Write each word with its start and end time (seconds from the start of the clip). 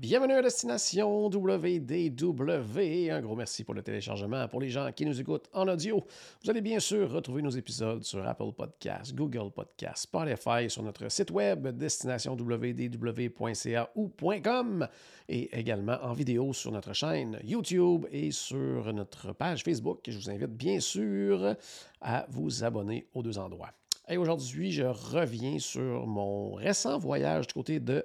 Bienvenue 0.00 0.34
à 0.34 0.42
Destination 0.42 1.26
WDW. 1.26 3.10
Un 3.10 3.20
gros 3.20 3.34
merci 3.34 3.64
pour 3.64 3.74
le 3.74 3.82
téléchargement. 3.82 4.46
Pour 4.46 4.60
les 4.60 4.68
gens 4.68 4.92
qui 4.92 5.04
nous 5.04 5.20
écoutent 5.20 5.50
en 5.52 5.66
audio, 5.66 6.04
vous 6.44 6.50
allez 6.50 6.60
bien 6.60 6.78
sûr 6.78 7.10
retrouver 7.10 7.42
nos 7.42 7.50
épisodes 7.50 8.04
sur 8.04 8.24
Apple 8.24 8.52
Podcasts, 8.56 9.12
Google 9.12 9.50
Podcasts, 9.50 10.04
Spotify, 10.04 10.70
sur 10.70 10.84
notre 10.84 11.10
site 11.10 11.32
web 11.32 11.66
destinationwdw.ca 11.76 13.90
ou 13.96 14.12
.com 14.44 14.86
et 15.28 15.58
également 15.58 15.98
en 16.00 16.12
vidéo 16.12 16.52
sur 16.52 16.70
notre 16.70 16.92
chaîne 16.92 17.40
YouTube 17.42 18.06
et 18.12 18.30
sur 18.30 18.92
notre 18.92 19.32
page 19.32 19.64
Facebook. 19.64 19.98
Je 20.06 20.16
vous 20.16 20.30
invite 20.30 20.56
bien 20.56 20.78
sûr 20.78 21.56
à 22.00 22.24
vous 22.30 22.62
abonner 22.62 23.08
aux 23.14 23.24
deux 23.24 23.36
endroits. 23.36 23.72
Et 24.08 24.16
aujourd'hui, 24.16 24.70
je 24.70 24.84
reviens 24.84 25.58
sur 25.58 26.06
mon 26.06 26.52
récent 26.52 27.00
voyage 27.00 27.48
du 27.48 27.54
côté 27.54 27.80
de 27.80 28.04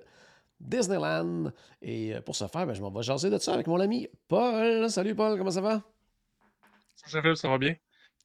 Disneyland. 0.60 1.52
Et 1.82 2.16
euh, 2.16 2.22
pour 2.22 2.36
ce 2.36 2.48
faire, 2.48 2.66
ben, 2.66 2.74
je 2.74 2.82
m'en 2.82 2.92
vais 2.92 3.04
jaser 3.04 3.30
de 3.30 3.38
ça 3.38 3.54
avec 3.54 3.68
mon 3.68 3.80
ami 3.80 4.08
Paul. 4.28 4.90
Salut 4.90 5.16
Paul, 5.16 5.38
comment 5.38 5.52
ça 5.52 5.62
va? 5.62 5.84
Ça, 7.06 7.36
ça 7.36 7.50
va 7.50 7.58
bien? 7.58 7.76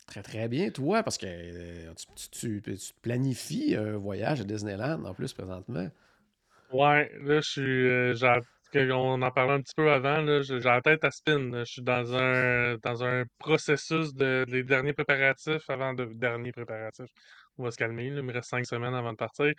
Très 0.07 0.23
très 0.23 0.49
bien, 0.49 0.71
toi, 0.71 1.03
parce 1.03 1.19
que 1.19 1.27
euh, 1.27 1.93
tu, 2.31 2.63
tu, 2.63 2.63
tu, 2.63 2.93
planifies 3.03 3.77
un 3.77 3.99
voyage 3.99 4.41
à 4.41 4.45
Disneyland 4.45 5.05
en 5.05 5.13
plus 5.13 5.35
présentement. 5.35 5.89
Ouais, 6.73 7.11
là, 7.23 7.41
je 7.41 7.51
suis. 7.51 7.89
Euh, 7.89 8.15
on 8.75 9.23
en 9.23 9.31
parlait 9.31 9.55
un 9.55 9.61
petit 9.61 9.75
peu 9.75 9.91
avant, 9.91 10.21
là, 10.21 10.43
j'ai 10.43 10.61
la 10.61 10.81
tête 10.83 11.05
à 11.05 11.11
spin. 11.11 11.51
Je 11.53 11.65
suis 11.65 11.83
dans 11.83 12.15
un 12.15 12.77
dans 12.83 13.05
un 13.05 13.25
processus 13.39 14.15
de 14.15 14.45
les 14.49 14.63
derniers 14.63 14.93
préparatifs 14.93 15.69
avant 15.69 15.95
de 15.95 16.05
derniers 16.05 16.53
préparatifs. 16.53 17.11
On 17.57 17.65
va 17.65 17.71
se 17.71 17.77
calmer, 17.77 18.07
il 18.07 18.23
me 18.23 18.33
reste 18.33 18.51
cinq 18.51 18.67
semaines 18.67 18.95
avant 18.95 19.13
de 19.13 19.17
partir. 19.17 19.53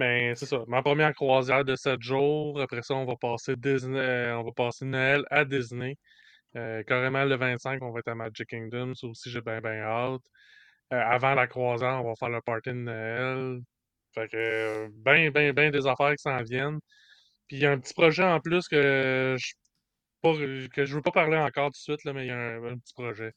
Mais 0.00 0.34
c'est 0.34 0.46
ça, 0.46 0.64
ma 0.66 0.82
première 0.82 1.12
croisière 1.14 1.62
de 1.62 1.76
7 1.76 2.00
jours. 2.00 2.58
Après 2.62 2.80
ça, 2.82 2.94
on 2.94 3.04
va 3.04 3.16
passer 3.16 3.54
Disney, 3.54 3.98
euh, 3.98 4.38
on 4.38 4.44
va 4.44 4.52
passer 4.52 4.86
Noël 4.86 5.24
à 5.30 5.44
Disney. 5.44 5.98
Euh, 6.56 6.82
carrément 6.84 7.24
le 7.24 7.36
25, 7.36 7.82
on 7.82 7.92
va 7.92 8.00
être 8.00 8.08
à 8.08 8.14
Magic 8.14 8.48
Kingdom. 8.48 8.94
Ça 8.94 9.06
aussi, 9.08 9.30
j'ai 9.30 9.42
bien, 9.42 9.60
bien 9.60 9.82
hâte. 9.82 10.22
Euh, 10.94 11.02
avant 11.02 11.34
la 11.34 11.46
croisière, 11.46 12.00
on 12.02 12.08
va 12.08 12.14
faire 12.16 12.30
le 12.30 12.40
party 12.40 12.70
de 12.70 12.74
Noël. 12.76 13.60
Fait 14.14 14.28
que, 14.28 14.88
bien, 15.04 15.30
bien, 15.30 15.52
bien 15.52 15.70
des 15.70 15.86
affaires 15.86 16.12
qui 16.12 16.22
s'en 16.22 16.42
viennent. 16.44 16.80
Puis 17.48 17.58
il 17.58 17.62
y 17.62 17.66
a 17.66 17.72
un 17.72 17.78
petit 17.78 17.94
projet 17.94 18.24
en 18.24 18.40
plus 18.40 18.68
que 18.68 19.36
je 19.38 19.52
pas, 20.22 20.32
que 20.74 20.86
je 20.86 20.94
veux 20.94 21.02
pas 21.02 21.12
parler 21.12 21.36
encore 21.36 21.66
tout 21.66 21.72
de 21.72 21.76
suite, 21.76 22.04
là, 22.04 22.14
mais 22.14 22.24
il 22.24 22.28
y 22.28 22.32
a 22.32 22.38
un, 22.38 22.78
petit 22.78 22.94
projet. 22.94 23.32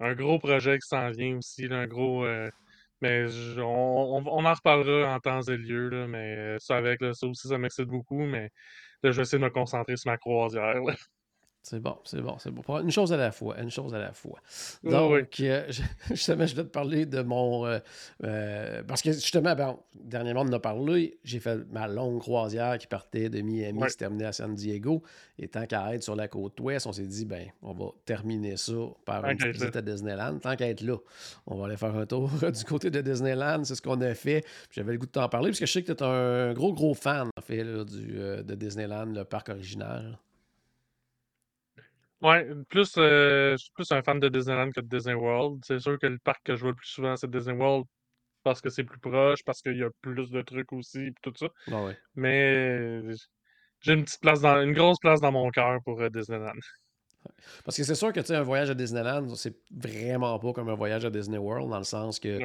Un 0.00 0.14
gros 0.14 0.40
projet 0.40 0.78
qui 0.80 0.88
s'en 0.88 1.10
vient 1.10 1.36
aussi, 1.36 1.66
un 1.70 1.86
gros. 1.86 2.26
Mais 3.02 3.26
on, 3.58 4.26
en 4.26 4.54
reparlera 4.54 5.14
en 5.14 5.20
temps 5.20 5.42
et 5.42 5.56
lieu, 5.56 5.88
là, 5.90 6.06
mais 6.06 6.56
ça 6.58 6.76
avec, 6.76 7.00
ça 7.12 7.26
aussi, 7.26 7.48
ça 7.48 7.58
m'excite 7.58 7.86
beaucoup, 7.88 8.24
mais 8.24 8.50
là, 9.02 9.10
je 9.10 9.16
vais 9.16 9.22
essayer 9.22 9.38
de 9.38 9.44
me 9.44 9.50
concentrer 9.50 9.96
sur 9.96 10.10
ma 10.10 10.16
croisière. 10.16 10.80
C'est 11.68 11.80
bon, 11.80 11.96
c'est 12.04 12.20
bon, 12.20 12.36
c'est 12.38 12.52
bon. 12.52 12.62
Une 12.80 12.92
chose 12.92 13.12
à 13.12 13.16
la 13.16 13.32
fois, 13.32 13.60
une 13.60 13.72
chose 13.72 13.92
à 13.92 13.98
la 13.98 14.12
fois. 14.12 14.38
Donc, 14.84 15.40
euh, 15.40 15.68
justement, 16.10 16.46
je 16.46 16.54
vais 16.54 16.62
te 16.62 16.68
parler 16.68 17.06
de 17.06 17.22
mon... 17.22 17.66
Euh, 17.66 17.80
euh, 18.22 18.84
parce 18.86 19.02
que 19.02 19.10
justement, 19.10 19.52
ben, 19.56 19.76
dernièrement, 20.00 20.42
on 20.42 20.48
en 20.48 20.52
a 20.52 20.60
parlé, 20.60 21.18
j'ai 21.24 21.40
fait 21.40 21.58
ma 21.72 21.88
longue 21.88 22.20
croisière 22.20 22.78
qui 22.78 22.86
partait 22.86 23.28
de 23.30 23.40
Miami, 23.40 23.82
qui 23.82 23.90
se 23.90 23.96
terminait 23.96 24.26
à 24.26 24.32
San 24.32 24.54
Diego. 24.54 25.02
Et 25.40 25.48
tant 25.48 25.66
qu'à 25.66 25.92
être 25.92 26.04
sur 26.04 26.14
la 26.14 26.28
côte 26.28 26.60
ouest, 26.60 26.86
on 26.86 26.92
s'est 26.92 27.02
dit, 27.02 27.24
ben, 27.24 27.48
on 27.62 27.72
va 27.72 27.86
terminer 28.04 28.56
ça 28.56 28.74
par 29.04 29.24
une 29.28 29.36
visite 29.36 29.74
à 29.74 29.82
Disneyland. 29.82 30.38
Tant 30.38 30.54
qu'à 30.54 30.68
être 30.68 30.82
là, 30.82 30.98
on 31.48 31.56
va 31.56 31.66
aller 31.66 31.76
faire 31.76 31.96
un 31.96 32.06
tour 32.06 32.30
du 32.42 32.64
côté 32.64 32.92
de 32.92 33.00
Disneyland. 33.00 33.64
C'est 33.64 33.74
ce 33.74 33.82
qu'on 33.82 34.00
a 34.02 34.14
fait. 34.14 34.44
J'avais 34.70 34.92
le 34.92 34.98
goût 34.98 35.06
de 35.06 35.10
t'en 35.10 35.28
parler, 35.28 35.48
parce 35.48 35.58
que 35.58 35.66
je 35.66 35.72
sais 35.72 35.82
que 35.82 35.92
tu 35.92 36.04
es 36.04 36.06
un 36.06 36.52
gros, 36.52 36.72
gros 36.72 36.94
fan, 36.94 37.28
en 37.36 37.42
fait, 37.42 37.64
du, 37.64 38.18
de 38.44 38.54
Disneyland, 38.54 39.06
le 39.06 39.24
parc 39.24 39.48
original. 39.48 40.16
Ouais, 42.26 42.44
plus, 42.70 42.92
euh, 42.98 43.52
je 43.52 43.56
suis 43.58 43.70
plus 43.72 43.92
un 43.92 44.02
fan 44.02 44.18
de 44.18 44.28
Disneyland 44.28 44.72
que 44.72 44.80
de 44.80 44.88
Disney 44.88 45.14
World. 45.14 45.62
C'est 45.64 45.78
sûr 45.78 45.96
que 45.96 46.08
le 46.08 46.18
parc 46.18 46.42
que 46.42 46.56
je 46.56 46.62
vois 46.62 46.70
le 46.70 46.74
plus 46.74 46.88
souvent, 46.88 47.14
c'est 47.14 47.30
Disney 47.30 47.56
World 47.56 47.86
parce 48.42 48.60
que 48.60 48.68
c'est 48.68 48.82
plus 48.82 48.98
proche, 48.98 49.44
parce 49.44 49.62
qu'il 49.62 49.76
y 49.76 49.84
a 49.84 49.90
plus 50.00 50.28
de 50.30 50.42
trucs 50.42 50.72
aussi, 50.72 51.12
tout 51.22 51.32
ça. 51.36 51.46
Ah 51.70 51.92
Mais 52.16 53.00
j'ai 53.80 53.92
une 53.92 54.02
petite 54.02 54.20
place 54.20 54.40
dans, 54.40 54.60
une 54.60 54.72
grosse 54.72 54.98
place 54.98 55.20
dans 55.20 55.30
mon 55.30 55.50
cœur 55.50 55.78
pour 55.84 56.00
euh, 56.00 56.08
Disneyland. 56.08 56.58
Parce 57.64 57.76
que 57.76 57.84
c'est 57.84 57.94
sûr 57.94 58.12
que 58.12 58.20
tu 58.20 58.32
un 58.32 58.42
voyage 58.42 58.70
à 58.70 58.74
Disneyland, 58.74 59.34
c'est 59.34 59.54
vraiment 59.70 60.38
pas 60.38 60.52
comme 60.52 60.68
un 60.68 60.74
voyage 60.74 61.04
à 61.04 61.10
Disney 61.10 61.38
World, 61.38 61.70
dans 61.70 61.78
le 61.78 61.84
sens 61.84 62.18
que 62.18 62.40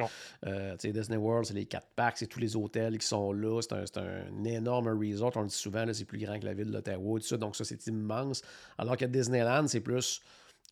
euh, 0.46 0.76
Disney 0.76 1.16
World, 1.16 1.46
c'est 1.46 1.54
les 1.54 1.66
quatre 1.66 1.88
packs, 1.96 2.18
c'est 2.18 2.26
tous 2.26 2.40
les 2.40 2.56
hôtels 2.56 2.98
qui 2.98 3.06
sont 3.06 3.32
là, 3.32 3.60
c'est 3.62 3.98
un, 3.98 4.44
énorme 4.44 4.88
resort, 4.88 5.32
on 5.36 5.42
le 5.42 5.48
dit 5.48 5.54
souvent, 5.54 5.84
c'est 5.92 6.04
plus 6.04 6.18
grand 6.18 6.38
que 6.38 6.46
la 6.46 6.54
ville 6.54 6.70
d'Ottawa, 6.70 7.20
tout 7.20 7.26
ça, 7.26 7.36
donc 7.36 7.56
ça 7.56 7.64
c'est 7.64 7.86
immense. 7.86 8.42
Alors 8.78 8.96
qu'à 8.96 9.06
Disneyland, 9.06 9.66
c'est 9.66 9.80
plus 9.80 10.22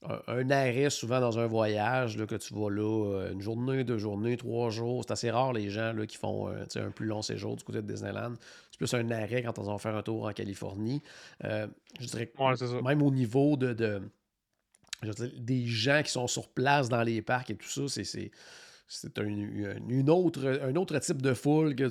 un, 0.03 0.51
arrêt 0.51 0.89
souvent 0.89 1.21
dans 1.21 1.39
un 1.39 1.47
voyage 1.47 2.17
là, 2.17 2.27
que 2.27 2.35
tu 2.37 2.55
vas 2.55 2.71
là 2.71 2.83
euh, 2.83 3.33
une 3.33 3.41
journée, 3.41 3.85
deux 3.85 3.99
journées, 3.99 4.37
trois 4.37 4.71
jours. 4.71 5.05
C'est 5.05 5.13
assez 5.13 5.31
rare 5.31 5.53
les 5.53 5.69
gens 5.69 5.93
là, 5.93 6.07
qui 6.07 6.17
font 6.17 6.49
euh, 6.49 6.65
un 6.77 6.91
plus 6.91 7.07
long 7.07 7.23
séjour 7.23 7.57
du 7.57 7.65
côté 7.65 7.83
de 7.83 7.87
Disneyland. 7.87 8.35
C'est 8.71 8.79
plus 8.79 8.95
un 8.95 9.11
arrêt 9.11 9.43
quand 9.43 9.59
on 9.59 9.63
va 9.63 9.79
faire 9.79 9.95
un 9.95 10.03
tour 10.03 10.25
en 10.25 10.33
Californie. 10.33 11.03
Euh, 11.45 11.67
je 12.01 12.07
dirais 12.07 12.33
même 12.83 13.03
au 13.03 13.11
niveau 13.11 13.57
de, 13.57 14.01
des 15.39 15.67
gens 15.67 16.03
qui 16.03 16.11
sont 16.11 16.27
sur 16.27 16.49
place 16.49 16.89
dans 16.89 17.03
les 17.03 17.21
parcs 17.21 17.51
et 17.51 17.57
tout 17.57 17.69
ça, 17.69 17.83
c'est 17.89 18.31
c'est 18.93 19.19
un, 19.21 19.25
une 19.25 20.11
autre, 20.11 20.45
un 20.63 20.75
autre 20.75 20.99
type 20.99 21.23
de 21.23 21.33
foule 21.33 21.77
que, 21.77 21.85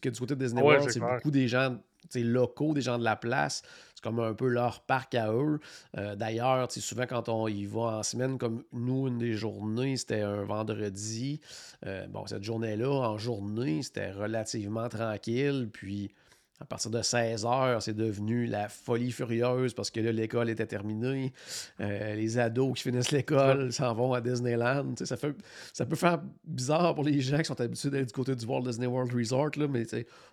que 0.00 0.08
du 0.08 0.20
côté 0.20 0.36
de 0.36 0.44
Disney 0.44 0.62
World. 0.62 0.88
c'est 0.88 1.00
beaucoup 1.00 1.32
des 1.32 1.48
gens 1.48 1.76
locaux, 2.14 2.74
des 2.74 2.80
gens 2.80 2.96
de 2.96 3.02
la 3.02 3.16
place. 3.16 3.62
Comme 4.04 4.20
un 4.20 4.34
peu 4.34 4.48
leur 4.48 4.82
parc 4.82 5.14
à 5.14 5.32
eux. 5.32 5.60
Euh, 5.96 6.14
D'ailleurs, 6.14 6.70
souvent 6.70 7.06
quand 7.06 7.30
on 7.30 7.48
y 7.48 7.64
va 7.64 7.80
en 7.80 8.02
semaine, 8.02 8.36
comme 8.36 8.62
nous, 8.74 9.08
une 9.08 9.16
des 9.16 9.32
journées, 9.32 9.96
c'était 9.96 10.20
un 10.20 10.42
vendredi. 10.42 11.40
Euh, 11.86 12.06
bon, 12.08 12.26
cette 12.26 12.44
journée-là, 12.44 12.90
en 12.90 13.16
journée, 13.16 13.82
c'était 13.82 14.12
relativement 14.12 14.90
tranquille. 14.90 15.70
Puis 15.72 16.10
à 16.60 16.64
partir 16.64 16.90
de 16.90 17.02
16 17.02 17.44
heures, 17.46 17.82
c'est 17.82 17.94
devenu 17.94 18.46
la 18.46 18.68
folie 18.68 19.10
furieuse 19.10 19.74
parce 19.74 19.90
que 19.90 19.98
là, 20.00 20.12
l'école 20.12 20.48
était 20.48 20.66
terminée. 20.66 21.32
Euh, 21.80 22.14
les 22.14 22.38
ados 22.38 22.76
qui 22.76 22.84
finissent 22.84 23.10
l'école 23.10 23.72
s'en 23.72 23.92
vont 23.94 24.12
à 24.12 24.20
Disneyland. 24.20 24.94
Ça, 25.04 25.16
fait, 25.16 25.34
ça 25.72 25.84
peut 25.84 25.96
faire 25.96 26.22
bizarre 26.44 26.94
pour 26.94 27.04
les 27.04 27.20
gens 27.20 27.38
qui 27.38 27.46
sont 27.46 27.60
habitués 27.60 27.90
d'aller 27.90 28.06
du 28.06 28.12
côté 28.12 28.36
du 28.36 28.46
Walt 28.46 28.62
Disney 28.62 28.86
World 28.86 29.12
Resort, 29.12 29.50
là, 29.56 29.66
mais 29.66 29.84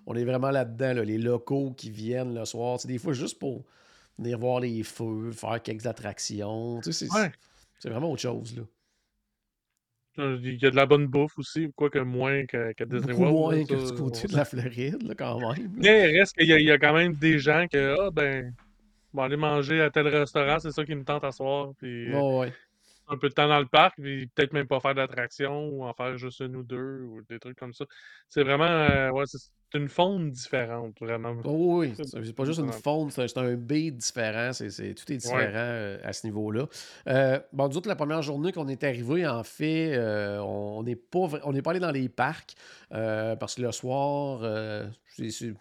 on 0.06 0.16
est 0.16 0.24
vraiment 0.24 0.52
là-dedans. 0.52 1.02
les 1.02 1.18
locaux 1.18 1.74
qui 1.76 1.90
viennent 1.90 2.36
le 2.36 2.46
soir. 2.46 2.78
Des 2.86 3.00
fois, 3.00 3.14
juste 3.14 3.40
pour 3.40 3.66
venir 4.20 4.38
voir 4.38 4.60
les 4.60 4.84
feux, 4.84 5.32
faire 5.32 5.62
quelques 5.62 5.88
attractions. 5.88 6.82
C'est 6.84 7.90
vraiment 7.90 8.12
autre 8.12 8.22
chose. 8.22 8.56
Là. 8.56 8.64
Il 10.18 10.62
y 10.62 10.66
a 10.66 10.72
de 10.72 10.76
la 10.76 10.86
bonne 10.86 11.08
bouffe 11.08 11.38
aussi, 11.38 11.72
quoique 11.76 12.00
moins 12.00 12.46
que, 12.46 12.74
que 12.74 12.84
Disney 12.84 13.14
World. 13.14 13.34
Moins 13.34 13.66
que 13.66 13.92
du 13.92 13.98
côté 13.98 14.28
de 14.28 14.36
la 14.36 14.46
Floride, 14.46 15.02
là, 15.04 15.16
quand 15.16 15.40
même. 15.40 15.72
Mais 15.78 16.12
il 16.12 16.20
reste 16.20 16.36
qu'il 16.36 16.48
y, 16.48 16.72
a 16.72 16.78
quand 16.78 16.94
même 16.94 17.14
des 17.14 17.40
gens 17.40 17.66
que, 17.72 17.96
ah, 18.00 18.12
ben, 18.12 18.54
on 19.14 19.18
va 19.18 19.24
aller 19.26 19.38
manger 19.38 19.82
à 19.82 19.90
tel 19.90 20.08
restaurant, 20.08 20.60
c'est 20.60 20.72
ça 20.72 20.84
qui 20.84 20.96
me 20.96 21.04
tente 21.04 21.24
à 21.24 21.32
soir. 21.32 21.72
Puis, 21.80 22.14
ouais 22.14 22.52
un 23.12 23.18
peu 23.18 23.30
de 23.30 23.34
temps 23.34 23.48
dans 23.48 23.60
le 23.60 23.68
parc, 23.68 23.96
puis 24.02 24.28
peut-être 24.28 24.54
même 24.54 24.68
pas 24.68 24.80
faire 24.80 24.96
d'attraction 24.96 25.68
ou 25.70 25.84
en 25.84 25.94
faire 25.94 26.18
juste 26.18 26.40
une 26.40 26.56
ou 26.56 26.64
deux 26.64 27.02
ou 27.02 27.22
des 27.30 27.40
trucs 27.40 27.58
comme 27.58 27.74
ça. 27.74 27.86
C'est 28.30 28.44
vraiment 28.44 28.64
euh, 28.64 29.12
ouais, 29.12 29.26
c'est 29.28 29.40
une 29.74 29.90
faune 29.90 30.32
différente, 30.32 30.98
vraiment. 31.00 31.36
Oh 31.44 31.80
oui, 31.80 31.94
c'est 31.96 32.36
pas 32.36 32.46
juste 32.46 32.60
une 32.60 32.72
faune, 32.72 33.12
c'est 33.12 33.38
un 33.38 33.56
B 33.56 33.92
différent, 33.92 34.52
c'est, 34.54 34.94
tout 34.94 35.12
est 35.12 35.18
différent 35.18 35.52
euh, 35.56 35.98
à 36.04 36.14
ce 36.14 36.26
niveau-là. 36.26 36.68
Euh, 37.08 37.40
bon, 37.54 37.66
autres, 37.66 37.88
la 37.88 37.96
première 37.96 38.22
journée 38.22 38.52
qu'on 38.52 38.68
est 38.68 38.84
arrivé, 38.84 39.28
en 39.28 39.44
fait, 39.44 39.98
on 40.40 40.84
n'est 40.84 40.96
pas, 40.96 41.28
on 41.44 41.54
pas 41.54 41.72
allé 41.72 41.80
dans 41.80 41.92
les 41.92 42.10
parcs 42.10 42.56
parce 42.90 43.56
que 43.56 43.62
le 43.62 43.72
soir, 43.72 44.42
c'est 45.08 45.54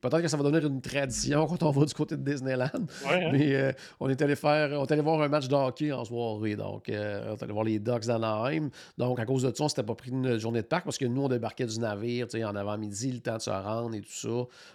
Peut-être 0.00 0.22
que 0.22 0.28
ça 0.28 0.36
va 0.36 0.42
devenir 0.42 0.66
une 0.66 0.80
tradition 0.80 1.46
quand 1.48 1.62
on 1.62 1.70
va 1.70 1.84
du 1.84 1.94
côté 1.94 2.16
de 2.16 2.22
Disneyland. 2.22 2.70
Hein. 2.74 3.30
Mais 3.32 3.54
euh, 3.54 3.72
on 4.00 4.08
est 4.08 4.20
allé 4.20 4.36
faire, 4.36 4.70
on 4.72 4.84
est 4.84 4.92
allé 4.92 5.02
voir 5.02 5.20
un 5.22 5.28
match 5.28 5.48
de 5.48 5.54
hockey 5.54 5.92
en 5.92 6.04
soirée. 6.04 6.56
Donc, 6.56 6.88
euh, 6.88 7.30
on 7.30 7.36
est 7.36 7.42
allé 7.42 7.52
voir 7.52 7.64
les 7.64 7.78
Ducks 7.78 8.06
d'Anaheim. 8.06 8.70
Donc, 8.98 9.18
à 9.20 9.24
cause 9.24 9.42
de 9.42 9.54
ça, 9.54 9.64
on 9.64 9.68
s'était 9.68 9.82
pas 9.82 9.94
pris 9.94 10.10
une 10.10 10.38
journée 10.38 10.62
de 10.62 10.66
parc 10.66 10.84
parce 10.84 10.98
que 10.98 11.06
nous, 11.06 11.22
on 11.22 11.28
débarquait 11.28 11.66
du 11.66 11.78
navire 11.78 12.26
en 12.44 12.56
avant-midi, 12.56 13.12
le 13.12 13.20
temps 13.20 13.36
de 13.36 13.42
se 13.42 13.50
rendre 13.50 13.94
et 13.94 14.00
tout 14.00 14.10
ça. 14.10 14.28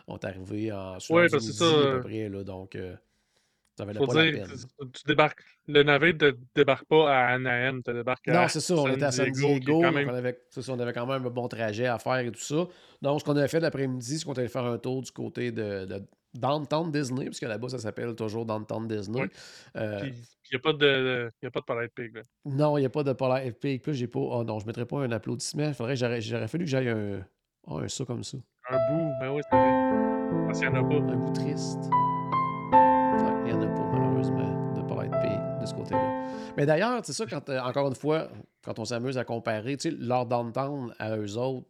On 0.07 0.17
est 0.17 0.25
arrivé 0.25 0.71
en 0.71 0.99
soirée 0.99 1.27
ouais, 1.27 1.35
à 1.35 1.91
peu 1.91 2.01
près. 2.01 2.29
Là, 2.29 2.43
donc, 2.43 2.77
ça 3.81 3.85
valait 3.85 3.99
pas 3.99 4.13
la 4.13 4.31
peine. 4.31 4.47
Tu 4.93 5.03
débarques, 5.07 5.39
le 5.67 5.83
navire 5.83 6.13
ne 6.19 6.31
débarque 6.55 6.85
pas 6.85 7.11
à 7.11 7.33
Anaheim, 7.33 7.81
tu 7.83 7.93
débarques 7.93 8.27
à 8.27 8.33
Non, 8.33 8.47
c'est 8.47 8.59
ça, 8.59 8.75
on 8.75 8.87
était 8.87 9.03
à 9.03 9.11
San 9.11 9.29
Diego. 9.31 9.81
On, 9.83 9.83
avait, 9.83 10.37
on 10.67 10.79
avait 10.79 10.93
quand 10.93 11.07
même 11.07 11.25
un 11.25 11.29
bon 11.29 11.47
trajet 11.47 11.87
à 11.87 11.97
faire 11.97 12.19
et 12.19 12.31
tout 12.31 12.39
ça. 12.39 12.67
Donc, 13.01 13.19
ce 13.19 13.25
qu'on 13.25 13.35
avait 13.35 13.47
fait 13.47 13.59
l'après-midi, 13.59 14.19
c'est 14.19 14.25
qu'on 14.25 14.33
allait 14.33 14.47
faire 14.47 14.65
un 14.65 14.77
tour 14.77 15.01
du 15.01 15.11
côté 15.11 15.51
de, 15.51 15.85
de 15.85 16.03
Downtown 16.33 16.91
Disney, 16.91 17.25
puisque 17.25 17.43
là-bas, 17.43 17.69
ça 17.69 17.79
s'appelle 17.79 18.15
toujours 18.15 18.45
Downtown 18.45 18.87
Disney. 18.87 19.23
Euh, 19.75 19.99
il 20.03 20.13
n'y 20.51 20.55
a 20.55 20.59
pas 20.59 20.73
de, 20.73 21.31
y 21.41 21.45
a 21.45 21.51
pas 21.51 21.59
de 21.61 21.65
Polite 21.65 21.93
Pig. 21.93 22.15
Là. 22.15 22.21
Non, 22.45 22.77
il 22.77 22.81
n'y 22.81 22.85
a 22.85 22.89
pas 22.89 23.03
de 23.03 23.13
Polite 23.13 23.59
Pig. 23.59 23.81
Puis 23.81 23.93
j'ai 23.93 24.07
pas. 24.07 24.19
Oh 24.19 24.43
non, 24.43 24.59
je 24.59 24.65
ne 24.65 24.67
mettrais 24.67 24.85
pas 24.85 24.99
un 24.99 25.11
applaudissement. 25.11 25.73
Faudrait, 25.73 25.95
j'aurais, 25.95 26.21
j'aurais 26.21 26.47
fallu 26.47 26.65
que 26.65 26.69
j'aille 26.69 26.89
un. 26.89 27.25
Oh, 27.67 27.79
un 27.79 27.87
ça 27.87 28.05
comme 28.05 28.23
ça. 28.23 28.37
Un 28.69 28.77
bout, 28.89 29.11
ben 29.19 29.31
oui, 29.31 29.41
c'est 29.49 29.57
vrai. 29.57 30.45
Parce 30.47 30.59
qu'il 30.59 30.69
n'y 30.69 30.77
en 30.77 30.85
a 30.85 30.89
pas. 30.89 31.13
Un 31.13 31.17
bout 31.17 31.33
triste. 31.33 31.89
Il 33.51 33.57
n'y 33.57 33.65
en 33.65 33.69
a 33.69 33.75
pas, 33.75 33.83
malheureusement, 33.83 34.73
de 34.73 34.81
Polite 34.81 35.11
Pig 35.11 35.61
de 35.61 35.65
ce 35.65 35.73
côté-là. 35.73 36.25
Mais 36.55 36.65
d'ailleurs, 36.65 37.01
c'est 37.03 37.11
ça, 37.11 37.25
quand, 37.25 37.49
euh, 37.49 37.59
encore 37.59 37.87
une 37.89 37.95
fois, 37.95 38.29
quand 38.63 38.79
on 38.79 38.85
s'amuse 38.85 39.17
à 39.17 39.25
comparer, 39.25 39.75
tu 39.75 39.89
sais, 39.89 39.97
leur 39.99 40.25
downtown 40.25 40.93
à 40.99 41.17
eux 41.17 41.37
autres, 41.37 41.67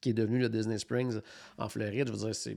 qui 0.00 0.10
est 0.10 0.14
devenu 0.14 0.38
le 0.38 0.48
Disney 0.48 0.78
Springs 0.78 1.20
en 1.58 1.68
Floride, 1.68 2.06
je 2.06 2.12
veux 2.12 2.18
dire, 2.18 2.34
c'est 2.34 2.56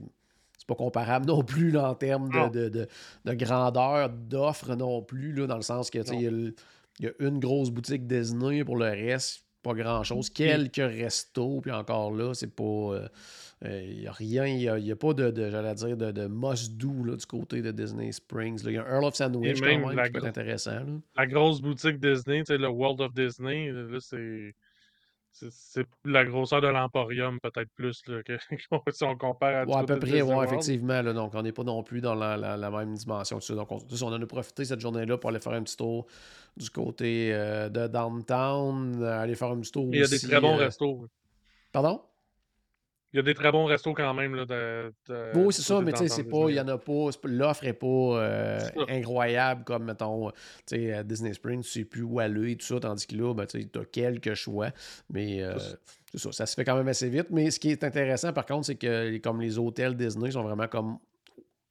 c'est 0.56 0.66
pas 0.66 0.74
comparable 0.74 1.26
non 1.28 1.42
plus 1.42 1.70
là, 1.70 1.90
en 1.90 1.94
termes 1.94 2.28
de, 2.50 2.68
de, 2.68 2.86
de, 3.24 3.34
grandeur, 3.34 4.08
d'offres 4.10 4.76
non 4.76 5.02
plus, 5.02 5.32
là, 5.32 5.46
dans 5.46 5.56
le 5.56 5.62
sens 5.62 5.90
que 5.90 5.98
il 6.12 6.54
y, 7.00 7.06
a 7.06 7.10
une 7.18 7.40
grosse 7.40 7.70
boutique 7.70 8.06
Disney 8.06 8.62
pour 8.62 8.76
le 8.76 8.84
reste, 8.84 9.42
pas 9.62 9.72
grand 9.72 10.04
chose. 10.04 10.28
Quelques 10.28 10.76
restos, 10.76 11.60
puis 11.62 11.72
encore 11.72 12.12
là, 12.12 12.34
c'est 12.34 12.54
pas. 12.54 13.08
Il 13.62 13.68
euh, 13.68 13.94
n'y 13.94 14.06
a 14.06 14.12
rien, 14.12 14.46
il 14.46 14.82
n'y 14.82 14.90
a, 14.90 14.96
pas 14.96 15.12
de, 15.12 15.50
j'allais 15.50 15.74
dire, 15.74 15.96
de, 15.96 16.12
de 16.12 16.26
must-do 16.26 17.14
du 17.14 17.26
côté 17.26 17.60
de 17.60 17.70
Disney 17.70 18.10
Springs. 18.10 18.62
Il 18.64 18.72
y 18.72 18.78
a 18.78 18.84
un 18.84 18.94
Earl 18.94 19.04
of 19.04 19.14
Sandwich 19.14 19.60
quand 19.60 19.66
même, 19.66 19.82
qui 19.82 20.12
peut 20.12 20.18
être 20.18 20.24
intéressant. 20.24 21.00
La 21.14 21.26
grosse 21.26 21.60
boutique 21.60 22.00
Disney, 22.00 22.42
le 22.48 22.68
World 22.68 23.02
of 23.02 23.12
Disney, 23.12 23.70
c'est 23.98 24.54
c'est 25.32 25.86
la 26.04 26.24
grosseur 26.24 26.60
de 26.60 26.66
l'Emporium, 26.66 27.38
peut-être 27.40 27.70
plus, 27.74 28.02
là, 28.08 28.22
que, 28.22 28.36
si 28.92 29.04
on 29.04 29.16
compare 29.16 29.62
à 29.62 29.64
ouais, 29.64 29.76
à 29.76 29.84
peu 29.84 29.98
près, 29.98 30.22
oui, 30.22 30.44
effectivement. 30.44 31.00
Là, 31.02 31.12
donc, 31.12 31.32
on 31.34 31.42
n'est 31.42 31.52
pas 31.52 31.62
non 31.62 31.82
plus 31.82 32.00
dans 32.00 32.14
la, 32.14 32.36
la, 32.36 32.70
même 32.70 32.94
dimension. 32.94 33.38
Donc, 33.50 33.70
on, 33.70 33.78
on, 33.78 34.06
en 34.06 34.20
a 34.20 34.26
profité 34.26 34.64
cette 34.64 34.80
journée-là 34.80 35.18
pour 35.18 35.30
aller 35.30 35.40
faire 35.40 35.52
un 35.52 35.62
petit 35.62 35.76
tour 35.76 36.06
du 36.56 36.68
côté 36.70 37.30
euh, 37.32 37.68
de 37.68 37.86
downtown, 37.86 39.02
aller 39.04 39.34
faire 39.34 39.50
un 39.50 39.60
petit 39.60 39.72
tour. 39.72 39.88
Il 39.92 40.00
y 40.00 40.02
a 40.02 40.08
des 40.08 40.18
très 40.18 40.40
bons 40.40 40.56
euh, 40.56 40.64
restos. 40.64 41.06
Pardon? 41.72 42.02
Il 43.12 43.16
y 43.16 43.18
a 43.20 43.22
des 43.22 43.34
très 43.34 43.50
bons 43.50 43.64
restos 43.64 43.92
quand 43.92 44.14
même. 44.14 44.36
Là, 44.36 44.44
de, 44.46 44.92
oui, 45.34 45.52
c'est 45.52 45.62
ça, 45.62 45.80
mais 45.80 45.92
tu 45.92 45.98
sais, 45.98 46.08
c'est 46.08 46.24
pas, 46.24 46.48
il 46.48 46.54
y 46.54 46.60
en 46.60 46.68
a 46.68 46.78
pas, 46.78 47.08
l'offre 47.24 47.64
n'est 47.64 47.72
pas 47.72 47.86
euh, 47.86 48.60
incroyable 48.88 49.64
comme, 49.64 49.84
mettons, 49.84 50.28
à 50.28 51.02
Disney 51.02 51.34
Springs, 51.34 51.62
tu 51.62 51.70
sais 51.70 51.84
plus 51.84 52.02
où 52.02 52.20
aller 52.20 52.52
et 52.52 52.56
tout 52.56 52.66
ça, 52.66 52.78
tandis 52.78 53.06
que 53.06 53.16
là, 53.16 53.34
ben, 53.34 53.46
tu 53.46 53.58
as 53.58 53.84
quelques 53.86 54.34
choix, 54.34 54.70
mais 55.08 55.42
euh, 55.42 55.58
c'est 56.12 56.18
ça, 56.18 56.32
ça 56.32 56.46
se 56.46 56.54
fait 56.54 56.64
quand 56.64 56.76
même 56.76 56.88
assez 56.88 57.08
vite. 57.08 57.26
Mais 57.30 57.50
ce 57.50 57.58
qui 57.58 57.70
est 57.70 57.82
intéressant, 57.82 58.32
par 58.32 58.46
contre, 58.46 58.66
c'est 58.66 58.76
que 58.76 59.18
comme 59.18 59.40
les 59.40 59.58
hôtels 59.58 59.96
Disney 59.96 60.30
sont 60.30 60.42
vraiment 60.42 60.68
comme 60.68 60.98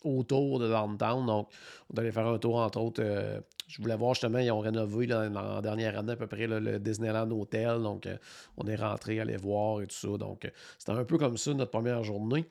autour 0.04 0.60
de 0.60 0.68
downtown. 0.70 1.26
Donc, 1.26 1.50
on 1.94 1.98
allait 1.98 2.12
faire 2.12 2.28
un 2.28 2.38
tour, 2.38 2.58
entre 2.58 2.80
autres. 2.80 3.02
Euh, 3.04 3.40
je 3.70 3.82
voulais 3.82 3.96
voir 3.96 4.16
justement, 4.16 4.40
ils 4.40 4.52
ont 4.52 4.60
rénové 4.60 5.06
dans 5.06 5.30
la 5.30 5.62
dernière 5.62 5.98
année 5.98 6.14
à 6.14 6.16
peu 6.16 6.28
près 6.28 6.48
le 6.48 6.80
Disneyland 6.80 7.30
Hotel. 7.30 7.82
Donc, 7.82 8.08
euh, 8.08 8.18
on 8.58 8.66
est 8.68 8.76
rentré, 8.76 9.20
aller 9.20 9.38
voir 9.38 9.82
et 9.82 9.88
tout 9.88 9.96
ça. 9.96 10.18
Donc, 10.18 10.46
euh, 10.46 10.50
c'était 10.80 10.92
un 10.92 11.06
peu 11.06 11.18
comme 11.18 11.38
ça 11.38 11.54
notre 11.54 11.70
première 11.72 12.04
journée. 12.04 12.46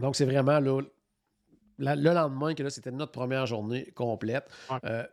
Donc, 0.00 0.16
c'est 0.16 0.24
vraiment 0.24 0.58
là, 0.58 1.94
le 1.96 2.12
lendemain 2.12 2.54
que 2.54 2.64
là, 2.64 2.70
c'était 2.70 2.90
notre 2.90 3.12
première 3.12 3.46
journée 3.46 3.92
complète. 3.94 4.50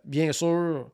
bien 0.04 0.32
sûr, 0.32 0.90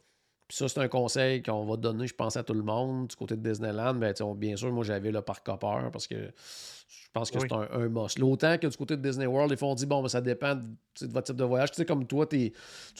ça, 0.50 0.68
c'est 0.68 0.80
un 0.80 0.88
conseil 0.88 1.42
qu'on 1.42 1.66
va 1.66 1.78
donner, 1.78 2.08
je 2.08 2.14
pense, 2.14 2.38
à 2.38 2.44
tout 2.44 2.54
le 2.54 2.64
monde 2.64 3.08
du 3.08 3.16
côté 3.16 3.36
de 3.36 3.50
Disneyland. 3.50 3.96
Ben, 3.96 4.14
bien 4.36 4.56
sûr, 4.56 4.72
moi, 4.72 4.84
j'avais 4.84 5.12
le 5.12 5.22
parc 5.22 5.48
Hopper 5.50 5.90
parce 5.92 6.08
que 6.08 6.16
je 6.16 7.10
pense 7.20 7.32
que 7.32 7.40
c'est 7.40 7.52
un, 7.52 7.68
un 7.72 7.90
must. 7.90 8.20
L'autant 8.20 8.58
que 8.58 8.68
du 8.68 8.76
côté 8.76 8.98
de 8.98 9.02
Disney 9.02 9.26
World, 9.26 9.52
ils 9.52 9.58
font 9.58 9.76
dit 9.76 9.86
bon, 9.86 10.02
ben, 10.02 10.10
ça 10.10 10.22
dépend 10.22 10.56
de, 10.56 10.64
votre 11.08 11.28
type 11.28 11.36
de 11.36 11.44
voyage. 11.44 11.72
Tu 11.72 11.78
sais, 11.78 11.86
comme 11.86 12.06
toi, 12.06 12.26
tu 12.28 12.52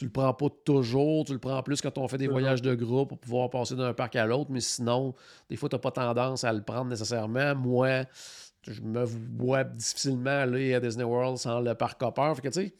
le 0.02 0.10
prends 0.10 0.34
pas 0.34 0.48
toujours, 0.64 1.26
tu 1.26 1.34
le 1.34 1.40
prends 1.40 1.62
plus 1.64 1.82
quand 1.82 1.98
on 1.98 2.08
fait 2.08 2.18
des 2.18 2.28
voyages 2.28 2.62
de 2.62 2.76
groupe 2.76 3.10
pour 3.10 3.20
pouvoir 3.20 3.50
passer 3.50 3.76
d'un 3.76 3.94
parc 3.94 4.16
à 4.16 4.26
l'autre, 4.26 4.52
mais 4.52 4.62
sinon, 4.62 5.14
des 5.50 5.56
fois, 5.56 5.70
tu 5.70 5.76
n'as 5.76 5.80
pas 5.80 5.92
tendance 5.92 6.44
à 6.44 6.54
le 6.54 6.62
prendre 6.62 6.86
nécessairement. 6.86 7.56
Moi, 7.56 8.06
je 8.68 8.82
me 8.82 9.04
vois 9.04 9.64
difficilement 9.64 10.30
aller 10.30 10.74
à 10.74 10.80
Disney 10.80 11.04
World 11.04 11.38
sans 11.38 11.60
le 11.60 11.76
parc 11.76 12.02
Hopper. 12.02 12.32
Fait 12.36 12.42
que, 12.42 12.48
tu 12.50 12.74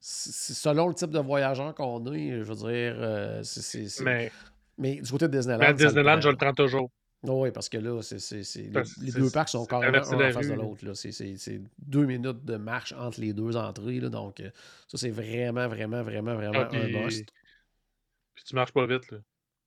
sais, 0.00 0.54
selon 0.54 0.88
le 0.88 0.94
type 0.94 1.10
de 1.10 1.20
voyageur 1.20 1.74
qu'on 1.74 2.04
est, 2.12 2.38
je 2.38 2.42
veux 2.42 2.54
dire, 2.54 2.96
euh, 2.98 3.40
c'est. 3.42 3.86
Mais... 4.02 4.32
mais... 4.78 5.00
du 5.00 5.10
côté 5.10 5.28
de 5.28 5.36
Disneyland. 5.36 5.64
À 5.64 5.72
Disneyland, 5.72 6.20
je 6.20 6.28
le 6.28 6.36
prends 6.36 6.52
toujours. 6.52 6.90
oui, 7.22 7.50
parce 7.52 7.68
que 7.68 7.78
là, 7.78 8.00
c'est, 8.02 8.18
les, 9.00 9.12
deux 9.12 9.30
parcs 9.30 9.50
sont 9.50 9.64
carrément 9.64 9.98
un 9.98 10.00
en 10.00 10.32
face 10.32 10.48
de 10.48 10.54
l'autre. 10.54 10.92
C'est, 10.94 11.60
deux 11.78 12.06
minutes 12.06 12.44
de 12.44 12.56
marche 12.56 12.92
entre 12.92 13.20
les 13.20 13.32
deux 13.32 13.56
entrées. 13.56 14.00
Là, 14.00 14.08
donc, 14.08 14.40
euh, 14.40 14.50
ça, 14.88 14.98
c'est 14.98 15.10
vraiment, 15.10 15.68
vraiment, 15.68 16.02
vraiment, 16.02 16.34
vraiment 16.34 16.68
ah, 16.70 16.76
un 16.76 17.04
must. 17.04 17.30
Puis 18.34 18.44
tu 18.44 18.54
marches 18.54 18.72
pas 18.72 18.86
vite. 18.86 19.10
Là. 19.10 19.18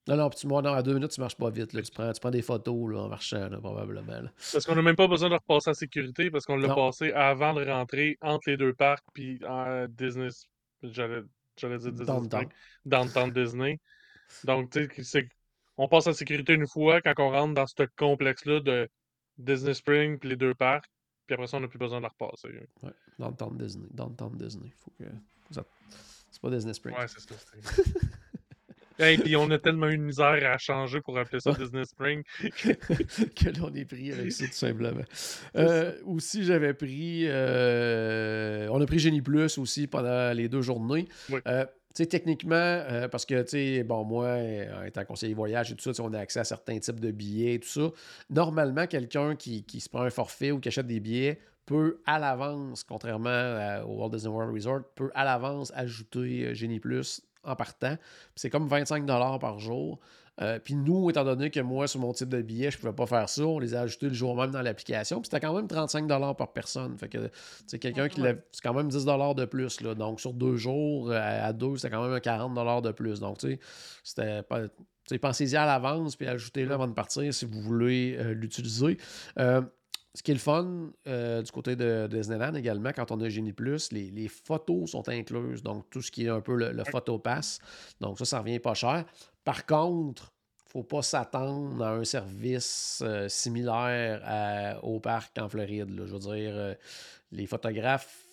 Non, 0.08 0.18
non, 0.18 0.30
tu, 0.30 0.46
non, 0.46 0.66
à 0.66 0.84
deux 0.84 0.94
minutes, 0.94 1.12
tu 1.12 1.20
marches 1.20 1.36
pas 1.36 1.50
vite. 1.50 1.74
Là. 1.74 1.82
Tu, 1.82 1.92
prends, 1.92 2.12
tu 2.12 2.20
prends 2.20 2.32
des 2.32 2.44
photos 2.44 2.92
là, 2.92 3.00
en 3.00 3.10
marchant, 3.10 3.50
probablement. 3.60 4.30
Parce 4.52 4.66
qu'on 4.66 4.76
n'a 4.76 4.84
même 4.84 4.96
pas 4.96 5.08
besoin 5.08 5.30
de 5.30 5.34
repasser 5.34 5.72
en 5.72 5.74
sécurité 5.74 6.30
parce 6.30 6.46
qu'on 6.46 6.58
l'a 6.58 6.74
passé 6.74 7.12
avant 7.14 7.54
de 7.54 7.66
rentrer 7.66 8.18
entre 8.22 8.50
les 8.50 8.58
deux 8.58 8.74
parcs 8.74 9.06
puis 9.14 9.40
en 9.48 9.88
Disney. 9.90 10.30
J'allais 10.84 11.24
dire 11.58 11.92
Disney. 11.92 12.06
Downtown. 12.06 12.50
Downtown 12.86 13.32
Disney. 13.32 13.80
Donc, 14.44 14.72
tu 14.72 15.04
sais, 15.04 15.28
on 15.78 15.88
passe 15.88 16.08
en 16.08 16.14
sécurité 16.14 16.54
une 16.54 16.68
fois 16.68 17.02
quand 17.02 17.14
on 17.18 17.32
rentre 17.32 17.56
dans 17.56 17.66
ce 17.66 17.84
complexe-là 17.98 18.60
de 18.60 18.88
Disney 19.40 19.74
Spring 19.74 20.20
puis 20.20 20.30
les 20.30 20.36
deux 20.36 20.54
parcs. 20.54 20.86
Puis 21.26 21.34
après 21.34 21.48
ça, 21.48 21.58
on 21.58 21.62
n'a 21.62 21.68
plus 21.68 21.80
besoin 21.80 21.98
de 21.98 22.04
la 22.04 22.10
repasser. 22.10 22.50
Ouais, 22.84 22.92
Downtown 23.18 23.58
Disney. 23.58 23.88
Downtown 23.92 24.38
Disney. 24.38 24.72
Faut 24.78 24.92
que... 25.00 25.06
C'est 25.50 26.42
pas 26.42 26.50
Disney 26.52 26.74
Spring. 26.74 26.96
Ouais, 26.96 27.08
c'est 27.08 27.22
ça. 27.22 27.36
Et 29.00 29.18
puis 29.18 29.36
on 29.36 29.50
a 29.52 29.58
tellement 29.58 29.88
une 29.88 30.04
misère 30.04 30.40
à 30.52 30.58
changer 30.58 31.02
pour 31.02 31.18
appeler 31.18 31.40
ça 31.40 31.52
Disney 31.52 31.86
Spring 31.86 32.24
que 32.40 33.50
là 33.50 33.60
on 33.64 33.74
est 33.74 33.86
pris 33.86 34.12
avec 34.12 34.32
ça 34.32 34.46
tout 34.46 34.54
simplement. 34.54 35.04
Euh, 35.56 35.94
aussi 36.06 36.44
j'avais 36.44 36.74
pris, 36.74 37.24
euh, 37.26 38.68
on 38.72 38.82
a 38.82 38.86
pris 38.86 39.00
Genie 39.00 39.22
Plus 39.22 39.58
aussi 39.58 39.88
pendant 39.88 40.34
les 40.34 40.48
deux 40.48 40.62
journées. 40.62 41.08
Euh, 41.48 41.66
tu 41.94 42.04
sais, 42.04 42.10
techniquement, 42.10 42.84
parce 43.10 43.26
que, 43.26 43.42
tu 43.44 43.52
sais, 43.52 43.84
bon, 43.84 44.04
moi, 44.04 44.38
étant 44.86 45.06
conseiller 45.06 45.34
voyage 45.34 45.72
et 45.72 45.76
tout 45.76 45.94
ça, 45.94 46.04
on 46.04 46.12
a 46.14 46.20
accès 46.20 46.42
à 46.42 46.44
certains 46.44 46.78
types 46.78 47.00
de 47.00 47.10
billets 47.10 47.54
et 47.54 47.60
tout 47.62 47.70
ça. 47.70 47.90
Normalement, 48.30 48.86
quelqu'un 48.86 49.38
qui, 49.38 49.64
qui, 49.64 49.80
se 49.80 49.88
prend 49.88 50.02
un 50.02 50.10
forfait 50.10 50.52
ou 50.52 50.60
qui 50.60 50.68
achète 50.68 50.88
des 50.88 51.00
billets 51.00 51.40
peut 51.66 52.02
à 52.06 52.20
l'avance, 52.20 52.84
contrairement 52.84 53.82
au 53.88 54.02
Walt 54.02 54.10
Disney 54.10 54.34
World 54.34 54.54
Resort, 54.54 54.82
peut 54.94 55.10
à 55.16 55.24
l'avance 55.24 55.72
ajouter 55.74 56.54
Genie 56.54 56.82
Plus 56.82 57.22
en 57.46 57.56
partant. 57.56 57.98
C'est 58.36 58.50
comme 58.50 58.68
25 58.68 59.06
par 59.40 59.60
jour. 59.60 60.00
Euh, 60.42 60.60
puis 60.60 60.76
nous, 60.76 61.10
étant 61.10 61.24
donné 61.24 61.50
que 61.50 61.62
moi, 61.62 61.88
sur 61.88 62.02
mon 62.02 62.12
type 62.12 62.28
de 62.28 62.42
billet, 62.42 62.70
je 62.70 62.78
ne 62.78 62.82
pouvais 62.82 62.94
pas 62.94 63.06
faire 63.06 63.30
ça, 63.30 63.44
on 63.44 63.60
les 63.60 63.74
a 63.74 63.82
ajoutés 63.82 64.08
le 64.08 64.14
jour 64.14 64.36
même 64.36 64.52
dans 64.52 64.62
l'application. 64.62 65.22
Puis 65.22 65.30
c'était 65.32 65.46
quand 65.46 65.56
même 65.56 65.68
35 65.68 66.08
par 66.36 66.52
personne. 66.52 66.98
Fait 66.98 67.08
que 67.08 67.30
c'est 67.68 67.80
quelqu'un 67.80 68.10
qui 68.10 68.22
C'est 68.52 68.62
quand 68.62 68.74
même 68.74 68.90
10 68.90 69.06
de 69.06 69.46
plus. 69.46 69.82
Là. 69.82 69.96
Donc 69.96 70.20
sur 70.20 70.34
deux 70.34 70.58
jours, 70.58 71.12
à, 71.12 71.54
deux, 71.54 71.78
c'était 71.78 71.92
quand 71.92 72.08
même 72.08 72.20
40 72.20 72.84
de 72.84 72.92
plus. 72.92 73.20
Donc 73.20 73.38
tu 73.38 73.52
sais, 73.52 73.60
c'était 74.04 74.44
pas. 74.44 74.64
Pensez-y 75.22 75.56
à 75.56 75.66
l'avance, 75.68 76.16
puis 76.16 76.28
ajoutez-le 76.28 76.74
avant 76.74 76.88
de 76.88 76.94
partir 76.94 77.32
si 77.32 77.46
vous 77.46 77.62
voulez 77.62 78.18
euh, 78.18 78.34
l'utiliser. 78.34 78.98
Euh, 79.38 79.62
ce 80.16 80.24
qui 80.24 80.32
est 80.32 80.36
le 80.36 80.40
fun 80.40 80.92
euh, 81.08 81.42
du 81.42 81.52
côté 81.52 81.76
de, 81.76 82.08
Disneyland 82.10 82.56
également, 82.56 82.92
quand 82.96 83.12
on 83.12 83.20
a 83.20 83.28
Genie 83.28 83.52
Plus, 83.52 83.92
les, 83.92 84.28
photos 84.30 84.92
sont 84.92 85.08
incluses. 85.10 85.62
Donc, 85.62 85.90
tout 85.90 86.02
ce 86.02 86.10
qui 86.10 86.26
est 86.26 86.30
un 86.30 86.42
peu 86.42 86.56
le, 86.56 86.72
le 86.72 86.84
photopass. 86.86 87.60
Donc, 88.00 88.18
ça, 88.18 88.26
ça 88.26 88.40
revient 88.40 88.60
pas 88.60 88.74
cher. 88.74 89.06
Par 89.44 89.66
contre, 89.66 90.32
il 90.58 90.80
ne 90.80 90.82
faut 90.82 90.84
pas 90.84 91.02
s'attendre 91.02 91.84
à 91.84 91.92
un 91.92 92.06
service 92.06 93.04
euh, 93.06 93.28
similaire 93.28 94.80
au 94.84 95.00
parc 95.00 95.38
en 95.38 95.50
Floride. 95.50 95.90
Je 95.96 96.14
veux 96.14 96.20
dire, 96.20 96.56
euh, 96.56 96.74
les 97.32 97.46
photographes, 97.46 98.24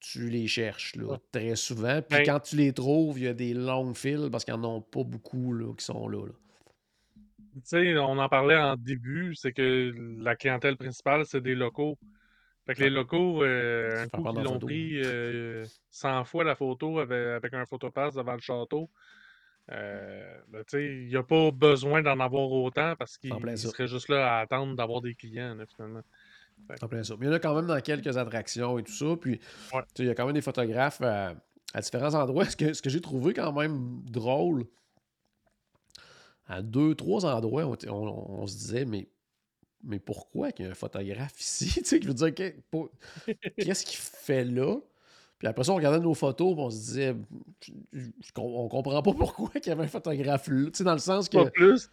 tu 0.00 0.30
les 0.30 0.46
cherches 0.46 0.94
très 1.30 1.56
souvent. 1.56 2.00
Puis 2.00 2.22
quand 2.24 2.40
tu 2.40 2.56
les 2.56 2.72
trouves, 2.72 3.18
il 3.18 3.24
y 3.24 3.28
a 3.28 3.34
des 3.34 3.52
longues 3.52 3.96
files 3.96 4.28
parce 4.32 4.44
qu'il 4.44 4.54
n'y 4.54 4.66
en 4.66 4.78
a 4.78 4.80
pas 4.80 5.04
beaucoup 5.04 5.52
là, 5.52 5.74
qui 5.74 5.84
sont 5.84 6.08
là. 6.08 6.26
Sais, 7.64 7.96
on 7.98 8.18
en 8.18 8.28
parlait 8.28 8.56
en 8.56 8.76
début, 8.76 9.34
c'est 9.34 9.52
que 9.52 9.92
la 10.20 10.36
clientèle 10.36 10.76
principale, 10.76 11.24
c'est 11.26 11.40
des 11.40 11.54
locaux. 11.54 11.98
Fait 12.66 12.74
que 12.74 12.82
les 12.82 12.90
locaux, 12.90 13.42
euh, 13.42 14.04
un 14.04 14.08
coup 14.08 14.22
qu'ils 14.22 14.42
l'ont 14.42 14.58
pris 14.58 15.02
100 15.90 16.24
fois 16.24 16.44
la 16.44 16.54
photo 16.54 16.98
avec, 16.98 17.54
un 17.54 17.64
photopass 17.64 18.14
devant 18.14 18.34
le 18.34 18.40
château, 18.40 18.90
euh, 19.70 20.40
ben, 20.48 20.62
il 20.74 21.08
n'y 21.08 21.16
a 21.16 21.22
pas 21.22 21.50
besoin 21.50 22.02
d'en 22.02 22.20
avoir 22.20 22.50
autant 22.50 22.94
parce 22.98 23.18
qu'il 23.18 23.32
serait 23.56 23.86
juste 23.86 24.08
là 24.08 24.36
à 24.36 24.40
attendre 24.40 24.74
d'avoir 24.76 25.00
des 25.00 25.14
clients, 25.14 25.56
finalement. 25.74 26.02
En 26.82 26.88
plein 26.88 27.02
ça. 27.04 27.14
Mais 27.18 27.26
il 27.26 27.28
y 27.28 27.32
en 27.32 27.36
a 27.36 27.38
quand 27.38 27.54
même 27.54 27.66
dans 27.66 27.80
quelques 27.80 28.16
attractions 28.16 28.78
et 28.78 28.82
tout 28.82 28.92
ça. 28.92 29.16
Puis, 29.20 29.40
il 29.98 30.04
y 30.04 30.10
a 30.10 30.14
quand 30.14 30.26
même 30.26 30.34
des 30.34 30.42
photographes 30.42 31.00
à, 31.00 31.34
différents 31.80 32.14
endroits. 32.14 32.44
Ce 32.50 32.56
que, 32.56 32.72
ce 32.72 32.82
que 32.82 32.90
j'ai 32.90 33.00
trouvé 33.00 33.34
quand 33.34 33.52
même 33.52 34.02
drôle, 34.04 34.64
à 36.48 36.62
deux, 36.62 36.94
trois 36.94 37.26
endroits, 37.26 37.66
on, 37.66 38.46
se 38.46 38.56
disait, 38.56 38.84
mais, 38.84 39.08
mais 39.84 39.98
pourquoi 39.98 40.50
qu'il 40.50 40.64
y 40.64 40.68
a 40.68 40.72
un 40.72 40.74
photographe 40.74 41.38
ici? 41.38 41.70
tu 41.74 41.84
sais, 41.84 42.00
je 42.02 42.08
veux 42.08 42.14
dire, 42.14 42.34
qu'est-ce 43.58 43.84
qu'il 43.84 43.98
fait 43.98 44.44
là? 44.44 44.76
Puis 45.38 45.46
après 45.46 45.62
ça, 45.62 45.72
on 45.72 45.76
regardait 45.76 46.00
nos 46.00 46.14
photos, 46.14 46.52
on 46.58 46.68
se 46.68 46.76
disait, 46.76 47.16
on 48.36 48.68
comprend 48.68 49.00
pas 49.02 49.12
pourquoi 49.12 49.50
il 49.54 49.68
y 49.68 49.70
avait 49.70 49.84
un 49.84 49.88
photographe 49.88 50.48
là. 50.48 50.64
Tu 50.64 50.70
sais, 50.74 50.84
dans 50.84 50.94
le 50.94 50.98
sens 50.98 51.28
que. 51.28 51.36
Pas 51.38 51.50
plus. 51.50 51.88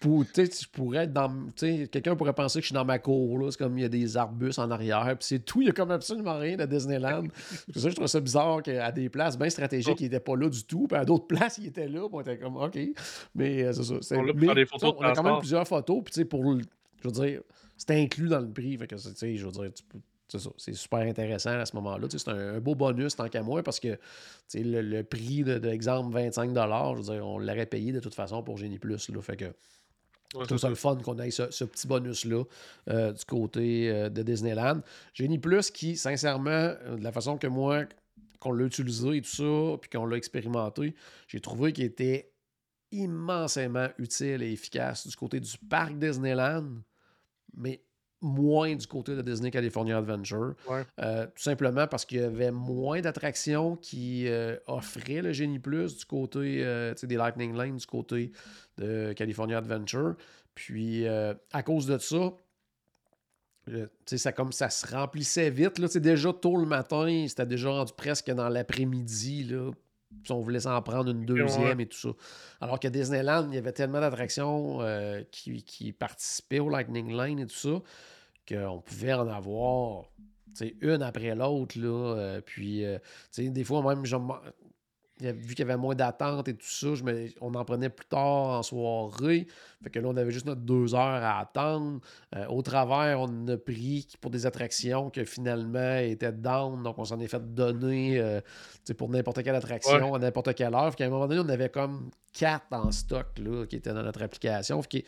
Je, 0.00 0.68
pourrais 0.72 1.04
être 1.04 1.12
dans. 1.12 1.28
Tu 1.54 1.82
sais, 1.82 1.88
quelqu'un 1.88 2.16
pourrait 2.16 2.32
penser 2.32 2.60
que 2.60 2.62
je 2.62 2.68
suis 2.68 2.74
dans 2.74 2.86
ma 2.86 2.98
cour, 2.98 3.38
là. 3.38 3.50
C'est 3.50 3.58
comme 3.58 3.76
il 3.76 3.82
y 3.82 3.84
a 3.84 3.90
des 3.90 4.16
arbustes 4.16 4.58
en 4.58 4.70
arrière, 4.70 5.04
puis 5.18 5.26
c'est 5.26 5.40
tout. 5.40 5.60
Il 5.60 5.66
y 5.66 5.68
a 5.68 5.72
comme 5.72 5.90
absolument 5.90 6.38
rien 6.38 6.56
de 6.56 6.64
Disneyland. 6.64 7.24
c'est 7.74 7.78
ça, 7.78 7.90
je 7.90 7.94
trouve 7.94 8.06
ça 8.06 8.20
bizarre 8.20 8.62
qu'à 8.62 8.90
des 8.90 9.10
places 9.10 9.38
bien 9.38 9.50
stratégiques, 9.50 10.00
il 10.00 10.04
n'était 10.04 10.20
pas 10.20 10.36
là 10.36 10.48
du 10.48 10.64
tout. 10.64 10.86
Puis 10.88 10.96
à 10.96 11.04
d'autres 11.04 11.26
places, 11.28 11.58
il 11.58 11.66
était 11.66 11.88
là. 11.88 12.08
Puis 12.08 12.10
on 12.10 12.20
était 12.22 12.38
comme, 12.38 12.56
OK. 12.56 12.78
Mais 13.34 13.64
euh, 13.64 13.72
c'est 13.74 14.02
ça. 14.02 14.16
On, 14.16 14.22
mais, 14.22 14.54
des 14.54 14.64
photos 14.64 14.94
on 14.96 15.02
a 15.02 15.12
quand 15.12 15.22
même 15.22 15.38
plusieurs 15.40 15.68
photos, 15.68 16.02
puis 16.04 16.14
tu 16.14 16.20
sais, 16.20 16.24
pour. 16.24 16.58
Je 16.58 17.08
veux 17.08 17.12
dire, 17.12 17.42
c'était 17.76 18.00
inclus 18.00 18.28
dans 18.28 18.40
le 18.40 18.50
prix. 18.50 18.78
Fait 18.78 18.86
que, 18.86 18.94
tu 18.94 19.14
sais, 19.14 19.36
je 19.36 19.44
veux 19.44 19.52
dire, 19.52 19.72
tu 19.74 19.82
peux 19.84 19.98
c'est 20.56 20.74
super 20.74 21.00
intéressant 21.00 21.58
à 21.58 21.66
ce 21.66 21.74
moment-là. 21.76 22.06
C'est 22.10 22.28
un, 22.28 22.60
beau 22.60 22.74
bonus 22.74 23.16
tant 23.16 23.28
qu'à 23.28 23.42
moi 23.42 23.62
parce 23.62 23.80
que 23.80 23.98
le, 24.54 24.80
le, 24.80 25.02
prix 25.02 25.44
de, 25.44 25.54
l'exemple 25.54 26.12
25 26.12 26.50
je 26.50 26.96
veux 26.96 27.02
dire, 27.02 27.26
on 27.26 27.38
l'aurait 27.38 27.66
payé 27.66 27.92
de 27.92 28.00
toute 28.00 28.14
façon 28.14 28.42
pour 28.42 28.58
Génie 28.58 28.78
Plus. 28.78 29.08
Là, 29.08 29.22
fait 29.22 29.36
que 29.36 29.46
je 30.34 30.44
trouve 30.44 30.58
ça 30.58 30.68
le 30.68 30.74
fun 30.74 30.96
qu'on 30.96 31.18
ait 31.18 31.30
ce, 31.30 31.64
petit 31.64 31.86
bonus-là 31.86 32.44
euh, 32.90 33.12
du 33.12 33.24
côté 33.24 33.90
euh, 33.90 34.10
de 34.10 34.22
Disneyland. 34.22 34.80
Génie 35.14 35.38
Plus 35.38 35.70
qui, 35.70 35.96
sincèrement, 35.96 36.50
euh, 36.50 36.96
de 36.96 37.02
la 37.02 37.12
façon 37.12 37.38
que 37.38 37.46
moi, 37.46 37.84
qu'on 38.38 38.52
l'a 38.52 38.66
utilisé 38.66 39.16
et 39.16 39.22
tout 39.22 39.30
ça, 39.30 39.78
puis 39.78 39.88
qu'on 39.90 40.04
l'a 40.04 40.16
expérimenté, 40.16 40.94
j'ai 41.28 41.40
trouvé 41.40 41.72
qu'il 41.72 41.84
était 41.84 42.30
immensément 42.92 43.88
utile 43.98 44.42
et 44.42 44.52
efficace 44.52 45.06
du 45.06 45.16
côté 45.16 45.40
du 45.40 45.56
parc 45.68 45.98
Disneyland, 45.98 46.66
mais 47.56 47.82
moins 48.20 48.74
du 48.74 48.86
côté 48.86 49.14
de 49.14 49.22
Disney 49.22 49.50
California 49.50 49.98
Adventure. 49.98 50.54
Euh, 50.98 51.26
tout 51.26 51.42
simplement 51.42 51.86
parce 51.86 52.04
qu'il 52.04 52.20
y 52.20 52.22
avait 52.22 52.50
moins 52.50 53.00
d'attractions 53.00 53.76
qui 53.76 54.26
euh, 54.26 54.56
offraient 54.66 55.22
le 55.22 55.32
Génie 55.32 55.58
Plus 55.58 55.96
du 55.96 56.04
côté 56.04 56.64
euh, 56.64 56.94
des 57.02 57.16
Lightning 57.16 57.54
Lane, 57.54 57.76
du 57.76 57.86
côté 57.86 58.32
de 58.76 59.12
California 59.12 59.58
Adventure. 59.58 60.16
Puis 60.54 61.06
à 61.06 61.62
cause 61.62 61.86
de 61.86 61.98
ça, 61.98 62.32
ça, 64.06 64.32
comme 64.32 64.50
ça 64.50 64.70
se 64.70 64.86
remplissait 64.92 65.50
vite. 65.50 65.78
Là, 65.78 65.86
déjà 65.94 66.32
tôt 66.32 66.56
le 66.56 66.66
matin, 66.66 67.26
c'était 67.28 67.46
déjà 67.46 67.70
rendu 67.70 67.92
presque 67.96 68.30
dans 68.30 68.48
l'après-midi. 68.48 69.54
Si 70.24 70.32
on 70.32 70.40
voulait 70.40 70.60
s'en 70.60 70.80
prendre 70.82 71.10
une 71.10 71.24
deuxième 71.24 71.80
et 71.80 71.86
tout 71.86 71.98
ça. 71.98 72.08
Alors 72.60 72.80
qu'à 72.80 72.90
Disneyland, 72.90 73.48
il 73.50 73.54
y 73.54 73.58
avait 73.58 73.72
tellement 73.72 74.00
d'attractions 74.00 74.78
qui, 75.30 75.62
qui, 75.62 75.92
participaient 75.92 76.60
au 76.60 76.68
Lightning 76.68 77.14
Lane 77.14 77.38
et 77.40 77.46
tout 77.46 77.54
ça 77.54 77.82
qu'on 78.48 78.80
pouvait 78.80 79.12
en 79.12 79.28
avoir 79.28 80.04
une 80.80 81.02
après 81.02 81.34
l'autre. 81.34 81.78
Là, 81.78 82.14
euh, 82.16 82.40
puis, 82.40 82.84
euh, 82.84 82.98
des 83.36 83.64
fois, 83.64 83.82
même, 83.82 84.04
vu 85.20 85.54
qu'il 85.54 85.60
y 85.60 85.62
avait 85.62 85.76
moins 85.76 85.94
d'attente 85.94 86.48
et 86.48 86.54
tout 86.54 86.66
ça, 86.66 86.88
on 87.40 87.54
en 87.54 87.64
prenait 87.64 87.88
plus 87.88 88.06
tard 88.06 88.58
en 88.58 88.62
soirée. 88.62 89.46
Fait 89.82 89.90
que 89.90 89.98
là, 89.98 90.08
on 90.08 90.16
avait 90.16 90.30
juste 90.30 90.46
notre 90.46 90.60
deux 90.60 90.94
heures 90.94 91.00
à 91.00 91.40
attendre. 91.40 92.00
Euh, 92.34 92.46
au 92.46 92.62
travers, 92.62 93.20
on 93.20 93.48
a 93.48 93.56
pris 93.56 94.08
pour 94.20 94.30
des 94.30 94.46
attractions 94.46 95.10
qui 95.10 95.24
finalement 95.24 95.98
étaient 95.98 96.32
down. 96.32 96.82
Donc, 96.82 96.98
on 96.98 97.04
s'en 97.04 97.20
est 97.20 97.28
fait 97.28 97.54
donner 97.54 98.40
pour 98.96 99.08
n'importe 99.08 99.42
quelle 99.42 99.56
attraction 99.56 100.14
à 100.14 100.18
n'importe 100.18 100.54
quelle 100.54 100.74
heure. 100.74 100.90
Fait 100.90 100.96
qu'à 100.96 101.06
un 101.06 101.10
moment 101.10 101.26
donné, 101.26 101.40
on 101.44 101.48
avait 101.48 101.68
comme 101.70 102.10
quatre 102.32 102.66
en 102.72 102.90
stock 102.90 103.26
là, 103.38 103.66
qui 103.66 103.76
étaient 103.76 103.92
dans 103.92 104.02
notre 104.02 104.22
application. 104.22 104.80
Fait 104.82 105.04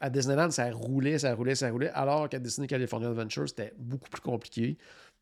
à 0.00 0.10
Disneyland, 0.10 0.50
ça 0.50 0.70
roulait, 0.70 1.18
ça 1.18 1.34
roulait, 1.34 1.54
ça 1.54 1.70
roulait, 1.70 1.90
alors 1.90 2.28
qu'à 2.28 2.38
Disney 2.38 2.68
California 2.68 3.08
Adventure, 3.08 3.48
c'était 3.48 3.72
beaucoup 3.76 4.08
plus 4.08 4.20
compliqué. 4.20 4.78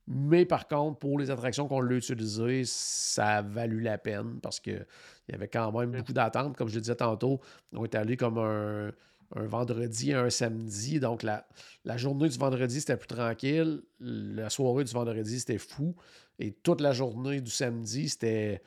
Mais 0.09 0.47
par 0.47 0.69
contre, 0.69 0.99
pour 0.99 1.19
les 1.19 1.31
attractions 1.31 1.67
qu'on 1.67 1.81
l'a 1.81 1.97
utilisées, 1.97 2.63
ça 2.65 3.39
a 3.39 3.43
valu 3.43 3.81
la 3.81 3.99
peine 3.99 4.39
parce 4.41 4.61
qu'il 4.61 4.87
y 5.29 5.35
avait 5.35 5.49
quand 5.49 5.73
même 5.73 5.91
beaucoup 5.91 6.13
d'attentes. 6.13 6.57
Comme 6.57 6.69
je 6.69 6.77
le 6.77 6.81
disais 6.81 6.95
tantôt, 6.95 7.41
on 7.73 7.85
est 7.85 7.95
allé 7.95 8.17
comme 8.17 8.39
un, 8.39 8.93
vendredi 9.35 10.13
et 10.13 10.15
un 10.15 10.31
samedi. 10.31 11.01
Donc, 11.01 11.25
la, 11.25 11.49
la 11.85 11.97
journée 11.97 12.29
du 12.29 12.39
vendredi, 12.39 12.81
c'était 12.81 12.97
plus 12.97 13.09
tranquille. 13.09 13.83
La 13.99 14.49
soirée 14.49 14.85
du 14.85 14.93
vendredi, 14.93 15.41
c'était 15.41 15.59
fou. 15.59 15.97
Et 16.39 16.53
toute 16.53 16.81
la 16.81 16.93
journée 16.93 17.41
du 17.41 17.51
samedi, 17.51 18.09
c'était 18.09 18.63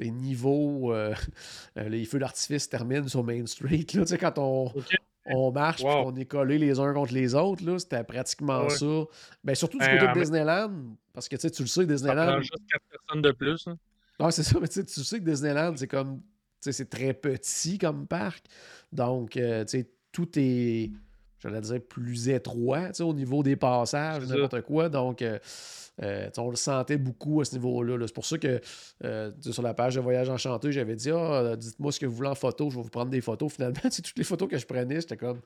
niveau. 0.00 0.94
Euh, 0.94 1.14
les 1.76 2.06
feux 2.06 2.18
d'artifice 2.18 2.68
terminent 2.68 3.08
sur 3.08 3.22
Main 3.24 3.44
Street. 3.46 3.86
Là, 3.94 4.04
quand 4.18 4.38
on, 4.38 4.72
on 5.26 5.52
marche, 5.52 5.82
wow. 5.82 6.06
on 6.06 6.16
est 6.16 6.24
collés 6.24 6.58
les 6.58 6.80
uns 6.80 6.92
contre 6.92 7.12
les 7.14 7.34
autres. 7.34 7.64
Là, 7.64 7.78
c'était 7.78 8.04
pratiquement 8.04 8.68
ça. 8.68 8.86
Ben, 9.44 9.54
surtout 9.54 9.78
du 9.78 9.86
ben, 9.86 9.98
côté 9.98 10.12
de 10.12 10.18
Disneyland, 10.18 10.72
parce 11.12 11.28
que 11.28 11.36
tu 11.36 11.62
le 11.62 11.68
sais, 11.68 11.86
Disneyland. 11.86 12.26
Ça 12.26 12.40
juste 12.40 12.68
4 12.70 12.82
personnes 12.90 13.22
de 13.22 13.32
plus. 13.32 13.68
Hein. 13.68 13.76
Ah, 14.18 14.30
c'est 14.30 14.42
ça, 14.42 14.58
mais 14.60 14.68
tu 14.68 14.82
sais 14.86 15.18
que 15.18 15.24
Disneyland, 15.24 15.74
c'est 15.76 15.88
comme. 15.88 16.20
C'est 16.60 16.88
très 16.88 17.12
petit 17.12 17.76
comme 17.76 18.06
parc. 18.06 18.44
Donc, 18.92 19.36
euh, 19.36 19.64
sais 19.66 19.90
tout 20.12 20.28
est, 20.36 20.92
j'allais 21.42 21.60
dire, 21.60 21.80
plus 21.80 22.28
étroit 22.28 22.90
au 23.00 23.14
niveau 23.14 23.42
des 23.42 23.56
passages, 23.56 24.26
n'importe 24.26 24.62
quoi. 24.62 24.88
Donc, 24.88 25.22
euh, 25.22 25.38
euh, 26.02 26.30
on 26.38 26.50
le 26.50 26.56
sentait 26.56 26.96
beaucoup 26.96 27.40
à 27.40 27.44
ce 27.44 27.54
niveau-là. 27.54 27.98
c'est 28.06 28.14
pour 28.14 28.24
ça 28.24 28.38
que 28.38 28.60
euh, 29.04 29.30
sur 29.40 29.62
la 29.62 29.74
page 29.74 29.96
de 29.96 30.00
Voyage 30.00 30.30
Enchanté, 30.30 30.72
j'avais 30.72 30.96
dit 30.96 31.10
ah, 31.10 31.54
dites-moi 31.56 31.92
ce 31.92 32.00
que 32.00 32.06
vous 32.06 32.14
voulez 32.14 32.30
en 32.30 32.34
photo, 32.34 32.70
je 32.70 32.76
vais 32.76 32.82
vous 32.82 32.88
prendre 32.88 33.10
des 33.10 33.20
photos. 33.20 33.52
Finalement, 33.52 33.80
toutes 33.82 34.16
les 34.16 34.24
photos 34.24 34.48
que 34.48 34.58
je 34.58 34.66
prenais, 34.66 35.00
j'étais 35.00 35.16
comme 35.16 35.40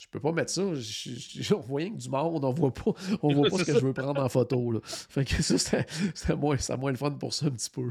je 0.00 0.06
peux 0.08 0.20
pas 0.20 0.32
mettre 0.32 0.50
ça. 0.50 0.62
On 0.62 1.60
voit 1.60 1.80
rien 1.80 1.90
que 1.90 1.98
du 1.98 2.08
monde, 2.08 2.44
on 2.44 2.52
voit 2.52 2.72
pas, 2.72 2.92
on 3.22 3.32
voit 3.32 3.48
pas 3.48 3.58
ce 3.58 3.64
que 3.64 3.74
je 3.74 3.84
veux 3.84 3.92
prendre 3.92 4.22
en 4.22 4.28
photo. 4.28 4.72
Là. 4.72 4.80
Fait 4.82 5.24
que 5.24 5.42
ça, 5.42 5.58
c'était 5.58 6.36
moins, 6.36 6.56
moins 6.78 6.90
le 6.90 6.96
fun 6.96 7.12
pour 7.12 7.32
ça 7.32 7.46
un 7.46 7.50
petit 7.50 7.70
peu. 7.70 7.90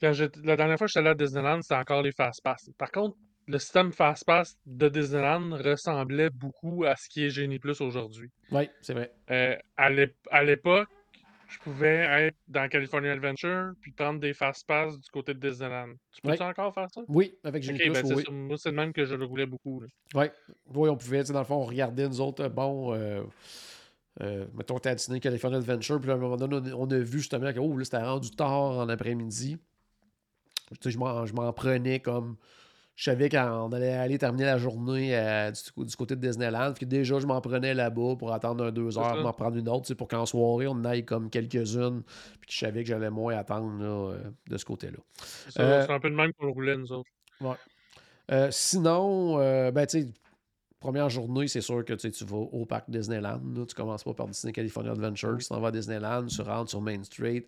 Quand 0.00 0.12
la 0.44 0.56
dernière 0.56 0.78
fois 0.78 0.86
que 0.86 0.92
j'étais 0.92 1.00
allé 1.00 1.10
à 1.10 1.14
Disneyland, 1.14 1.60
c'était 1.62 1.74
encore 1.74 2.02
les 2.02 2.12
fast-pass. 2.12 2.70
Par 2.76 2.90
contre, 2.90 3.16
le 3.50 3.58
système 3.58 3.92
Fast-Pass 3.92 4.56
de 4.64 4.88
Disneyland 4.88 5.50
ressemblait 5.56 6.30
beaucoup 6.30 6.84
à 6.84 6.94
ce 6.96 7.08
qui 7.08 7.24
est 7.24 7.30
Genie 7.30 7.58
Plus 7.58 7.80
aujourd'hui. 7.80 8.30
Oui, 8.52 8.68
c'est 8.80 8.94
vrai. 8.94 9.12
Euh, 9.30 9.56
à 9.76 9.90
l'époque, 9.90 10.88
je 11.48 11.58
pouvais 11.58 12.26
être 12.26 12.36
dans 12.46 12.68
California 12.68 13.12
Adventure 13.12 13.72
puis 13.80 13.90
prendre 13.90 14.20
des 14.20 14.32
Fast-Pass 14.34 15.00
du 15.00 15.10
côté 15.10 15.34
de 15.34 15.40
Disneyland. 15.40 15.88
Tu 16.12 16.22
peux 16.22 16.44
encore 16.44 16.72
faire 16.72 16.88
ça? 16.90 17.00
Oui, 17.08 17.34
avec 17.42 17.62
Genie 17.62 17.78
Plus, 17.78 17.92
ben, 17.92 18.14
oui. 18.14 18.24
Moi, 18.30 18.56
c'est 18.56 18.70
le 18.70 18.76
même 18.76 18.92
que 18.92 19.04
je 19.04 19.16
le 19.16 19.26
voulais 19.26 19.46
beaucoup. 19.46 19.82
Oui. 20.14 20.26
oui, 20.74 20.88
on 20.88 20.96
pouvait. 20.96 21.24
Dans 21.24 21.40
le 21.40 21.44
fond, 21.44 21.56
on 21.56 21.66
regardait 21.66 22.08
nous 22.08 22.20
autres, 22.20 22.48
bon... 22.48 22.94
Euh... 22.94 23.22
Euh, 24.22 24.44
mettons, 24.54 24.76
à 24.76 24.94
Disney 24.94 25.20
California 25.20 25.56
Adventure, 25.56 25.98
puis 26.00 26.10
à 26.10 26.14
un 26.14 26.16
moment 26.16 26.36
donné, 26.36 26.72
on 26.74 26.90
a, 26.90 26.98
vu 26.98 27.20
justement 27.20 27.52
que 27.52 27.60
oh, 27.60 27.78
là, 27.78 27.84
c'était 27.84 28.02
rendu 28.02 28.30
tard 28.32 28.78
en 28.78 28.88
après-midi. 28.88 29.56
Je 30.84 30.98
m'en 30.98 31.52
prenais 31.52 32.00
comme 32.00 32.36
je 33.00 33.06
savais 33.06 33.30
qu'on 33.30 33.72
allait 33.72 33.94
aller 33.94 34.18
terminer 34.18 34.44
la 34.44 34.58
journée 34.58 35.16
euh, 35.16 35.50
du, 35.50 35.96
côté 35.96 36.16
de 36.16 36.20
Disneyland. 36.20 36.74
Puis 36.74 36.84
déjà, 36.84 37.18
je 37.18 37.26
m'en 37.26 37.40
prenais 37.40 37.72
là-bas 37.72 38.16
pour 38.18 38.30
attendre 38.34 38.62
un 38.62 38.72
deux 38.72 38.98
heures, 38.98 39.22
m'en 39.22 39.32
prendre 39.32 39.56
une 39.56 39.70
autre, 39.70 39.94
pour 39.94 40.06
qu'en 40.06 40.26
soirée, 40.26 40.66
on 40.68 40.84
aille 40.84 41.06
comme 41.06 41.30
quelques-unes. 41.30 42.02
Puis 42.42 42.50
je 42.50 42.58
savais 42.58 42.82
que 42.82 42.90
j'allais 42.90 43.08
moins 43.08 43.38
attendre 43.38 43.72
euh, 43.80 44.18
de 44.50 44.56
ce 44.58 44.66
côté-là. 44.66 44.98
Euh, 45.58 45.86
c'est 45.86 45.90
un 45.90 45.98
peu 45.98 46.10
de 46.10 46.14
même 46.14 46.30
qu'on 46.34 46.52
roulait, 46.52 46.76
nous 46.76 46.92
autres. 46.92 47.08
Ouais. 47.40 48.48
sinon, 48.50 49.38
ben, 49.38 49.86
tu 49.86 50.02
sais, 50.02 50.08
première 50.78 51.08
journée, 51.08 51.48
c'est 51.48 51.62
sûr 51.62 51.82
que 51.86 51.94
tu 51.94 52.24
vas 52.26 52.36
au 52.36 52.66
parc 52.66 52.90
Disneyland. 52.90 53.40
Tu 53.66 53.74
commences 53.74 54.04
pas 54.04 54.12
par 54.12 54.26
Disney 54.26 54.52
California 54.52 54.92
Adventure. 54.92 55.38
Tu 55.38 55.48
t'en 55.48 55.58
vas 55.58 55.68
à 55.68 55.72
Disneyland, 55.72 56.26
tu 56.26 56.42
rentres 56.42 56.68
sur 56.68 56.82
Main 56.82 57.02
Street. 57.02 57.46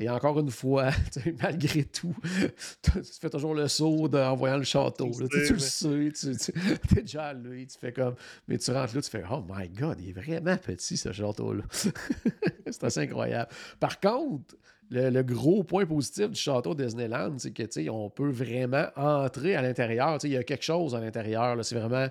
Et 0.00 0.08
encore 0.08 0.38
une 0.38 0.50
fois, 0.50 0.90
malgré 1.42 1.84
tout, 1.84 2.14
tu 2.82 2.90
fais 3.20 3.30
toujours 3.30 3.54
le 3.54 3.66
saut 3.66 4.08
en 4.14 4.36
voyant 4.36 4.56
le 4.56 4.62
château. 4.62 5.10
tu, 5.10 5.52
le 5.52 5.58
sais, 5.58 6.12
tu, 6.12 6.52
es 6.98 7.02
déjà 7.02 7.26
allé, 7.26 7.66
tu 7.66 7.78
fais 7.78 7.92
comme. 7.92 8.14
Mais 8.46 8.58
tu 8.58 8.70
rentres 8.70 8.94
là, 8.94 9.02
tu 9.02 9.10
fais 9.10 9.24
Oh 9.30 9.42
my 9.48 9.68
god, 9.68 9.98
il 10.00 10.10
est 10.10 10.12
vraiment 10.12 10.56
petit 10.56 10.96
ce 10.96 11.12
château-là. 11.12 11.64
c'est 11.72 12.84
assez 12.84 13.00
incroyable. 13.00 13.50
Par 13.80 13.98
contre, 13.98 14.54
le, 14.90 15.22
gros 15.22 15.64
point 15.64 15.84
positif 15.84 16.30
du 16.30 16.40
château 16.40 16.74
Disneyland, 16.74 17.34
c'est 17.38 17.50
que 17.50 17.90
on 17.90 18.08
peut 18.08 18.30
vraiment 18.30 18.86
entrer 18.96 19.56
à 19.56 19.62
l'intérieur. 19.62 20.18
Il 20.22 20.30
y 20.30 20.36
a 20.36 20.44
quelque 20.44 20.64
chose 20.64 20.94
à 20.94 21.00
l'intérieur. 21.00 21.56
C'est 21.64 21.78
vraiment 21.78 22.06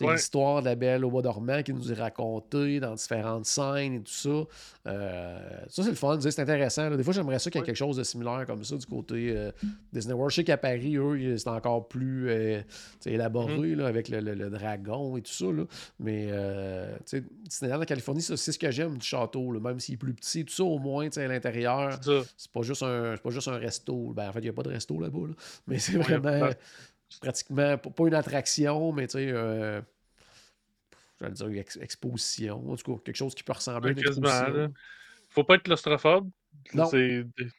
l'histoire 0.00 0.60
de 0.60 0.66
la 0.66 0.74
Belle 0.74 1.04
au 1.04 1.10
bois 1.10 1.22
dormant 1.22 1.62
qui 1.62 1.72
nous 1.72 1.92
est 1.92 1.96
racontée 1.96 2.80
dans 2.80 2.94
différentes 2.94 3.46
scènes 3.46 3.94
et 3.94 4.00
tout 4.00 4.12
ça. 4.12 4.44
Euh, 4.86 5.38
ça, 5.68 5.82
c'est 5.82 5.90
le 5.90 5.94
fun. 5.94 6.18
C'est 6.20 6.38
intéressant. 6.38 6.90
Des 6.90 7.02
fois, 7.02 7.12
j'aimerais 7.12 7.38
ça 7.38 7.50
qu'il 7.50 7.60
y 7.60 7.62
ait 7.64 7.66
quelque 7.66 7.76
chose 7.76 7.96
de 7.96 8.04
similaire 8.04 8.44
comme 8.46 8.64
ça 8.64 8.76
du 8.76 8.86
côté 8.86 9.32
euh, 9.36 9.50
Disney 9.92 10.14
World. 10.14 10.30
Je 10.30 10.36
sais 10.36 10.44
qu'à 10.44 10.56
Paris, 10.56 10.96
eux, 10.96 11.36
c'est 11.36 11.48
encore 11.48 11.88
plus 11.88 12.28
euh, 12.30 12.62
élaboré 13.06 13.74
mm-hmm. 13.74 13.84
avec 13.84 14.08
le, 14.08 14.50
dragon 14.50 15.16
et 15.16 15.22
tout 15.22 15.32
ça. 15.32 15.46
Mais 15.98 16.28
Disneyland 17.44 17.82
en 17.82 17.84
Californie, 17.84 18.22
c'est 18.22 18.36
ce 18.36 18.58
que 18.58 18.70
j'aime 18.70 18.98
du 18.98 19.06
château. 19.06 19.58
Même 19.60 19.80
s'il 19.80 19.94
est 19.94 19.98
plus 19.98 20.14
petit, 20.14 20.44
tout 20.44 20.54
ça, 20.54 20.64
au 20.64 20.78
moins, 20.78 21.08
à 21.08 21.26
l'intérieur, 21.26 21.98
c'est 22.02 22.52
pas, 22.52 22.62
juste 22.62 22.82
un, 22.82 23.16
pas 23.16 23.30
juste 23.30 23.48
un 23.48 23.58
resto. 23.58 24.12
Ben, 24.14 24.28
en 24.28 24.32
fait, 24.32 24.40
il 24.40 24.44
n'y 24.44 24.48
a 24.48 24.52
pas 24.52 24.62
de 24.62 24.70
resto 24.70 24.98
là-bas. 24.98 25.18
Mais 25.66 25.78
c'est 25.78 25.98
vraiment 25.98 26.50
pratiquement, 27.20 27.78
pas 27.78 28.06
une 28.06 28.14
attraction, 28.14 28.92
mais 28.92 29.06
tu 29.06 29.18
sais, 29.18 29.30
euh, 29.30 29.80
j'allais 31.20 31.34
dire 31.34 31.46
une 31.46 31.82
exposition, 31.82 32.70
en 32.70 32.76
tout 32.76 32.94
cas, 32.94 33.02
quelque 33.04 33.16
chose 33.16 33.34
qui 33.34 33.42
peut 33.42 33.52
ressembler 33.52 33.90
à 33.90 33.92
une 33.92 33.98
exposition. 33.98 34.72
Faut 35.30 35.44
pas 35.44 35.56
être 35.56 35.64
claustrophobe. 35.64 36.30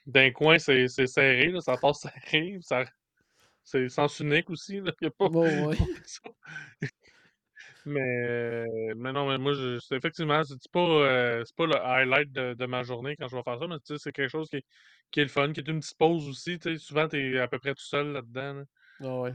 D'un 0.06 0.32
coin, 0.32 0.58
c'est 0.60 0.88
serré, 0.88 1.48
là, 1.48 1.62
ça 1.62 1.78
passe 1.78 2.02
serré, 2.02 2.58
ça, 2.62 2.86
c'est 3.64 3.90
sens 3.90 4.20
unique 4.20 4.50
aussi. 4.50 4.82
Là. 4.82 4.92
Y 5.02 5.08
a 5.08 5.12
pas... 5.12 5.30
Bon, 5.30 5.68
ouais. 5.68 5.78
mais, 7.86 8.66
mais 8.96 9.14
non, 9.14 9.30
mais 9.30 9.38
moi, 9.38 9.54
je, 9.54 9.78
effectivement, 9.96 10.44
c'est 10.44 10.72
pas, 10.72 10.80
euh, 10.80 11.44
pas 11.56 11.66
le 11.66 11.76
highlight 11.76 12.32
de, 12.32 12.54
de, 12.54 12.66
ma 12.66 12.84
journée 12.84 13.16
quand 13.16 13.28
je 13.28 13.36
vais 13.36 13.44
faire 13.44 13.60
ça, 13.60 13.68
mais 13.68 13.76
c'est 13.84 14.12
quelque 14.12 14.30
chose 14.30 14.50
qui, 14.50 14.64
qui, 15.12 15.20
est 15.20 15.24
le 15.24 15.30
fun, 15.30 15.54
qui 15.54 15.60
est 15.60 15.68
une 15.68 15.80
petite 15.80 15.98
pause 15.98 16.28
aussi. 16.28 16.60
Souvent, 16.78 17.08
tu 17.08 17.36
es 17.36 17.40
à 17.40 17.48
peu 17.48 17.60
près 17.60 17.74
tout 17.74 17.84
seul 17.84 18.14
là-dedans. 18.14 18.54
Là. 18.54 18.64
Ah 19.04 19.20
ouais. 19.22 19.34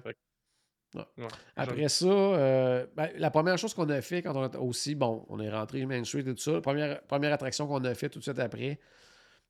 Après 1.57 1.89
ça, 1.89 2.07
euh, 2.07 2.87
ben, 2.95 3.11
la 3.17 3.31
première 3.31 3.59
chose 3.59 3.75
qu'on 3.75 3.89
a 3.89 4.01
fait 4.01 4.23
quand 4.23 4.37
on 4.37 4.43
a 4.43 4.59
aussi, 4.59 4.95
bon, 4.95 5.25
on 5.29 5.41
est 5.41 5.51
rentré 5.51 5.85
Main 5.87 6.05
Street 6.05 6.21
et 6.21 6.35
tout 6.35 6.37
ça, 6.37 6.53
la 6.53 6.61
première, 6.61 7.03
première 7.03 7.33
attraction 7.33 7.67
qu'on 7.67 7.85
a 7.85 7.95
fait 7.95 8.09
tout 8.09 8.19
de 8.19 8.25
suite 8.25 8.39
après, 8.39 8.79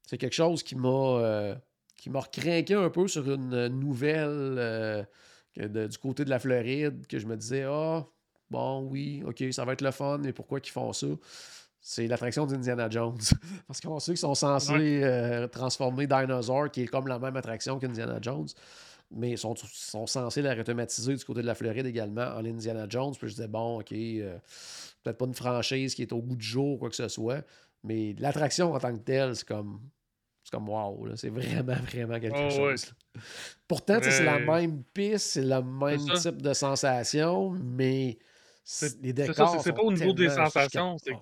c'est 0.03 0.19
quelque 0.19 0.35
chose 0.35 0.63
qui 0.63 0.75
m'a 0.77 0.89
euh, 0.89 1.55
qui 1.97 2.11
m'a 2.11 2.21
recrinqué 2.21 2.75
un 2.75 2.91
peu 2.91 3.09
sur 3.09 3.31
une 3.31 3.69
nouvelle 3.69 4.29
euh, 4.29 5.05
du 5.57 5.99
côté 5.99 6.25
de 6.25 6.31
la 6.31 6.39
Floride, 6.39 7.07
que 7.07 7.19
je 7.19 7.27
me 7.27 7.37
disais, 7.37 7.65
ah, 7.69 8.05
bon, 8.51 8.83
oui, 8.83 9.23
ok, 9.27 9.45
ça 9.53 9.65
va 9.65 9.75
être 9.75 9.83
le 9.83 9.91
fun, 9.91 10.19
mais 10.19 10.33
pourquoi 10.33 10.61
qu'ils 10.61 10.73
font 10.73 10.93
ça? 10.93 11.07
C'est 11.81 12.07
l'attraction 12.07 12.47
d'Indiana 12.47 12.89
Jones. 12.89 13.19
Parce 13.67 13.81
qu'on 13.81 14.01
sait 14.01 14.13
qu'ils 14.13 14.19
sont 14.19 14.35
censés 14.35 15.49
transformer 15.53 16.07
Dinosaur, 16.07 16.71
qui 16.71 16.83
est 16.83 16.87
comme 16.87 17.07
la 17.07 17.19
même 17.19 17.37
attraction 17.37 17.79
qu'Indiana 17.79 18.19
Jones 18.21 18.49
mais 19.15 19.31
ils 19.31 19.39
sont, 19.39 19.55
sont, 19.57 20.07
censés 20.07 20.43
la 20.43 20.55
réautomatiser 20.55 21.15
du 21.15 21.25
côté 21.25 21.43
de 21.43 21.47
la 21.47 21.55
Floride 21.55 21.87
également 21.87 22.27
en 22.27 22.45
Indiana 22.45 22.87
Jones. 22.89 23.15
Puis 23.19 23.29
je 23.29 23.35
disais, 23.35 23.49
bon, 23.49 23.81
OK, 23.81 23.93
euh, 23.93 24.39
peut-être 25.03 25.19
pas 25.19 25.27
une 25.27 25.35
franchise 25.35 25.95
qui 25.95 26.03
est 26.03 26.13
au 26.13 26.21
bout 26.21 26.37
du 26.37 26.45
jour, 26.45 26.79
quoi 26.79 26.91
que 26.91 26.97
ce 26.97 27.09
soit, 27.09 27.45
mais 27.83 28.15
l'attraction 28.19 28.73
en 28.73 28.79
tant 28.79 28.93
que 28.93 29.03
telle, 29.03 29.37
c'est 29.37 29.47
comme. 29.47 29.81
C'est 30.43 30.51
comme 30.51 30.69
wow, 30.69 31.09
c'est 31.17 31.31
vraiment, 31.31 31.73
vraiment 31.73 32.21
quelque 32.21 32.37
oh, 32.37 32.51
chose. 32.51 32.93
Pourtant, 33.67 33.99
c'est 34.03 34.25
la 34.25 34.39
même 34.41 34.83
piste, 34.93 35.31
c'est 35.31 35.43
le 35.43 35.63
même 35.63 36.05
type 36.21 36.43
de 36.43 36.53
sensation, 36.53 37.53
mais 37.53 38.19
les 39.01 39.15
décors. 39.15 39.63
C'est 39.63 39.73
pas 39.73 39.81
au 39.81 39.93
niveau 39.93 40.13
des 40.13 40.29
sensations, 40.29 40.99
c'est 40.99 41.15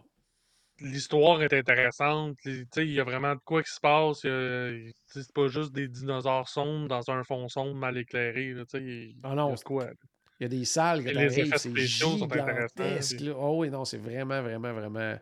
l'histoire 0.82 1.42
est 1.42 1.52
intéressante. 1.52 2.36
Il 2.44 2.92
y 2.92 3.00
a 3.00 3.04
vraiment 3.04 3.34
de 3.34 3.40
quoi 3.44 3.62
qui 3.62 3.72
se 3.72 3.80
passe. 3.80 4.20
C'est 5.06 5.32
pas 5.32 5.48
juste 5.48 5.72
des 5.72 5.88
dinosaures 5.88 6.48
sombres 6.48 6.88
dans 6.88 7.10
un 7.10 7.24
fond 7.24 7.48
sombre 7.48 7.74
mal 7.74 7.96
éclairé. 7.98 8.54
Là, 8.54 8.64
ah 9.22 9.34
non, 9.34 9.56
c'est 9.56 9.64
quoi. 9.64 9.86
Il 10.40 10.44
y 10.44 10.46
a 10.46 10.48
des 10.48 10.64
salles 10.64 11.04
qui 11.04 11.16
arrivent, 11.16 11.54
c'est 11.56 11.76
gigantesque. 11.76 13.22
Oh 13.36 13.58
oui, 13.60 13.70
non, 13.70 13.84
c'est 13.84 13.98
vraiment, 13.98 14.42
vraiment, 14.42 14.72
vraiment 14.72 15.16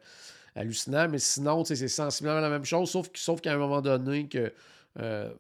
hallucinant. 0.55 1.09
Mais 1.09 1.19
sinon, 1.19 1.65
c'est 1.65 1.89
sensiblement 1.89 2.41
la 2.41 2.51
même 2.51 2.65
chose, 2.65 2.91
sauf, 2.91 3.09
sauf 3.15 3.41
qu'à 3.41 3.53
un 3.53 3.59
moment 3.59 3.83
donné, 3.83 4.29
que 4.29 4.53
euh, 4.99 5.33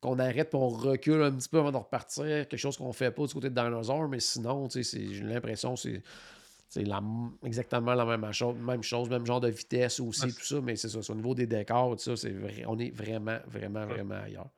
qu'on 0.00 0.18
arrête 0.18 0.52
et 0.52 0.56
on 0.56 0.68
recule 0.68 1.22
un 1.22 1.32
petit 1.32 1.48
peu 1.48 1.58
avant 1.58 1.72
de 1.72 1.76
repartir, 1.76 2.48
quelque 2.48 2.56
chose 2.56 2.76
qu'on 2.76 2.92
fait 2.92 3.10
pas 3.10 3.26
du 3.26 3.32
côté 3.32 3.48
de 3.48 3.54
Dinosaur, 3.54 4.08
mais 4.08 4.20
sinon, 4.20 4.68
j'ai 4.68 5.22
l'impression 5.22 5.74
que 5.74 5.80
c'est 5.80 6.02
c'est 6.68 6.84
exactement 7.44 7.94
la 7.94 8.04
même 8.04 8.32
chose, 8.32 8.56
même 8.56 8.82
chose, 8.82 9.08
même 9.08 9.24
genre 9.24 9.40
de 9.40 9.48
vitesse 9.48 10.00
aussi, 10.00 10.34
tout 10.34 10.44
ça, 10.44 10.60
mais 10.60 10.76
c'est 10.76 10.88
ça. 10.88 11.12
Au 11.12 11.14
niveau 11.14 11.34
des 11.34 11.46
décors, 11.46 11.96
tout 11.96 12.02
ça, 12.02 12.16
c'est 12.16 12.30
vrai, 12.30 12.64
on 12.66 12.78
est 12.78 12.90
vraiment, 12.90 13.38
vraiment, 13.46 13.86
vraiment 13.86 14.16
ailleurs. 14.16 14.50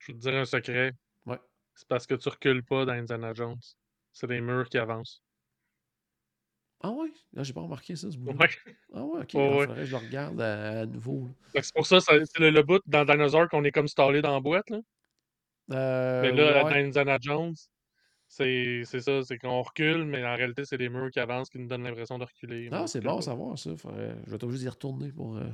Je 0.00 0.12
vais 0.12 0.18
te 0.18 0.22
dire 0.22 0.34
un 0.34 0.44
secret. 0.44 0.92
Ouais. 1.24 1.38
C'est 1.74 1.88
parce 1.88 2.06
que 2.06 2.14
tu 2.14 2.28
recules 2.28 2.64
pas 2.64 2.84
dans 2.84 2.92
Indiana 2.92 3.32
Jones. 3.32 3.60
C'est 4.12 4.26
des 4.26 4.40
murs 4.40 4.68
qui 4.68 4.78
avancent. 4.78 5.22
Ah 6.82 6.90
ouais? 6.90 7.08
Là, 7.32 7.42
j'ai 7.42 7.54
pas 7.54 7.62
remarqué 7.62 7.96
ça, 7.96 8.10
ce 8.10 8.18
bout. 8.18 8.32
Ouais. 8.32 8.50
Ah 8.92 9.02
ouais, 9.02 9.20
ok. 9.20 9.30
je 9.32 9.90
le 9.90 9.96
regarde 9.96 10.40
à, 10.40 10.84
nouveau. 10.84 11.30
C'est 11.54 11.72
pour 11.72 11.86
ça, 11.86 12.00
c'est 12.00 12.38
le, 12.38 12.62
bout 12.62 12.82
dans 12.86 13.06
Dinosaur 13.06 13.48
qu'on 13.48 13.64
est 13.64 13.72
comme 13.72 13.88
stallé 13.88 14.20
dans 14.20 14.34
la 14.34 14.40
boîte. 14.40 14.68
Là. 14.68 14.80
Euh, 15.70 16.20
mais 16.20 16.32
là, 16.32 16.62
dans 16.62 16.68
Indiana 16.68 17.16
Jones, 17.20 17.54
c'est 18.34 19.00
ça, 19.00 19.22
c'est 19.22 19.38
qu'on 19.38 19.62
recule, 19.62 20.04
mais 20.04 20.24
en 20.24 20.34
réalité, 20.34 20.64
c'est 20.64 20.76
les 20.76 20.88
murs 20.88 21.10
qui 21.10 21.20
avancent 21.20 21.48
qui 21.50 21.58
nous 21.58 21.68
donnent 21.68 21.84
l'impression 21.84 22.18
de 22.18 22.24
reculer. 22.24 22.68
Ah, 22.72 22.86
c'est 22.86 23.00
bon 23.00 23.18
à 23.18 23.22
savoir 23.22 23.58
ça. 23.58 23.70
Je 24.26 24.30
vais 24.30 24.38
t'obliger 24.38 24.64
d'y 24.64 24.68
retourner 24.68 25.12
pour. 25.12 25.36
Euh, 25.36 25.44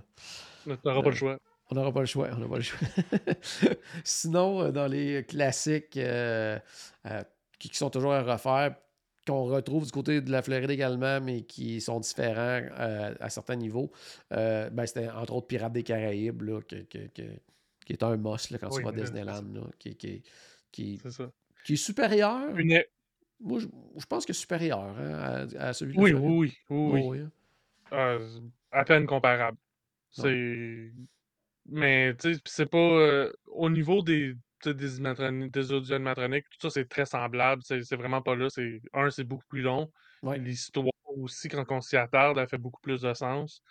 on 0.66 0.77
n'aura 0.85 1.03
pas 1.03 1.11
le 1.11 1.16
choix. 1.16 1.38
On 1.71 1.75
n'aura 1.75 1.93
pas 1.93 2.01
le 2.01 2.07
choix. 2.07 2.29
On 2.33 2.37
n'aura 2.37 2.51
pas 2.51 2.57
le 2.57 2.62
choix. 2.62 2.88
Sinon, 4.05 4.62
euh, 4.62 4.71
dans 4.73 4.87
les 4.87 5.25
classiques 5.25 5.97
euh, 5.99 6.59
qui, 7.59 7.69
sont 7.77 7.90
toujours 7.90 8.12
à 8.12 8.23
refaire, 8.23 8.75
qu'on 9.27 9.45
retrouve 9.45 9.85
du 9.85 9.93
côté 9.93 10.23
de 10.23 10.31
la 10.31 10.40
Floride 10.40 10.71
également, 10.71 11.21
mais 11.21 11.43
qui 11.43 11.83
sont 11.83 12.01
différents 12.01 12.62
à 12.77 13.29
certains 13.29 13.57
niveaux, 13.57 13.93
ben, 14.31 14.87
c'était 14.87 15.11
entre 15.11 15.35
autres 15.35 15.47
Pirates 15.47 15.73
des 15.73 15.83
Caraïbes, 15.83 16.43
là, 16.43 16.61
qui, 16.62 17.93
est 17.93 18.03
un 18.03 18.16
must 18.16 18.57
quand 18.59 18.71
tu 18.71 18.83
vas 18.83 18.88
à 18.88 18.93
Disneyland. 18.93 19.45
qui, 19.79 20.23
qui, 20.73 20.99
c'est 21.03 21.11
ça 21.11 21.31
qui 21.64 21.75
est 21.75 21.77
supérieur? 21.77 22.53
Moi, 23.42 23.59
je, 23.59 24.07
pense 24.07 24.27
que 24.27 24.35
supérieur 24.35 24.81
hein, 24.81 25.49
à, 25.59 25.73
celui 25.73 25.96
oui, 25.96 26.12
oui, 26.12 26.55
oui, 26.68 27.03
oui, 27.03 27.18
hein. 27.20 27.31
euh, 27.92 28.40
à 28.70 28.85
peine 28.85 29.07
comparable. 29.07 29.57
C'est. 30.11 30.92
Mais, 31.66 32.14
tu 32.16 32.35
sais, 32.35 32.40
c'est 32.44 32.70
pas. 32.70 32.79
Euh, 32.79 33.33
au 33.46 33.70
niveau 33.70 34.03
des, 34.03 34.35
des, 34.64 34.75
des 34.75 35.73
audio 35.73 35.94
animatroniques, 35.94 36.44
tout 36.51 36.68
ça, 36.68 36.70
c'est 36.70 36.88
très 36.88 37.07
semblable. 37.07 37.62
C'est 37.64 37.96
vraiment 37.96 38.20
pas 38.20 38.37
là. 38.37 38.49
Un, 38.92 39.11
c'est 39.11 39.25
beaucoup 39.25 39.46
plus 39.49 39.62
long. 39.62 39.90
L'histoire 40.23 40.87
aussi, 41.07 41.49
quand 41.49 41.64
on 41.70 41.81
s'y 41.81 41.96
attarde, 41.96 42.37
elle 42.37 42.49
fait 42.49 42.59
beaucoup 42.59 42.81
plus 42.83 43.01
de 43.01 43.14
sens. 43.14 43.62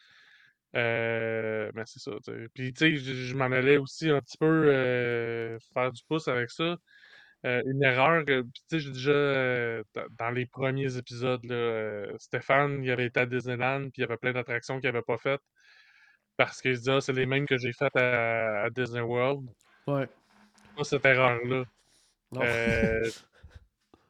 Euh, 0.76 1.72
mais 1.76 1.84
c'est 1.86 2.00
ça. 2.00 2.12
Puis, 2.56 2.74
tu 2.74 2.98
sais, 3.00 3.14
je, 3.14 3.36
m'en 3.36 3.46
allais 3.46 3.78
aussi 3.78 4.10
un 4.10 4.22
petit 4.22 4.38
peu 4.38 5.60
faire 5.74 5.92
du 5.92 6.02
pouce 6.08 6.28
avec 6.28 6.50
ça. 6.50 6.76
Euh, 7.46 7.64
une 7.66 7.82
erreur, 7.84 8.24
euh, 8.28 8.44
tu 8.44 8.62
sais, 8.68 8.80
j'ai 8.80 8.92
déjà, 8.92 9.12
euh, 9.12 9.84
dans 10.18 10.30
les 10.30 10.46
premiers 10.46 10.98
épisodes, 10.98 11.44
là, 11.46 12.08
Stéphane, 12.18 12.84
il 12.84 12.92
avait 12.92 13.06
été 13.06 13.22
à 13.22 13.26
Disneyland, 13.26 13.84
puis 13.84 13.94
il 13.98 14.02
y 14.02 14.04
avait 14.04 14.18
plein 14.18 14.34
d'attractions 14.34 14.80
qu'il 14.80 14.90
n'avait 14.90 15.04
pas 15.04 15.18
faites 15.18 15.42
parce 16.36 16.62
qu'il 16.62 16.78
se 16.78 16.90
ah, 16.90 17.02
c'est 17.02 17.14
les 17.14 17.26
mêmes 17.26 17.46
que 17.46 17.58
j'ai 17.58 17.74
faites 17.74 17.96
à, 17.96 18.70
Disney 18.70 19.02
World. 19.02 19.50
Ouais. 19.88 20.08
Pas 20.76 20.84
cette 20.84 21.06
erreur-là. 21.06 21.64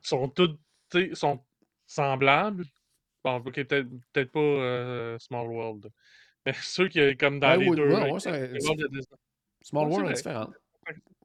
Sont 0.02 0.30
toutes, 0.30 0.60
tu 0.90 1.10
sais, 1.10 1.16
sont 1.16 1.44
semblables. 1.86 2.66
Bon, 3.24 3.36
ok, 3.36 3.64
peut-être 3.66 4.32
pas 4.32 5.20
Small 5.20 5.48
World. 5.48 5.92
Mais 6.46 6.54
ceux 6.62 6.88
qui, 6.88 7.18
comme 7.18 7.40
dans 7.40 7.56
les 7.56 7.70
deux. 7.70 7.90
Small 9.62 9.90
World 9.90 10.12
est 10.12 10.14
différent. 10.14 10.50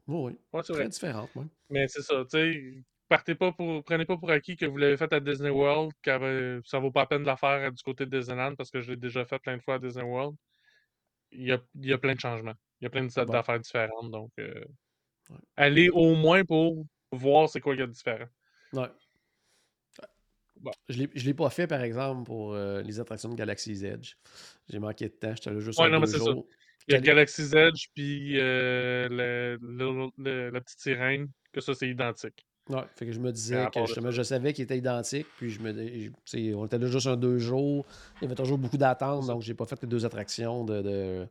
Oui, 0.06 0.36
oui. 0.52 0.62
très 0.62 0.88
différente, 0.88 1.30
Mais 1.70 1.88
c'est 1.88 2.02
ça, 2.02 2.24
tu 2.24 2.30
sais, 2.30 2.84
partez 3.08 3.34
pas 3.34 3.52
pour, 3.52 3.82
prenez 3.84 4.04
pas 4.04 4.16
pour 4.16 4.30
acquis 4.30 4.56
que 4.56 4.66
vous 4.66 4.76
l'avez 4.76 4.96
fait 4.96 5.12
à 5.12 5.20
Disney 5.20 5.50
World, 5.50 5.92
que 6.02 6.60
ça 6.64 6.78
vaut 6.78 6.90
pas 6.90 7.00
la 7.00 7.06
peine 7.06 7.22
de 7.22 7.26
la 7.26 7.36
faire 7.36 7.72
du 7.72 7.82
côté 7.82 8.06
de 8.06 8.18
Disneyland 8.18 8.54
parce 8.54 8.70
que 8.70 8.80
je 8.80 8.90
l'ai 8.90 8.96
déjà 8.96 9.24
fait 9.24 9.38
plein 9.38 9.56
de 9.56 9.62
fois 9.62 9.74
à 9.74 9.78
Disney 9.78 10.04
World. 10.04 10.36
Il 11.32 11.44
y 11.46 11.52
a, 11.52 11.58
il 11.74 11.86
y 11.86 11.92
a 11.92 11.98
plein 11.98 12.14
de 12.14 12.20
changements. 12.20 12.54
Il 12.80 12.84
y 12.84 12.86
a 12.86 12.90
plein 12.90 13.04
d'affaires 13.04 13.60
différentes. 13.60 14.10
Donc, 14.10 14.30
euh, 14.38 14.64
allez 15.56 15.88
au 15.88 16.14
moins 16.14 16.44
pour 16.44 16.86
voir 17.12 17.48
c'est 17.48 17.60
quoi 17.60 17.72
qu'il 17.72 17.80
y 17.80 17.84
a 17.84 17.86
de 17.86 17.92
différent. 17.92 18.26
Ouais. 18.72 18.90
Je 20.88 21.02
ne 21.02 21.24
l'ai 21.24 21.34
pas 21.34 21.50
fait, 21.50 21.66
par 21.66 21.82
exemple, 21.82 22.24
pour 22.24 22.54
euh, 22.54 22.80
les 22.82 23.00
attractions 23.00 23.28
de 23.28 23.34
Galaxy's 23.34 23.82
Edge. 23.82 24.14
J'ai 24.68 24.78
manqué 24.78 25.08
de 25.08 25.14
temps. 25.14 25.34
J'étais 25.34 25.50
là 25.50 25.60
juste 25.60 25.78
ouais, 25.78 25.92
un 25.92 26.00
deux 26.00 26.06
jours. 26.06 26.46
Il 26.88 26.94
y 26.94 26.96
a 26.96 27.00
Galaxy's 27.00 27.52
Edge, 27.54 27.86
puis 27.94 28.38
euh, 28.38 29.08
la 29.58 30.60
petite 30.60 30.80
sirène, 30.80 31.28
que 31.52 31.60
ça, 31.60 31.74
c'est 31.74 31.88
identique. 31.88 32.46
Ouais, 32.70 32.82
fait 32.96 33.04
que 33.04 33.12
je 33.12 33.20
me 33.20 33.30
disais 33.30 33.66
que 33.72 33.80
justement, 33.84 34.10
je 34.10 34.22
savais 34.22 34.54
qu'il 34.54 34.64
était 34.64 34.78
identique, 34.78 35.26
puis 35.36 35.50
je 35.50 35.60
me 35.60 36.54
on 36.56 36.64
était 36.64 36.78
là 36.78 36.86
juste 36.86 37.06
un 37.06 37.16
deux 37.16 37.38
jours, 37.38 37.84
il 38.16 38.24
y 38.24 38.26
avait 38.26 38.34
toujours 38.34 38.56
beaucoup 38.56 38.78
d'attentes, 38.78 39.26
donc 39.26 39.42
j'ai 39.42 39.52
pas 39.52 39.66
fait 39.66 39.80
les 39.82 39.88
deux 39.88 40.06
attractions 40.06 40.64
de, 40.64 40.80
de 40.80 41.26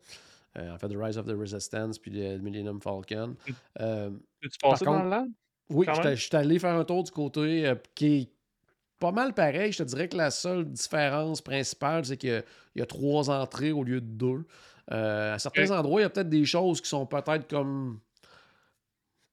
euh, 0.57 0.75
en 0.75 0.77
fait, 0.77 0.89
The 0.89 0.95
Rise 0.95 1.17
of 1.17 1.25
the 1.25 1.35
Resistance 1.35 1.97
puis 1.97 2.11
The 2.11 2.39
Millennium 2.39 2.79
Falcon. 2.79 3.35
Euh, 3.79 4.11
tu 4.41 4.49
passé 4.61 4.85
dans 4.85 5.01
le 5.01 5.09
land? 5.09 5.27
Oui, 5.69 5.87
je 5.87 6.15
suis 6.15 6.35
allé 6.35 6.59
faire 6.59 6.75
un 6.75 6.85
tour 6.85 7.03
du 7.03 7.09
côté 7.09 7.73
qui 7.95 8.05
est 8.05 8.29
pas 8.99 9.11
mal 9.11 9.33
pareil. 9.33 9.71
Je 9.71 9.79
te 9.79 9.83
dirais 9.83 10.07
que 10.07 10.17
la 10.17 10.29
seule 10.29 10.65
différence 10.65 11.41
principale, 11.41 12.05
c'est 12.05 12.17
qu'il 12.17 12.43
y, 12.75 12.81
a 12.81 12.85
trois 12.85 13.31
entrées 13.31 13.71
au 13.71 13.83
lieu 13.83 14.01
de 14.01 14.05
deux. 14.05 14.45
Euh, 14.91 15.35
à 15.35 15.39
certains 15.39 15.71
endroits, 15.71 16.01
il 16.01 16.03
y 16.03 16.05
a 16.05 16.09
peut-être 16.09 16.29
des 16.29 16.45
choses 16.45 16.81
qui 16.81 16.89
sont 16.89 17.05
peut-être 17.05 17.47
comme 17.47 17.99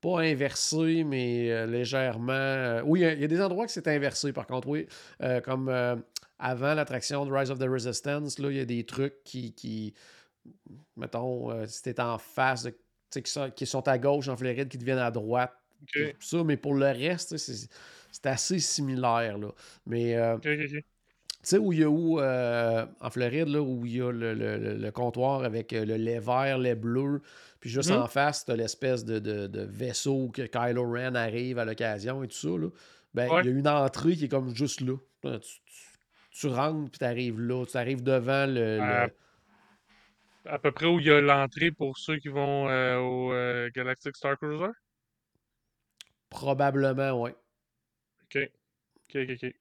pas 0.01 0.21
inversées, 0.21 1.05
mais 1.05 1.51
euh, 1.51 1.67
légèrement. 1.67 2.33
Euh, 2.33 2.83
oui, 2.85 3.01
il 3.01 3.21
y, 3.21 3.25
a 3.25 3.29
des 3.29 3.41
endroits 3.41 3.67
que 3.67 3.73
c'est 3.73 3.89
inversé, 3.89 4.33
par 4.33 4.47
contre, 4.47 4.69
oui. 4.69 4.87
comme 5.45 5.69
avant 6.39 6.75
l'attraction 6.75 7.27
de 7.27 7.33
Rise 7.33 7.51
of 7.51 7.59
the 7.59 7.69
Resistance, 7.69 8.39
là, 8.39 8.51
il 8.51 8.57
y 8.57 8.61
a 8.61 8.65
des 8.65 8.85
trucs 8.85 9.23
qui, 9.25 9.53
qui 9.53 9.95
mettons, 10.97 11.67
si 11.67 11.83
t'es 11.83 12.01
en 12.01 12.17
face, 12.17 12.69
qui, 13.11 13.67
sont 13.67 13.89
à 13.89 13.99
gauche 13.99 14.29
en 14.29 14.37
Floride, 14.37 14.69
qui 14.69 14.79
deviennent 14.79 14.99
à 14.99 15.11
droite. 15.11 15.53
Ça, 16.21 16.45
mais 16.45 16.57
pour 16.57 16.75
le 16.75 16.87
reste, 16.87 17.37
c'est 17.37 18.27
assez 18.27 18.59
similaire. 18.59 19.37
Là. 19.37 19.49
Mais 19.85 20.17
sais, 21.43 21.59
où 21.59 21.73
il 21.73 21.81
y 21.81 21.85
a 21.85 21.89
où, 21.89 22.21
euh, 22.21 22.87
en 23.01 23.11
Floride, 23.11 23.49
là, 23.49 23.61
où 23.61 23.87
il 23.87 23.97
y 23.97 24.03
a 24.03 24.11
le, 24.13 24.91
comptoir 24.91 25.45
avec 25.45 25.73
euh, 25.73 25.85
le 25.85 25.97
lait 25.97 26.19
vert, 26.19 26.59
lait 26.59 26.75
bleu, 26.75 27.23
puis 27.61 27.71
juste 27.71 27.91
en 27.91 28.05
mm-hmm. 28.05 28.11
face, 28.11 28.45
tu 28.45 28.53
as 28.53 28.57
l'espèce 28.57 29.05
de, 29.05 29.67
vaisseau 29.71 30.29
que 30.29 30.43
Kylo 30.43 30.91
Ren 30.91 31.15
arrive 31.15 31.59
à 31.59 31.65
l'occasion 31.65 32.23
et 32.23 32.29
tout 32.29 32.37
ça. 32.37 32.49
Là. 32.49 32.69
Ben, 33.15 33.29
il 33.43 33.47
y 33.47 33.49
a 33.49 33.59
une 33.59 33.69
entrée 33.69 34.15
qui 34.15 34.27
est 34.27 34.29
comme 34.29 34.55
juste 34.55 34.81
là. 34.81 34.97
Tu, 36.33 36.47
rentres, 36.47 36.91
puis 36.91 36.99
tu 36.99 37.05
arrives 37.05 37.41
là. 37.41 37.65
Tu 37.67 37.77
arrives 37.77 38.03
devant 38.03 38.47
le, 38.47 39.09
À 40.47 40.59
peu 40.59 40.71
près 40.73 40.87
où 40.87 41.01
il 41.01 41.07
y 41.07 41.11
a 41.11 41.21
l'entrée 41.21 41.71
pour 41.71 41.99
ceux 41.99 42.19
qui 42.19 42.29
vont 42.29 42.69
euh, 42.69 42.99
au 42.99 43.71
Galactic 43.75 44.17
Star 44.17 44.39
Cruiser? 44.39 44.73
Probablement, 46.31 47.21
oui. 47.21 47.31
OK. 48.25 48.51
OK, 49.09 49.17
OK, 49.17 49.39
OK. 49.43 49.60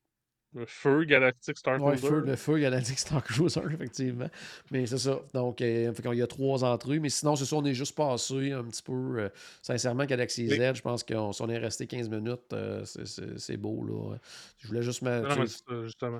Le 0.53 0.65
feu 0.65 1.03
Galactic 1.03 1.57
Star 1.57 1.77
Cruiser. 1.79 2.09
le 2.25 2.35
feu 2.35 2.57
Galactic 2.57 2.97
Star 2.97 3.23
Cruiser, 3.23 3.61
effectivement. 3.73 4.29
Mais 4.71 4.87
c'est 4.87 4.97
ça. 4.97 5.19
Donc, 5.33 5.61
euh, 5.61 5.93
il 6.11 6.17
y 6.17 6.21
a 6.21 6.27
trois 6.27 6.63
entrées. 6.63 6.99
Mais 6.99 7.09
sinon, 7.09 7.35
c'est 7.35 7.45
ça, 7.45 7.55
on 7.55 7.65
est 7.65 7.75
juste 7.75 7.95
passé 7.95 8.51
un 8.51 8.63
petit 8.63 8.81
peu. 8.81 9.19
Euh, 9.19 9.29
sincèrement, 9.61 10.05
Galaxy 10.05 10.47
Z, 10.47 10.75
je 10.75 10.81
pense 10.81 11.03
qu'on 11.03 11.31
si 11.33 11.41
on 11.41 11.49
est 11.49 11.57
resté 11.57 11.85
15 11.85 12.09
minutes, 12.09 12.53
euh, 12.53 12.83
c'est 12.83 13.57
beau. 13.57 13.83
Là. 13.83 14.17
Je 14.57 14.67
voulais 14.67 14.81
juste 14.81 15.03
mettre. 15.03 15.29
Non, 15.29 15.35
mais 15.43 15.83
justement. 15.83 16.19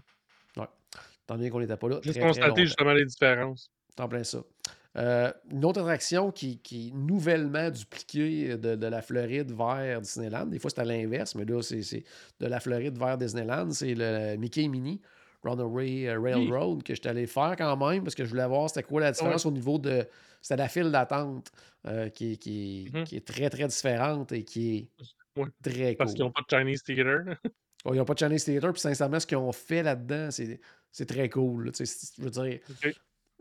Ouais. 0.58 0.68
Tant 1.26 1.38
bien 1.38 1.50
qu'on 1.50 1.60
n'était 1.60 1.78
pas 1.78 1.90
là. 1.90 2.00
Juste 2.04 2.20
constater 2.20 2.66
justement 2.66 2.94
les 2.94 3.06
différences. 3.06 3.72
T'en 3.96 4.08
plein 4.08 4.24
ça. 4.24 4.40
Euh, 4.98 5.32
une 5.52 5.64
autre 5.66 5.82
attraction 5.82 6.32
qui, 6.32 6.60
est 6.72 6.96
nouvellement 6.96 7.70
dupliquée 7.70 8.58
de, 8.58 8.88
la 8.88 9.02
Floride 9.02 9.52
vers 9.52 10.02
Disneyland. 10.02 10.48
Des 10.48 10.60
fois, 10.60 10.72
c'est 10.72 10.82
à 10.82 10.86
l'inverse, 10.86 11.36
mais 11.36 11.46
là, 11.46 11.62
c'est 11.62 12.04
de 12.40 12.48
la 12.48 12.60
Floride 12.60 12.98
vers 12.98 13.18
Disneyland. 13.18 13.72
C'est 13.72 13.94
le 13.96 14.36
Mickey 14.38 14.68
Mini 14.68 15.00
Runaway 15.44 16.08
euh, 16.08 16.20
Railroad 16.20 16.84
que 16.84 16.94
je 16.94 17.00
suis 17.00 17.10
allé 17.10 17.26
faire 17.26 17.56
quand 17.58 17.78
même 17.78 18.04
parce 18.04 18.16
que 18.16 18.26
je 18.26 18.30
voulais 18.30 18.48
voir 18.48 18.70
c'était 18.70 18.84
quoi 18.84 19.02
la 19.02 19.12
différence 19.12 19.46
au 19.46 19.52
niveau 19.52 19.78
de. 19.78 20.06
C'était 20.42 20.58
la 20.58 20.70
file 20.70 20.92
d'attente 20.92 21.52
euh, 21.86 22.10
qui, 22.10 22.34
mm-hmm. 22.34 23.04
qui, 23.04 23.16
est 23.16 23.28
très, 23.28 23.50
très 23.50 23.68
différente 23.68 24.32
et 24.32 24.44
qui 24.44 24.78
est 24.78 24.88
très 25.62 25.96
cool. 25.96 25.98
Parce 25.98 26.14
qu'ils 26.14 26.24
n'ont 26.24 26.32
pas 26.32 26.42
de 26.42 26.58
Chinese 26.58 26.84
Theater. 26.84 27.36
ils 27.86 27.94
n'ont 27.94 28.06
pas 28.06 28.14
de 28.14 28.20
Chinese 28.20 28.46
Theater, 28.46 28.72
puis 28.72 28.82
sincèrement, 28.82 29.20
ce 29.20 29.28
qu'ils 29.28 29.38
ont 29.38 29.52
fait 29.52 29.84
là-dedans, 29.84 30.30
c'est 30.32 31.06
très 31.06 31.30
cool. 31.30 31.72
je 31.78 32.22
veux 32.22 32.30
dire, 32.30 32.60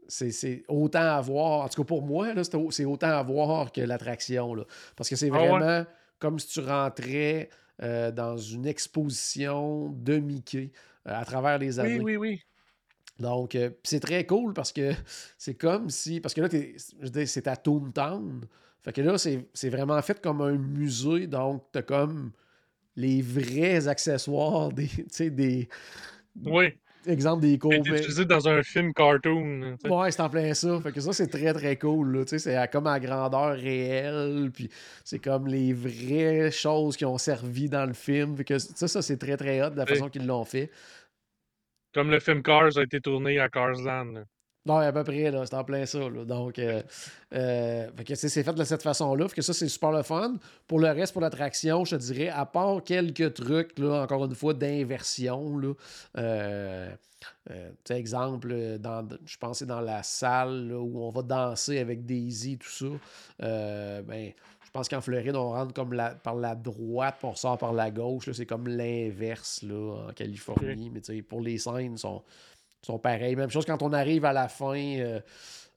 c'est 0.08 0.64
autant 0.68 1.00
à 1.00 1.20
voir. 1.20 1.64
En 1.64 1.68
tout 1.68 1.82
cas, 1.82 1.86
pour 1.86 2.02
moi, 2.02 2.28
c'est 2.70 2.84
autant 2.84 3.10
à 3.10 3.22
voir 3.22 3.70
que 3.72 3.82
l'attraction. 3.82 4.56
Parce 4.96 5.08
que 5.08 5.16
c'est 5.16 5.30
ah 5.32 5.38
vraiment 5.38 5.84
comme 6.18 6.38
si 6.38 6.48
tu 6.48 6.60
rentrais 6.60 7.50
euh, 7.82 8.10
dans 8.10 8.36
une 8.36 8.66
exposition 8.66 9.90
de 9.90 10.18
Mickey 10.18 10.72
euh, 11.06 11.12
à 11.14 11.24
travers 11.24 11.58
les 11.58 11.78
années. 11.78 12.00
Oui, 12.00 12.16
oui, 12.16 12.16
oui. 12.16 12.42
Donc, 13.20 13.54
euh, 13.54 13.70
c'est 13.84 14.00
très 14.00 14.26
cool 14.26 14.54
parce 14.54 14.72
que 14.72 14.92
c'est 15.38 15.54
comme 15.54 15.90
si. 15.90 16.20
Parce 16.20 16.34
que 16.34 16.40
là, 16.40 17.26
c'est 17.26 17.46
à 17.46 17.56
Toontown. 17.56 18.40
Fait 18.82 18.92
que 18.92 19.02
là, 19.02 19.18
c'est 19.18 19.68
vraiment 19.68 20.00
fait 20.02 20.20
comme 20.20 20.40
un 20.40 20.56
musée. 20.56 21.26
Donc, 21.26 21.64
t'as 21.72 21.82
comme 21.82 22.32
les 22.96 23.22
vrais 23.22 23.86
accessoires 23.88 24.72
des. 24.72 24.88
des 25.30 25.68
oui 26.44 26.72
exemple 27.08 27.42
des 27.42 27.58
cours. 27.58 27.72
utilisé 27.72 28.24
dans 28.24 28.48
un 28.48 28.62
film 28.62 28.92
cartoon. 28.92 29.76
Ouais, 29.88 30.10
c'est 30.10 30.20
en 30.20 30.28
plein 30.28 30.54
ça. 30.54 30.80
Fait 30.80 30.92
que 30.92 31.00
ça, 31.00 31.12
c'est 31.12 31.28
très 31.28 31.52
très 31.52 31.76
cool. 31.76 32.24
C'est 32.26 32.70
comme 32.70 32.86
à 32.86 33.00
grandeur 33.00 33.56
réelle. 33.56 34.50
Puis 34.52 34.68
c'est 35.04 35.18
comme 35.18 35.46
les 35.46 35.72
vraies 35.72 36.50
choses 36.50 36.96
qui 36.96 37.04
ont 37.04 37.18
servi 37.18 37.68
dans 37.68 37.86
le 37.86 37.94
film. 37.94 38.36
Fait 38.36 38.44
que 38.44 38.58
ça, 38.58 38.88
ça 38.88 39.02
c'est 39.02 39.16
très 39.16 39.36
très 39.36 39.62
hot 39.62 39.70
de 39.70 39.76
la 39.76 39.86
façon 39.86 40.08
qu'ils 40.08 40.26
l'ont 40.26 40.44
fait. 40.44 40.70
Comme 41.94 42.10
le 42.10 42.20
film 42.20 42.42
Cars 42.42 42.76
a 42.76 42.82
été 42.82 43.00
tourné 43.00 43.38
à 43.38 43.48
Carsland. 43.48 44.24
Non, 44.68 44.76
à 44.76 44.92
peu 44.92 45.02
près, 45.02 45.30
là, 45.30 45.46
c'est 45.46 45.54
en 45.54 45.64
plein 45.64 45.86
ça. 45.86 45.98
Donc, 45.98 46.58
euh, 46.58 46.82
euh, 47.32 47.88
c'est 48.14 48.42
fait 48.42 48.52
de 48.52 48.64
cette 48.64 48.82
façon-là. 48.82 49.26
que 49.28 49.40
ça, 49.40 49.54
c'est 49.54 49.68
super 49.68 49.92
le 49.92 50.02
fun. 50.02 50.34
Pour 50.66 50.78
le 50.78 50.88
reste, 50.88 51.14
pour 51.14 51.22
l'attraction, 51.22 51.86
je 51.86 51.96
te 51.96 52.02
dirais, 52.02 52.28
à 52.28 52.44
part 52.44 52.84
quelques 52.84 53.32
trucs, 53.32 53.78
là, 53.78 54.02
encore 54.02 54.26
une 54.26 54.34
fois, 54.34 54.52
d'inversion, 54.52 55.56
là, 55.56 55.72
euh, 56.18 56.90
exemple, 57.88 58.78
dans, 58.78 59.08
je 59.24 59.38
pensais 59.38 59.64
dans 59.64 59.80
la 59.80 60.02
salle 60.02 60.70
où 60.72 61.02
on 61.02 61.10
va 61.10 61.22
danser 61.22 61.78
avec 61.78 62.04
Daisy, 62.04 62.58
tout 62.58 62.68
ça. 62.68 62.86
ben, 63.38 64.32
je 64.64 64.70
pense 64.70 64.86
qu'en 64.86 65.00
Floride, 65.00 65.34
on 65.34 65.52
rentre 65.52 65.72
comme 65.72 65.94
la, 65.94 66.10
par 66.10 66.34
la 66.34 66.54
droite, 66.54 67.16
puis 67.18 67.26
on 67.26 67.34
sort 67.34 67.56
par 67.56 67.72
la 67.72 67.90
gauche. 67.90 68.30
C'est 68.32 68.44
comme 68.44 68.68
l'inverse 68.68 69.64
en 69.64 70.12
Californie. 70.12 70.90
Mais 70.90 71.22
pour 71.22 71.40
les 71.40 71.56
scènes, 71.56 71.96
sont 71.96 72.22
sont 72.82 72.98
pareils. 72.98 73.36
Même 73.36 73.50
chose 73.50 73.64
quand 73.64 73.82
on 73.82 73.92
arrive 73.92 74.24
à 74.24 74.32
la 74.32 74.48
fin 74.48 74.76
euh, 74.76 75.20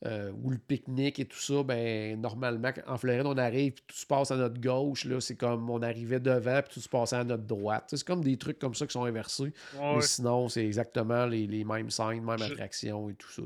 euh, 0.05 0.31
ou 0.43 0.49
le 0.49 0.57
pique-nique 0.57 1.19
et 1.19 1.25
tout 1.25 1.39
ça, 1.39 1.63
ben 1.63 2.19
normalement, 2.19 2.71
en 2.87 2.97
Floride, 2.97 3.25
on 3.25 3.37
arrive 3.37 3.73
tout 3.85 3.95
se 3.95 4.05
passe 4.05 4.31
à 4.31 4.35
notre 4.35 4.59
gauche. 4.59 5.05
Là, 5.05 5.19
c'est 5.19 5.35
comme 5.35 5.69
on 5.69 5.81
arrivait 5.81 6.19
devant 6.19 6.61
puis 6.61 6.73
tout 6.73 6.79
se 6.79 6.89
passait 6.89 7.17
à 7.17 7.23
notre 7.23 7.43
droite. 7.43 7.85
C'est 7.87 8.03
comme 8.03 8.23
des 8.23 8.37
trucs 8.37 8.59
comme 8.59 8.73
ça 8.73 8.87
qui 8.87 8.93
sont 8.93 9.05
inversés. 9.05 9.53
Mais 9.79 10.01
sinon, 10.01 10.49
c'est 10.49 10.65
exactement 10.65 11.25
les, 11.25 11.63
mêmes 11.63 11.89
scènes, 11.89 12.23
même 12.23 12.41
attraction 12.41 13.09
et 13.09 13.15
tout 13.15 13.31
ça. 13.31 13.43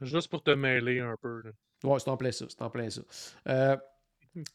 Juste 0.00 0.28
pour 0.28 0.42
te 0.42 0.50
mêler 0.50 1.00
un 1.00 1.14
peu. 1.20 1.42
Ouais, 1.84 1.98
c'est 1.98 2.10
en 2.10 2.16
plein 2.16 2.32
ça. 2.32 2.46
C'est 2.48 2.62
en 2.62 2.70
plein 2.70 2.90
ça. 2.90 3.02
Euh, 3.48 3.76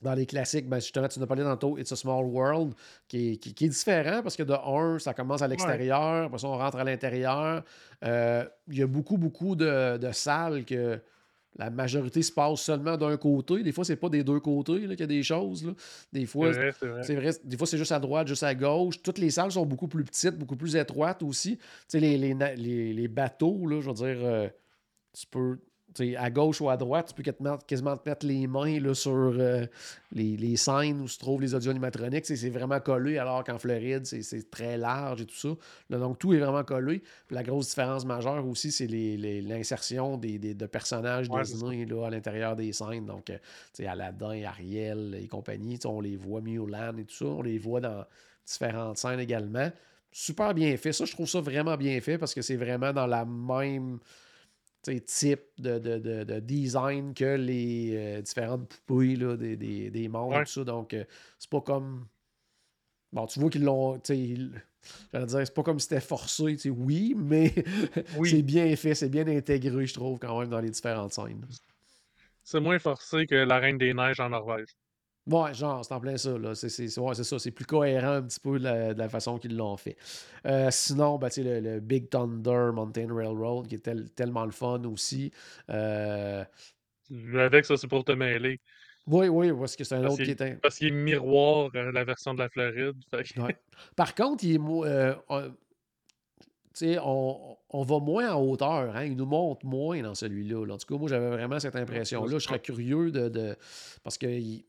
dans 0.02 0.14
les 0.14 0.26
classiques, 0.26 0.68
ben 0.68 0.80
justement, 0.80 1.08
tu 1.08 1.20
nous 1.20 1.24
as 1.24 1.28
parlé 1.28 1.44
tantôt 1.44 1.78
It's 1.78 1.92
a 1.92 1.96
Small 1.96 2.26
World, 2.26 2.74
qui 3.08 3.34
est, 3.34 3.38
qui, 3.38 3.66
est 3.66 3.70
différent 3.70 4.22
parce 4.24 4.36
que 4.36 4.44
de 4.44 4.54
un, 4.54 5.00
ça 5.00 5.14
commence 5.14 5.42
à 5.42 5.48
l'extérieur, 5.48 6.26
après 6.26 6.40
ça, 6.40 6.48
on 6.48 6.58
rentre 6.58 6.78
à 6.78 6.84
l'intérieur. 6.84 7.64
Euh, 8.04 8.46
il 8.68 8.78
y 8.78 8.82
a 8.82 8.88
beaucoup, 8.88 9.18
beaucoup 9.18 9.56
de, 9.56 9.98
de, 9.98 10.12
salles 10.12 10.66
que 10.66 11.00
la 11.58 11.70
majorité 11.70 12.22
se 12.22 12.32
passe 12.32 12.62
seulement 12.62 12.98
d'un 12.98 13.18
côté. 13.18 13.64
Des 13.64 13.72
fois, 13.72 13.84
c'est 13.84 13.96
pas 13.96 14.10
des 14.10 14.24
deux 14.24 14.40
côtés 14.40 14.80
qu'il 14.80 15.00
y 15.00 15.04
a 15.04 15.08
des 15.08 15.24
choses. 15.24 15.66
Là. 15.66 15.74
Des 16.14 16.26
fois, 16.26 16.52
c'est 17.02 17.16
vrai, 17.16 17.32
Des 17.44 17.58
fois, 17.58 17.68
c'est 17.68 17.78
juste 17.78 17.92
à 17.92 18.00
droite, 18.00 18.28
juste 18.28 18.44
à 18.44 18.54
gauche. 18.54 19.02
Toutes 19.02 19.18
les 19.18 19.32
salles 19.32 19.52
sont 19.52 19.66
beaucoup 19.66 19.88
plus 19.88 20.04
petites, 20.04 20.38
beaucoup 20.38 20.56
plus 20.56 20.76
étroites 20.76 21.24
aussi. 21.24 21.58
Tu 21.58 21.64
sais, 21.88 22.00
les, 22.00 22.18
les, 22.18 22.36
les, 22.56 22.94
les, 22.94 23.08
bateaux, 23.08 23.66
là, 23.68 23.82
je 23.82 23.88
veux 23.90 23.96
dire, 23.96 24.18
euh, 24.22 24.48
tu 25.14 25.26
peux 25.28 25.58
à 26.18 26.30
gauche 26.30 26.62
ou 26.62 26.70
à 26.70 26.78
droite, 26.78 27.14
tu 27.16 27.22
peux 27.22 27.32
quasiment 27.68 27.98
te 27.98 28.10
mettre 28.10 28.26
les 28.26 28.48
mains 28.48 28.80
là, 28.80 28.94
sur 28.94 29.12
euh, 29.14 29.66
les, 30.12 30.38
les, 30.38 30.56
scènes 30.56 31.02
où 31.02 31.08
se 31.08 31.18
trouvent 31.18 31.42
les 31.42 31.56
audio 31.56 31.72
animatroniques. 31.72 32.26
C'est 32.26 32.50
vraiment 32.50 32.80
collé, 32.80 33.18
alors 33.18 33.44
qu'en 33.44 33.58
Floride, 33.58 34.06
c'est 34.06 34.50
très 34.50 34.78
large 34.78 35.22
et 35.22 35.26
tout 35.26 35.36
ça. 35.36 35.50
donc, 35.90 36.20
tout 36.20 36.34
est 36.34 36.40
vraiment 36.40 36.64
collé. 36.64 37.02
la 37.30 37.44
grosse 37.44 37.70
différence 37.70 38.06
majeure 38.06 38.46
aussi, 38.48 38.72
c'est 38.72 38.88
l'insertion 38.88 40.18
des, 40.18 40.38
des, 40.40 40.54
de 40.54 40.66
personnages 40.66 41.30
Disney 41.30 41.86
là, 41.86 42.08
à 42.08 42.10
l'intérieur 42.10 42.56
des 42.56 42.74
scènes. 42.74 43.06
Donc, 43.06 43.30
euh, 43.30 43.88
Aladdin, 43.88 44.44
Ariel 44.44 45.18
et 45.22 45.28
compagnie, 45.28 45.80
on 45.86 46.02
les 46.02 46.16
voit, 46.16 46.42
Mulan 46.42 46.98
et 46.98 47.06
tout 47.06 47.16
ça. 47.16 47.26
On 47.26 47.42
les 47.42 47.58
voit 47.58 47.82
dans 47.82 48.06
différentes 48.46 48.98
scènes 48.98 49.20
également. 49.20 49.72
Super 50.12 50.54
bien 50.54 50.76
fait. 50.78 50.94
Ça, 50.94 51.06
je 51.06 51.12
trouve 51.12 51.28
ça 51.28 51.42
vraiment 51.42 51.78
bien 51.78 52.00
fait 52.02 52.18
parce 52.18 52.34
que 52.34 52.42
c'est 52.42 52.56
vraiment 52.56 52.94
dans 52.94 53.06
la 53.06 53.26
même 53.26 54.00
type 54.96 55.42
de, 55.58 55.80
de, 55.80 56.24
de, 56.24 56.40
design 56.40 57.14
que 57.14 57.36
les 57.36 57.92
euh, 57.96 58.22
différentes 58.22 58.68
poupées 58.68 59.16
là, 59.16 59.36
des, 59.36 59.56
des, 59.56 59.90
des 59.90 60.08
mondes 60.08 60.44
tout 60.46 60.52
ça. 60.52 60.64
Donc, 60.64 60.94
euh, 60.94 61.04
c'est 61.40 61.50
pas 61.50 61.62
comme. 61.62 62.08
Bon, 63.12 63.26
tu 63.26 63.40
vois 63.40 63.50
qu'ils 63.50 63.64
l'ont. 63.64 64.02
J'allais 65.12 65.26
dire, 65.26 65.40
c'est 65.46 65.54
pas 65.54 65.64
comme 65.64 65.80
si 65.80 65.88
c'était 65.88 66.02
forcé, 66.02 66.58
oui, 66.70 67.14
mais 67.18 67.54
c'est 68.26 68.42
bien 68.42 68.76
fait, 68.76 68.96
c'est 68.96 69.10
bien 69.10 69.28
intégré, 69.28 69.86
je 69.86 69.94
trouve, 69.94 70.20
quand 70.20 70.40
même, 70.40 70.50
dans 70.50 70.60
les 70.60 70.70
différentes 70.70 71.14
scènes. 71.14 71.46
C'est 72.44 72.60
moins 72.60 72.80
forcé 72.80 73.28
que 73.28 73.36
la 73.36 73.60
Reine 73.60 73.78
des 73.78 73.94
Neiges 73.94 74.20
en 74.20 74.30
Norvège. 74.30 74.70
Ouais, 75.28 75.54
genre, 75.54 75.84
c'est 75.84 75.94
en 75.94 76.00
plein 76.00 76.16
ça. 76.16 76.32
C'est 76.56 76.88
ça. 76.88 77.40
C'est 77.40 77.52
plus 77.52 77.66
cohérent 77.66 78.14
un 78.14 78.22
petit 78.22 78.40
peu 78.40 78.60
de 78.60 78.98
la, 78.98 79.10
façon 79.10 79.38
qu'ils 79.38 79.58
l'ont 79.58 79.76
fait. 79.76 79.98
Euh, 80.46 80.70
sinon, 80.72 81.18
ben, 81.18 81.30
le, 81.38 81.60
le 81.60 81.80
Big 81.80 82.10
Thunder 82.10 82.72
Mountain 82.74 83.14
Railroad, 83.14 83.68
qui 83.68 83.76
est 83.76 84.16
tellement 84.16 84.46
le 84.46 84.52
fun 84.52 84.84
aussi. 84.86 85.32
Euh... 85.70 86.46
Avec 87.36 87.66
ça, 87.66 87.76
c'est 87.76 87.88
pour 87.88 88.06
te 88.06 88.14
mêler. 88.14 88.60
Oui, 89.06 89.28
oui, 89.28 89.52
parce 89.58 89.76
que 89.76 89.84
c'est 89.84 89.96
un 89.96 90.06
autre 90.06 90.24
qui 90.24 90.32
est. 90.32 90.62
Parce 90.62 90.78
qu'il 90.78 90.88
est 90.88 90.92
miroir, 90.92 91.70
euh, 91.76 91.92
la 91.92 92.04
version 92.04 92.34
de 92.34 92.40
la 92.40 92.50
Floride. 92.50 92.96
Par 93.96 94.16
contre, 94.16 94.44
il 94.44 94.56
est. 94.56 94.60
Euh, 94.60 95.16
on, 97.02 97.58
on, 97.70 97.84
va 97.84 98.00
moins 98.00 98.34
en 98.34 98.42
hauteur. 98.42 98.96
Hein? 98.96 99.06
Il 99.06 99.16
nous 99.16 99.26
monte 99.26 99.64
moins 99.64 100.02
dans 100.02 100.14
celui-là. 100.14 100.74
En 100.74 100.78
tout 100.78 100.94
cas, 100.94 101.00
moi, 101.00 101.10
j'avais 101.10 101.30
vraiment 101.30 101.60
cette 101.60 101.76
impression-là. 101.76 102.38
Je 102.38 102.40
serais 102.40 102.60
curieux 102.60 103.12
de. 103.12 103.58
parce 104.04 104.18
que. 104.18 104.28
Il, 104.28 104.66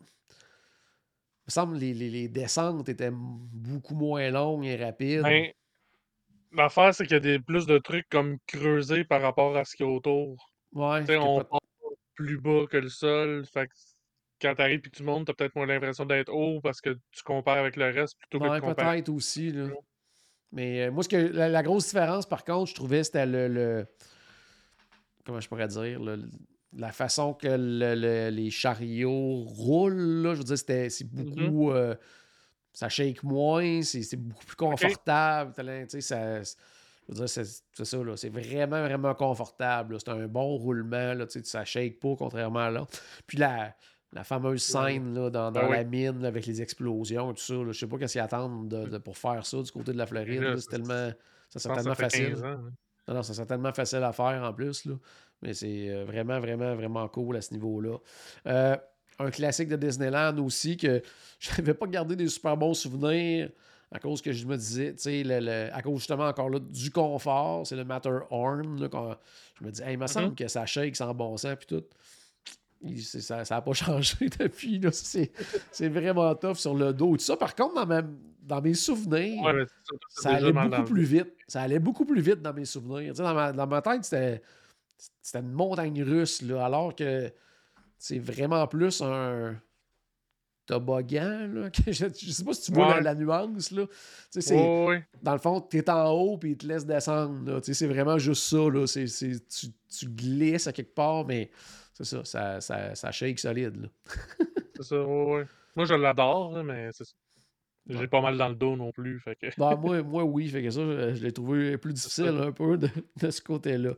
me 1.48 1.52
semble 1.52 1.74
que 1.74 1.80
les, 1.80 1.94
les, 1.94 2.28
descentes 2.28 2.88
étaient 2.88 3.10
beaucoup 3.12 3.94
moins 3.94 4.30
longues 4.30 4.66
et 4.66 4.76
rapides. 4.76 5.22
Ben, 5.22 5.50
l'affaire, 6.52 6.94
c'est 6.94 7.04
qu'il 7.04 7.14
y 7.14 7.16
a 7.16 7.20
des, 7.20 7.38
plus 7.38 7.66
de 7.66 7.78
trucs 7.78 8.08
comme 8.08 8.38
creuser 8.46 9.04
par 9.04 9.22
rapport 9.22 9.56
à 9.56 9.64
ce 9.64 9.74
qu'il 9.74 9.86
y 9.86 9.88
a 9.88 9.92
autour. 9.92 10.50
Ouais. 10.72 11.04
on 11.16 11.42
pas... 11.44 11.58
plus 12.14 12.38
bas 12.38 12.66
que 12.70 12.76
le 12.76 12.88
sol. 12.88 13.44
Fait 13.46 13.66
que 13.66 13.74
quand 14.40 14.54
t'arrives 14.54 14.80
et 14.84 14.90
que 14.90 14.96
tu 14.96 15.02
montes, 15.02 15.26
t'as 15.26 15.32
peut-être 15.32 15.56
moins 15.56 15.66
l'impression 15.66 16.04
d'être 16.04 16.32
haut 16.32 16.60
parce 16.60 16.80
que 16.80 16.98
tu 17.10 17.22
compares 17.22 17.58
avec 17.58 17.76
le 17.76 17.90
reste 17.90 18.16
plutôt 18.18 18.38
que 18.38 18.54
de 18.54 18.60
comparer. 18.60 18.96
peut-être 18.98 19.08
aussi. 19.08 19.50
Là. 19.50 19.68
Mais 20.52 20.86
euh, 20.86 20.90
moi, 20.90 21.02
ce 21.02 21.08
que, 21.08 21.16
la, 21.16 21.62
grosse 21.62 21.86
différence, 21.86 22.26
par 22.26 22.44
contre, 22.44 22.70
je 22.70 22.74
trouvais, 22.74 23.04
c'était 23.04 23.26
le, 23.26 23.86
Comment 25.24 25.40
je 25.40 25.48
pourrais 25.48 25.68
dire 25.68 26.00
La 26.76 26.92
façon 26.92 27.34
que 27.34 27.48
les 28.30 28.50
chariots 28.50 29.44
roulent. 29.44 30.22
Là, 30.22 30.34
je 30.34 30.38
veux 30.38 30.44
dire, 30.44 30.58
c'était, 30.58 30.90
c'est 30.90 31.04
mm-hmm. 31.04 31.34
beaucoup. 31.34 31.72
Euh, 31.72 31.94
ça 32.72 32.88
shake 32.88 33.22
moins, 33.24 33.82
c'est, 33.82 34.16
beaucoup 34.16 34.44
plus 34.44 34.56
confortable. 34.56 35.52
Okay. 35.58 36.00
Ça, 36.00 36.42
je 36.42 36.54
veux 37.08 37.14
dire, 37.14 37.28
c'est, 37.28 37.44
ça, 37.84 37.96
là, 38.04 38.16
c'est 38.16 38.28
vraiment, 38.28 38.82
vraiment 38.82 39.14
confortable. 39.14 39.96
C'est 39.98 40.10
un 40.10 40.28
bon 40.28 40.56
roulement. 40.56 41.14
Là, 41.14 41.26
ça 41.28 41.64
shake 41.64 41.98
pas, 41.98 42.14
contrairement 42.16 42.60
à 42.60 42.70
l'autre. 42.70 43.00
Puis 43.26 43.38
la, 43.38 43.74
la 44.12 44.24
fameuse 44.24 44.62
scène 44.62 45.14
là, 45.14 45.30
dans, 45.30 45.50
ben 45.50 45.68
la 45.68 45.84
mine 45.84 46.24
avec 46.24 46.46
les 46.46 46.62
explosions 46.62 47.32
et 47.32 47.34
tout 47.34 47.42
ça. 47.42 47.54
Là. 47.54 47.72
Je 47.72 47.78
sais 47.78 47.86
pas 47.86 47.98
qu'est-ce 47.98 48.12
qu'ils 48.12 48.20
attendent 48.20 48.68
de, 48.68 48.98
pour 48.98 49.18
faire 49.18 49.44
ça 49.44 49.62
du 49.62 49.70
côté 49.70 49.92
de 49.92 49.98
la 49.98 50.06
Floride. 50.06 50.56
C'est 50.58 50.70
tellement. 50.70 51.10
Ça 51.48 51.74
tellement 51.74 51.94
facile. 51.94 52.36
Non, 53.08 53.14
non, 53.14 53.22
ça 53.22 53.32
serait 53.32 53.46
tellement 53.46 53.72
facile 53.72 54.02
à 54.02 54.12
faire 54.12 54.42
en 54.42 54.52
plus. 54.52 54.84
Là. 54.84 54.94
Mais 55.42 55.54
c'est 55.54 55.88
euh, 55.88 56.04
vraiment, 56.04 56.40
vraiment, 56.40 56.74
vraiment 56.74 57.08
cool 57.08 57.36
à 57.36 57.40
ce 57.40 57.52
niveau-là. 57.54 57.98
Euh, 58.46 58.76
un 59.20 59.30
classique 59.30 59.68
de 59.68 59.76
Disneyland 59.76 60.36
aussi 60.38 60.76
que 60.76 61.02
je 61.38 61.50
n'avais 61.52 61.74
pas 61.74 61.86
gardé 61.86 62.16
des 62.16 62.28
super 62.28 62.56
bons 62.56 62.74
souvenirs 62.74 63.50
à 63.90 63.98
cause 63.98 64.20
que 64.20 64.32
je 64.32 64.46
me 64.46 64.56
disais, 64.56 64.94
tu 64.94 65.24
sais, 65.24 65.70
à 65.72 65.80
cause 65.80 66.00
justement 66.00 66.26
encore 66.26 66.50
là 66.50 66.58
du 66.58 66.90
confort, 66.90 67.66
c'est 67.66 67.76
le 67.76 67.84
Matterhorn. 67.84 68.78
Là, 68.78 68.88
quand 68.90 69.16
je 69.58 69.64
me 69.64 69.70
dis, 69.70 69.80
il 69.88 69.96
me 69.96 70.04
mm-hmm. 70.04 70.08
semble 70.08 70.34
que 70.34 70.46
ça 70.46 70.66
shake 70.66 70.94
sans 70.94 71.14
bon 71.14 71.36
sens 71.38 71.56
puis 71.56 71.66
tout 71.66 71.84
ça 73.00 73.42
n'a 73.48 73.60
pas 73.60 73.72
changé 73.72 74.28
depuis. 74.38 74.80
C'est 74.92 75.88
vraiment 75.88 76.34
tough 76.34 76.56
sur 76.56 76.74
le 76.74 76.92
dos. 76.92 77.16
Tout 77.16 77.24
ça, 77.24 77.36
par 77.36 77.54
contre, 77.54 77.86
dans, 77.86 78.08
dans 78.42 78.62
mes 78.62 78.74
souvenirs, 78.74 79.42
ça, 80.10 80.30
allait 80.30 80.52
beaucoup 80.52 80.84
plus 80.84 81.04
vite. 81.04 81.32
Ça 81.46 81.62
allait 81.62 81.78
beaucoup 81.78 82.04
plus 82.04 82.20
vite 82.20 82.42
dans 82.42 82.52
mes 82.52 82.64
souvenirs. 82.64 83.14
Dans 83.14 83.34
ma, 83.34 83.52
dans 83.52 83.66
ma, 83.66 83.82
tête, 83.82 84.04
c'était 84.04 84.42
une 85.34 85.52
montagne 85.52 86.02
russe, 86.02 86.42
là, 86.42 86.64
alors 86.64 86.94
que 86.94 87.32
c'est 87.98 88.18
vraiment 88.18 88.66
plus 88.66 89.00
un 89.02 89.56
toboggan. 90.66 91.48
Là, 91.52 91.70
je, 91.86 92.04
ne 92.04 92.12
sais 92.12 92.44
pas 92.44 92.52
si 92.52 92.62
tu 92.62 92.72
vois 92.72 93.00
la, 93.00 93.14
nuance. 93.14 93.70
Là. 93.72 93.86
Dans 95.22 95.32
le 95.32 95.38
fond, 95.38 95.60
tu 95.60 95.78
es 95.78 95.90
en 95.90 96.10
haut 96.10 96.38
et 96.44 96.48
il 96.48 96.56
te 96.56 96.66
laisse 96.66 96.86
descendre. 96.86 97.60
C'est 97.62 97.86
vraiment 97.86 98.18
juste 98.18 98.44
ça. 98.44 98.58
Là. 98.58 98.84
tu, 98.86 99.68
tu 99.88 100.06
glisses 100.06 100.66
à 100.66 100.72
quelque 100.72 100.94
part, 100.94 101.24
mais 101.24 101.50
c'est 101.94 102.04
ça, 102.04 102.24
ça, 102.24 102.60
ça, 102.60 102.94
ça, 102.94 103.10
shake 103.10 103.38
solide. 103.38 103.90
c'est 104.76 104.84
ça, 104.84 105.02
oui. 105.02 105.42
Moi, 105.74 105.86
je 105.86 105.94
l'adore, 105.94 106.62
mais 106.62 106.90
c'est 106.92 107.04
ça. 107.04 107.14
J'ai 107.88 108.06
pas 108.06 108.20
mal 108.20 108.36
dans 108.36 108.48
le 108.48 108.54
dos 108.54 108.76
non 108.76 108.92
plus. 108.92 109.20
Fait 109.20 109.36
que... 109.36 109.46
Ben, 109.56 109.76
moi, 109.82 110.02
moi, 110.02 110.24
oui, 110.24 110.48
fait 110.48 110.62
que 110.62 110.70
ça, 110.70 110.80
je, 111.14 111.22
l'ai 111.22 111.32
trouvé 111.32 111.78
plus 111.78 111.92
difficile 111.92 112.38
un 112.40 112.52
peu 112.52 112.76
de, 112.76 112.88
de 113.22 113.30
ce 113.30 113.40
côté-là. 113.40 113.92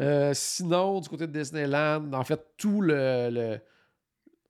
Euh, 0.00 0.30
sinon, 0.34 1.00
du 1.00 1.08
côté 1.08 1.26
de 1.26 1.32
Disneyland, 1.32 2.12
en 2.12 2.24
fait, 2.24 2.40
tout 2.56 2.80
le, 2.80 3.28
le 3.30 3.58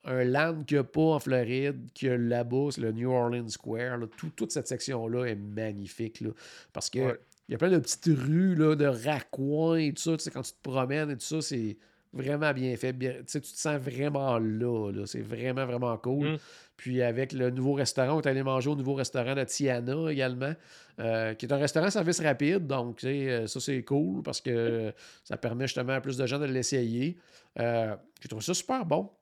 un 0.05 0.25
land 0.25 0.65
qu'il 0.65 0.79
n'y 0.79 0.81
a 0.81 0.85
pas 0.85 1.01
en 1.01 1.19
Floride, 1.21 1.89
a 2.03 2.17
là-bas, 2.17 2.71
c'est 2.73 2.81
le 2.81 2.93
New 2.93 3.11
Orleans 3.11 3.49
Square. 3.49 4.01
toute 4.17 4.51
cette 4.51 4.67
section-là 4.67 5.27
est 5.27 5.37
magnifique. 5.37 6.21
Là, 6.21 6.31
parce 6.73 6.91
que 6.91 7.19
il 7.49 7.53
y 7.53 7.55
a 7.55 7.59
plein 7.59 7.71
de 7.71 7.79
petites 7.79 8.07
rues 8.07 8.55
là, 8.55 8.77
de 8.77 8.87
raccoins 8.87 9.79
et 9.79 9.93
tout 9.93 10.03
ça. 10.03 10.17
Tu 10.17 10.25
sais, 10.25 10.31
quand 10.31 10.43
tu 10.43 10.53
te 10.53 10.63
promènes 10.63 11.11
et 11.11 11.17
tout 11.17 11.25
ça, 11.25 11.41
c'est 11.41 11.77
vraiment 12.13 12.53
bien 12.53 12.77
fait. 12.77 12.93
tu 12.93 13.41
te 13.41 13.47
sens 13.47 13.81
vraiment 13.81 14.39
là. 14.39 15.05
C'est 15.07 15.21
vraiment, 15.21 15.67
vraiment 15.67 15.97
cool. 15.99 16.33
Mm. 16.33 16.39
Puis 16.83 17.01
avec 17.01 17.33
le 17.33 17.51
nouveau 17.51 17.75
restaurant, 17.75 18.17
on 18.17 18.21
est 18.23 18.27
allé 18.27 18.43
manger 18.43 18.69
au 18.69 18.75
nouveau 18.75 18.95
restaurant 18.95 19.37
de 19.37 19.45
Tiana 19.45 20.11
également, 20.11 20.53
euh, 20.99 21.33
qui 21.35 21.47
est 21.47 21.53
un 21.53 21.57
restaurant 21.57 21.89
service 21.91 22.19
rapide. 22.21 22.67
Donc, 22.67 23.05
euh, 23.05 23.47
ça, 23.47 23.61
c'est 23.61 23.85
cool 23.85 24.25
parce 24.25 24.41
que 24.41 24.93
ça 25.23 25.37
permet 25.37 25.69
justement 25.69 25.93
à 25.93 26.01
plus 26.01 26.17
de 26.17 26.27
gens 26.27 26.41
de 26.41 26.45
l'essayer. 26.47 27.17
Euh, 27.61 27.95
J'ai 28.21 28.29
trouvé 28.29 28.43
ça 28.43 28.53
super 28.53 28.85
bon. 28.85 29.13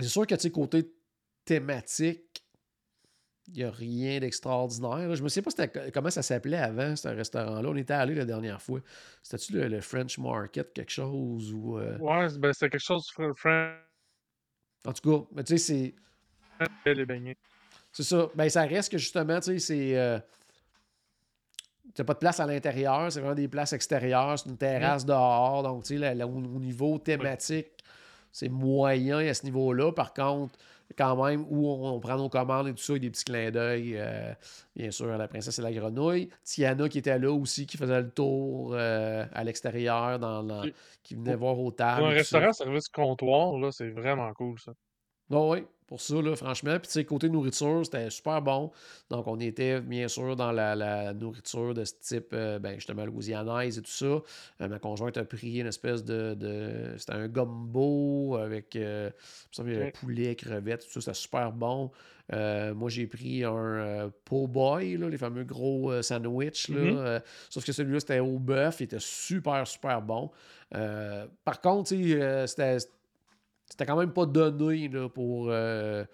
C'est 0.00 0.08
sûr 0.08 0.26
que, 0.26 0.34
tu 0.36 0.40
sais, 0.40 0.50
côté 0.50 0.90
thématique, 1.44 2.42
il 3.48 3.56
n'y 3.56 3.64
a 3.64 3.70
rien 3.70 4.20
d'extraordinaire. 4.20 5.14
Je 5.14 5.22
me 5.22 5.28
sais 5.28 5.42
pas 5.42 5.50
comment 5.92 6.08
ça 6.08 6.22
s'appelait 6.22 6.56
avant, 6.56 6.96
ce 6.96 7.08
restaurant-là. 7.08 7.68
On 7.68 7.76
était 7.76 7.92
allé 7.92 8.14
la 8.14 8.24
dernière 8.24 8.62
fois. 8.62 8.80
C'était-tu 9.22 9.68
le, 9.68 9.80
French 9.82 10.16
Market, 10.16 10.72
quelque 10.72 10.92
chose 10.92 11.52
ou. 11.52 11.76
Euh? 11.76 11.98
Ouais, 11.98 12.26
ben, 12.38 12.54
c'est 12.54 12.70
quelque 12.70 12.80
chose 12.80 13.06
de 13.18 13.34
French. 13.34 13.76
En 14.86 14.94
tout 14.94 15.10
cas, 15.10 15.26
mais 15.34 15.44
tu 15.44 15.58
sais, 15.58 15.58
c'est. 15.58 15.94
Les 16.86 17.06
beignets. 17.06 17.36
C'est 17.92 18.02
ça. 18.02 18.28
Ben, 18.34 18.48
ça 18.48 18.62
reste 18.62 18.90
que 18.90 18.98
justement, 18.98 19.38
tu 19.40 19.52
sais, 19.52 19.58
c'est. 19.58 19.96
Euh... 19.96 20.18
n'as 21.96 22.04
pas 22.04 22.14
de 22.14 22.18
place 22.18 22.40
à 22.40 22.46
l'intérieur, 22.46 23.10
c'est 23.10 23.20
vraiment 23.20 23.36
des 23.36 23.48
places 23.48 23.72
extérieures, 23.72 24.38
c'est 24.38 24.50
une 24.50 24.58
terrasse 24.58 25.06
dehors. 25.06 25.62
Donc, 25.62 25.84
tu 25.84 25.98
sais, 25.98 26.22
au, 26.22 26.40
niveau 26.60 26.98
thématique, 26.98 27.68
c'est 28.32 28.48
moyen 28.48 29.18
à 29.18 29.32
ce 29.32 29.44
niveau-là. 29.44 29.92
Par 29.92 30.12
contre, 30.12 30.58
quand 30.98 31.24
même, 31.24 31.46
où 31.48 31.68
on, 31.68 31.98
prend 32.00 32.16
nos 32.16 32.28
commandes 32.28 32.68
et 32.68 32.74
tout 32.74 32.82
ça, 32.82 32.94
il 32.94 32.96
y 32.96 32.98
a 32.98 33.00
des 33.00 33.10
petits 33.10 33.24
clins 33.24 33.50
d'œil. 33.50 33.94
Euh, 33.96 34.32
bien 34.74 34.90
sûr, 34.90 35.06
la 35.06 35.28
princesse 35.28 35.58
et 35.58 35.62
la 35.62 35.72
grenouille. 35.72 36.30
Tiana 36.42 36.88
qui 36.88 36.98
était 36.98 37.18
là 37.18 37.32
aussi, 37.32 37.66
qui 37.66 37.76
faisait 37.76 38.00
le 38.00 38.10
tour 38.10 38.72
euh, 38.74 39.24
à 39.32 39.44
l'extérieur, 39.44 40.18
dans, 40.18 40.62
qui 41.02 41.14
venait 41.14 41.36
voir 41.36 41.58
aux 41.58 41.70
tables. 41.70 42.04
un 42.04 42.08
restaurant 42.10 42.52
service 42.52 42.88
comptoir, 42.88 43.56
là, 43.58 43.70
c'est 43.72 43.90
vraiment 43.90 44.32
cool 44.34 44.58
ça. 44.58 44.72
Oh, 45.30 45.52
oui, 45.52 45.64
pour 45.86 46.00
ça, 46.00 46.20
là, 46.20 46.34
franchement. 46.34 46.78
Puis, 46.78 46.88
tu 46.88 46.92
sais, 46.92 47.04
côté 47.04 47.28
nourriture, 47.28 47.82
c'était 47.84 48.08
super 48.10 48.40
bon. 48.40 48.70
Donc, 49.10 49.26
on 49.26 49.38
était, 49.38 49.80
bien 49.80 50.08
sûr, 50.08 50.34
dans 50.34 50.50
la, 50.50 51.12
nourriture 51.12 51.74
de 51.74 51.84
ce 51.84 51.92
type, 52.00 52.28
euh, 52.32 52.58
ben, 52.58 52.74
justement, 52.74 53.04
louisianaise 53.04 53.78
et 53.78 53.82
tout 53.82 53.90
ça. 53.90 54.06
Euh, 54.06 54.22
ma 54.68 54.78
conjointe 54.78 55.16
a 55.18 55.24
pris 55.24 55.58
une 55.60 55.66
espèce 55.66 56.04
de. 56.04 56.94
c'était 56.96 57.12
un 57.12 57.28
gumbo 57.28 58.36
avec, 58.36 58.76
euh, 58.76 59.10
poulet, 60.00 60.34
crevettes, 60.36 60.84
tout 60.84 60.92
ça. 60.92 61.00
C'était 61.00 61.14
super 61.14 61.52
bon. 61.52 61.90
Euh, 62.32 62.72
moi, 62.74 62.88
j'ai 62.88 63.06
pris 63.06 63.44
un 63.44 64.10
po' 64.24 64.46
boy, 64.46 64.96
là, 64.96 65.10
les 65.10 65.18
fameux 65.18 65.44
gros 65.44 66.00
sandwichs. 66.00 66.68
Là, 66.68 67.18
mm-hmm. 67.18 67.22
sauf 67.50 67.64
que 67.64 67.72
celui-là, 67.72 68.00
c'était 68.00 68.20
au 68.20 68.38
bœuf. 68.38 68.80
Il 68.80 68.84
était 68.84 68.96
super, 68.98 69.66
super 69.66 70.00
bon. 70.00 70.30
par 70.70 71.60
contre, 71.60 71.90
c'était 71.90 72.78
c'était 73.68 73.86
quand 73.86 73.96
même 73.96 74.12
pas 74.12 74.26
donné 74.26 74.88
pour, 75.12 75.48
euh, 75.48 76.04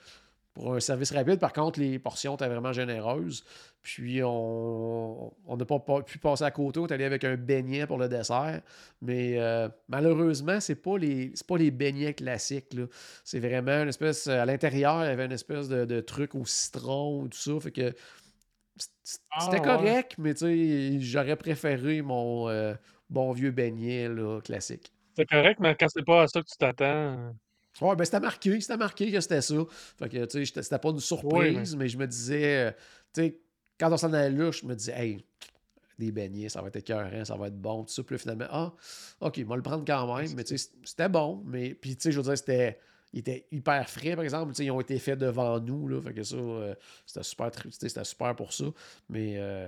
pour 0.55 0.75
un 0.75 0.81
service 0.81 1.13
rapide. 1.13 1.39
Par 1.39 1.53
contre, 1.53 1.81
les 1.81 1.99
portions 1.99 2.35
étaient 2.35 2.49
vraiment 2.49 2.73
généreuses. 2.73 3.45
Puis 3.83 4.23
on 4.23 5.33
n'a 5.49 5.65
pas, 5.65 6.03
pu 6.03 6.19
passer 6.19 6.45
à 6.45 6.51
côté. 6.51 6.81
On 6.81 6.87
est 6.87 6.93
allé 6.93 7.05
avec 7.05 7.25
un 7.25 7.37
beignet 7.37 7.87
pour 7.87 7.99
le 7.99 8.09
dessert. 8.09 8.61
Mais 9.01 9.39
euh, 9.39 9.69
malheureusement, 9.89 10.61
ce 10.61 10.73
n'est 10.73 10.77
pas, 10.77 10.99
les, 10.99 11.33
pas 11.47 11.57
les 11.57 11.71
beignets 11.71 12.15
classiques. 12.15 12.77
C'est 13.25 13.41
vraiment 13.41 13.83
une 13.83 13.89
espèce. 13.89 14.27
À 14.27 14.45
l'intérieur, 14.45 15.05
il 15.05 15.09
y 15.09 15.11
avait 15.11 15.27
une 15.27 15.33
espèce 15.33 15.69
de, 15.69 16.01
truc 16.01 16.35
au 16.35 16.45
citron, 16.45 17.29
tout 17.29 17.39
ça. 17.39 17.61
Fait 17.61 17.73
que 17.73 17.95
c'était 19.03 19.61
ah, 19.61 19.61
correct, 19.61 20.15
mais 20.19 20.35
j'aurais 21.01 21.37
préféré 21.37 22.01
mon 22.01 22.49
euh, 22.49 22.75
bon 23.11 23.33
vieux 23.33 23.51
beignet 23.51 24.09
classique. 24.45 24.93
C'est 25.17 25.27
correct, 25.27 25.59
mais 25.61 25.75
quand 25.75 25.89
c'est 25.89 26.05
pas 26.05 26.23
à 26.23 26.29
ça 26.29 26.41
que 26.41 26.47
tu 26.47 26.57
t'attends. 26.57 27.35
Ouais, 27.81 27.97
ben 27.97 28.05
c'était 28.05 28.21
marqué, 28.21 28.61
c'était 28.61 28.77
marqué 28.77 29.13
que 29.13 29.21
c'était 29.21 29.41
ça. 29.41 29.55
Fait 29.99 30.09
que, 30.09 30.25
tu 30.25 30.45
sais, 30.45 30.63
c'était 30.63 30.79
pas 30.79 30.91
une 30.91 31.01
surprise, 31.01 31.77
mais... 31.77 31.89
je 31.89 31.97
me 31.97 32.07
disais, 32.07 32.69
euh, 32.69 32.71
tu 33.15 33.23
sais, 33.23 33.39
quand 33.79 33.93
on 33.93 33.97
s'en 33.97 34.13
allait 34.13 34.37
là, 34.37 34.51
je 34.51 34.67
me 34.67 34.75
disais, 34.75 34.93
hey, 34.95 35.25
des 35.99 36.11
beignets, 36.11 36.49
ça 36.49 36.61
va 36.63 36.69
être 36.69 36.77
écœurant, 36.77 37.25
ça 37.25 37.37
va 37.37 37.47
être 37.47 37.61
bon, 37.61 37.85
tout 37.85 37.93
ça. 37.93 38.03
Puis 38.03 38.19
finalement, 38.19 38.47
ah, 38.51 38.73
ok, 39.21 39.41
on 39.45 39.49
va 39.49 39.57
le 39.57 39.63
prendre 39.63 39.85
quand 39.85 40.17
même, 40.17 40.35
mais 40.35 40.45
tu 40.45 40.59
sais, 40.59 40.71
c'était 40.85 41.09
bon, 41.09 41.43
mais, 41.47 41.75
puis 41.75 41.97
tu 41.97 42.03
sais, 42.03 42.13
je 42.13 42.19
veux 42.19 42.25
dire, 42.25 42.37
c'était. 42.37 42.79
Il 43.13 43.19
était 43.19 43.45
hyper 43.51 43.91
frais, 43.91 44.15
par 44.15 44.23
exemple. 44.23 44.55
sais, 44.55 44.65
ils 44.65 44.71
ont 44.71 44.81
été 44.81 44.97
faits 45.01 45.19
devant 45.19 45.59
nous. 45.59 45.89
Là, 45.89 46.01
fait 46.01 46.15
que 46.15 46.23
ça, 46.23 46.37
euh, 46.37 46.77
c'était 47.05 47.25
super, 47.25 47.51
c'était 47.69 48.05
super 48.05 48.37
pour 48.37 48.53
ça. 48.53 48.67
Mais 49.09 49.35
euh, 49.37 49.67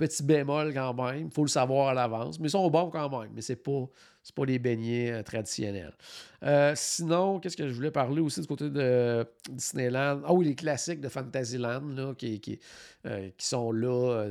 petit 0.00 0.22
bémol 0.22 0.72
quand 0.72 0.94
même. 0.94 1.26
Il 1.26 1.30
faut 1.30 1.44
le 1.44 1.48
savoir 1.48 1.88
à 1.88 1.94
l'avance. 1.94 2.40
Mais 2.40 2.48
ils 2.48 2.50
sont 2.50 2.68
bons 2.70 2.90
quand 2.90 3.20
même. 3.20 3.30
Mais 3.34 3.42
c'est 3.42 3.56
pas 3.56 3.86
c'est 4.22 4.34
pas 4.34 4.44
les 4.44 4.58
beignets 4.58 5.10
euh, 5.10 5.22
traditionnels. 5.22 5.94
Euh, 6.42 6.72
sinon, 6.74 7.38
qu'est-ce 7.38 7.56
que 7.56 7.68
je 7.68 7.72
voulais 7.72 7.90
parler 7.90 8.20
aussi 8.20 8.40
du 8.40 8.46
côté 8.46 8.68
de 8.68 9.26
Disneyland? 9.50 10.20
Ah 10.26 10.32
oui, 10.32 10.46
les 10.46 10.54
classiques 10.54 11.00
de 11.00 11.08
Fantasyland 11.08 11.82
là, 11.96 12.14
qui, 12.16 12.38
qui, 12.40 12.58
euh, 13.06 13.30
qui 13.36 13.46
sont 13.46 13.72
là 13.72 14.26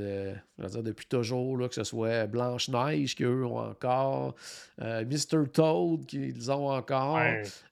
dire 0.67 0.83
depuis 0.83 1.07
toujours, 1.07 1.57
là, 1.57 1.67
que 1.67 1.75
ce 1.75 1.83
soit 1.83 2.27
Blanche-Neige 2.27 3.15
qu'eux 3.15 3.45
ont 3.45 3.59
encore, 3.59 4.35
Mr. 4.79 5.47
Toad 5.51 6.05
qu'ils 6.05 6.51
ont 6.51 6.71
encore. 6.71 7.19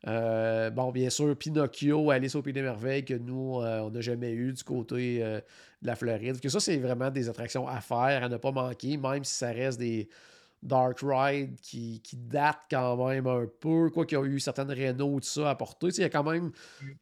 bon, 0.06 0.92
bien 0.92 1.10
sûr, 1.10 1.36
Pinocchio, 1.36 2.10
Alice 2.12 2.36
au 2.36 2.42
Pays 2.42 2.54
des 2.54 2.62
Merveilles 2.62 3.06
que 3.06 3.16
nous, 3.16 3.62
on 3.62 3.90
n'a 3.90 4.02
jamais 4.02 4.32
eu 4.32 4.54
du 4.54 4.64
côté 4.64 5.24
de 5.82 5.88
la 5.88 5.96
Floride. 5.96 6.40
Que 6.40 6.50
ça, 6.50 6.60
c'est 6.60 6.78
vraiment 6.78 7.10
des 7.10 7.30
attractions 7.30 7.68
à 7.68 7.82
faire, 7.82 8.24
à 8.24 8.30
ne 8.30 8.38
pas 8.38 8.52
manquer, 8.52 8.98
même 8.98 9.24
si 9.24 9.36
ça 9.36 9.52
reste 9.52 9.80
des 9.80 10.10
Dark 10.64 11.00
Ride 11.02 11.60
qui, 11.62 12.02
qui 12.02 12.18
date 12.18 12.62
quand 12.70 13.08
même 13.08 13.28
un 13.28 13.46
peu, 13.60 13.90
quoi 13.90 14.06
qu'il 14.06 14.18
y 14.18 14.22
a 14.22 14.26
eu 14.26 14.40
certaines 14.40 14.72
Renault, 14.72 15.20
tout 15.20 15.28
ça 15.28 15.52
à 15.52 15.56
porter. 15.56 15.88
Il 15.90 16.02
y 16.02 16.04
a 16.04 16.10
quand 16.10 16.24
même 16.24 16.52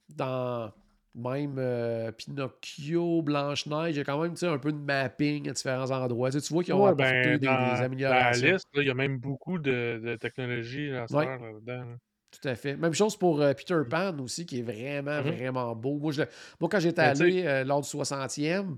dans 0.09 0.71
même 1.15 1.55
euh, 1.57 2.11
Pinocchio, 2.11 3.21
Blanche-Neige, 3.21 3.95
il 3.95 3.97
y 3.97 4.01
a 4.01 4.03
quand 4.03 4.21
même 4.21 4.35
un 4.41 4.57
peu 4.57 4.73
de 4.73 4.77
mapping 4.77 5.49
à 5.49 5.53
différents 5.53 5.89
endroits. 5.91 6.29
Tu, 6.29 6.39
vois 6.53 6.63
qu'ils 6.63 6.73
ont 6.73 6.85
apporté 6.85 7.37
ben, 7.37 7.39
des, 7.39 7.47
améliorations. 7.47 8.41
Dans 8.41 8.47
la 8.47 8.53
liste, 8.53 8.67
il 8.75 8.83
y 8.83 8.89
a 8.89 8.93
même 8.93 9.17
beaucoup 9.17 9.57
de, 9.57 10.01
de 10.03 10.15
technologie 10.17 10.91
à 10.91 11.05
là-dedans. 11.09 11.95
Tout 12.41 12.47
à 12.47 12.55
fait. 12.55 12.75
Même 12.75 12.93
chose 12.93 13.15
pour 13.17 13.41
euh, 13.41 13.53
Peter 13.53 13.79
Pan 13.89 14.17
aussi, 14.19 14.45
qui 14.45 14.59
est 14.59 14.63
vraiment, 14.63 15.21
mm-hmm. 15.21 15.35
vraiment 15.35 15.75
beau. 15.75 15.97
Moi, 15.97 16.11
je, 16.11 16.23
moi 16.59 16.69
quand 16.69 16.79
j'étais 16.79 17.13
ben, 17.13 17.21
allé 17.21 17.43
euh, 17.45 17.63
lors 17.63 17.81
du 17.81 17.87
60e, 17.87 18.77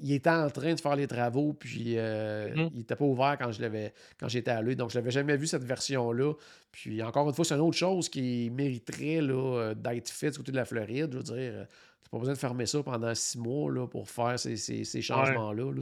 il 0.00 0.12
était 0.12 0.30
en 0.30 0.50
train 0.50 0.74
de 0.74 0.80
faire 0.80 0.96
les 0.96 1.06
travaux, 1.06 1.52
puis 1.52 1.94
euh, 1.96 2.48
mm-hmm. 2.48 2.70
il 2.72 2.78
n'était 2.78 2.96
pas 2.96 3.04
ouvert 3.04 3.36
quand 3.38 3.52
je 3.52 3.62
l'avais 3.62 3.92
quand 4.18 4.28
j'étais 4.28 4.50
allé. 4.50 4.74
Donc, 4.74 4.90
je 4.90 4.98
n'avais 4.98 5.10
jamais 5.10 5.36
vu 5.36 5.46
cette 5.46 5.62
version-là. 5.62 6.32
Puis, 6.72 7.02
encore 7.02 7.28
une 7.28 7.34
fois, 7.34 7.44
c'est 7.44 7.54
une 7.54 7.60
autre 7.60 7.76
chose 7.76 8.08
qui 8.08 8.50
mériterait 8.50 9.20
euh, 9.22 9.74
d'être 9.74 10.10
faite 10.10 10.32
du 10.32 10.38
côté 10.38 10.52
de 10.52 10.56
la 10.56 10.64
Floride. 10.64 11.10
Je 11.12 11.16
veux 11.18 11.22
dire, 11.22 11.34
euh, 11.36 11.64
tu 12.02 12.10
pas 12.10 12.18
besoin 12.18 12.34
de 12.34 12.38
fermer 12.38 12.66
ça 12.66 12.82
pendant 12.82 13.14
six 13.14 13.38
mois 13.38 13.70
là, 13.70 13.86
pour 13.86 14.08
faire 14.08 14.38
ces, 14.38 14.84
changements-là. 14.84 15.72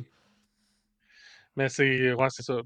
Mais 1.57 1.71
c'est 1.71 2.13
ouais, 2.13 2.29
c'est 2.29 2.43
ça. 2.43 2.61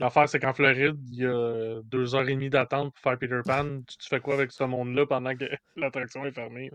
L'affaire, 0.00 0.28
c'est 0.28 0.40
qu'en 0.40 0.54
Floride, 0.54 0.96
il 1.12 1.18
y 1.18 1.26
a 1.26 1.82
deux 1.84 2.14
heures 2.14 2.28
et 2.28 2.34
demie 2.34 2.48
d'attente 2.48 2.92
pour 2.94 3.02
faire 3.02 3.18
Peter 3.18 3.40
Pan. 3.44 3.80
tu, 3.86 4.08
fais 4.08 4.20
quoi 4.20 4.34
avec 4.34 4.50
ce 4.50 4.64
monde-là 4.64 5.06
pendant 5.06 5.36
que 5.36 5.44
l'attraction 5.76 6.24
est 6.24 6.32
fermée? 6.32 6.70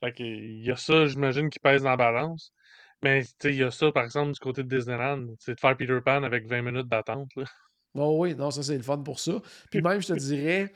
Fait 0.00 0.14
il 0.20 0.62
y 0.64 0.70
a 0.70 0.76
ça, 0.76 1.06
j'imagine, 1.06 1.48
qui 1.48 1.58
pèse 1.58 1.82
dans 1.82 1.90
la 1.90 1.96
balance. 1.96 2.52
Mais 3.02 3.24
il 3.44 3.54
y 3.54 3.62
a 3.62 3.70
ça, 3.70 3.90
par 3.92 4.04
exemple, 4.04 4.32
du 4.32 4.40
côté 4.40 4.62
de 4.62 4.68
Disneyland, 4.68 5.26
c'est 5.38 5.54
de 5.54 5.60
faire 5.60 5.76
Peter 5.76 5.98
Pan 6.04 6.22
avec 6.22 6.46
20 6.46 6.62
minutes 6.62 6.88
d'attente. 6.88 7.30
Oui, 7.94 8.34
non, 8.34 8.50
ça 8.50 8.62
c'est 8.62 8.76
le 8.76 8.82
fun 8.82 8.98
pour 8.98 9.20
ça. 9.20 9.40
Puis 9.70 9.80
même, 9.80 10.00
je 10.00 10.08
te 10.08 10.18
dirais, 10.18 10.72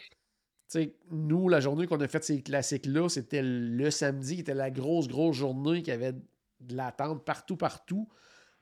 nous, 1.11 1.49
la 1.49 1.61
journée 1.61 1.87
qu'on 1.87 2.01
a 2.01 2.09
fait 2.09 2.25
ces 2.25 2.43
classiques-là, 2.43 3.09
c'était 3.09 3.43
le 3.43 3.91
samedi, 3.91 4.37
qui 4.37 4.41
était 4.41 4.55
la 4.55 4.71
grosse, 4.71 5.09
grosse 5.09 5.37
journée 5.37 5.83
qui 5.83 5.91
avait 5.91 6.13
de 6.13 6.77
l'attente 6.77 7.25
partout, 7.25 7.57
partout. 7.57 8.09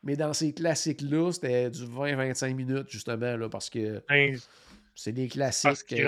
Mais 0.03 0.17
dans 0.17 0.33
ces 0.33 0.53
classiques-là, 0.53 1.33
c'était 1.33 1.71
du 1.71 1.85
20-25 1.85 2.55
minutes, 2.55 2.89
justement, 2.89 3.37
là, 3.37 3.49
parce 3.49 3.69
que 3.69 4.03
ben, 4.09 4.39
c'est 4.95 5.13
des 5.13 5.29
classiques. 5.29 5.71
C'est 5.89 6.05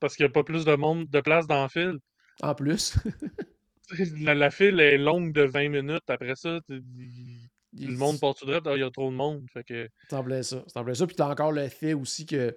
parce 0.00 0.16
qu'il 0.16 0.24
n'y 0.24 0.30
a 0.30 0.32
pas 0.32 0.44
plus 0.44 0.64
de 0.64 0.74
monde, 0.74 1.08
de 1.08 1.20
place 1.20 1.46
dans 1.46 1.62
le 1.62 1.68
fil. 1.68 1.98
En 2.42 2.54
plus. 2.54 2.94
la, 4.22 4.50
file 4.50 4.80
est 4.80 4.98
longue 4.98 5.32
de 5.32 5.42
20 5.42 5.68
minutes. 5.68 6.08
Après 6.08 6.34
ça, 6.36 6.58
le 6.68 7.96
monde 7.96 8.18
part 8.18 8.34
tout 8.34 8.46
droit, 8.46 8.60
il 8.74 8.80
y 8.80 8.82
a 8.82 8.90
trop 8.90 9.10
de 9.10 9.16
monde. 9.16 9.44
Fait 9.52 9.64
que... 9.64 9.88
Ça 10.08 10.22
ça. 10.42 10.64
ça. 10.66 11.06
Puis 11.06 11.16
t'as 11.16 11.28
encore 11.28 11.52
le 11.52 11.68
fait 11.68 11.94
aussi 11.94 12.24
que 12.24 12.56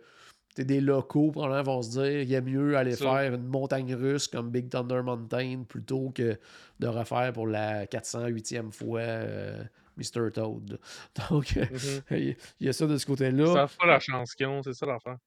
t'es 0.56 0.66
des 0.66 0.82
locaux, 0.82 1.32
probablement, 1.32 1.64
vont 1.64 1.82
se 1.82 1.92
dire 1.92 2.22
il 2.22 2.30
y 2.30 2.36
a 2.36 2.42
mieux 2.42 2.78
aller 2.78 2.96
faire 2.96 3.34
une 3.34 3.48
montagne 3.48 3.94
russe 3.96 4.28
comme 4.28 4.52
Big 4.52 4.70
Thunder 4.70 5.02
Mountain 5.04 5.64
plutôt 5.68 6.12
que 6.12 6.38
de 6.80 6.88
refaire 6.88 7.34
pour 7.34 7.48
la 7.48 7.86
408e 7.86 8.72
fois 8.72 9.02
euh, 9.02 9.64
Mr. 9.98 10.32
Toad. 10.32 10.80
Donc, 11.30 11.46
mm-hmm. 11.46 12.36
il 12.60 12.66
y 12.66 12.70
a 12.70 12.74
ça 12.74 12.88
de 12.88 12.98
ce 12.98 13.06
côté-là. 13.06 13.68
Ça 13.68 13.78
pas 13.78 13.88
la 13.88 14.00
chance 14.00 14.36
qu'ils 14.36 14.48
ont, 14.48 14.64
c'est 14.64 14.74
ça 14.74 14.86
l'affaire. 14.86 15.18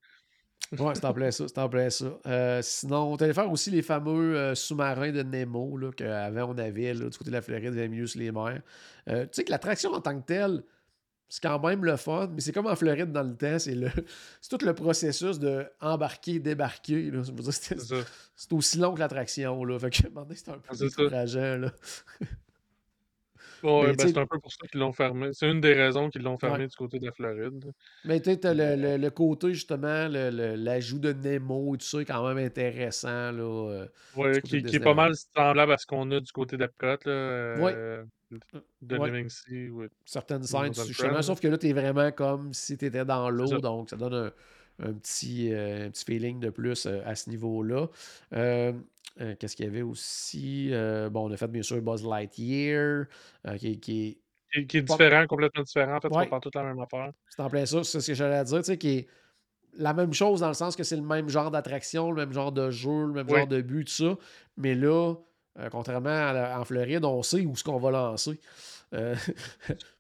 Ouais, 0.73 0.95
c'est 0.95 1.05
en 1.05 1.13
plein 1.13 1.31
ça. 1.31 1.47
C'est 1.47 1.59
en 1.59 1.69
plein 1.69 1.91
ça. 1.91 2.19
Euh, 2.27 2.61
sinon, 2.61 3.13
on 3.13 3.17
allait 3.17 3.33
faire 3.33 3.51
aussi 3.51 3.71
les 3.71 3.83
fameux 3.83 4.37
euh, 4.37 4.55
sous-marins 4.55 5.13
de 5.13 5.23
Nemo 5.23 5.79
qu'avant 5.97 6.51
on 6.51 6.59
avait 6.59 6.93
là, 6.93 7.09
du 7.09 7.17
côté 7.17 7.31
de 7.31 7.37
la 7.37 7.43
Floride, 7.43 7.73
vers 7.73 8.09
sur 8.09 8.19
les 8.19 8.33
mers. 8.33 8.61
Euh, 9.09 9.25
tu 9.25 9.31
sais 9.33 9.45
que 9.45 9.51
l'attraction 9.51 9.93
en 9.93 10.01
tant 10.01 10.19
que 10.21 10.27
telle, 10.27 10.65
c'est 11.29 11.43
quand 11.43 11.61
même 11.61 11.85
le 11.85 11.97
fun, 11.97 12.29
mais 12.33 12.41
c'est 12.41 12.53
comme 12.53 12.67
en 12.67 12.75
Floride 12.75 13.13
dans 13.13 13.23
le 13.23 13.37
temps, 13.37 13.61
c'est 13.61 13.77
le 13.77 13.91
tout 14.51 14.59
le 14.65 14.75
processus 14.75 15.39
de 15.39 15.67
embarquer, 15.81 16.41
débarquer. 16.41 17.13
C'est 18.35 18.53
aussi 18.53 18.79
long 18.79 18.95
que 18.95 19.01
l'attraction. 19.01 19.79
Fait 19.79 19.91
que 19.91 19.97
c'est 20.35 20.49
un 20.49 20.59
peu 20.59 20.77
décourageant. 20.77 21.59
Là. 21.59 21.73
Ben, 23.67 23.95
c'est 23.99 24.19
un 24.19 24.27
peu 24.27 24.39
pour 24.39 24.53
ça 24.53 24.67
qu'ils 24.71 24.81
l'ont 24.81 24.93
fermé. 24.93 25.31
C'est 25.33 25.51
une 25.51 25.61
des 25.61 25.75
raisons 25.75 26.09
qu'ils 26.09 26.23
l'ont 26.23 26.39
fermé 26.39 26.67
du 26.67 26.77
côté 26.77 26.99
de 26.99 27.07
la 27.07 27.13
Floride. 27.13 27.73
Mais 28.05 28.21
tu 28.21 28.35
sais, 28.35 28.55
le, 28.55 28.97
le, 28.97 29.11
côté, 29.11 29.53
justement, 29.53 30.09
l'ajout 30.09 30.99
de 30.99 31.13
Nemo 31.13 31.75
et 31.75 31.79
tout 31.79 31.87
ça 31.87 32.01
est 32.01 32.05
quand 32.05 32.27
même 32.27 32.45
intéressant. 32.45 33.33
Là, 33.33 33.71
euh, 33.71 33.87
oui, 34.17 34.41
qui, 34.43 34.57
est 34.57 34.81
pas 34.81 34.95
mal 34.95 35.15
semblable 35.15 35.73
à 35.73 35.79
ce 35.79 35.87
qu'on 35.87 36.11
a 36.11 36.21
du 36.21 36.33
côté 36.33 36.57
d'Epcot. 36.57 36.87
Oui. 37.07 37.73
Euh, 37.75 38.05
de 38.83 38.97
Living 38.97 39.29
Sea. 39.29 39.71
Certaines 40.05 40.43
scènes, 40.43 40.75
justement, 40.75 41.23
sauf 41.23 41.41
que 41.41 41.49
là, 41.49 41.59
tu 41.59 41.69
es 41.69 41.73
vraiment 41.73 42.11
comme 42.13 42.53
si 42.53 42.77
tu 42.77 42.87
étais 42.87 43.05
dans 43.05 43.31
l'eau, 43.31 43.59
donc 43.59 43.91
ça 43.91 43.97
donne 43.97 44.15
un, 44.15 44.33
un 44.83 44.93
petit, 44.93 45.53
euh, 45.53 45.87
un 45.87 45.91
petit 45.91 46.05
feeling 46.05 46.41
de 46.41 46.51
plus 46.51 46.87
à 46.87 47.15
ce 47.15 47.31
niveau-là. 47.31 47.89
Euh, 49.21 49.35
qu'est-ce 49.39 49.57
qu'il 49.57 49.65
y 49.65 49.69
avait 49.69 49.83
aussi? 49.83 50.69
Euh, 50.73 51.09
bon, 51.09 51.29
on 51.29 51.33
a 51.33 51.37
fait 51.37 51.49
bien 51.49 51.63
sûr 51.63 51.81
Buzz 51.81 52.05
Lightyear, 52.05 53.07
euh, 53.47 53.57
qui, 53.57 53.81
qui, 53.81 54.21
est. 54.53 54.67
Qui, 54.67 54.79
est 54.79 54.83
différent, 54.83 55.27
complètement 55.27 55.63
différent. 55.63 55.97
En 55.97 56.01
fait, 56.01 56.09
ouais. 56.09 56.27
pas 56.27 56.41
toute 56.41 56.55
la 56.55 56.65
même 56.65 56.79
affaire. 56.79 57.13
C'est 57.29 57.43
en 57.43 57.49
plein 57.49 57.67
ça, 57.67 57.83
c'est 57.83 58.01
ce 58.01 58.07
que 58.09 58.15
j'allais 58.15 58.45
dire, 58.45 58.59
tu 58.59 58.65
sais, 58.65 58.79
qui 58.79 58.89
est 58.91 59.07
la 59.79 59.93
même 59.93 60.13
chose 60.13 60.41
dans 60.41 60.49
le 60.49 60.55
sens 60.55 60.77
que 60.77 60.83
c'est 60.83 60.97
le 60.97 61.03
même 61.03 61.29
genre 61.29 61.51
d'attraction, 61.51 62.11
le 62.11 62.25
même 62.25 62.33
genre 62.33 62.53
de 62.53 62.71
jeu, 62.71 63.07
le 63.07 63.13
même 63.13 63.29
genre 63.29 63.47
de 63.47 63.61
but, 63.61 63.85
tout 63.85 63.93
ça. 63.93 64.17
Mais 64.57 64.75
là, 64.75 65.15
contrairement 65.71 66.09
à 66.11 66.59
en 66.59 66.65
Floride, 66.65 67.05
on 67.05 67.23
sait 67.23 67.45
où 67.45 67.57
ce 67.57 67.65
qu'on 67.65 67.79
va 67.79 67.91
lancer. 67.91 68.41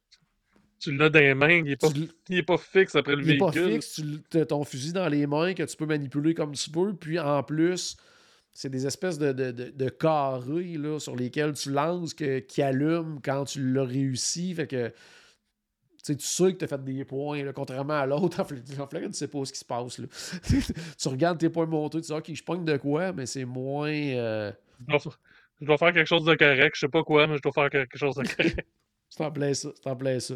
tu 0.78 0.94
l'as 0.96 1.08
dans 1.08 1.20
les 1.20 1.34
mains, 1.34 1.50
il 1.50 1.64
n'est 1.64 1.76
pas, 1.76 1.88
pas, 2.56 2.58
fixe 2.58 2.94
après 2.94 3.16
le 3.16 3.22
véhicule. 3.22 3.50
Il 3.54 3.60
n'est 3.60 3.68
pas 3.68 3.72
fixe, 3.72 4.02
tu 4.30 4.38
as 4.38 4.46
ton 4.46 4.64
fusil 4.64 4.92
dans 4.92 5.08
les 5.08 5.26
mains 5.26 5.54
que 5.54 5.62
tu 5.62 5.76
peux 5.76 5.86
manipuler 5.86 6.34
comme 6.34 6.52
tu 6.52 6.70
peux, 6.70 6.94
puis 6.94 7.18
en 7.18 7.42
plus, 7.42 7.96
c'est 8.52 8.70
des 8.70 8.86
espèces 8.86 9.18
de, 9.18 9.32
de, 9.32 9.88
carrés 9.88 10.78
là, 10.78 10.98
sur 10.98 11.14
lesquels 11.14 11.52
tu 11.52 11.70
lances 11.70 12.14
que, 12.14 12.38
qui 12.38 12.62
allument 12.62 13.20
quand 13.22 13.44
tu 13.44 13.72
l'as 13.72 13.84
réussi. 13.84 14.54
Fait 14.54 14.66
que 14.66 14.92
tu 16.14 16.14
sais 16.20 16.52
que 16.52 16.58
tu 16.58 16.64
as 16.64 16.68
fait 16.68 16.82
des 16.82 17.04
points, 17.04 17.52
contrairement 17.52 17.94
à 17.94 18.06
l'autre. 18.06 18.40
En 18.80 18.86
Floride, 18.86 19.10
tu 19.10 19.18
sais 19.18 19.28
pas 19.28 19.44
ce 19.44 19.52
qui 19.52 19.58
se 19.58 19.64
passe. 19.64 19.98
Là. 19.98 20.06
tu 20.98 21.08
regardes 21.08 21.38
tes 21.38 21.50
points 21.50 21.66
montés, 21.66 22.00
tu 22.00 22.06
dis 22.06 22.12
OK, 22.12 22.32
je 22.32 22.42
pogne 22.42 22.64
de 22.64 22.76
quoi, 22.76 23.12
mais 23.12 23.26
c'est 23.26 23.44
moins. 23.44 23.90
Euh, 23.90 24.52
je, 24.88 25.66
dois, 25.66 25.78
faire 25.78 25.92
quelque 25.92 26.06
chose 26.06 26.24
de 26.24 26.34
correct. 26.34 26.74
Je 26.74 26.80
sais 26.80 26.88
pas 26.88 27.02
quoi, 27.02 27.26
mais 27.26 27.36
je 27.36 27.42
dois 27.42 27.52
faire 27.52 27.70
quelque 27.70 27.98
chose 27.98 28.14
de 28.16 28.22
correct. 28.22 28.66
C'est 29.08 29.24
en 29.24 29.30
plein 29.30 29.54
ça. 29.54 29.68
En 29.84 29.96
plein 29.96 30.20
ça. 30.20 30.34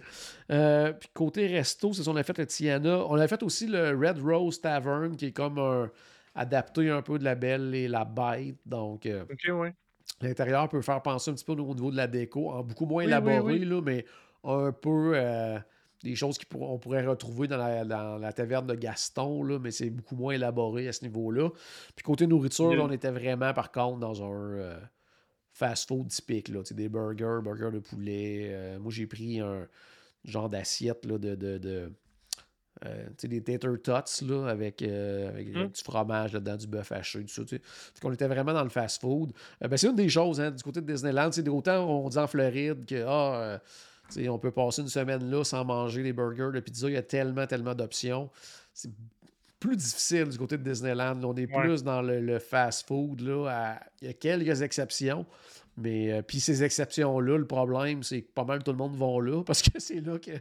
Euh, 0.51 0.93
puis 0.93 1.09
côté 1.13 1.47
resto, 1.47 1.93
c'est 1.93 2.03
ça, 2.03 2.11
on 2.11 2.17
a 2.17 2.23
fait 2.23 2.39
le 2.39 2.47
Tiana. 2.47 3.05
On 3.07 3.17
a 3.17 3.29
fait 3.29 3.43
aussi 3.43 3.67
le 3.67 3.91
Red 3.91 4.19
Rose 4.19 4.61
Tavern, 4.61 5.17
qui 5.17 5.27
est 5.27 5.33
comme 5.33 5.59
un 5.59 5.91
adapté 6.35 6.91
un 6.91 7.03
peu 7.03 7.19
de 7.19 7.25
la 7.25 7.35
belle 7.35 7.75
et 7.75 7.89
la 7.89 8.05
bête. 8.05 8.57
Donc, 8.65 9.07
euh, 9.07 9.25
l'intérieur 10.21 10.69
peut 10.69 10.83
faire 10.83 11.03
penser 11.03 11.31
un 11.31 11.35
petit 11.35 11.45
peu 11.45 11.53
au 11.53 11.75
niveau 11.75 11.91
de 11.91 11.97
la 11.97 12.07
déco, 12.07 12.51
en 12.51 12.63
beaucoup 12.63 12.87
moins 12.87 13.03
élaboré, 13.03 13.59
Là, 13.59 13.81
mais 13.83 14.05
un 14.45 14.73
peu 14.73 15.13
euh, 15.15 15.59
des 16.03 16.15
choses 16.15 16.39
qu'on 16.39 16.79
pourrait 16.79 17.05
retrouver 17.05 17.49
dans 17.49 17.59
la, 17.59 18.33
taverne 18.33 18.67
de 18.67 18.75
Gaston, 18.75 19.43
là, 19.43 19.59
mais 19.59 19.71
c'est 19.71 19.91
beaucoup 19.91 20.17
moins 20.17 20.35
élaboré 20.35 20.89
à 20.89 20.93
ce 20.93 21.05
niveau-là. 21.05 21.51
Puis 21.97 22.05
côté 22.05 22.27
nourriture, 22.27 22.73
on 22.81 22.91
était 22.91 23.11
vraiment, 23.11 23.53
par 23.53 23.73
contre, 23.73 23.99
dans 23.99 24.23
un 24.23 24.79
fast-food 25.61 26.09
typique. 26.09 26.49
Là, 26.49 26.63
des 26.71 26.89
burgers, 26.89 27.41
burgers 27.43 27.71
de 27.73 27.79
poulet. 27.79 28.77
moi, 28.81 28.91
j'ai 28.91 29.07
pris 29.07 29.41
un 29.41 29.69
genre 30.25 30.49
d'assiette 30.49 31.07
de, 31.07 31.35
de 31.35 31.93
euh, 32.87 33.09
des 33.23 33.43
tater 33.43 33.79
tots 33.83 34.23
là, 34.23 34.47
avec, 34.47 34.81
euh, 34.81 35.29
hum. 35.55 35.69
du 35.69 35.83
fromage 35.83 36.33
là-dedans, 36.33 36.57
du 36.57 36.67
bœuf 36.67 36.93
haché, 36.93 37.23
tout 37.25 37.47
ça. 37.47 37.57
Qu'on 38.01 38.13
était 38.13 38.27
vraiment 38.27 38.55
dans 38.55 38.63
le 38.63 38.71
fast-food. 38.71 39.33
Euh, 39.63 39.69
ben, 39.69 39.77
c'est 39.77 39.89
une 39.89 39.97
des 39.97 40.09
choses 40.09 40.41
hein, 40.41 40.51
du 40.51 40.63
côté 40.63 40.81
de 40.81 40.91
Disneyland. 40.91 41.31
C'est 41.31 41.47
autant 41.49 41.85
on 41.87 42.09
dit 42.09 42.17
en 42.17 42.27
Floride 42.27 42.87
que 42.87 43.05
ah, 43.07 43.61
on 44.29 44.39
peut 44.39 44.51
passer 44.51 44.81
une 44.81 44.89
semaine 44.89 45.31
là 45.31 45.45
sans 45.45 45.63
manger 45.65 46.03
des 46.03 46.15
burgers, 46.15 46.51
de 46.55 46.61
pizza. 46.61 46.89
Il 46.89 46.95
y 46.95 46.97
a 46.97 47.03
tellement, 47.03 47.47
tellement 47.47 47.75
d'options. 47.75 48.31
C'est 48.73 48.91
plus 49.61 49.77
difficile 49.77 50.29
du 50.29 50.39
côté 50.39 50.57
de 50.57 50.63
Disneyland. 50.63 51.23
on 51.23 51.37
est 51.37 51.47
plus 51.47 51.85
dans 51.85 52.03
le, 52.03 52.39
fast-food. 52.39 53.21
Il 53.21 54.07
y 54.07 54.11
a 54.11 54.13
quelques 54.15 54.63
exceptions. 54.63 55.27
Mais 55.77 56.13
euh, 56.13 56.23
puis 56.23 56.41
ces 56.41 56.63
exceptions-là, 56.63 57.39
le 57.39 57.47
problème, 57.47 58.03
c'est 58.03 58.23
que 58.23 58.31
pas 58.33 58.45
mal 58.45 58.63
tout 58.63 58.71
le 58.71 58.77
monde 58.77 58.97
va 58.97 59.21
là 59.23 59.43
parce 59.47 59.63
que 59.63 59.79
c'est 59.79 60.01
là 60.01 60.19
que, 60.19 60.33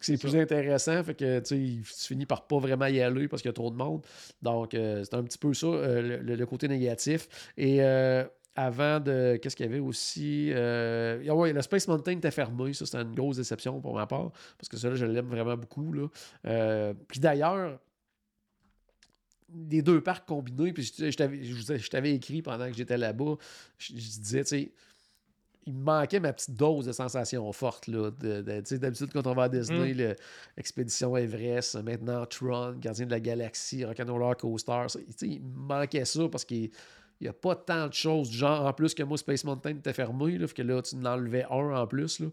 c'est 0.00 0.18
plus 0.18 0.36
intéressant. 0.36 1.02
Fait 1.04 1.14
que 1.14 1.40
tu 1.40 1.82
finis 1.84 2.26
par 2.26 2.46
pas 2.46 2.58
vraiment 2.58 2.86
y 2.86 3.00
aller 3.00 3.28
parce 3.28 3.42
qu'il 3.42 3.50
y 3.50 3.50
a 3.50 3.54
trop 3.54 3.70
de 3.70 3.76
monde. 3.76 4.02
Donc, 4.42 4.74
euh, 4.74 5.04
c'est 5.04 5.14
un 5.14 5.22
petit 5.22 5.38
peu 5.38 5.54
ça, 5.54 5.66
euh, 5.66 6.20
le, 6.22 6.46
côté 6.46 6.66
négatif. 6.66 7.28
Et 7.56 7.82
avant 8.58 9.00
de. 9.00 9.36
Qu'est-ce 9.36 9.54
qu'il 9.54 9.66
y 9.66 9.68
avait 9.68 9.80
aussi 9.80 10.50
ah 10.54 11.34
ouais, 11.34 11.52
Le 11.52 11.62
Space 11.62 11.86
Mountain 11.86 12.12
était 12.12 12.30
fermé. 12.30 12.72
Ça, 12.72 12.86
c'était 12.86 13.02
une 13.02 13.14
grosse 13.14 13.36
déception 13.36 13.80
pour 13.80 13.94
ma 13.94 14.06
part. 14.06 14.32
Parce 14.58 14.68
que 14.68 14.76
ça, 14.76 14.88
là, 14.88 14.96
je 14.96 15.06
l'aime 15.06 15.28
vraiment 15.28 15.56
beaucoup. 15.56 15.92
Là. 15.92 16.94
puis 17.06 17.20
d'ailleurs, 17.20 17.78
des 19.48 19.82
deux 19.82 20.00
parcs 20.00 20.26
combinés, 20.26 20.72
puis 20.72 20.82
je, 20.82 21.88
t'avais 21.88 22.14
écrit 22.14 22.42
pendant 22.42 22.66
que 22.66 22.76
j'étais 22.76 22.98
là-bas, 22.98 23.36
je, 23.78 23.92
disais, 23.92 24.42
tu 24.42 24.48
sais, 24.48 24.72
il 25.66 25.72
me 25.72 25.82
manquait 25.82 26.20
ma 26.20 26.32
petite 26.32 26.54
dose 26.54 26.86
de 26.86 26.92
sensations 26.92 27.50
fortes. 27.52 27.88
Là, 27.88 28.10
d'habitude, 28.10 29.10
quand 29.12 29.26
on 29.26 29.34
va 29.34 29.44
à 29.44 29.48
Disney, 29.48 29.94
mm. 29.94 30.14
l'expédition 30.56 31.16
Everest, 31.16 31.82
maintenant 31.82 32.24
Tron, 32.26 32.76
Gardien 32.78 33.06
de 33.06 33.10
la 33.10 33.20
Galaxie, 33.20 33.84
Rock'n'Roller 33.84 34.36
Coaster, 34.38 34.86
il 35.22 35.42
me 35.42 35.66
manquait 35.66 36.04
ça 36.04 36.28
parce 36.30 36.44
qu'il 36.44 36.70
n'y 37.20 37.26
a 37.26 37.32
pas 37.32 37.56
tant 37.56 37.88
de 37.88 37.92
choses 37.92 38.30
du 38.30 38.36
genre. 38.36 38.64
En 38.64 38.72
plus 38.72 38.94
que 38.94 39.02
moi, 39.02 39.18
Space 39.18 39.42
Mountain 39.42 39.70
était 39.70 39.92
fermé, 39.92 40.38
là, 40.38 40.46
que 40.46 40.62
là, 40.62 40.82
tu 40.82 40.94
en 40.94 41.04
enlevais 41.04 41.46
un 41.50 41.74
en 41.74 41.86
plus. 41.88 42.20
Là. 42.20 42.28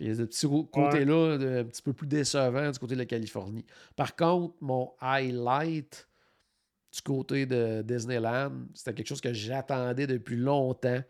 il 0.00 0.06
y 0.06 0.10
a 0.10 0.14
ce 0.14 0.22
petit 0.22 0.46
côté-là 0.46 1.60
un 1.60 1.64
petit 1.64 1.82
peu 1.82 1.92
plus 1.92 2.06
décevant 2.06 2.70
du 2.70 2.78
côté 2.78 2.94
de 2.94 3.00
la 3.00 3.06
Californie. 3.06 3.66
Par 3.96 4.16
contre, 4.16 4.54
mon 4.62 4.92
highlight 5.02 6.07
du 6.92 7.02
côté 7.02 7.46
de 7.46 7.82
Disneyland. 7.82 8.66
C'était 8.74 8.94
quelque 8.94 9.08
chose 9.08 9.20
que 9.20 9.32
j'attendais 9.32 10.06
depuis 10.06 10.36
longtemps. 10.36 11.02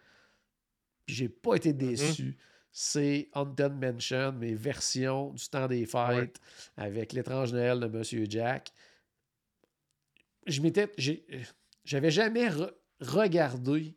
Puis 1.06 1.16
j'ai 1.16 1.28
pas 1.28 1.54
été 1.54 1.72
mm-hmm. 1.72 1.76
déçu. 1.76 2.36
C'est 2.70 3.28
Haunted 3.34 3.72
Mansion, 3.72 4.32
mes 4.32 4.54
versions 4.54 5.32
du 5.32 5.48
temps 5.48 5.66
des 5.66 5.86
fêtes 5.86 6.38
avec 6.76 7.12
l'étrange 7.12 7.52
Noël 7.52 7.80
de 7.80 7.86
Monsieur 7.86 8.26
Jack. 8.28 8.72
Je 10.46 10.60
m'étais. 10.60 10.90
J'avais 11.84 12.10
jamais 12.10 12.48
regardé 13.00 13.96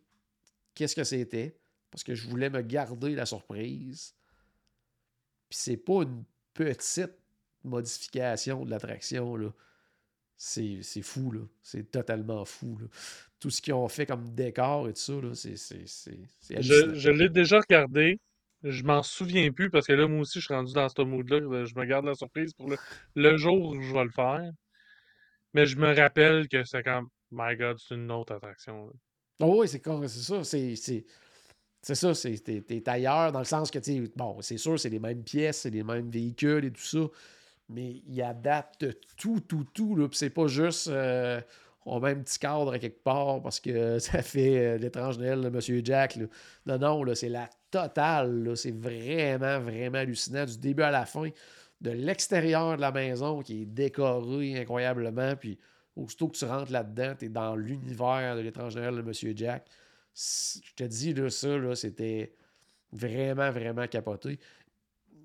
qu'est-ce 0.73 0.95
que 0.95 1.03
c'était 1.03 1.57
parce 1.89 2.03
que 2.03 2.15
je 2.15 2.27
voulais 2.29 2.49
me 2.49 2.61
garder 2.61 3.13
la 3.13 3.25
surprise. 3.25 4.15
Puis 5.49 5.59
c'est 5.59 5.77
pas 5.77 6.03
une 6.03 6.23
petite 6.53 7.11
modification 7.63 8.63
de 8.63 8.69
l'attraction. 8.69 9.35
là 9.35 9.51
c'est 10.43 11.01
fou, 11.03 11.31
là. 11.31 11.41
C'est 11.61 11.91
totalement 11.91 12.45
fou, 12.45 12.75
là. 12.81 12.87
Tout 13.39 13.51
ce 13.51 13.61
qu'ils 13.61 13.75
ont 13.75 13.87
fait 13.87 14.07
comme 14.07 14.33
décor 14.33 14.89
et 14.89 14.93
tout 14.93 14.99
ça, 14.99 15.13
là, 15.13 15.35
c'est 15.35 15.55
Je, 16.61 16.95
je 16.95 17.09
l'ai 17.11 17.29
déjà 17.29 17.59
regardé. 17.59 18.19
Je 18.63 18.83
m'en 18.83 19.03
souviens 19.03 19.51
plus 19.51 19.69
parce 19.69 19.85
que 19.85 19.93
là, 19.93 20.07
moi 20.07 20.21
aussi, 20.21 20.39
je 20.39 20.45
suis 20.45 20.53
rendu 20.53 20.73
dans 20.73 20.89
ce 20.89 21.01
mood-là. 21.01 21.65
Je 21.65 21.75
me 21.75 21.85
garde 21.85 22.05
la 22.05 22.15
surprise 22.15 22.53
pour 22.53 22.69
le, 23.15 23.37
jour 23.37 23.69
où 23.69 23.81
je 23.81 23.93
vais 23.93 24.03
le 24.03 24.09
faire. 24.09 24.51
Mais 25.53 25.67
je 25.67 25.77
me 25.77 25.95
rappelle 25.95 26.47
que 26.47 26.63
c'est 26.63 26.83
comme, 26.83 27.09
my 27.31 27.55
God, 27.55 27.77
c'est 27.77 27.95
une 27.95 28.11
autre 28.11 28.33
attraction. 28.33 28.91
Oh 29.41 29.61
oui, 29.61 29.67
c'est 29.67 29.83
ça. 30.07 30.43
C'est 30.43 30.75
c'est 31.83 31.95
ça, 31.95 32.13
t'es 32.13 32.89
ailleurs 32.89 33.31
dans 33.31 33.39
le 33.39 33.45
sens 33.45 33.71
que, 33.71 33.79
bon, 34.15 34.39
c'est 34.41 34.57
sûr, 34.57 34.79
c'est 34.79 34.89
les 34.89 34.99
mêmes 34.99 35.23
pièces, 35.23 35.61
c'est 35.61 35.71
les 35.71 35.83
mêmes 35.83 36.11
véhicules 36.11 36.65
et 36.65 36.71
tout 36.71 36.81
ça 36.81 37.07
mais 37.71 38.01
il 38.07 38.21
adapte 38.21 38.85
tout, 39.17 39.39
tout, 39.39 39.65
tout. 39.73 39.95
Là. 39.95 40.07
c'est 40.11 40.29
pas 40.29 40.47
juste 40.47 40.87
euh, 40.87 41.41
on 41.85 41.99
met 41.99 42.11
un 42.11 42.19
petit 42.19 42.37
cadre 42.37 42.73
à 42.73 42.79
quelque 42.79 43.03
part 43.03 43.41
parce 43.41 43.59
que 43.59 43.99
ça 43.99 44.21
fait 44.21 44.57
euh, 44.57 44.77
l'étrange 44.77 45.17
Noël 45.17 45.41
de 45.41 45.47
M. 45.47 45.85
Jack. 45.85 46.17
Non, 46.65 46.77
non, 46.77 47.03
là, 47.03 47.15
c'est 47.15 47.29
la 47.29 47.49
totale. 47.71 48.51
C'est 48.55 48.71
vraiment, 48.71 49.59
vraiment 49.59 49.99
hallucinant 49.99 50.45
du 50.45 50.57
début 50.57 50.83
à 50.83 50.91
la 50.91 51.05
fin. 51.05 51.29
De 51.81 51.91
l'extérieur 51.91 52.75
de 52.75 52.81
la 52.81 52.91
maison 52.91 53.41
qui 53.41 53.63
est 53.63 53.65
décoré 53.65 54.59
incroyablement. 54.59 55.35
Puis 55.35 55.57
aussitôt 55.95 56.27
que 56.27 56.37
tu 56.37 56.45
rentres 56.45 56.71
là-dedans, 56.71 57.15
tu 57.17 57.25
es 57.25 57.29
dans 57.29 57.55
l'univers 57.55 58.35
de 58.35 58.41
l'étrange 58.41 58.75
Noël 58.75 58.95
de 58.95 59.01
M. 59.01 59.35
Jack. 59.35 59.67
Je 60.13 60.73
te 60.75 60.83
dis, 60.83 61.13
là, 61.13 61.29
ça, 61.29 61.57
là, 61.57 61.75
c'était 61.75 62.33
vraiment, 62.91 63.49
vraiment 63.49 63.87
capoté 63.87 64.37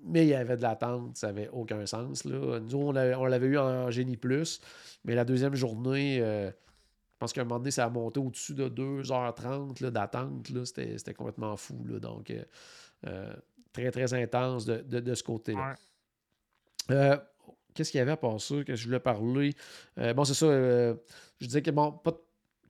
mais 0.03 0.25
il 0.25 0.29
y 0.29 0.33
avait 0.33 0.57
de 0.57 0.61
l'attente, 0.61 1.17
ça 1.17 1.27
n'avait 1.27 1.49
aucun 1.49 1.85
sens. 1.85 2.23
Là. 2.25 2.59
Nous, 2.59 2.77
on 2.77 2.91
l'avait 2.91 3.47
eu 3.47 3.57
en 3.57 3.91
Génie 3.91 4.17
Plus, 4.17 4.61
mais 5.03 5.15
la 5.15 5.25
deuxième 5.25 5.55
journée, 5.55 6.19
euh, 6.21 6.49
je 6.49 7.17
pense 7.19 7.33
qu'à 7.33 7.41
un 7.41 7.43
moment 7.45 7.59
donné, 7.59 7.71
ça 7.71 7.85
a 7.85 7.89
monté 7.89 8.19
au-dessus 8.19 8.53
de 8.53 8.69
2h30 8.69 9.89
d'attente. 9.89 10.47
C'était 10.65 11.13
complètement 11.13 11.57
fou. 11.57 11.83
Là. 11.85 11.99
Donc, 11.99 12.29
euh, 12.29 12.43
euh, 13.07 13.33
très, 13.73 13.91
très 13.91 14.13
intense 14.13 14.65
de, 14.65 15.13
ce 15.13 15.23
côté-là. 15.23 15.75
Qu'est-ce 17.73 17.91
qu'il 17.91 17.99
y 17.99 18.01
avait 18.01 18.11
à 18.11 18.17
part 18.17 18.41
ça 18.41 18.63
que 18.63 18.75
je 18.75 18.85
voulais 18.85 18.99
parler? 18.99 19.53
bon, 19.95 20.23
c'est 20.23 20.33
ça. 20.33 20.47
je 20.47 21.45
disais 21.45 21.61
que 21.61 21.71
bon, 21.71 21.91
pas, 21.91 22.13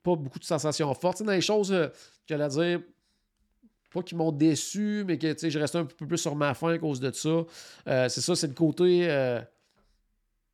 pas 0.04 0.16
beaucoup 0.16 0.40
de 0.40 0.44
sensations 0.44 0.94
fortes. 0.94 1.24
dans 1.24 1.32
les 1.32 1.42
choses 1.42 1.70
que 1.70 1.92
j'allais 2.26 2.50
dire, 2.50 2.82
pas 3.90 4.02
qu'ils 4.02 4.18
m'ont 4.18 4.32
déçu, 4.32 5.04
mais 5.08 5.18
que 5.18 5.34
je 5.38 5.60
restais 5.60 5.78
un 5.78 5.86
peu 5.86 6.06
plus 6.06 6.18
sur 6.18 6.36
ma 6.36 6.54
faim 6.54 6.74
à 6.74 6.78
cause 6.78 7.00
de 7.00 7.12
ça. 7.12 7.46
Euh, 7.88 8.10
c'est 8.10 8.22
ça, 8.22 8.36
c'est 8.36 8.48
le 8.48 8.54
côté 8.54 9.10
euh, 9.10 9.42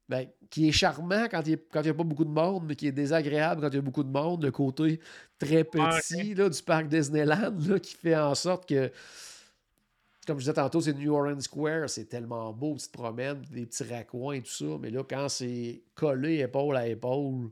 ben, 0.08 0.28
qui 0.50 0.68
est 0.68 0.72
charmant 0.72 1.26
quand 1.30 1.42
il 1.48 1.58
n'y 1.58 1.90
a 1.90 1.94
pas 1.94 2.04
beaucoup 2.04 2.26
de 2.26 2.30
monde, 2.30 2.66
mais 2.68 2.76
qui 2.76 2.88
est 2.88 2.92
désagréable 2.92 3.62
quand 3.62 3.70
il 3.70 3.76
y 3.76 3.80
a 3.80 3.82
beaucoup 3.82 4.04
de 4.04 4.12
monde. 4.12 4.44
Le 4.44 4.52
côté 4.52 5.00
très 5.40 5.64
petit 5.64 6.36
là, 6.36 6.50
du 6.50 6.62
parc 6.62 6.88
Disneyland 6.88 7.56
là, 7.68 7.80
qui 7.80 7.96
fait 7.96 8.16
en 8.16 8.36
sorte 8.36 8.70
que, 8.70 8.92
comme 10.28 10.38
je 10.38 10.44
disais 10.44 10.54
tantôt, 10.54 10.82
c'est 10.82 10.94
New 10.94 11.14
Orleans 11.14 11.40
Square, 11.40 11.90
c'est 11.90 12.06
tellement 12.06 12.54
beau, 12.54 12.76
tu 12.80 12.88
te 12.88 12.94
promènes, 12.94 13.42
des 13.52 13.66
petits 13.66 13.84
raccoins 13.84 14.36
et 14.36 14.42
tout 14.42 14.52
ça, 14.52 14.78
mais 14.80 14.92
là, 14.92 15.04
quand 15.04 15.28
c'est 15.28 15.82
collé 15.96 16.40
épaule 16.40 16.78
à 16.78 16.88
épaule, 16.88 17.50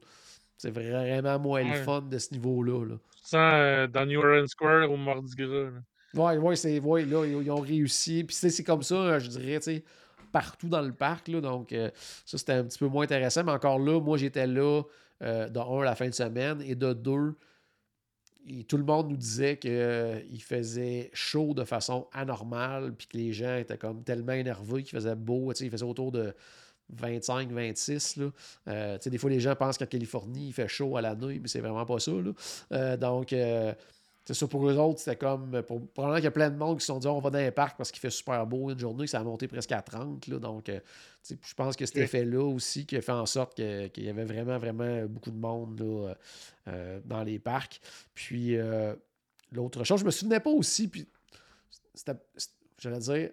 c'est 0.58 0.70
vraiment 0.70 1.40
moins 1.40 1.64
le 1.64 1.82
fun 1.82 2.02
de 2.02 2.20
ce 2.20 2.34
niveau-là. 2.34 2.86
Là. 2.86 2.96
Euh, 3.34 3.88
dans 3.88 4.06
New 4.06 4.20
Orleans 4.20 4.48
Square 4.48 4.92
au 4.92 4.98
Mardi 4.98 5.36
Gras. 5.36 5.72
Oui, 6.14 6.38
ouais, 6.38 6.56
c'est 6.56 6.80
ouais, 6.80 7.06
là, 7.06 7.26
ils, 7.26 7.52
ont 7.52 7.62
réussi. 7.62 8.24
Puis 8.24 8.36
c'est 8.36 8.64
comme 8.64 8.84
ça, 8.84 9.20
je 9.20 9.30
dirais, 9.30 9.60
tu 9.60 9.66
sais, 9.66 9.84
partout 10.32 10.68
dans 10.68 10.82
le 10.82 10.94
parc. 10.94 11.28
Là, 11.28 11.42
donc, 11.42 11.72
euh, 11.72 11.90
ça, 12.26 12.38
c'était 12.38 12.54
un 12.54 12.64
petit 12.64 12.80
peu 12.80 12.88
moins 12.88 13.04
intéressant. 13.04 13.44
Mais 13.44 13.52
encore 13.52 13.80
là, 13.80 14.00
moi, 14.00 14.18
j'étais 14.18 14.48
là 14.48 14.84
euh, 15.24 15.48
de 15.48 15.60
un, 15.60 15.84
la 15.84 15.96
fin 15.96 16.08
de 16.08 16.14
semaine, 16.14 16.62
et 16.62 16.76
de 16.76 16.94
deux, 16.94 17.36
tout 18.68 18.78
le 18.78 18.84
monde 18.84 19.10
nous 19.10 19.18
disait 19.18 19.58
qu'il 19.58 20.42
faisait 20.42 21.12
chaud 21.14 21.54
de 21.54 21.64
façon 21.64 22.08
anormale, 22.12 22.94
puis 22.96 23.08
que 23.08 23.18
les 23.18 23.34
gens 23.34 23.56
étaient 23.56 23.78
comme 23.78 24.04
tellement 24.04 24.34
énervés 24.34 24.84
qu'il 24.84 24.98
faisait 24.98 25.16
beau. 25.16 25.54
Il 25.54 25.70
faisait 25.70 25.86
autour 25.86 26.12
de 26.12 26.34
25, 26.94 27.52
26. 27.52 28.18
Là. 28.18 28.32
Euh, 28.68 28.98
des 28.98 29.18
fois, 29.18 29.30
les 29.30 29.40
gens 29.40 29.56
pensent 29.56 29.78
qu'en 29.78 29.86
Californie, 29.86 30.48
il 30.48 30.54
fait 30.54 30.68
chaud 30.68 30.98
à 30.98 31.02
la 31.02 31.16
nuit, 31.16 31.40
mais 31.40 31.48
c'est 31.48 31.60
vraiment 31.60 31.86
pas 31.86 32.00
ça. 32.00 32.12
Là. 32.12 32.32
Euh, 32.72 32.98
donc, 32.98 33.34
euh, 33.34 33.74
c'est 34.26 34.34
ça 34.34 34.48
pour 34.48 34.70
eux 34.70 34.78
autres, 34.78 35.00
c'était 35.00 35.16
comme. 35.16 35.62
Pour, 35.64 35.86
probablement 35.88 36.18
qu'il 36.18 36.26
y 36.26 36.28
a 36.28 36.32
plein 36.32 36.50
de 36.50 36.58
monde 36.58 36.78
qui 36.78 36.82
se 36.82 36.88
sont 36.88 37.00
dit 37.00 37.08
on 37.08 37.20
va 37.20 37.30
dans 37.32 37.40
un 37.40 37.52
parc 37.52 37.78
parce 37.78 37.92
qu'il 37.92 38.00
fait 38.00 38.12
super 38.12 38.46
beau 38.46 38.70
une 38.70 38.80
journée, 38.80 39.08
ça 39.08 39.20
a 39.20 39.24
monté 39.24 39.48
presque 39.48 39.72
à 39.72 39.82
30. 39.82 40.28
Là, 40.28 40.40
donc, 40.40 40.72
je 41.28 41.54
pense 41.56 41.76
que 41.76 41.86
cet 41.86 41.98
effet-là 41.98 42.44
aussi 42.44 42.86
qui 42.86 42.96
a 42.98 43.02
fait 43.02 43.12
en 43.12 43.26
sorte 43.26 43.56
qu'il 43.56 44.04
y 44.04 44.10
avait 44.10 44.26
vraiment, 44.26 44.58
vraiment 44.58 45.06
beaucoup 45.06 45.32
de 45.32 45.40
monde 45.40 45.80
là, 46.68 47.02
dans 47.04 47.24
les 47.24 47.40
parcs. 47.40 47.82
Puis, 48.14 48.56
l'autre 49.52 49.84
chose, 49.84 50.02
je 50.02 50.06
me 50.06 50.12
souvenais 50.12 50.40
pas 50.40 50.52
aussi, 50.52 50.88
puis 50.88 51.08
j'allais 52.78 53.00
dire, 53.00 53.32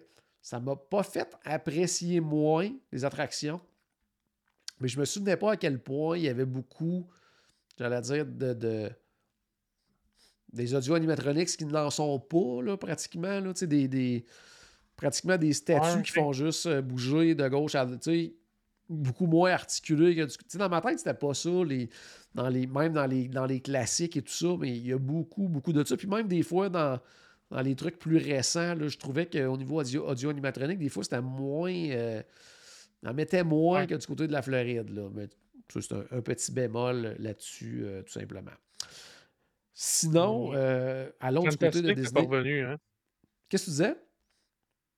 ça 0.49 0.59
m'a 0.59 0.75
pas 0.75 1.03
fait 1.03 1.37
apprécier 1.45 2.21
moins 2.21 2.71
les 2.91 3.05
attractions. 3.05 3.61
Mais 4.79 4.87
je 4.87 4.99
me 4.99 5.05
souvenais 5.05 5.37
pas 5.37 5.51
à 5.51 5.57
quel 5.57 5.77
point 5.77 6.17
il 6.17 6.23
y 6.23 6.27
avait 6.27 6.43
beaucoup, 6.43 7.07
j'allais 7.77 8.01
dire, 8.01 8.25
de, 8.25 8.89
des 10.51 10.73
audio 10.73 10.95
animatronics 10.95 11.55
qui 11.55 11.65
n'en 11.65 11.91
sont 11.91 12.19
pas, 12.19 12.63
là, 12.63 12.77
pratiquement. 12.77 13.39
Là, 13.39 13.53
des, 13.53 13.87
des, 13.87 14.25
pratiquement 14.95 15.37
des 15.37 15.53
statues 15.53 16.01
qui 16.01 16.13
font 16.13 16.33
juste 16.33 16.65
euh, 16.65 16.81
bouger 16.81 17.35
de 17.35 17.47
gauche 17.47 17.75
à 17.75 17.85
droite. 17.85 18.09
Beaucoup 18.89 19.27
moins 19.27 19.51
articulé 19.51 20.15
que 20.15 20.23
du. 20.23 20.57
dans 20.57 20.67
ma 20.67 20.81
tête, 20.81 20.97
c'était 20.97 21.13
pas 21.13 21.35
ça, 21.35 21.63
les, 21.63 21.91
dans 22.33 22.49
les, 22.49 22.65
même 22.65 22.93
dans 22.93 23.05
les, 23.05 23.27
dans 23.27 23.45
les 23.45 23.61
classiques 23.61 24.17
et 24.17 24.23
tout 24.23 24.33
ça, 24.33 24.47
mais 24.59 24.75
il 24.75 24.87
y 24.87 24.93
a 24.93 24.97
beaucoup, 24.97 25.47
beaucoup 25.47 25.73
de 25.73 25.83
ça. 25.83 25.95
Puis 25.95 26.07
même 26.07 26.27
des 26.27 26.41
fois, 26.41 26.69
dans, 26.69 26.99
dans 27.51 27.61
les 27.61 27.75
trucs 27.75 27.97
plus 27.97 28.17
récents, 28.17 28.75
je 28.79 28.97
trouvais 28.97 29.25
qu'au 29.25 29.57
niveau 29.57 29.81
audio, 29.81 30.29
animatronique, 30.29 30.79
des 30.79 30.89
fois, 30.89 31.03
c'était 31.03 31.21
moins. 31.21 31.73
Euh, 31.73 32.21
on 33.03 33.13
mettait 33.13 33.43
moins 33.43 33.85
que 33.87 33.95
du 33.95 34.05
côté 34.05 34.27
de 34.27 34.31
la 34.31 34.41
Floride. 34.41 34.89
Là. 34.89 35.09
Mais 35.13 35.29
c'est 35.69 35.91
un, 35.93 36.21
petit 36.21 36.51
bémol 36.51 37.15
là-dessus, 37.19 37.81
euh, 37.83 38.01
tout 38.03 38.11
simplement. 38.11 38.51
Sinon, 39.73 40.51
euh, 40.53 41.09
allons 41.19 41.43
du 41.43 41.57
côté 41.57 41.81
de 41.81 41.93
Disney. 41.93 42.21
Revenu, 42.21 42.65
hein? 42.65 42.77
Qu'est-ce 43.47 43.65
que 43.65 43.69
tu 43.69 43.71
disais? 43.71 43.95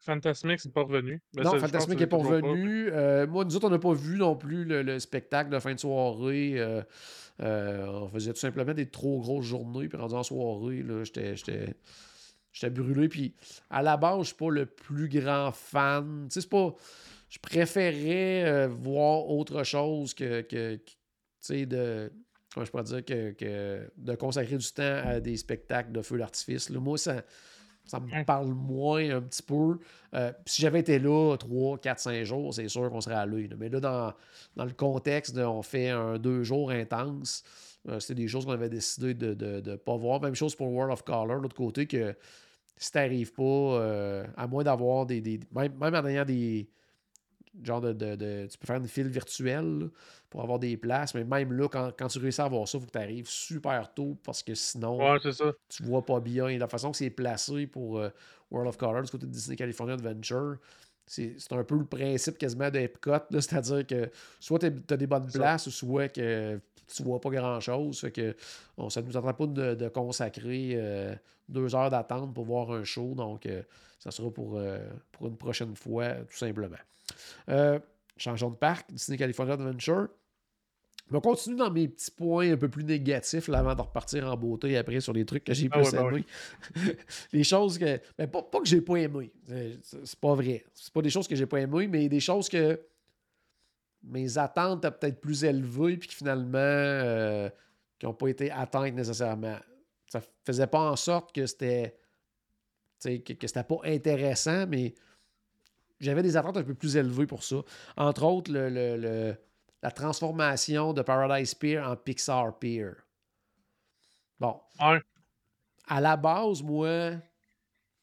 Fantasmic, 0.01 0.59
c'est 0.59 0.73
pas 0.73 0.81
revenu. 0.81 1.21
non, 1.35 1.59
Fantasmic 1.59 1.99
n'est 1.99 2.07
pas 2.07 2.17
revenu. 2.17 2.89
Euh, 2.91 3.27
moi, 3.27 3.45
nous 3.45 3.55
autres, 3.55 3.67
on 3.67 3.69
n'a 3.69 3.77
pas 3.77 3.93
vu 3.93 4.17
non 4.17 4.35
plus 4.35 4.65
le, 4.65 4.99
spectacle 4.99 5.51
de 5.51 5.59
fin 5.59 5.75
de 5.75 5.79
soirée. 5.79 6.55
Euh, 6.57 6.81
euh, 7.41 7.85
on 7.85 8.07
faisait 8.09 8.33
tout 8.33 8.39
simplement 8.39 8.73
des 8.73 8.89
trop 8.89 9.19
grosses 9.19 9.45
journées. 9.45 9.87
Puis 9.87 9.97
rendu 9.99 10.15
en 10.15 10.23
soirée, 10.23 10.83
j'étais 11.03 11.75
brûlé. 12.69 13.09
Puis 13.09 13.33
à 13.69 13.81
la 13.81 13.97
base, 13.97 14.19
je 14.19 14.27
suis 14.27 14.35
pas 14.35 14.49
le 14.49 14.65
plus 14.65 15.09
grand 15.09 15.51
fan. 15.51 16.27
Tu 16.29 16.33
sais, 16.33 16.41
c'est 16.41 16.49
pas. 16.49 16.73
Je 17.29 17.39
préférais 17.39 18.67
voir 18.67 19.29
autre 19.29 19.63
chose 19.63 20.13
que. 20.13 20.41
que, 20.41 20.75
tu 20.75 20.93
sais, 21.39 21.65
de. 21.65 22.11
Comment 22.53 22.65
je 22.65 22.71
pourrais 22.71 22.83
dire 22.83 23.05
que, 23.05 23.91
de 23.95 24.15
consacrer 24.15 24.57
du 24.57 24.71
temps 24.73 25.01
à 25.05 25.21
des 25.21 25.37
spectacles 25.37 25.93
de 25.93 26.01
feu 26.01 26.17
d'artifice. 26.17 26.69
Moi, 26.69 26.97
ça 26.97 27.23
ça 27.85 27.99
me 27.99 28.23
parle 28.23 28.47
moins 28.47 29.17
un 29.17 29.21
petit 29.21 29.43
peu. 29.43 29.77
Euh, 30.13 30.31
si 30.45 30.61
j'avais 30.61 30.79
été 30.79 30.99
là 30.99 31.35
3, 31.37 31.77
4, 31.79 31.99
5 31.99 32.23
jours, 32.23 32.53
c'est 32.53 32.67
sûr 32.67 32.89
qu'on 32.89 33.01
serait 33.01 33.15
à 33.15 33.25
l'œil. 33.25 33.49
Mais 33.57 33.69
là, 33.69 33.79
dans, 33.79 34.65
le 34.65 34.73
contexte 34.73 35.35
de 35.35 35.43
on 35.43 35.61
fait 35.61 35.89
un 35.89 36.17
deux 36.17 36.43
jours 36.43 36.71
intense, 36.71 37.43
euh, 37.43 37.47
c'était 37.99 38.15
des 38.15 38.27
choses 38.27 38.45
qu'on 38.45 38.51
avait 38.51 38.69
décidé 38.69 39.13
de 39.13 39.61
ne 39.69 39.75
pas 39.75 39.97
voir. 39.97 40.21
Même 40.21 40.35
chose 40.35 40.55
pour 40.55 40.71
World 40.71 40.93
of 40.93 41.03
Color, 41.03 41.37
de 41.37 41.41
l'autre 41.43 41.55
côté, 41.55 41.87
que 41.87 42.15
si 42.77 42.91
t'arrives 42.91 43.31
pas, 43.33 43.43
euh, 43.43 44.25
à 44.35 44.47
moins 44.47 44.63
d'avoir 44.63 45.05
des, 45.05 45.21
des, 45.21 45.39
Même, 45.51 45.73
même 45.77 45.93
en 45.93 46.05
ayant 46.05 46.25
des 46.25 46.67
genre 47.63 47.81
de, 47.81 48.47
Tu 48.47 48.57
peux 48.57 48.65
faire 48.65 48.77
une 48.77 48.87
file 48.87 49.09
virtuelle 49.09 49.89
pour 50.29 50.41
avoir 50.41 50.57
des 50.57 50.77
places, 50.77 51.13
mais 51.13 51.23
même 51.23 51.51
là, 51.51 51.67
quand, 51.67 52.07
tu 52.07 52.19
réussis 52.19 52.41
à 52.41 52.45
avoir 52.45 52.67
ça, 52.67 52.77
il 52.77 52.81
faut 52.81 52.87
que 52.87 52.91
tu 52.91 52.97
arrives 52.97 53.29
super 53.29 53.93
tôt 53.93 54.17
parce 54.23 54.41
que 54.41 54.55
sinon, 54.55 54.97
tu 55.69 55.83
vois 55.83 56.05
pas 56.05 56.19
bien. 56.19 56.47
Et 56.47 56.57
la 56.57 56.67
façon 56.67 56.91
que 56.91 56.97
c'est 56.97 57.09
placé 57.09 57.67
pour 57.67 57.99
euh, 57.99 58.09
World 58.49 58.69
of 58.69 58.77
Color 58.77 59.03
du 59.03 59.11
côté 59.11 59.25
de 59.25 59.31
Disney 59.31 59.57
California 59.57 59.93
Adventure, 59.93 60.57
c'est 61.05 61.35
un 61.51 61.63
peu 61.63 61.75
le 61.77 61.85
principe 61.85 62.37
quasiment 62.37 62.71
de 62.71 62.79
Epcot, 62.79 63.11
c'est-à-dire 63.31 63.85
que 63.85 64.09
soit 64.39 64.59
tu 64.59 64.67
as 64.67 64.97
des 64.97 65.07
bonnes 65.07 65.29
places, 65.29 65.67
ou 65.67 65.71
soit 65.71 66.07
que 66.07 66.59
tu 66.95 67.03
vois 67.03 67.19
pas 67.19 67.29
grand-chose. 67.29 67.99
Fait 67.99 68.11
que 68.11 68.35
on, 68.77 68.89
ça 68.89 69.01
ne 69.01 69.07
nous 69.07 69.17
attend 69.17 69.33
pas 69.33 69.47
de, 69.47 69.87
consacrer 69.89 70.71
euh, 70.75 71.15
deux 71.49 71.75
heures 71.75 71.89
d'attente 71.89 72.33
pour 72.33 72.45
voir 72.45 72.71
un 72.71 72.83
show, 72.83 73.13
donc 73.15 73.45
euh, 73.45 73.61
ça 73.99 74.11
sera 74.11 74.31
pour, 74.31 74.59
pour 75.11 75.27
une 75.27 75.37
prochaine 75.37 75.75
fois, 75.75 76.13
tout 76.15 76.37
simplement. 76.37 76.77
Euh, 77.49 77.79
changeons 78.17 78.49
de 78.49 78.55
parc, 78.55 78.91
Disney 78.91 79.17
California 79.17 79.53
Adventure. 79.53 80.07
On 81.13 81.19
continue 81.19 81.57
dans 81.57 81.69
mes 81.69 81.89
petits 81.89 82.11
points 82.11 82.53
un 82.53 82.57
peu 82.57 82.69
plus 82.69 82.85
négatifs 82.85 83.49
avant 83.49 83.75
de 83.75 83.81
repartir 83.81 84.31
en 84.31 84.37
beauté 84.37 84.77
après 84.77 85.01
sur 85.01 85.11
les 85.11 85.25
trucs 85.25 85.43
que 85.43 85.53
j'ai 85.53 85.67
ah 85.69 85.79
plus 85.79 85.93
aimés. 85.93 86.25
les 87.33 87.43
choses 87.43 87.77
que. 87.77 87.99
Mais 88.17 88.27
pas, 88.27 88.41
pas 88.41 88.59
que 88.59 88.65
j'ai 88.65 88.79
pas 88.79 88.95
aimé. 88.95 89.29
C'est 89.81 90.15
pas 90.19 90.35
vrai. 90.35 90.63
C'est 90.73 90.93
pas 90.93 91.01
des 91.01 91.09
choses 91.09 91.27
que 91.27 91.35
j'ai 91.35 91.45
pas 91.45 91.59
aimées, 91.59 91.87
mais 91.87 92.07
des 92.07 92.21
choses 92.21 92.47
que 92.47 92.79
mes 94.03 94.37
attentes 94.37 94.85
étaient 94.85 94.97
peut-être 94.97 95.21
plus 95.21 95.43
élevées 95.43 95.97
puis 95.97 96.09
qui 96.09 96.15
finalement 96.15 96.57
euh, 96.57 97.49
qui 97.99 98.05
n'ont 98.05 98.13
pas 98.13 98.27
été 98.27 98.51
atteintes 98.51 98.93
nécessairement. 98.93 99.57
Ça 100.07 100.21
faisait 100.45 100.67
pas 100.67 100.79
en 100.91 100.95
sorte 100.95 101.33
que 101.33 101.45
c'était. 101.45 101.97
Que, 103.03 103.33
que 103.33 103.47
c'était 103.47 103.63
pas 103.63 103.79
intéressant, 103.83 104.67
mais 104.67 104.93
j'avais 105.99 106.21
des 106.21 106.37
attentes 106.37 106.57
un 106.57 106.63
peu 106.63 106.75
plus 106.75 106.97
élevées 106.97 107.25
pour 107.25 107.43
ça. 107.43 107.57
Entre 107.97 108.23
autres, 108.23 108.51
le, 108.53 109.35
la 109.81 109.91
transformation 109.91 110.93
de 110.93 111.01
Paradise 111.01 111.55
Pier 111.55 111.79
en 111.79 111.95
Pixar 111.95 112.59
Pier. 112.59 112.91
Bon. 114.39 114.59
À 115.87 116.01
la 116.01 116.15
base, 116.15 116.61
moi, 116.61 117.13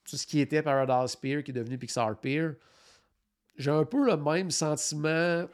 tout 0.05 0.17
ce 0.17 0.27
qui 0.27 0.41
était 0.41 0.63
Paradise 0.63 1.15
Pier, 1.17 1.43
qui 1.43 1.51
est 1.53 1.55
devenu 1.55 1.79
Pixar 1.79 2.19
Pier, 2.19 2.49
j'ai 3.57 3.71
un 3.71 3.85
peu 3.85 4.05
le 4.05 4.17
même 4.17 4.51
sentiment 4.51 5.47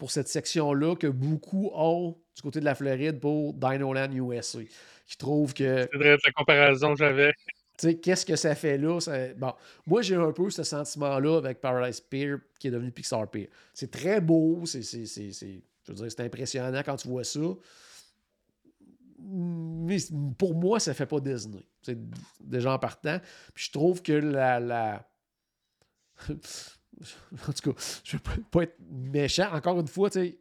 pour 0.00 0.10
cette 0.10 0.28
section-là 0.28 0.96
que 0.96 1.06
beaucoup 1.06 1.70
ont 1.74 2.16
du 2.34 2.42
côté 2.42 2.58
de 2.58 2.64
la 2.64 2.74
Floride 2.74 3.20
pour 3.20 3.52
Dino 3.52 3.92
Land 3.92 4.12
USA. 4.12 4.60
Qui 5.06 5.16
trouvent 5.18 5.52
que. 5.52 5.86
C'est 5.92 5.98
vrai, 5.98 6.16
la 6.24 6.32
comparaison 6.32 6.94
que 6.94 7.00
j'avais 7.00 7.34
qu'est-ce 8.02 8.26
que 8.26 8.36
ça 8.36 8.54
fait 8.54 8.78
là? 8.78 8.98
Bon, 9.36 9.54
moi, 9.86 10.02
j'ai 10.02 10.14
un 10.14 10.32
peu 10.32 10.50
ce 10.50 10.62
sentiment-là 10.62 11.38
avec 11.38 11.60
Paradise 11.60 12.00
Pier 12.00 12.34
qui 12.58 12.68
est 12.68 12.70
devenu 12.70 12.90
Pixar 12.92 13.30
Pier. 13.30 13.50
C'est 13.72 13.90
très 13.90 14.20
beau, 14.20 14.64
c'est, 14.66 14.82
je 14.82 15.62
veux 15.88 15.94
dire, 15.94 16.10
c'est 16.10 16.20
impressionnant 16.20 16.82
quand 16.84 16.96
tu 16.96 17.08
vois 17.08 17.24
ça. 17.24 17.40
Mais 19.18 19.98
pour 20.38 20.54
moi, 20.54 20.80
ça 20.80 20.94
fait 20.94 21.06
pas 21.06 21.20
Disney. 21.20 21.62
C'est 21.82 21.98
déjà 22.40 22.72
en 22.72 22.78
partant. 22.78 23.18
Puis 23.54 23.66
je 23.66 23.72
trouve 23.72 24.02
que 24.02 24.12
la. 24.12 24.60
la... 24.60 25.06
en 27.48 27.52
tout 27.52 27.72
cas, 27.72 28.00
je 28.04 28.16
veux 28.16 28.42
pas 28.50 28.62
être 28.62 28.76
méchant. 28.90 29.52
Encore 29.52 29.80
une 29.80 29.88
fois, 29.88 30.10
tu 30.10 30.20
sais 30.20 30.38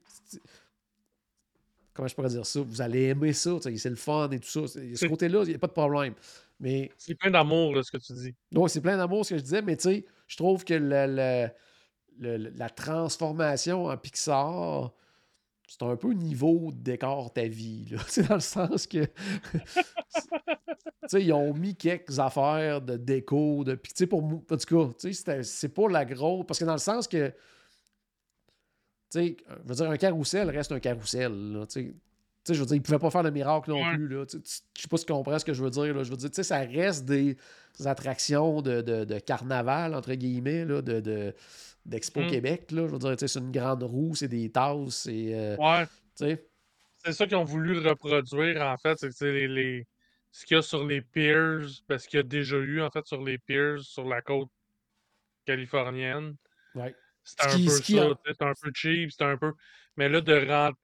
comment 1.99 2.07
je 2.07 2.15
pourrais 2.15 2.29
dire 2.29 2.45
ça? 2.45 2.61
Vous 2.61 2.81
allez 2.81 3.03
aimer 3.07 3.33
ça, 3.33 3.51
c'est 3.61 3.89
le 3.89 3.95
fun 3.97 4.29
et 4.31 4.39
tout 4.39 4.47
ça. 4.47 4.61
Ce 4.67 5.05
côté-là, 5.09 5.43
il 5.43 5.49
n'y 5.49 5.55
a 5.55 5.59
pas 5.59 5.67
de 5.67 5.73
problème. 5.73 6.13
Mais... 6.59 6.89
C'est 6.97 7.15
plein 7.15 7.29
d'amour, 7.29 7.83
ce 7.83 7.91
que 7.91 7.97
tu 7.97 8.13
dis. 8.13 8.33
Oui, 8.53 8.69
c'est 8.69 8.79
plein 8.79 8.95
d'amour, 8.95 9.25
ce 9.25 9.33
que 9.33 9.37
je 9.37 9.43
disais, 9.43 9.61
mais 9.61 9.75
tu 9.75 9.83
sais, 9.83 10.05
je 10.27 10.37
trouve 10.37 10.63
que 10.63 10.73
la 12.19 12.69
transformation 12.69 13.85
en 13.85 13.97
Pixar, 13.97 14.93
c'est 15.69 15.83
un 15.83 15.95
peu 15.95 16.13
niveau 16.13 16.71
décor 16.73 17.31
ta 17.31 17.47
vie. 17.47 17.85
Là. 17.91 17.99
dans 18.27 18.35
le 18.35 18.41
sens 18.41 18.87
que. 18.87 19.07
ils 21.13 21.31
ont 21.31 21.53
mis 21.53 21.75
quelques 21.75 22.19
affaires 22.19 22.81
de 22.81 22.97
déco. 22.97 23.63
De, 23.63 23.75
puis, 23.75 24.07
pour 24.07 24.21
moi, 24.21 24.41
en 24.49 24.57
tout 24.57 24.87
cas, 24.91 25.43
c'est 25.43 25.69
pas 25.69 25.87
la 25.87 26.05
grosse. 26.05 26.45
Parce 26.47 26.59
que 26.59 26.65
dans 26.65 26.73
le 26.73 26.79
sens 26.79 27.07
que. 27.07 27.29
Tu 29.11 29.19
sais, 29.19 29.37
je 29.47 29.67
veux 29.67 29.75
dire, 29.75 29.89
un 29.89 29.97
carrousel 29.97 30.49
reste 30.49 30.71
un 30.71 30.79
carrousel. 30.79 31.31
Là, 31.53 31.65
sais, 31.67 31.93
je 32.53 32.59
veux 32.59 32.65
dire, 32.65 32.75
ils 32.75 32.81
pouvaient 32.81 32.99
pas 32.99 33.11
faire 33.11 33.23
de 33.23 33.29
miracle 33.29 33.69
non 33.69 33.83
plus. 33.93 34.07
Là. 34.07 34.25
Je 34.31 34.37
sais 34.81 34.87
pas 34.87 34.97
si 34.97 35.05
tu 35.05 35.13
comprends 35.13 35.37
ce 35.37 35.45
que 35.45 35.53
je 35.53 35.63
veux 35.63 35.69
dire. 35.69 35.93
Là. 35.93 36.03
Je 36.03 36.09
veux 36.09 36.17
dire, 36.17 36.29
tu 36.29 36.35
sais, 36.35 36.43
ça 36.43 36.59
reste 36.59 37.05
des, 37.05 37.37
attractions 37.85 38.61
de, 38.61 38.81
de, 38.81 39.19
carnaval, 39.19 39.95
entre 39.95 40.13
guillemets, 40.13 40.65
là, 40.65 40.81
de, 40.81 41.33
d'Expo 41.89 42.21
mm. 42.21 42.27
Québec. 42.27 42.71
Là. 42.71 42.87
Je 42.87 42.91
veux 42.91 42.99
dire, 42.99 43.15
c'est 43.17 43.39
une 43.39 43.51
grande 43.51 43.83
roue, 43.83 44.15
c'est 44.15 44.27
des 44.27 44.51
tasses, 44.51 45.03
c'est. 45.03 45.33
Euh, 45.33 45.57
ouais. 45.57 45.87
C'est 47.03 47.13
ça 47.13 47.25
qu'ils 47.27 47.37
ont 47.37 47.45
voulu 47.45 47.79
reproduire, 47.79 48.61
en 48.61 48.77
fait. 48.77 48.97
C'est 49.11 49.31
les, 49.31 49.47
les, 49.47 49.87
ce 50.31 50.45
qu'il 50.45 50.55
y 50.55 50.57
a 50.57 50.61
sur 50.61 50.85
les 50.85 51.01
piers, 51.01 51.59
parce 51.87 52.05
qu'il 52.07 52.17
y 52.17 52.19
a 52.19 52.23
déjà 52.23 52.57
eu, 52.57 52.81
en 52.81 52.89
fait, 52.89 53.05
sur 53.05 53.23
les 53.23 53.37
piers, 53.37 53.75
sur 53.79 54.05
la 54.05 54.21
côte 54.21 54.49
californienne. 55.45 56.35
Ouais. 56.75 56.93
C'était 57.23 57.47
un 57.47 57.57
peu 57.57 57.69
ça. 57.69 58.19
C'était 58.25 58.45
un 58.45 58.53
peu 58.61 58.71
cheap, 58.73 59.11
c'était 59.11 59.25
un 59.25 59.37
peu. 59.37 59.53
Mais 59.95 60.09
là, 60.09 60.21
de 60.21 60.33
rentrer 60.33 60.75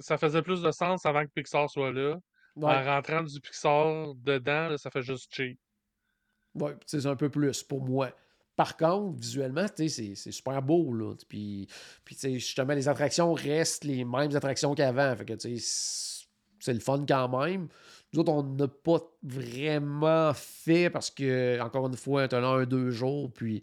ça 0.00 0.16
faisait 0.18 0.42
plus 0.42 0.62
de 0.62 0.70
sens 0.70 1.04
avant 1.06 1.24
que 1.24 1.30
Pixar 1.34 1.68
soit 1.68 1.92
là. 1.92 2.18
En 2.60 2.82
rentrant 2.82 3.22
du 3.22 3.40
Pixar 3.40 4.14
dedans, 4.16 4.76
ça 4.76 4.90
fait 4.90 5.02
juste 5.02 5.32
cheap. 5.32 5.58
Oui, 6.54 6.72
c'est 6.86 7.06
un 7.06 7.14
peu 7.14 7.28
plus 7.28 7.62
pour 7.62 7.84
moi. 7.84 8.10
Par 8.58 8.76
contre, 8.76 9.20
visuellement, 9.20 9.66
c'est 9.76 10.16
super 10.16 10.60
beau. 10.60 10.92
Là. 10.92 11.14
Puis, 11.28 11.68
puis 12.04 12.16
justement, 12.40 12.74
les 12.74 12.88
attractions 12.88 13.32
restent 13.32 13.84
les 13.84 14.04
mêmes 14.04 14.34
attractions 14.34 14.74
qu'avant. 14.74 15.14
Que 15.14 15.36
c'est 15.38 16.72
le 16.74 16.80
fun 16.80 17.04
quand 17.06 17.28
même. 17.38 17.68
Nous 18.12 18.18
autres, 18.18 18.32
on 18.32 18.42
n'a 18.42 18.66
pas 18.66 18.98
vraiment 19.22 20.32
fait 20.34 20.90
parce 20.90 21.08
que, 21.08 21.60
encore 21.60 21.86
une 21.86 21.96
fois, 21.96 22.26
on 22.32 22.34
a 22.34 22.46
un, 22.62 22.64
deux 22.64 22.90
jours. 22.90 23.30
Puis 23.32 23.62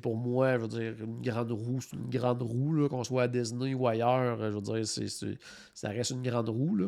pour 0.00 0.16
moi, 0.16 0.54
je 0.54 0.60
veux 0.62 0.68
dire, 0.68 0.94
une 1.04 1.20
grande 1.20 1.52
roue, 1.52 1.80
c'est 1.80 1.96
une 1.96 2.08
grande 2.08 2.42
roue, 2.42 2.88
qu'on 2.88 3.04
soit 3.04 3.24
à 3.24 3.28
Disney 3.28 3.74
ou 3.74 3.86
ailleurs, 3.86 4.38
je 4.38 4.56
veux 4.56 4.60
dire, 4.60 4.86
ça 5.74 5.88
reste 5.88 6.12
une 6.12 6.22
grande 6.22 6.48
roue. 6.48 6.76
Là. 6.76 6.86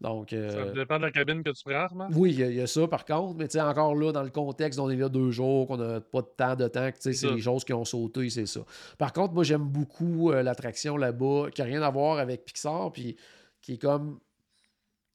Donc, 0.00 0.32
euh, 0.32 0.66
ça 0.66 0.72
dépend 0.72 0.98
de 0.98 1.02
la 1.02 1.10
cabine 1.10 1.42
que 1.42 1.50
tu 1.50 1.64
prends, 1.64 1.88
Oui, 2.14 2.34
il 2.38 2.54
y, 2.54 2.60
a 2.60 2.66
ça 2.66 2.86
par 2.88 3.04
contre, 3.04 3.38
mais 3.38 3.60
encore 3.60 3.94
là, 3.94 4.12
dans 4.12 4.22
le 4.22 4.30
contexte, 4.30 4.78
on 4.78 4.90
est 4.90 4.96
là 4.96 5.08
deux 5.08 5.30
jours, 5.30 5.66
qu'on 5.66 5.76
n'a 5.76 6.00
pas 6.00 6.22
de 6.22 6.30
temps 6.36 6.56
de 6.56 6.68
temps, 6.68 6.90
c'est 6.98 7.30
les 7.30 7.40
choses 7.40 7.64
qui 7.64 7.72
ont 7.72 7.84
sauté, 7.84 8.28
c'est 8.28 8.46
ça. 8.46 8.60
Par 8.98 9.12
contre, 9.12 9.34
moi, 9.34 9.44
j'aime 9.44 9.64
beaucoup 9.64 10.30
euh, 10.30 10.42
l'attraction 10.42 10.96
là-bas, 10.96 11.46
qui 11.54 11.60
n'a 11.60 11.66
rien 11.66 11.82
à 11.82 11.90
voir 11.90 12.18
avec 12.18 12.44
Pixar, 12.44 12.92
puis 12.92 13.16
qui 13.60 13.74
est 13.74 13.78
comme, 13.78 14.18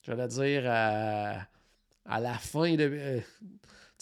j'allais 0.01 0.27
dire, 0.27 0.63
à, 0.67 1.41
à 2.05 2.19
la 2.19 2.33
fin 2.33 2.75
de. 2.75 2.89
Euh, 2.89 3.19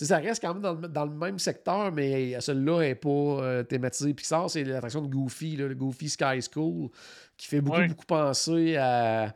ça 0.04 0.18
reste 0.18 0.42
quand 0.42 0.54
même 0.54 0.90
dans 0.90 1.06
le, 1.06 1.12
même 1.12 1.40
secteur, 1.40 1.92
mais 1.92 2.40
celle-là 2.42 2.80
n'est 2.82 2.96
pas 2.96 3.10
euh, 3.10 3.64
thématisée 3.64 4.14
Pixar. 4.14 4.50
C'est 4.50 4.64
l'attraction 4.64 5.02
de 5.02 5.08
Goofy, 5.08 5.56
le 5.56 5.74
Goofy 5.74 6.10
Sky 6.10 6.42
School, 6.42 6.90
qui 7.38 7.48
fait 7.48 7.62
beaucoup, 7.62 7.88
beaucoup 7.88 8.06
penser 8.06 8.76
à, 8.76 9.34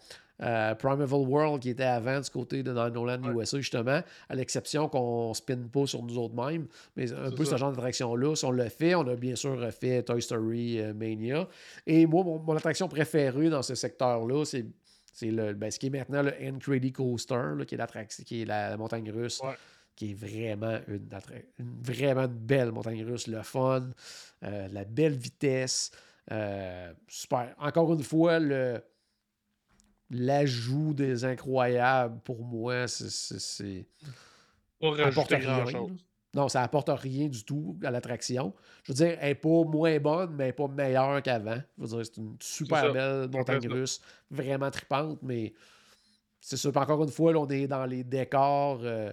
Primeval 0.79 1.27
World, 1.27 1.61
qui 1.61 1.69
était 1.69 1.83
avant 1.83 2.19
du 2.21 2.29
côté 2.29 2.63
de 2.63 2.71
Dino 2.71 3.05
Land 3.05 3.21
USA, 3.33 3.57
justement, 3.57 4.01
à 4.29 4.35
l'exception 4.35 4.87
qu'on 4.87 5.29
ne 5.29 5.33
spin 5.33 5.57
pas 5.71 5.85
sur 5.85 6.01
nous 6.01 6.17
autres 6.17 6.35
mêmes. 6.35 6.67
Mais 6.95 7.11
un 7.11 7.31
peu 7.31 7.43
ce 7.43 7.57
genre 7.57 7.71
d'attraction-là, 7.71 8.35
si 8.35 8.45
on 8.45 8.51
le 8.51 8.69
fait, 8.69 8.95
on 8.95 9.05
a 9.07 9.15
bien 9.15 9.35
sûr 9.35 9.69
fait 9.71 10.03
Toy 10.03 10.21
Story 10.21 10.79
euh, 10.79 10.93
Mania. 10.93 11.47
Et 11.85 12.05
moi, 12.05 12.23
mon, 12.23 12.55
attraction 12.55 12.87
préférée 12.87 13.49
dans 13.49 13.61
ce 13.61 13.75
secteur-là, 13.75 14.45
c'est 14.45 14.65
c'est 15.11 15.31
le, 15.31 15.53
ben, 15.53 15.69
ce 15.69 15.79
qui 15.79 15.87
est 15.87 15.89
maintenant 15.89 16.21
le 16.21 16.33
N 16.41 16.59
Coaster, 16.93 17.65
qui 17.67 17.75
est, 17.75 18.23
qui 18.23 18.41
est 18.43 18.45
la, 18.45 18.77
montagne 18.77 19.11
russe 19.11 19.41
qui 19.99 20.11
est 20.11 20.13
vraiment 20.13 20.79
une, 20.87 21.09
vraiment 21.83 22.29
belle 22.29 22.71
montagne 22.71 23.03
russe, 23.03 23.27
le 23.27 23.43
fun, 23.43 23.89
euh, 24.45 24.69
la 24.69 24.85
belle 24.85 25.17
vitesse. 25.17 25.91
Euh, 26.31 26.93
super. 27.09 27.53
Encore 27.59 27.91
une 27.93 28.03
fois, 28.03 28.39
le 28.39 28.81
l'ajout 30.09 30.93
des 30.93 31.25
incroyables 31.25 32.21
pour 32.21 32.45
moi, 32.45 32.87
c'est. 32.87 33.87
apporte 34.81 35.31
rien. 35.31 35.65
Chose. 35.65 35.91
Non, 36.33 36.47
ça 36.47 36.63
apporte 36.63 36.89
rien 36.89 37.27
du 37.27 37.43
tout 37.43 37.77
à 37.83 37.91
l'attraction. 37.91 38.53
Je 38.83 38.93
veux 38.93 38.95
dire, 38.95 39.17
elle 39.19 39.29
n'est 39.29 39.35
pas 39.35 39.63
moins 39.65 39.99
bonne, 39.99 40.33
mais 40.33 40.45
elle 40.45 40.49
n'est 40.49 40.53
pas 40.53 40.67
meilleure 40.69 41.21
qu'avant. 41.21 41.59
Je 41.77 41.83
veux 41.83 41.87
dire, 41.89 42.05
c'est 42.05 42.17
une 42.17 42.37
super 42.39 42.93
belle 42.93 43.29
montagne 43.29 43.67
russe, 43.67 43.99
vraiment 44.31 44.71
tripante, 44.71 45.19
mais 45.23 45.53
c'est 46.39 46.55
sûr. 46.55 46.75
Encore 46.77 47.03
une 47.03 47.11
fois, 47.11 47.33
là, 47.33 47.39
on 47.39 47.47
est 47.49 47.67
dans 47.67 47.85
les 47.85 48.05
décors. 48.05 48.79
Euh, 48.83 49.11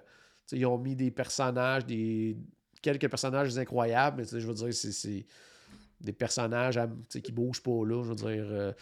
ils 0.52 0.66
ont 0.66 0.78
mis 0.78 0.96
des 0.96 1.10
personnages, 1.10 1.84
des 1.86 2.36
quelques 2.82 3.08
personnages 3.08 3.56
incroyables, 3.58 4.22
mais 4.22 4.40
je 4.40 4.46
veux 4.46 4.54
dire, 4.54 4.72
c'est 4.72 5.26
des 6.00 6.12
personnages 6.12 6.78
qui 7.22 7.32
bougent 7.32 7.62
pas 7.62 7.84
là. 7.84 8.02
Je 8.02 8.08
veux 8.08 8.14
dire. 8.14 8.46
Euh, 8.50 8.72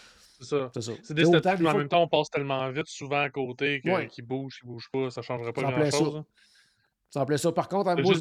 c'est 0.41 0.45
ça. 0.45 0.71
C'est 1.03 1.15
des 1.15 1.25
statues, 1.25 1.63
mais 1.63 1.71
en 1.71 1.79
même 1.79 1.89
temps, 1.89 2.03
on 2.03 2.09
passe 2.09 2.29
tellement 2.29 2.69
vite 2.71 2.87
souvent 2.87 3.23
à 3.23 3.31
côté 3.31 3.81
qu'ils 4.11 4.25
bougent, 4.25 4.61
ils 4.63 4.67
bougent 4.67 4.91
pas, 4.93 5.11
ça 5.11 5.23
changerait 5.23 5.53
pas 5.53 5.63
grand-chose. 5.63 6.17
Hein. 6.17 6.27
Ça 7.11 7.21
me 7.21 7.27
plaît 7.27 7.39
ça. 7.39 7.53
Par 7.53 7.69
contre, 7.69 7.91
en 7.91 7.95
bouge, 7.95 8.21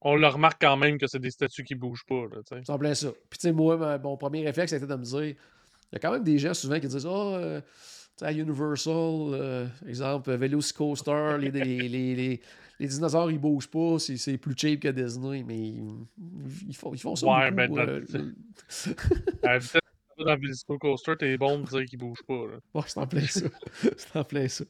on... 0.00 0.16
le 0.16 0.26
remarque 0.26 0.60
quand 0.60 0.76
même 0.76 0.98
que 0.98 1.06
c'est 1.06 1.18
des 1.18 1.30
statues 1.30 1.64
qui 1.64 1.74
bougent 1.74 2.06
pas. 2.06 2.24
Là, 2.32 2.62
ça 2.64 2.72
me 2.72 2.78
plaît 2.78 2.94
ça. 2.94 3.10
Puis, 3.28 3.38
tu 3.38 3.48
sais, 3.48 3.52
moi, 3.52 3.98
mon 3.98 4.16
premier 4.16 4.42
réflexe, 4.44 4.72
c'était 4.72 4.86
de 4.86 4.96
me 4.96 5.04
dire 5.04 5.20
il 5.20 5.36
y 5.92 5.96
a 5.96 5.98
quand 5.98 6.10
même 6.10 6.24
des 6.24 6.38
gens 6.38 6.54
souvent 6.54 6.80
qui 6.80 6.88
disent 6.88 7.06
Ah, 7.06 7.10
oh, 7.12 7.60
à 8.22 8.32
Universal, 8.32 8.94
euh, 8.94 9.66
exemple, 9.86 10.34
Velocicoaster, 10.34 11.36
les, 11.40 11.50
les, 11.50 11.88
les, 11.88 12.40
les, 12.78 12.86
dinosaures, 12.86 13.30
ils 13.30 13.38
bougent 13.38 13.70
pas, 13.70 13.98
c'est 13.98 14.38
plus 14.38 14.54
cheap 14.56 14.80
que 14.80 14.88
Disney, 14.88 15.42
mais 15.46 15.74
ils, 16.68 16.76
font, 16.76 16.92
ils 16.94 17.00
font 17.00 17.16
ça. 17.16 17.26
Ouais, 17.26 17.50
beaucoup, 17.50 17.76
ben, 17.76 18.04
euh, 19.44 19.60
dans 20.18 20.36
Visco 20.36 20.78
Coaster, 20.78 21.16
t'es 21.18 21.36
bon 21.36 21.60
de 21.60 21.66
dire 21.66 21.84
qu'il 21.86 21.98
bouge 21.98 22.22
pas. 22.26 22.46
Là. 22.46 22.58
Ouais, 22.74 22.82
c'est 22.86 22.98
en 22.98 23.06
plein 23.06 23.26
ça. 23.26 23.48
c'est 23.96 24.16
en 24.16 24.24
plein 24.24 24.48
ça. 24.48 24.64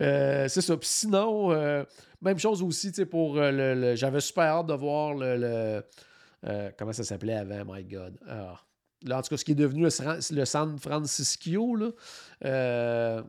Euh, 0.00 0.48
c'est 0.48 0.60
ça. 0.60 0.76
Puis 0.76 0.88
sinon, 0.88 1.52
euh, 1.52 1.84
même 2.20 2.38
chose 2.38 2.62
aussi, 2.62 2.90
tu 2.90 2.96
sais, 2.96 3.06
pour 3.06 3.38
euh, 3.38 3.50
le. 3.74 3.96
J'avais 3.96 4.20
super 4.20 4.44
hâte 4.44 4.66
de 4.66 4.74
voir 4.74 5.14
le. 5.14 5.82
comment 6.78 6.92
ça 6.92 7.04
s'appelait 7.04 7.36
avant, 7.36 7.74
my 7.74 7.84
God. 7.84 8.18
Ah. 8.28 8.60
En 9.10 9.22
tout 9.22 9.28
cas, 9.28 9.36
ce 9.36 9.44
qui 9.44 9.52
est 9.52 9.56
devenu 9.56 9.82
le, 9.82 10.36
le 10.36 10.44
San 10.44 10.78
Francisco, 10.78 11.76
là. 11.76 11.90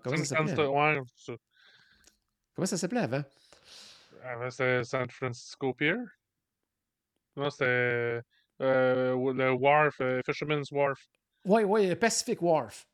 comment 0.03 0.17
ça 0.17 0.25
s'appelait? 0.25 0.65
Ouais, 0.65 1.01
ça. 1.15 1.33
Comment 2.55 2.65
ça 2.65 2.77
s'appelait 2.77 3.01
avant? 3.01 3.23
Avant, 4.23 4.49
c'était 4.49 4.83
San 4.83 5.09
Francisco 5.09 5.73
Pier. 5.73 5.97
Non, 7.35 7.49
c'était 7.49 8.21
le 8.59 9.51
Wharf, 9.51 10.01
Fisherman's 10.25 10.71
Wharf. 10.71 10.99
Oui, 11.43 11.63
oui, 11.63 11.93
Pacific 11.95 12.41
Wharf. 12.41 12.87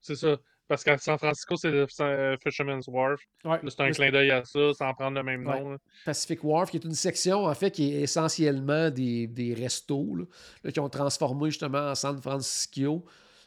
C'est 0.00 0.14
ça. 0.14 0.36
Parce 0.68 0.82
qu'à 0.82 0.98
San 0.98 1.16
Francisco, 1.16 1.56
c'est 1.56 1.70
le 1.70 1.86
euh, 2.00 2.36
Fisherman's 2.42 2.88
Wharf. 2.88 3.20
Ouais, 3.44 3.60
c'est 3.68 3.80
un 3.80 3.90
clin 3.92 4.10
d'œil 4.10 4.32
à 4.32 4.44
ça, 4.44 4.72
sans 4.74 4.92
prendre 4.94 5.16
le 5.16 5.22
même 5.22 5.44
nom. 5.44 5.78
Pacific 6.04 6.42
Wharf, 6.42 6.70
qui 6.70 6.78
est 6.78 6.84
une 6.84 6.94
section, 6.94 7.44
en 7.44 7.54
fait, 7.54 7.70
qui 7.70 7.94
est 7.94 8.02
essentiellement 8.02 8.90
des, 8.90 9.28
des 9.28 9.54
restos, 9.54 10.16
là, 10.16 10.72
qui 10.72 10.80
ont 10.80 10.88
transformé 10.88 11.50
justement 11.50 11.90
en 11.90 11.94
San 11.94 12.20
Francisco. 12.20 13.04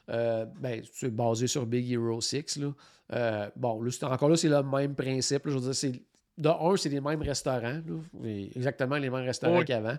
Euh, 0.09 0.45
ben, 0.59 0.81
c'est 0.93 1.13
basé 1.13 1.47
sur 1.47 1.65
Big 1.65 1.91
Hero 1.91 2.21
6. 2.21 2.57
Là. 2.57 2.73
Euh, 3.13 3.49
bon, 3.55 3.81
là, 3.81 3.91
encore 4.03 4.29
là, 4.29 4.37
c'est 4.37 4.49
le 4.49 4.63
même 4.63 4.95
principe. 4.95 5.41
je 5.45 5.51
veux 5.51 5.61
dire, 5.61 5.75
c'est 5.75 6.01
de 6.37 6.47
un, 6.47 6.77
c'est 6.77 6.87
les 6.87 7.01
mêmes 7.01 7.21
restaurants, 7.21 7.81
exactement 8.23 8.95
les 8.95 9.09
mêmes 9.09 9.25
restaurants 9.25 9.61
qu'avant. 9.63 9.97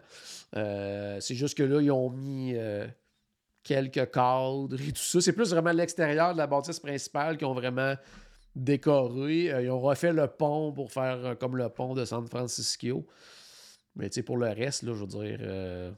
c'est 0.54 1.34
juste 1.34 1.58
que 1.58 1.62
là, 1.62 1.82
ils 1.82 1.90
ont 1.90 2.08
mis 2.08 2.56
quelques 3.62 4.10
cadres 4.10 4.80
et 4.80 4.92
tout 4.92 5.02
ça. 5.02 5.20
C'est 5.20 5.32
plus 5.32 5.50
vraiment 5.50 5.72
l'extérieur 5.72 6.32
de 6.32 6.38
la 6.38 6.46
bâtisse 6.46 6.80
principale 6.80 7.36
qui 7.36 7.44
ont 7.44 7.54
vraiment 7.54 7.94
décoré. 8.56 9.52
Euh, 9.52 9.62
ils 9.62 9.70
ont 9.70 9.80
refait 9.80 10.12
le 10.12 10.26
pont 10.26 10.72
pour 10.72 10.92
faire 10.92 11.24
euh, 11.24 11.34
comme 11.34 11.56
le 11.56 11.68
pont 11.68 11.94
de 11.94 12.04
San 12.04 12.26
Francisco. 12.26 13.06
Mais 13.96 14.08
tu 14.08 14.16
sais, 14.16 14.22
pour 14.22 14.36
le 14.36 14.48
reste, 14.48 14.82
là, 14.82 14.94
je 14.94 15.00
veux 15.00 15.06
dire, 15.06 15.38
euh, 15.42 15.90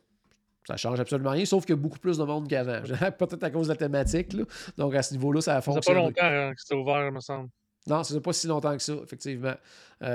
ça 0.67 0.77
change 0.77 0.99
absolument 0.99 1.31
rien, 1.31 1.45
sauf 1.45 1.65
qu'il 1.65 1.75
y 1.75 1.79
a 1.79 1.81
beaucoup 1.81 1.99
plus 1.99 2.19
de 2.19 2.25
monde 2.25 2.49
qu'avant. 2.49 2.83
Peut-être 3.19 3.45
à 3.45 3.51
cause 3.51 3.69
de 3.69 3.73
la 3.73 3.77
thématique. 3.77 4.33
Là. 4.33 4.45
Donc 4.77 4.95
à 4.95 5.03
ce 5.03 5.13
niveau-là, 5.13 5.41
ça 5.41 5.57
a 5.57 5.61
fonctionné. 5.61 6.01
Ça 6.01 6.07
fait 6.07 6.15
pas 6.15 6.31
longtemps 6.31 6.49
hein, 6.49 6.55
que 6.55 6.61
c'était 6.61 6.75
ouvert, 6.75 7.13
me 7.13 7.21
semble. 7.21 7.49
Non, 7.87 8.05
ça 8.05 8.15
fait 8.15 8.21
pas 8.21 8.33
si 8.33 8.47
longtemps 8.47 8.77
que 8.77 8.83
ça, 8.83 8.93
effectivement. 9.03 9.55
puis 9.99 10.09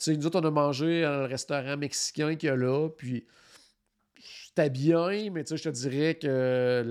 sais, 0.00 0.16
nous 0.16 0.26
autres, 0.26 0.40
on 0.40 0.44
a 0.46 0.50
mangé 0.50 1.04
à 1.04 1.12
un 1.12 1.26
restaurant 1.26 1.76
mexicain 1.76 2.36
qu'il 2.36 2.48
y 2.48 2.50
a 2.50 2.56
là, 2.56 2.88
puis 2.88 3.26
c'était 4.54 4.68
bien, 4.68 5.30
mais 5.30 5.44
je 5.48 5.62
te 5.62 5.68
dirais 5.70 6.14
que 6.16 6.82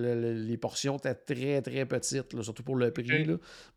les 0.48 0.58
portions 0.58 0.98
étaient 0.98 1.14
très, 1.14 1.62
très 1.62 1.86
petites, 1.86 2.42
surtout 2.42 2.64
pour 2.64 2.76
le 2.76 2.92
prix. 2.92 3.28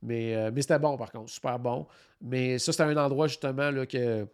Mais, 0.02 0.34
euh, 0.34 0.50
mais 0.54 0.62
c'était 0.62 0.78
bon, 0.78 0.96
par 0.96 1.12
contre, 1.12 1.30
super 1.30 1.58
bon. 1.58 1.86
Mais 2.22 2.58
ça, 2.58 2.72
c'était 2.72 2.84
un 2.84 2.96
endroit, 2.96 3.26
justement, 3.26 3.70
là, 3.70 3.84
que 3.84 4.26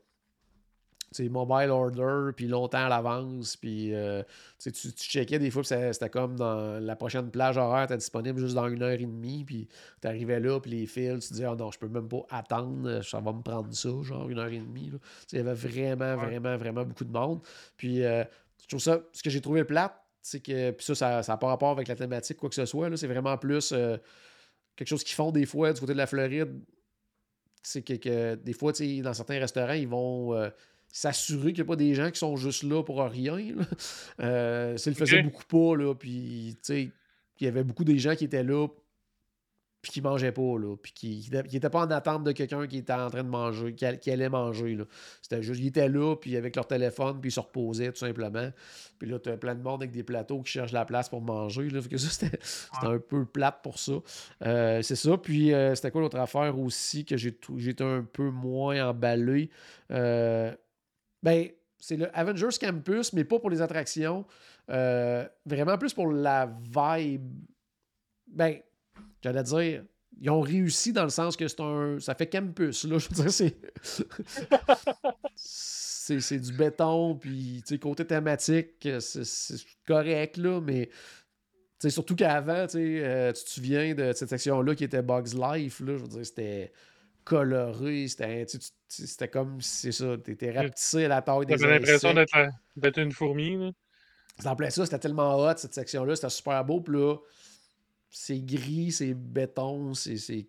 c'est 1.13 1.29
mobile 1.29 1.71
order, 1.71 2.31
puis 2.37 2.47
longtemps 2.47 2.87
à 2.87 2.89
l'avance, 2.89 3.57
puis 3.57 3.93
euh, 3.93 4.23
tu, 4.61 4.71
tu 4.71 4.93
checkais 4.93 5.41
des 5.41 5.51
fois, 5.51 5.65
c'était 5.65 6.09
comme 6.09 6.37
dans 6.37 6.79
la 6.79 6.95
prochaine 6.95 7.33
plage 7.33 7.57
horaire, 7.57 7.85
était 7.85 7.97
disponible 7.97 8.39
juste 8.39 8.55
dans 8.55 8.69
une 8.69 8.81
heure 8.85 8.93
et 8.93 8.99
demie, 8.99 9.45
puis 9.45 9.67
tu 10.01 10.07
arrivais 10.07 10.39
là, 10.39 10.61
puis 10.61 10.71
les 10.71 10.87
fils, 10.87 11.27
tu 11.27 11.33
disais, 11.33 11.49
oh 11.49 11.57
non, 11.57 11.73
je 11.73 11.81
peux 11.81 11.89
même 11.89 12.07
pas 12.07 12.25
attendre, 12.31 13.03
ça 13.03 13.19
va 13.19 13.33
me 13.33 13.43
prendre 13.43 13.75
ça, 13.75 13.89
genre 14.03 14.29
une 14.29 14.39
heure 14.39 14.53
et 14.53 14.61
demie. 14.61 14.93
Il 15.33 15.39
y 15.39 15.41
avait 15.41 15.55
vraiment, 15.55 16.15
vraiment, 16.15 16.57
vraiment 16.57 16.85
beaucoup 16.85 17.05
de 17.05 17.13
monde. 17.13 17.41
Puis 17.77 18.05
euh, 18.05 18.23
je 18.63 18.69
trouve 18.69 18.81
ça, 18.81 19.01
ce 19.13 19.23
que 19.23 19.31
j'ai 19.31 19.41
trouvé 19.41 19.65
plate, 19.65 19.95
c'est 20.23 20.41
que, 20.41 20.71
puis 20.73 20.85
ça, 20.85 21.23
ça 21.23 21.33
n'a 21.33 21.37
pas 21.37 21.47
rapport 21.47 21.71
avec 21.71 21.89
la 21.89 21.97
thématique, 21.97 22.37
quoi 22.37 22.49
que 22.49 22.55
ce 22.55 22.67
soit, 22.67 22.95
c'est 22.97 23.07
vraiment 23.07 23.37
plus 23.39 23.73
euh, 23.73 23.97
quelque 24.77 24.89
chose 24.89 25.05
qu'ils 25.05 25.15
font 25.15 25.31
des 25.33 25.47
fois 25.47 25.73
du 25.73 25.81
côté 25.81 25.93
de 25.93 25.99
la 25.99 26.07
Floride. 26.07 26.61
C'est 27.63 27.83
que, 27.83 28.35
des 28.37 28.53
fois, 28.53 28.73
dans 28.73 29.15
certains 29.15 29.39
restaurants, 29.39 29.75
ils 29.75 29.89
vont 29.89 30.35
euh, 30.35 30.49
s'assurer 30.89 31.53
qu'il 31.53 31.63
n'y 31.63 31.69
a 31.69 31.71
pas 31.71 31.77
des 31.77 31.95
gens 31.95 32.11
qui 32.11 32.19
sont 32.19 32.37
juste 32.37 32.63
là 32.63 32.83
pour 32.83 33.03
rien. 33.03 33.37
Là. 33.37 33.65
Euh, 34.21 34.77
ça 34.77 34.91
le 34.91 34.97
faisait 34.97 35.23
beaucoup 35.23 35.45
pas, 35.45 35.77
là, 35.77 35.95
puis 35.95 36.57
il 36.69 36.93
y 37.41 37.47
avait 37.47 37.65
beaucoup 37.65 37.85
des 37.85 37.99
gens 37.99 38.15
qui 38.15 38.25
étaient 38.25 38.45
là 38.45 38.69
puis 39.83 39.93
qui 39.93 40.03
mangeait 40.03 40.33
pas, 40.33 40.59
là, 40.59 40.77
puis 40.77 40.93
qui 40.93 41.31
n'était 41.33 41.71
pas 41.71 41.87
en 41.87 41.91
attente 41.91 42.25
de 42.25 42.33
quelqu'un 42.33 42.67
qui 42.67 42.79
était 42.79 42.93
en 42.93 43.09
train 43.09 43.25
de 43.25 43.29
manger, 43.29 43.75
qui, 43.75 44.11
allait 44.11 44.29
manger, 44.29 44.77
là. 44.77 44.85
C'était 45.23 45.43
juste, 45.43 45.61
ils 45.61 45.69
étaient 45.69 45.89
là, 45.89 46.17
puis 46.17 46.37
avec 46.37 46.55
leur 46.55 46.67
téléphone, 46.67 47.21
puis 47.21 47.31
ils 47.31 47.33
se 47.33 47.41
reposaient, 47.41 47.91
tout 47.91 47.99
simplement. 47.99 48.51
Puis 48.99 49.09
là, 49.09 49.19
tu 49.19 49.31
as 49.31 49.39
plein 49.39 49.55
de 49.55 49.63
monde 49.63 49.83
avec 49.83 49.93
des 49.93 50.03
plateaux 50.03 50.43
qui 50.43 50.53
cherchent 50.53 50.73
la 50.73 50.85
place 50.85 51.09
pour 51.09 51.23
manger, 51.23 51.71
là, 51.71 51.81
que 51.81 51.97
ça, 51.97 52.11
c'était 52.11 52.39
un 52.83 52.99
peu 52.99 53.25
plate 53.25 53.63
pour 53.63 53.79
ça. 53.79 53.93
Euh, 54.45 54.83
c'est 54.83 54.97
ça, 54.97 55.17
puis 55.17 55.55
euh, 55.55 55.75
c'était 55.75 55.91
quoi 55.91 56.03
l'autre 56.03 56.19
affaire 56.19 56.59
aussi 56.59 57.07
que 57.07 57.17
j'étais 57.17 57.85
un 57.85 58.03
peu 58.03 58.31
moins 58.31 58.91
emballé? 58.91 59.49
Euh, 59.91 60.55
ben, 61.23 61.49
c'est 61.79 61.97
le 61.97 62.15
Avengers 62.17 62.59
Campus, 62.61 63.15
mais 63.15 63.25
pas 63.25 63.39
pour 63.39 63.49
les 63.49 63.63
attractions. 63.63 64.27
vraiment 64.69 65.79
plus 65.79 65.95
pour 65.95 66.13
la 66.13 66.55
vibe. 66.71 67.33
Ben, 68.27 68.61
J'allais 69.23 69.43
dire, 69.43 69.85
ils 70.21 70.31
ont 70.31 70.41
réussi 70.41 70.93
dans 70.93 71.05
le 71.05 71.11
sens 71.11 71.37
que 71.37 71.49
c'est 71.49 71.61
un. 71.61 71.99
Ça 71.99 72.15
fait 72.15 72.27
campus, 72.27 72.85
là. 72.85 72.99
Je 72.99 73.09
veux 73.09 73.23
dire, 73.23 73.33
c'est. 73.33 73.57
c'est 76.21 76.39
du 76.39 76.53
béton, 76.53 77.15
puis, 77.15 77.63
tu 77.67 77.75
sais, 77.75 77.79
côté 77.79 78.05
thématique, 78.05 78.89
c'est 79.01 79.61
correct, 79.87 80.37
là, 80.37 80.61
mais. 80.61 80.89
Tu 80.89 81.89
sais, 81.89 81.91
surtout 81.91 82.15
qu'avant, 82.15 82.67
euh, 82.75 83.33
tu 83.33 83.45
te 83.45 83.49
souviens 83.49 83.95
de 83.95 84.13
cette 84.13 84.29
section-là 84.29 84.75
qui 84.75 84.85
était 84.85 85.01
Bugs 85.01 85.33
Life, 85.35 85.81
là. 85.81 85.97
Je 85.97 86.03
veux 86.03 86.09
dire, 86.09 86.27
c'était 86.27 86.73
coloré, 87.25 88.09
c'était 88.09 88.47
c'était 88.89 89.29
comme, 89.29 89.61
c'est 89.61 89.93
ça, 89.93 90.17
t'étais 90.19 90.51
rapetissé 90.51 91.05
à 91.05 91.09
la 91.09 91.23
taille 91.23 91.47
des 91.47 91.57
J'avais 91.57 91.79
l'impression 91.79 92.13
d'être 92.13 92.99
une 92.99 93.13
fourmi, 93.13 93.57
là. 93.57 93.71
En 94.45 94.57
plein 94.57 94.71
ça, 94.71 94.85
c'était 94.85 94.99
tellement 94.99 95.37
hot, 95.39 95.57
cette 95.57 95.75
section-là, 95.75 96.17
c'était 96.17 96.31
super 96.31 96.65
beau, 96.65 96.81
puis 96.81 96.95
là 96.95 97.17
c'est 98.11 98.41
gris, 98.41 98.93
c'est 98.93 99.15
béton, 99.15 99.95
c'est 99.95 100.47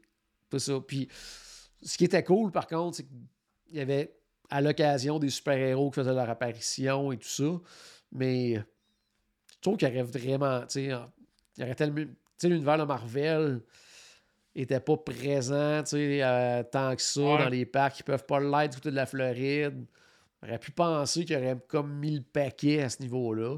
tout 0.50 0.60
ça. 0.60 0.80
Puis 0.86 1.08
ce 1.82 1.98
qui 1.98 2.06
était 2.06 2.24
cool, 2.24 2.52
par 2.52 2.68
contre, 2.68 2.98
c'est 2.98 3.04
qu'il 3.04 3.78
y 3.78 3.80
avait 3.80 4.16
à 4.50 4.62
l'occasion 4.62 5.20
des 5.20 5.30
super-héros 5.30 5.90
qui 5.92 5.96
faisaient 5.96 6.14
leur 6.14 6.30
apparition 6.30 7.12
et 7.12 7.18
tout 7.18 7.28
ça. 7.28 7.60
Mais 8.12 8.56
je 8.56 9.60
trouve 9.62 9.78
qu'il 9.78 9.88
y 9.88 9.92
aurait 9.92 10.04
vraiment, 10.04 10.62
tu 10.62 10.66
sais, 10.68 10.84
il 10.84 11.62
y 11.62 11.64
aurait 11.64 11.76
tellement. 11.76 12.04
Tu 12.04 12.08
sais, 12.38 12.50
l'univers 12.50 12.78
de 12.78 12.84
Marvel 12.84 13.62
était 14.56 14.80
pas 14.80 14.98
présent, 14.98 15.84
tu 15.84 15.92
sais, 15.92 16.24
euh, 16.24 16.64
tant 16.64 16.96
que 16.96 17.02
ça 17.02 17.22
dans 17.22 17.50
les 17.50 17.66
parcs 17.66 17.98
qui 17.98 18.04
peuvent 18.04 18.26
pas 18.26 18.40
l'être 18.40 18.72
du 18.72 18.78
côté 18.78 18.92
de 18.92 18.96
la 18.96 19.06
Floride. 19.06 19.86
On 20.42 20.48
aurait 20.48 20.60
pu 20.60 20.72
penser 20.72 21.24
qu'il 21.24 21.38
y 21.38 21.40
aurait 21.40 21.58
comme 21.68 21.94
mis 22.00 22.16
le 22.18 22.24
paquet 22.24 22.82
à 22.82 22.90
ce 22.90 23.02
niveau-là. 23.02 23.58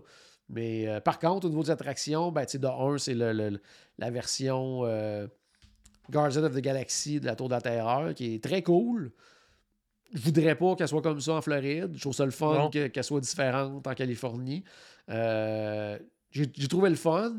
Mais 0.49 0.87
euh, 0.87 0.99
par 0.99 1.19
contre, 1.19 1.47
au 1.47 1.49
niveau 1.49 1.63
des 1.63 1.71
attractions, 1.71 2.31
ben, 2.31 2.45
de 2.45 2.67
un, 2.67 2.97
c'est 2.97 3.15
la 3.15 4.11
version 4.11 4.81
euh, 4.83 5.27
Guardian 6.09 6.43
of 6.43 6.53
the 6.53 6.59
Galaxy 6.59 7.19
de 7.19 7.25
la 7.25 7.35
Tour 7.35 7.49
de 7.49 7.53
la 7.53 7.61
Terreur 7.61 8.13
qui 8.13 8.35
est 8.35 8.43
très 8.43 8.61
cool. 8.61 9.11
je 10.13 10.21
voudrais 10.21 10.55
pas 10.55 10.75
qu'elle 10.75 10.87
soit 10.87 11.01
comme 11.01 11.21
ça 11.21 11.33
en 11.33 11.41
Floride. 11.41 11.91
Je 11.95 12.01
trouve 12.01 12.13
ça 12.13 12.25
le 12.25 12.31
fun 12.31 12.69
qu'elle 12.69 13.03
soit 13.03 13.21
différente 13.21 13.85
en 13.85 13.93
Californie. 13.93 14.63
Euh, 15.09 15.97
j'ai 16.31 16.67
trouvé 16.67 16.89
le 16.89 16.95
fun. 16.95 17.35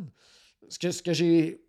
Ce 0.68 0.78
que, 0.78 0.90
ce 0.90 1.02
que 1.02 1.12
j'ai. 1.12 1.60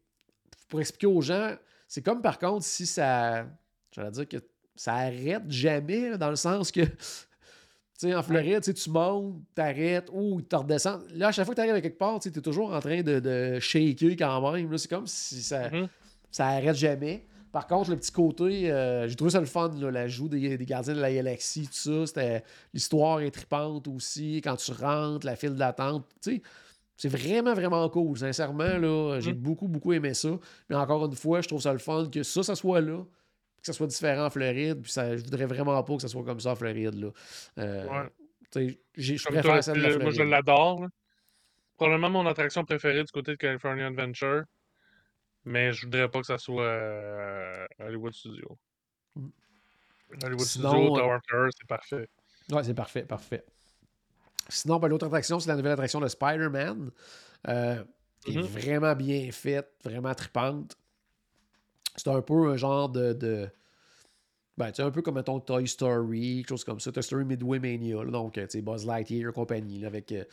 Pour 0.67 0.79
expliquer 0.79 1.07
aux 1.07 1.21
gens, 1.21 1.55
c'est 1.87 2.01
comme 2.01 2.21
par 2.21 2.39
contre 2.39 2.65
si 2.65 2.85
ça. 2.85 3.45
J'allais 3.91 4.11
dire 4.11 4.27
que 4.27 4.37
ça 4.75 4.95
arrête 4.95 5.43
jamais, 5.49 6.17
dans 6.17 6.29
le 6.29 6.35
sens 6.35 6.71
que. 6.71 6.81
Tu 7.97 8.09
sais, 8.09 8.15
en 8.15 8.21
Floride, 8.21 8.61
tu 8.61 8.89
montes, 8.89 9.35
t'arrêtes, 9.53 10.09
ou 10.11 10.41
tu 10.41 10.55
redescends. 10.55 10.99
Là, 11.13 11.29
à 11.29 11.31
chaque 11.31 11.45
fois 11.45 11.55
que 11.55 11.61
tu 11.61 11.65
arrives 11.65 11.75
à 11.75 11.81
quelque 11.81 11.97
part, 11.97 12.19
tu 12.19 12.27
es 12.27 12.31
toujours 12.31 12.73
en 12.73 12.79
train 12.79 13.01
de, 13.01 13.19
de 13.19 13.59
shaker 13.59 14.11
quand 14.17 14.51
même. 14.51 14.77
C'est 14.77 14.89
comme 14.89 15.07
si 15.07 15.41
ça, 15.41 15.69
mm-hmm. 15.69 15.87
ça 16.29 16.47
arrête 16.47 16.75
jamais. 16.75 17.25
Par 17.53 17.67
contre, 17.67 17.91
le 17.91 17.95
petit 17.95 18.11
côté, 18.11 18.69
euh, 18.69 19.07
j'ai 19.07 19.15
trouvé 19.15 19.31
ça 19.31 19.39
le 19.39 19.45
fun, 19.45 19.71
l'ajout 19.79 20.27
des, 20.27 20.57
des, 20.57 20.65
gardiens 20.65 20.93
de 20.93 20.99
la 20.99 21.13
galaxie, 21.13 21.67
tout 21.67 22.05
ça. 22.05 22.41
L'histoire 22.73 23.21
est 23.21 23.31
tripante 23.31 23.87
aussi. 23.87 24.41
Quand 24.43 24.57
tu 24.57 24.73
rentres, 24.73 25.25
la 25.25 25.37
file 25.37 25.55
d'attente. 25.55 26.05
Tu 26.21 26.35
sais, 26.35 26.41
c'est 26.97 27.07
vraiment, 27.07 27.53
vraiment 27.53 27.87
cool. 27.87 28.17
Sincèrement, 28.17 28.77
là, 28.77 29.19
j'ai 29.21 29.31
mm. 29.31 29.37
beaucoup, 29.37 29.69
beaucoup 29.69 29.93
aimé 29.93 30.13
ça. 30.13 30.29
Mais 30.69 30.75
encore 30.75 31.05
une 31.05 31.15
fois, 31.15 31.39
je 31.39 31.47
trouve 31.47 31.61
ça 31.61 31.71
le 31.71 31.79
fun 31.79 32.09
que 32.11 32.23
ça, 32.23 32.43
ça 32.43 32.55
soit 32.55 32.81
là, 32.81 33.05
que 33.65 33.73
ça 33.73 33.77
soit 33.77 33.87
différent 33.87 34.25
en 34.25 34.29
Floride. 34.29 34.81
Puis 34.81 34.91
ça, 34.91 35.17
je 35.17 35.23
voudrais 35.23 35.45
vraiment 35.45 35.81
pas 35.81 35.95
que 35.95 36.01
ça 36.01 36.07
soit 36.07 36.23
comme 36.23 36.39
ça 36.39 36.51
en 36.51 36.55
Floride. 36.55 36.95
Là. 36.95 37.09
Euh, 37.57 38.09
Je 38.95 39.23
préfère 39.25 39.63
ça 39.63 39.73
de 39.73 39.79
la 39.79 39.89
Floride. 39.89 40.03
Moi, 40.03 40.11
je 40.11 40.23
l'adore. 40.23 40.87
Probablement 41.75 42.09
mon 42.09 42.25
attraction 42.27 42.63
préférée 42.63 43.03
du 43.03 43.11
côté 43.11 43.31
de 43.31 43.37
California 43.37 43.87
Adventure. 43.87 44.43
Mais 45.43 45.73
je 45.73 45.85
voudrais 45.85 46.09
pas 46.09 46.21
que 46.21 46.27
ça 46.27 46.37
soit 46.37 46.63
euh, 46.63 47.65
Hollywood 47.79 48.13
Studio. 48.13 48.57
Mm. 49.15 49.27
Hollywood 50.23 50.45
Studio, 50.45 50.69
Tower 50.69 51.17
Tower, 51.27 51.49
c'est 51.57 51.67
parfait. 51.67 52.09
Ouais, 52.51 52.63
c'est 52.63 52.73
parfait, 52.73 53.03
parfait. 53.03 53.43
Sinon, 54.47 54.77
ben, 54.77 54.87
l'autre 54.87 55.07
attraction, 55.07 55.39
c'est 55.39 55.49
la 55.49 55.55
nouvelle 55.55 55.73
attraction 55.73 55.99
de 55.99 56.07
Spider-Man. 56.07 56.91
Euh, 57.47 57.83
qui 58.21 58.37
est 58.37 58.41
mm-hmm. 58.41 58.43
vraiment 58.43 58.95
bien 58.95 59.31
faite, 59.31 59.69
vraiment 59.83 60.13
tripante. 60.15 60.75
C'est 61.95 62.09
un 62.09 62.21
peu 62.21 62.49
un 62.49 62.57
genre 62.57 62.89
de. 62.89 63.13
de 63.13 63.49
ben, 64.57 64.71
tu 64.71 64.81
un 64.81 64.91
peu 64.91 65.01
comme 65.01 65.21
ton 65.21 65.39
Toy 65.39 65.67
Story, 65.67 66.37
quelque 66.37 66.49
chose 66.49 66.63
comme 66.63 66.79
ça. 66.79 66.91
Toy 66.91 67.03
Story 67.03 67.25
Midway 67.25 67.59
Mania, 67.59 68.05
donc, 68.05 68.33
tu 68.33 68.45
sais, 68.47 68.61
Buzz 68.61 68.85
Lightyear 68.85 69.33
compagnie, 69.33 69.85
avec. 69.85 70.11
Euh, 70.11 70.23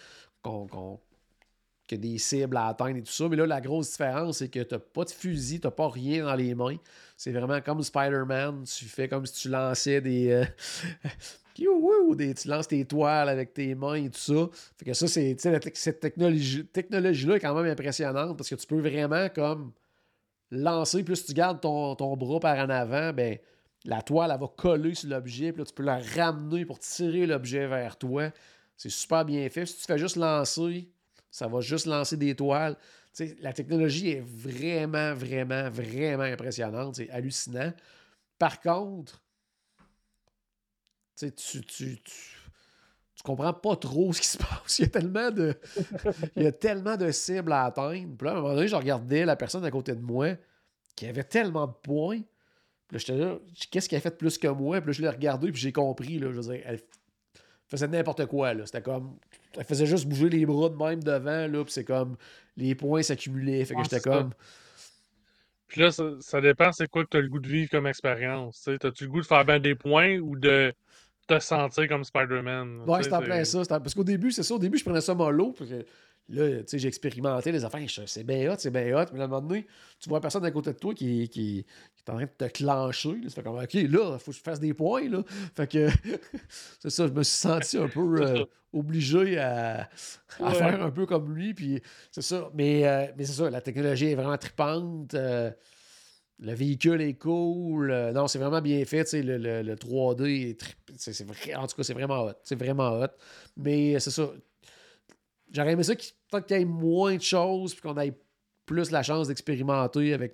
que 1.88 1.96
des 1.96 2.18
cibles 2.18 2.56
à 2.56 2.68
atteindre 2.68 2.96
et 2.96 3.02
tout 3.02 3.12
ça. 3.12 3.28
Mais 3.28 3.36
là, 3.36 3.46
la 3.46 3.60
grosse 3.60 3.90
différence, 3.90 4.38
c'est 4.38 4.48
que 4.48 4.60
tu 4.60 4.74
n'as 4.74 4.80
pas 4.80 5.04
de 5.04 5.10
fusil, 5.10 5.60
tu 5.60 5.66
n'as 5.66 5.70
pas 5.70 5.88
rien 5.88 6.24
dans 6.24 6.34
les 6.34 6.54
mains. 6.54 6.76
C'est 7.16 7.32
vraiment 7.32 7.60
comme 7.60 7.82
Spider-Man. 7.82 8.64
Tu 8.64 8.84
fais 8.86 9.08
comme 9.08 9.26
si 9.26 9.42
tu 9.42 9.48
lançais 9.48 10.00
des. 10.00 10.30
Euh, 10.30 10.44
des, 12.16 12.34
tu 12.34 12.48
lances 12.48 12.68
tes 12.68 12.84
toiles 12.84 13.28
avec 13.28 13.52
tes 13.52 13.74
mains 13.74 13.94
et 13.94 14.10
tout 14.10 14.18
ça. 14.18 14.48
Fait 14.78 14.86
que 14.86 14.94
ça, 14.94 15.06
c'est, 15.06 15.36
cette 15.74 16.00
technologie, 16.00 16.64
technologie-là 16.66 17.36
est 17.36 17.40
quand 17.40 17.54
même 17.54 17.70
impressionnante 17.70 18.36
parce 18.36 18.48
que 18.48 18.54
tu 18.54 18.66
peux 18.66 18.80
vraiment 18.80 19.28
comme 19.28 19.72
lancer, 20.52 21.02
plus 21.02 21.24
tu 21.24 21.32
gardes 21.32 21.60
ton, 21.60 21.96
ton 21.96 22.16
bras 22.16 22.38
par 22.38 22.58
en 22.58 22.68
avant, 22.70 23.12
ben 23.12 23.38
la 23.84 24.02
toile, 24.02 24.30
elle 24.32 24.40
va 24.40 24.48
coller 24.48 24.94
sur 24.94 25.08
l'objet, 25.08 25.52
puis 25.52 25.60
là, 25.60 25.64
tu 25.64 25.74
peux 25.74 25.82
la 25.82 25.98
ramener 25.98 26.64
pour 26.64 26.78
tirer 26.78 27.26
l'objet 27.26 27.66
vers 27.66 27.96
toi. 27.96 28.30
C'est 28.76 28.90
super 28.90 29.24
bien 29.24 29.48
fait. 29.48 29.66
Si 29.66 29.78
tu 29.78 29.84
fais 29.84 29.98
juste 29.98 30.16
lancer, 30.16 30.88
ça 31.30 31.48
va 31.48 31.60
juste 31.60 31.86
lancer 31.86 32.16
des 32.16 32.36
toiles. 32.36 32.76
la 33.40 33.52
technologie 33.52 34.10
est 34.10 34.24
vraiment, 34.24 35.14
vraiment, 35.14 35.68
vraiment 35.70 36.22
impressionnante. 36.22 36.96
C'est 36.96 37.10
hallucinant. 37.10 37.72
Par 38.38 38.60
contre, 38.60 39.20
tu, 41.16 41.32
tu, 41.32 41.64
tu, 41.64 42.02
tu 43.22 43.30
comprends 43.30 43.52
pas 43.52 43.76
trop 43.76 44.12
ce 44.12 44.20
qui 44.20 44.26
se 44.26 44.38
passe. 44.38 44.78
Il 44.78 44.82
y 44.82 44.84
a 44.84 44.88
tellement 44.88 45.30
de, 45.30 45.54
il 46.36 46.42
y 46.42 46.46
a 46.46 46.52
tellement 46.52 46.96
de 46.96 47.10
cibles 47.12 47.52
à 47.52 47.66
atteindre. 47.66 48.16
Puis 48.18 48.26
là, 48.26 48.32
à 48.32 48.36
un 48.36 48.40
moment 48.40 48.54
donné, 48.54 48.66
je 48.66 48.74
regardais 48.74 49.24
la 49.24 49.36
personne 49.36 49.64
à 49.64 49.70
côté 49.70 49.94
de 49.94 50.00
moi 50.00 50.34
qui 50.96 51.06
avait 51.06 51.22
tellement 51.22 51.68
de 51.68 51.72
points. 51.72 52.20
Puis 52.88 52.96
là, 52.96 52.98
j'étais 52.98 53.16
là, 53.16 53.38
qu'est-ce 53.70 53.88
qu'elle 53.88 53.98
a 53.98 54.00
fait 54.00 54.18
plus 54.18 54.38
que 54.38 54.48
moi? 54.48 54.80
Puis 54.80 54.88
là, 54.88 54.92
je 54.92 55.02
l'ai 55.02 55.08
regardé, 55.08 55.52
puis 55.52 55.60
j'ai 55.60 55.72
compris. 55.72 56.18
Là, 56.18 56.32
je 56.32 56.40
veux 56.40 56.52
dire, 56.52 56.62
elle 56.66 56.80
faisait 57.68 57.86
n'importe 57.86 58.26
quoi. 58.26 58.54
C'était 58.66 58.82
comme. 58.82 59.16
Elle 59.56 59.64
faisait 59.64 59.86
juste 59.86 60.06
bouger 60.06 60.28
les 60.28 60.44
bras 60.44 60.68
de 60.68 60.76
même 60.76 61.02
devant, 61.02 61.46
là, 61.46 61.64
puis 61.64 61.72
c'est 61.72 61.84
comme. 61.84 62.16
Les 62.56 62.74
points 62.74 63.02
s'accumulaient. 63.02 63.64
Fait 63.64 63.74
que 63.74 63.82
j'étais 63.84 64.00
comme. 64.00 64.32
Puis 65.68 65.80
là, 65.80 65.90
ça, 65.90 66.40
dépend 66.42 66.70
c'est 66.72 66.86
quoi 66.86 67.04
que 67.04 67.08
tu 67.08 67.16
as 67.16 67.20
le 67.20 67.28
goût 67.28 67.38
de 67.38 67.48
vivre 67.48 67.70
comme 67.70 67.86
expérience. 67.86 68.68
T'as-tu 68.78 69.04
le 69.04 69.10
goût 69.10 69.20
de 69.22 69.26
faire 69.26 69.44
bien 69.46 69.58
des 69.58 69.74
points 69.74 70.18
ou 70.18 70.36
de 70.36 70.74
te 71.26 71.38
sentir 71.38 71.88
comme 71.88 72.04
Spider-Man? 72.04 72.82
Ouais, 72.86 73.02
c'est 73.02 73.12
en 73.12 73.20
plein 73.20 73.44
ça. 73.44 73.62
Parce 73.68 73.94
qu'au 73.94 74.04
début, 74.04 74.32
c'est 74.32 74.42
ça. 74.42 74.54
Au 74.54 74.58
début, 74.58 74.78
je 74.78 74.84
prenais 74.84 75.00
ça 75.00 75.14
mollo. 75.14 75.52
Parce 75.52 75.70
que 75.70 75.84
Là, 76.28 76.60
tu 76.60 76.64
sais, 76.66 76.78
j'ai 76.78 76.88
expérimenté 76.88 77.52
les 77.52 77.64
affaires, 77.64 77.86
c'est 78.06 78.24
bien 78.24 78.50
hot, 78.50 78.56
c'est 78.58 78.70
bien 78.70 78.96
hot. 78.96 79.06
Mais 79.12 79.20
à 79.20 79.24
un 79.24 79.26
moment 79.26 79.42
donné, 79.42 79.66
tu 80.00 80.08
vois 80.08 80.20
personne 80.20 80.44
à 80.44 80.50
côté 80.50 80.72
de 80.72 80.78
toi 80.78 80.94
qui, 80.94 81.28
qui, 81.28 81.66
est 81.98 82.10
en 82.10 82.14
train 82.14 82.24
de 82.24 82.30
te 82.36 82.44
clencher. 82.44 83.16
Ça 83.24 83.34
fait 83.34 83.42
comme, 83.42 83.58
OK, 83.58 83.74
là, 83.74 83.80
il 83.82 84.18
faut 84.18 84.30
que 84.30 84.36
je 84.36 84.42
fasse 84.42 84.60
des 84.60 84.72
points. 84.72 85.08
Là. 85.08 85.22
Fait 85.56 85.70
que, 85.70 85.88
c'est 86.80 86.90
ça, 86.90 87.06
je 87.06 87.12
me 87.12 87.22
suis 87.22 87.36
senti 87.36 87.76
un 87.76 87.88
peu 87.88 88.00
euh, 88.22 88.44
obligé 88.72 89.38
à, 89.38 89.90
faire 90.38 90.82
un 90.82 90.90
peu 90.90 91.06
comme 91.06 91.34
lui. 91.34 91.54
Puis, 91.54 91.82
c'est 92.10 92.22
ça. 92.22 92.50
Mais, 92.54 92.86
euh, 92.86 93.06
mais 93.16 93.24
c'est 93.24 93.42
ça, 93.42 93.50
la 93.50 93.60
technologie 93.60 94.06
est 94.06 94.14
vraiment 94.14 94.38
tripante. 94.38 95.14
Euh, 95.14 95.50
le 96.42 96.54
véhicule 96.54 97.00
est 97.00 97.14
cool. 97.14 97.92
non, 98.12 98.26
c'est 98.26 98.38
vraiment 98.38 98.60
bien 98.60 98.84
fait. 98.84 99.10
Le, 99.12 99.38
le, 99.38 99.62
le 99.62 99.74
3D 99.76 100.50
est, 100.50 100.76
c'est, 100.96 101.24
vrai, 101.24 101.54
En 101.54 101.66
tout 101.66 101.76
cas, 101.76 101.84
c'est 101.84 101.94
vraiment 101.94 102.24
hot. 102.24 102.32
C'est 102.42 102.58
vraiment 102.58 102.90
hot. 103.00 103.08
Mais 103.56 103.98
c'est 104.00 104.10
ça 104.10 104.28
J'aurais 105.52 105.72
aimé 105.72 105.82
ça 105.82 105.94
qu'il 105.94 106.56
y 106.56 106.60
ait 106.60 106.64
moins 106.64 107.14
de 107.14 107.22
choses, 107.22 107.74
puis 107.74 107.82
qu'on 107.82 107.98
ait 108.00 108.16
plus 108.64 108.90
la 108.90 109.02
chance 109.02 109.28
d'expérimenter 109.28 110.14
avec 110.14 110.32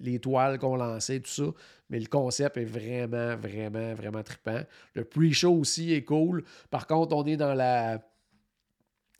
les 0.00 0.18
toiles 0.18 0.58
qu'on 0.58 0.76
lançait, 0.76 1.20
tout 1.20 1.30
ça. 1.30 1.44
Mais 1.88 2.00
le 2.00 2.06
concept 2.06 2.56
est 2.56 2.64
vraiment, 2.64 3.36
vraiment, 3.36 3.94
vraiment 3.94 4.22
trippant. 4.22 4.60
Le 4.94 5.04
pre-show 5.04 5.52
aussi 5.52 5.92
est 5.92 6.02
cool. 6.02 6.44
Par 6.70 6.86
contre, 6.88 7.14
on 7.14 7.24
est 7.26 7.36
dans 7.36 7.54
la, 7.54 8.02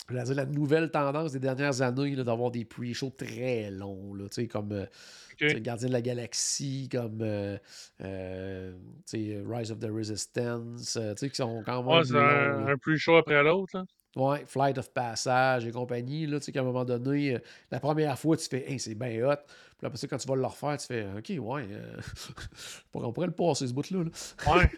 la 0.09 0.47
nouvelle 0.47 0.91
tendance 0.91 1.33
des 1.33 1.39
dernières 1.39 1.81
années 1.81 2.17
d'avoir 2.17 2.51
des 2.51 2.65
pre-shows 2.65 3.13
très 3.17 3.71
longs, 3.71 4.15
là, 4.15 4.25
comme 4.51 4.73
euh, 4.73 4.87
Gardien 5.41 5.89
de 5.89 5.93
la 5.93 6.03
Galaxie, 6.03 6.89
comme 6.91 7.21
euh, 7.23 7.59
euh, 8.03 8.73
Rise 9.13 9.71
of 9.71 9.79
the 9.79 9.91
Resistance, 9.91 10.99
qui 11.19 11.31
sont 11.35 11.63
quand 11.65 11.83
même. 11.83 11.99
Ouais, 11.99 12.17
un, 12.17 12.67
un 12.69 12.77
pre-show 12.77 13.17
après 13.17 13.43
l'autre. 13.43 13.85
Ouais, 14.17 14.45
Flight 14.47 14.79
of 14.79 14.91
Passage 14.95 15.67
et 15.67 15.71
compagnie, 15.71 16.27
là, 16.27 16.39
tu 16.39 16.47
sais, 16.47 16.53
qu'à 16.53 16.61
un 16.61 16.65
moment 16.65 16.87
donné, 16.87 17.35
euh, 17.35 17.39
la 17.71 17.81
première 17.81 18.19
fois, 18.19 18.39
tu 18.39 18.49
fais, 18.49 18.65
hey, 18.71 18.79
c'est 18.81 18.95
bien 18.95 19.23
hot. 19.29 19.37
Puis 19.77 19.87
après 19.87 19.99
ça, 19.99 20.07
quand 20.09 20.17
tu 20.17 20.27
vas 20.27 20.37
le 20.37 20.47
refaire, 20.47 20.79
tu 20.79 20.87
fais, 20.87 21.07
OK, 21.19 21.29
ouais, 21.39 21.67
euh, 21.71 21.97
on 22.95 23.13
pourrait 23.13 23.27
le 23.27 23.35
passer, 23.35 23.67
ce 23.67 23.75
bout-là. 23.75 24.05
Ouais. 24.47 24.71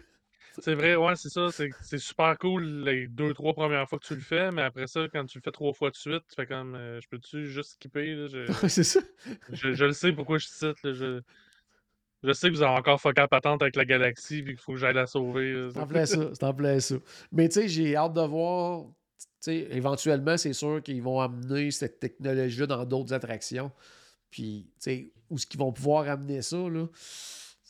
C'est 0.61 0.75
vrai, 0.75 0.95
ouais, 0.95 1.15
c'est 1.15 1.29
ça. 1.29 1.47
C'est 1.51 1.97
super 1.97 2.37
cool 2.37 2.83
les 2.83 3.07
deux, 3.07 3.33
trois 3.33 3.53
premières 3.53 3.87
fois 3.87 3.99
que 3.99 4.05
tu 4.05 4.15
le 4.15 4.21
fais, 4.21 4.51
mais 4.51 4.61
après 4.61 4.87
ça, 4.87 5.07
quand 5.11 5.25
tu 5.25 5.37
le 5.37 5.41
fais 5.41 5.51
trois 5.51 5.73
fois 5.73 5.89
de 5.89 5.95
suite, 5.95 6.23
tu 6.29 6.35
fais 6.35 6.45
comme, 6.45 6.75
euh, 6.75 6.99
je 7.01 7.07
peux-tu 7.07 7.47
juste 7.47 7.73
skipper? 7.73 8.13
Là, 8.15 8.27
je... 8.27 8.51
c'est 8.67 8.83
ça. 8.83 8.99
Je, 9.51 9.85
le 9.85 9.93
sais 9.93 10.11
pourquoi 10.11 10.37
je 10.37 10.47
cite. 10.47 10.83
Là, 10.83 10.93
je... 10.93 11.21
Je 12.21 12.33
sais 12.33 12.49
que 12.49 12.55
vous 12.55 12.63
avez 12.63 12.77
encore 12.77 12.99
fucké 12.99 13.21
la 13.21 13.29
patente 13.29 13.61
avec 13.61 13.77
la 13.77 13.85
galaxie, 13.85 14.43
puis 14.43 14.53
qu'il 14.53 14.61
faut 14.61 14.73
que 14.73 14.77
j'aille 14.77 14.93
la 14.93 15.07
sauver. 15.07 15.69
C'est 15.71 15.79
en 15.79 15.87
plein 15.87 16.05
ça, 16.05 16.35
ça. 16.35 16.95
Mais 17.31 17.47
tu 17.47 17.61
sais, 17.61 17.69
j'ai 17.69 17.95
hâte 17.95 18.13
de 18.13 18.21
voir 18.21 18.87
éventuellement, 19.47 20.37
c'est 20.37 20.53
sûr 20.53 20.81
qu'ils 20.83 21.01
vont 21.01 21.21
amener 21.21 21.71
cette 21.71 21.99
technologie-là 21.99 22.67
dans 22.67 22.85
d'autres 22.85 23.13
attractions. 23.13 23.71
Puis, 24.29 24.69
où 25.29 25.35
est-ce 25.35 25.47
qu'ils 25.47 25.59
vont 25.59 25.71
pouvoir 25.71 26.07
amener 26.09 26.41
ça, 26.41 26.57
là, 26.57 26.87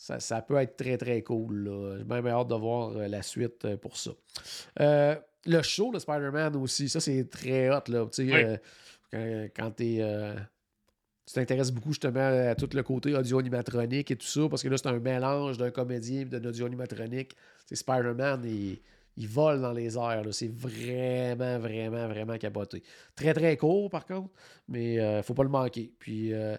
ça, 0.00 0.40
peut 0.42 0.56
être 0.56 0.76
très, 0.76 0.96
très 0.96 1.22
cool. 1.22 1.70
J'ai 1.98 2.04
même 2.04 2.26
hâte 2.26 2.48
de 2.48 2.54
voir 2.54 2.96
euh, 2.96 3.06
la 3.06 3.22
suite 3.22 3.64
euh, 3.66 3.76
pour 3.76 3.98
ça. 3.98 4.12
Euh, 4.80 5.14
le 5.44 5.62
show 5.62 5.92
de 5.92 5.98
Spider-Man 5.98 6.56
aussi, 6.56 6.88
ça, 6.88 7.00
c'est 7.00 7.28
très 7.28 7.70
hot. 7.70 7.82
Là, 7.88 8.06
quand, 9.54 9.70
tu 9.76 10.00
t'intéresses 11.34 11.70
beaucoup 11.70 11.90
justement 11.90 12.48
à 12.50 12.54
tout 12.54 12.68
le 12.72 12.82
côté 12.82 13.14
audio-animatronique 13.14 14.10
et 14.10 14.16
tout 14.16 14.26
ça, 14.26 14.48
parce 14.48 14.62
que 14.62 14.68
là, 14.68 14.78
c'est 14.78 14.88
un 14.88 14.98
mélange 14.98 15.58
d'un 15.58 15.70
comédien 15.70 16.22
et 16.22 16.24
d'un 16.24 16.44
audio-animatronique. 16.44 17.36
Spider-Man 17.72 18.44
et 18.46 18.82
il 19.20 19.28
vole 19.28 19.60
dans 19.60 19.72
les 19.72 19.96
airs. 19.96 20.24
C'est 20.32 20.50
vraiment, 20.50 21.58
vraiment, 21.58 22.08
vraiment 22.08 22.38
capoté. 22.38 22.82
Très, 23.14 23.34
très 23.34 23.56
court, 23.56 23.90
par 23.90 24.06
contre, 24.06 24.30
mais 24.68 24.94
il 24.94 25.00
euh, 25.00 25.16
ne 25.18 25.22
faut 25.22 25.34
pas 25.34 25.42
le 25.42 25.50
manquer. 25.50 25.92
Puis, 25.98 26.32
euh, 26.32 26.56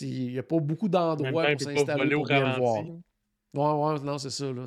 il 0.00 0.32
n'y 0.32 0.38
a 0.38 0.42
pas 0.42 0.58
beaucoup 0.58 0.88
d'endroits 0.88 1.46
pour 1.52 1.60
s'installer 1.60 2.14
pour 2.14 2.26
bien 2.26 2.52
le 2.52 2.56
voir. 2.58 2.84
Ouais, 3.52 3.94
ouais, 3.94 4.00
non, 4.04 4.18
c'est 4.18 4.30
ça. 4.30 4.52
Là, 4.52 4.66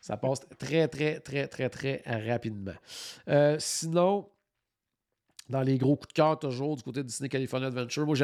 ça 0.00 0.16
passe 0.16 0.40
très, 0.58 0.86
très, 0.88 1.20
très, 1.20 1.48
très, 1.48 1.70
très 1.70 2.02
rapidement. 2.30 2.74
Euh, 3.28 3.56
sinon, 3.58 4.28
dans 5.48 5.62
les 5.62 5.78
gros 5.78 5.96
coups 5.96 6.08
de 6.08 6.12
cœur, 6.12 6.38
toujours, 6.38 6.76
du 6.76 6.82
côté 6.82 7.02
de 7.02 7.06
Disney 7.06 7.28
California 7.28 7.68
Adventure, 7.68 8.04
moi, 8.04 8.16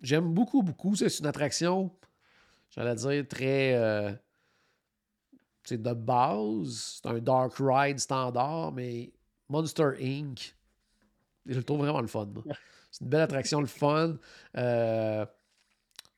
j'aime 0.00 0.32
beaucoup, 0.32 0.62
beaucoup. 0.62 0.96
C'est 0.96 1.18
une 1.18 1.26
attraction, 1.26 1.90
j'allais 2.70 2.94
dire, 2.94 3.28
très 3.28 4.18
de 5.72 5.92
base, 5.94 7.00
c'est 7.02 7.08
un 7.08 7.18
Dark 7.18 7.54
Ride 7.58 7.98
standard, 7.98 8.72
mais 8.72 9.12
Monster 9.48 9.92
Inc., 10.00 10.54
je 11.46 11.56
le 11.56 11.62
trouve 11.62 11.80
vraiment 11.80 12.00
le 12.00 12.06
fun. 12.06 12.28
C'est 12.94 13.02
une 13.02 13.10
belle 13.10 13.22
attraction, 13.22 13.60
le 13.60 13.66
fun. 13.66 14.18
Euh, 14.56 15.26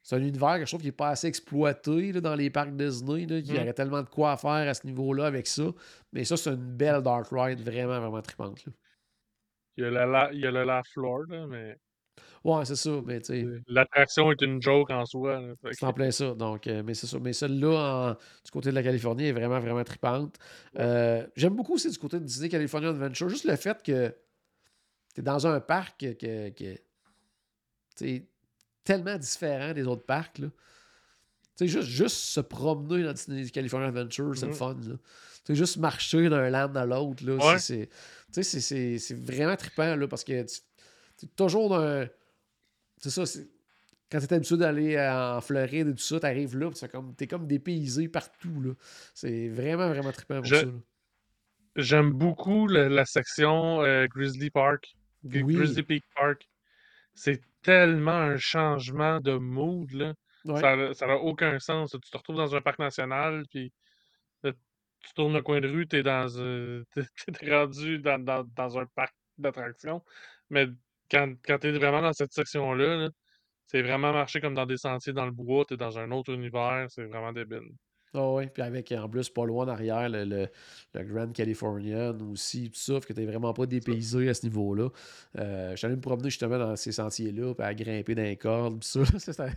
c'est 0.03 0.17
un 0.17 0.21
univers 0.21 0.59
que 0.59 0.67
je 0.67 0.71
trouve 0.71 0.83
qui 0.83 0.89
n'est 0.89 0.93
pas 0.93 1.09
assez 1.09 1.27
exploité 1.27 2.13
dans 2.13 2.35
les 2.35 2.51
parcs 2.51 2.77
Disney. 2.77 3.23
Il 3.23 3.47
y 3.47 3.53
mm. 3.55 3.57
aurait 3.63 3.73
tellement 3.73 4.03
de 4.03 4.09
quoi 4.11 4.37
faire 4.37 4.69
à 4.69 4.75
ce 4.75 4.87
niveau-là 4.87 5.25
avec 5.25 5.47
ça. 5.47 5.65
Mais 6.13 6.25
ça, 6.25 6.37
c'est 6.37 6.51
une 6.51 6.77
belle 6.77 7.01
Dark 7.01 7.29
Ride 7.33 7.63
vraiment, 7.63 7.99
vraiment 7.99 8.21
tripante. 8.21 8.63
Il 9.79 9.85
y 9.85 9.87
a 9.87 9.91
le, 9.91 10.35
il 10.35 10.41
y 10.41 10.47
a 10.47 10.51
le 10.51 10.65
Laugh 10.65 10.85
Floor, 10.93 11.23
mais. 11.49 11.79
Ouais, 12.45 12.65
c'est 12.67 12.77
ça. 12.77 12.91
Mais 13.07 13.21
L'attraction 13.69 14.31
est 14.31 14.43
une 14.43 14.61
joke 14.61 14.91
en 14.91 15.07
soi. 15.07 15.41
C'est 15.73 15.87
en 15.87 15.95
plein 15.95 16.11
ça. 16.11 16.35
Donc, 16.35 16.67
euh, 16.67 16.83
mais 16.85 16.93
c'est 16.93 17.07
ça. 17.07 17.19
Mais 17.19 17.33
celle-là, 17.33 18.19
du 18.45 18.51
côté 18.51 18.69
de 18.69 18.75
la 18.75 18.83
Californie, 18.83 19.29
est 19.29 19.33
vraiment, 19.33 19.61
vraiment 19.61 19.83
tripante. 19.83 20.37
Euh, 20.79 21.27
j'aime 21.37 21.57
beaucoup 21.57 21.75
aussi 21.75 21.91
du 21.91 21.97
côté 21.97 22.21
de 22.21 22.25
Disney 22.25 22.51
California 22.51 22.91
Adventure. 22.91 23.31
Juste 23.31 23.47
le 23.47 23.57
fait 23.57 23.83
que 23.83 24.15
tu 25.17 25.21
es 25.21 25.25
dans 25.25 25.47
un 25.47 25.61
parc 25.61 26.01
que, 26.01 26.51
que, 26.51 28.21
tellement 28.85 29.17
différent 29.17 29.73
des 29.73 29.85
autres 29.85 30.05
parcs. 30.05 30.39
Là. 30.39 30.49
juste, 31.63 31.89
juste 31.89 32.17
se 32.17 32.41
promener 32.41 33.03
dans 33.03 33.15
Disney 33.15 33.49
California 33.49 33.89
Adventure, 33.89 34.37
c'est 34.37 34.47
le 34.47 34.53
mm-hmm. 34.53 34.57
fun. 34.57 34.77
Là. 34.87 35.55
juste 35.55 35.79
marcher 35.79 36.29
d'un 36.29 36.51
land 36.51 36.75
à 36.75 36.85
l'autre. 36.85 37.25
là 37.25 37.59
C'est 37.59 37.89
vraiment 39.15 39.57
trippant 39.57 39.97
là, 39.97 40.07
parce 40.07 40.23
que 40.23 40.45
tu 41.19 41.27
toujours 41.29 41.71
dans 41.71 42.07
C'est 42.99 43.09
ça, 43.09 43.25
quand 44.13 44.19
tu 44.19 44.27
es 44.27 44.35
habitué 44.35 44.59
d'aller 44.59 45.01
en 45.01 45.41
Floride 45.41 45.89
et 45.89 45.95
tout 45.95 45.99
ça, 45.99 46.21
tu 46.21 46.27
arrives 46.27 46.59
là, 46.59 46.71
tu 46.71 46.85
es 46.85 46.89
comme, 46.89 47.15
es 47.19 47.27
comme 47.27 47.47
dépaysé 47.47 48.09
partout. 48.09 48.77
C'est 49.15 49.49
vraiment, 49.49 49.89
vraiment 49.89 50.13
trippant 50.13 50.43
pour 50.43 50.47
ça. 50.47 50.67
J'aime 51.75 52.13
beaucoup 52.13 52.67
la, 52.67 53.05
section 53.07 53.83
euh, 53.83 54.07
Grizzly 54.07 54.51
Park. 54.51 54.95
Grizzly 55.25 55.83
Peak 55.83 56.05
Park. 56.15 56.49
C'est 57.15 57.43
tellement 57.63 58.13
un 58.13 58.37
changement 58.37 59.21
de 59.21 59.33
mood, 59.37 59.91
là. 59.93 60.15
Ça 60.45 60.77
n'a 61.07 61.17
aucun 61.17 61.59
sens. 61.59 61.91
Tu 61.91 62.11
te 62.11 62.17
retrouves 62.17 62.37
dans 62.37 62.55
un 62.55 62.61
parc 62.61 62.79
national, 62.79 63.45
puis 63.51 63.73
tu 64.43 65.15
tournes 65.15 65.35
le 65.35 65.43
coin 65.43 65.61
de 65.61 65.69
rue, 65.69 65.87
tu 65.87 65.97
es, 65.97 66.03
dans, 66.03 66.27
euh, 66.39 66.85
rendu 67.49 67.99
dans, 68.01 68.23
dans, 68.23 68.79
un 68.79 68.87
parc 68.87 69.15
d'attractions. 69.39 70.03
Mais 70.51 70.67
quand, 71.11 71.35
quand 71.45 71.59
tu 71.59 71.69
es 71.69 71.73
vraiment 71.73 72.03
dans 72.03 72.13
cette 72.13 72.33
section-là, 72.33 73.09
c'est 73.67 73.83
vraiment 73.83 74.13
marcher 74.13 74.41
comme 74.41 74.55
dans 74.55 74.67
des 74.67 74.77
sentiers 74.77 75.13
dans 75.13 75.27
le 75.27 75.33
bois, 75.33 75.65
tu 75.67 75.75
es 75.75 75.77
dans 75.77 75.99
un 75.99 76.11
autre 76.11 76.33
univers, 76.33 76.87
c'est 76.89 77.05
vraiment 77.05 77.33
débile. 77.33 77.71
Ah 78.17 78.33
oui, 78.33 78.47
puis 78.47 78.63
avec 78.63 78.93
en 78.93 79.09
plus 79.09 79.29
pas 79.29 79.45
loin 79.45 79.67
derrière 79.67 80.09
le, 80.09 80.25
le, 80.25 80.49
Grand 81.05 81.31
Californian 81.33 82.17
aussi, 82.33 82.71
tout 82.71 82.79
ça, 82.79 83.01
que 83.01 83.13
tu 83.13 83.27
vraiment 83.27 83.53
pas 83.53 83.67
dépaysé 83.67 84.29
à 84.29 84.35
ce 84.35 84.47
niveau-là. 84.47 84.89
Euh, 85.39 85.73
je 85.73 85.77
suis 85.77 85.87
allé 85.87 85.97
me 85.97 86.01
promener 86.01 86.31
justement 86.31 86.59
dans 86.59 86.75
ces 86.77 86.93
sentiers-là, 86.93 87.55
puis 87.55 87.67
à 87.67 87.75
grimper 87.75 88.15
dans 88.15 88.23
les 88.23 88.37
cordes, 88.37 88.81
tout 88.81 89.05
ça. 89.05 89.43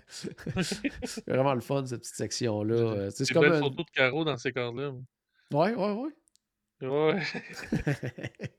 c'est 1.04 1.28
vraiment 1.28 1.54
le 1.54 1.62
fun, 1.62 1.86
cette 1.86 2.02
petite 2.02 2.16
section-là. 2.16 2.76
Euh, 2.76 3.10
c'est 3.14 3.32
comme 3.34 3.46
une 3.46 3.60
photo 3.60 3.84
de 3.84 3.92
carreau 3.92 4.26
dans 4.26 4.38
ces 4.38 4.52
cordes-là. 4.52 4.94
Ouais, 5.52 5.74
ouais, 5.74 5.92
ouais. 5.92 6.12
Ouais. 6.88 7.22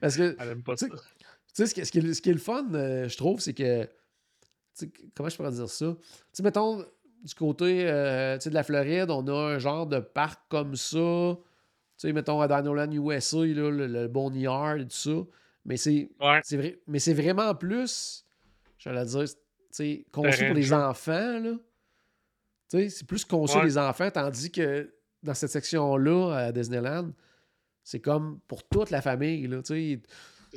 Parce 0.00 0.16
que. 0.16 0.36
Elle 0.38 0.48
aime 0.48 0.62
pas 0.62 0.76
ça. 0.76 0.86
Tu 0.88 0.96
sais, 1.52 1.66
ce, 1.66 1.74
qui, 1.74 1.84
ce, 1.84 1.92
qui 1.92 1.98
est, 1.98 2.14
ce 2.14 2.22
qui 2.22 2.30
est 2.30 2.34
le 2.34 2.38
fun, 2.38 2.66
euh, 2.74 3.08
je 3.08 3.16
trouve, 3.16 3.40
c'est 3.40 3.54
que. 3.54 3.88
Comment 5.14 5.28
je 5.28 5.36
pourrais 5.36 5.50
dire 5.50 5.68
ça? 5.68 5.96
Tu 5.98 6.06
sais, 6.32 6.42
mettons, 6.42 6.84
du 7.24 7.34
côté 7.34 7.88
euh, 7.88 8.38
de 8.38 8.50
la 8.50 8.62
Floride, 8.62 9.10
on 9.10 9.26
a 9.26 9.54
un 9.54 9.58
genre 9.58 9.86
de 9.86 9.98
parc 9.98 10.40
comme 10.48 10.76
ça. 10.76 11.36
Tu 11.98 12.08
sais, 12.08 12.12
mettons 12.12 12.40
à 12.40 12.48
Dinoland 12.48 12.90
USA, 12.92 13.38
là, 13.38 13.70
le, 13.70 13.86
le 13.86 14.08
Boneyard 14.08 14.76
et 14.76 14.84
tout 14.84 14.90
ça. 14.90 15.24
Mais 15.64 15.76
c'est 15.76 16.08
vrai, 16.18 16.78
mais 16.86 16.98
c'est 16.98 17.14
vraiment 17.14 17.54
plus, 17.54 18.24
j'allais 18.78 19.04
dire, 19.04 19.24
conçu 20.12 20.46
pour 20.46 20.54
les 20.54 20.72
enfants. 20.72 21.40
Là. 21.40 21.52
C'est 22.68 23.06
plus 23.06 23.24
conçu 23.24 23.54
pour 23.54 23.64
les 23.64 23.78
enfants, 23.78 24.10
tandis 24.10 24.50
que 24.50 24.92
dans 25.22 25.34
cette 25.34 25.50
section-là, 25.50 26.36
à 26.36 26.52
Disneyland, 26.52 27.10
c'est 27.82 28.00
comme 28.00 28.40
pour 28.46 28.66
toute 28.68 28.90
la 28.90 29.02
famille. 29.02 29.46
Là, 29.46 29.60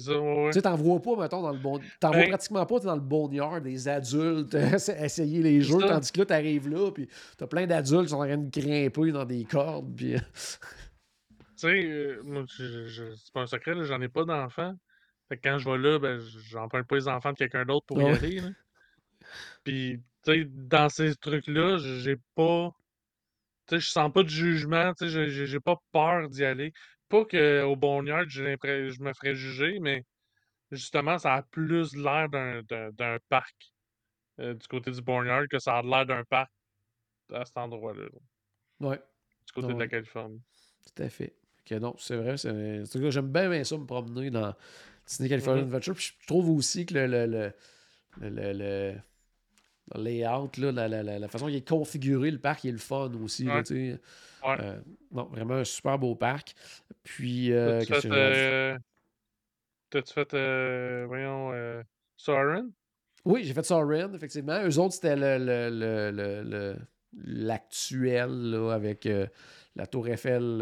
tu 0.05 0.51
sais, 0.51 0.61
t'en 0.61 0.75
vois 0.75 1.01
pas, 1.01 1.15
mettons, 1.15 1.41
dans 1.41 1.51
le 1.51 1.59
bon. 1.59 1.79
T'en 1.99 2.09
vois 2.11 2.21
ben 2.21 2.29
pratiquement 2.29 2.65
pas 2.65 2.79
dans 2.79 2.95
le 2.95 3.01
boneyard 3.01 3.61
des 3.61 3.87
adultes 3.87 4.53
essayer 4.99 5.41
les 5.41 5.61
jeux, 5.61 5.79
tandis 5.79 6.11
que 6.11 6.19
là, 6.19 6.25
t'arrives 6.25 6.69
là, 6.69 6.91
puis 6.91 7.07
t'as 7.37 7.47
plein 7.47 7.67
d'adultes 7.67 8.03
qui 8.03 8.09
sont 8.09 8.17
en 8.17 8.25
train 8.25 8.37
de 8.37 8.49
grimper 8.49 9.11
dans 9.11 9.25
des 9.25 9.43
cordes, 9.43 9.95
puis. 9.95 10.15
tu 10.15 11.37
sais, 11.55 11.83
euh, 11.85 12.45
c'est 12.47 13.33
pas 13.33 13.41
un 13.41 13.47
secret, 13.47 13.73
j'en 13.83 14.01
ai 14.01 14.09
pas 14.09 14.25
d'enfants. 14.25 14.75
Fait 15.31 15.37
que 15.37 15.47
quand 15.47 15.59
je 15.59 15.69
vais 15.69 15.77
là, 15.77 15.97
ben, 15.97 16.19
j'emprunte 16.49 16.87
pas 16.87 16.95
les 16.95 17.07
enfants 17.07 17.31
de 17.31 17.37
quelqu'un 17.37 17.63
d'autre 17.63 17.85
pour 17.85 18.01
y 18.01 18.05
aller. 18.05 18.41
Puis, 19.63 20.01
tu 20.25 20.33
sais, 20.33 20.45
dans 20.45 20.89
ces 20.89 21.15
trucs-là, 21.15 21.77
j'ai 21.77 22.17
pas. 22.35 22.75
Tu 23.67 23.75
sais, 23.75 23.79
je 23.79 23.89
sens 23.89 24.11
pas 24.11 24.23
de 24.23 24.29
jugement, 24.29 24.93
tu 24.93 25.09
sais, 25.09 25.29
j'ai 25.29 25.59
pas 25.61 25.77
peur 25.93 26.27
d'y 26.27 26.43
aller. 26.43 26.73
Pas 27.11 27.25
qu'au 27.25 27.75
Boneyard, 27.75 28.29
je 28.29 29.03
me 29.03 29.13
ferais 29.13 29.35
juger, 29.35 29.79
mais 29.81 30.05
justement, 30.71 31.17
ça 31.17 31.35
a 31.35 31.41
plus 31.43 31.93
l'air 31.95 32.29
d'un 32.29 33.17
parc 33.27 33.73
euh, 34.39 34.53
du 34.53 34.65
côté 34.67 34.91
du 34.91 35.01
Boneyard 35.01 35.47
que 35.49 35.59
ça 35.59 35.77
a 35.77 35.81
l'air 35.81 36.05
d'un 36.05 36.23
parc 36.23 36.51
à 37.33 37.43
cet 37.43 37.57
endroit-là. 37.57 38.05
Ouais. 38.79 38.99
Du 39.45 39.53
côté 39.53 39.73
de 39.73 39.79
la 39.79 39.87
Californie. 39.87 40.41
Tout 40.85 41.03
à 41.03 41.09
fait. 41.09 41.35
Ok, 41.59 41.77
non, 41.79 41.95
c'est 41.97 42.15
vrai. 42.15 42.37
J'aime 42.37 43.31
bien, 43.31 43.49
bien 43.49 43.63
ça 43.63 43.77
me 43.77 43.85
promener 43.85 44.31
dans 44.31 44.55
Disney 45.05 45.29
California 45.29 45.63
mm-hmm. 45.63 45.67
Adventure. 45.67 45.95
Puis 45.95 46.13
je 46.19 46.27
trouve 46.27 46.49
aussi 46.49 46.85
que 46.85 46.93
le, 46.93 47.07
le, 47.07 47.25
le, 47.27 48.29
le, 48.29 48.53
le 48.53 50.01
layout, 50.01 50.51
là, 50.57 50.71
la, 50.71 50.87
la, 50.87 51.19
la, 51.19 51.27
façon 51.27 51.47
qu'il 51.47 51.55
est 51.55 51.67
configuré, 51.67 52.31
le 52.31 52.39
parc, 52.39 52.63
il 52.63 52.69
est 52.69 52.71
le 52.71 52.77
fun 52.77 53.11
aussi. 53.21 53.43
Là, 53.43 53.61
euh, 54.45 54.79
non, 55.11 55.25
vraiment 55.25 55.55
un 55.55 55.63
super 55.63 55.97
beau 55.99 56.15
parc. 56.15 56.53
Puis, 57.03 57.51
euh, 57.51 57.83
qu'est-ce 57.85 58.07
que 58.07 58.77
T'as-tu 59.89 60.13
fait, 60.13 60.33
euh, 60.33 61.03
voyons, 61.05 61.51
euh, 61.51 61.83
Soren? 62.15 62.71
Oui, 63.25 63.43
j'ai 63.43 63.53
fait 63.53 63.65
Soren, 63.65 64.15
effectivement. 64.15 64.61
Eux 64.63 64.79
autres, 64.79 64.93
c'était 64.93 65.17
le, 65.17 66.77
l'actuel 67.13 68.55
avec 68.71 69.07
la 69.75 69.87
Tour 69.87 70.07
Eiffel. 70.07 70.61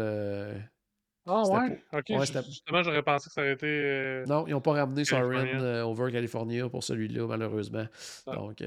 ah 1.26 1.42
ouais? 1.48 1.80
Ok, 1.92 2.06
justement, 2.44 2.82
j'aurais 2.82 3.04
pensé 3.04 3.28
que 3.28 3.34
ça 3.34 3.42
aurait 3.42 3.52
été. 3.52 4.24
non, 4.26 4.48
ils 4.48 4.50
n'ont 4.50 4.60
pas 4.60 4.72
ramené 4.72 5.04
Soren 5.04 5.64
over 5.84 6.10
California 6.10 6.68
pour 6.68 6.82
celui-là, 6.82 7.26
malheureusement. 7.28 7.86
Ah, 8.26 8.34
Donc, 8.34 8.64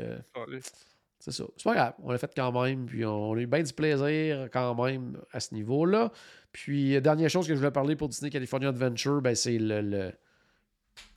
c'est 1.24 1.32
ça. 1.32 1.45
C'est 1.55 1.63
pas 1.63 1.74
grave. 1.74 1.93
On 2.03 2.11
l'a 2.11 2.17
fait 2.17 2.34
quand 2.36 2.51
même. 2.63 2.86
Puis 2.86 3.05
on 3.05 3.34
a 3.34 3.39
eu 3.39 3.47
bien 3.47 3.63
du 3.63 3.71
plaisir 3.71 4.49
quand 4.51 4.76
même 4.84 5.17
à 5.32 5.39
ce 5.39 5.53
niveau-là. 5.53 6.11
Puis, 6.51 6.99
dernière 7.01 7.30
chose 7.30 7.47
que 7.47 7.53
je 7.53 7.59
voulais 7.59 7.71
parler 7.71 7.95
pour 7.95 8.09
Disney 8.09 8.30
California 8.30 8.67
Adventure, 8.67 9.21
ben, 9.21 9.34
c'est 9.34 9.57
le, 9.57 10.11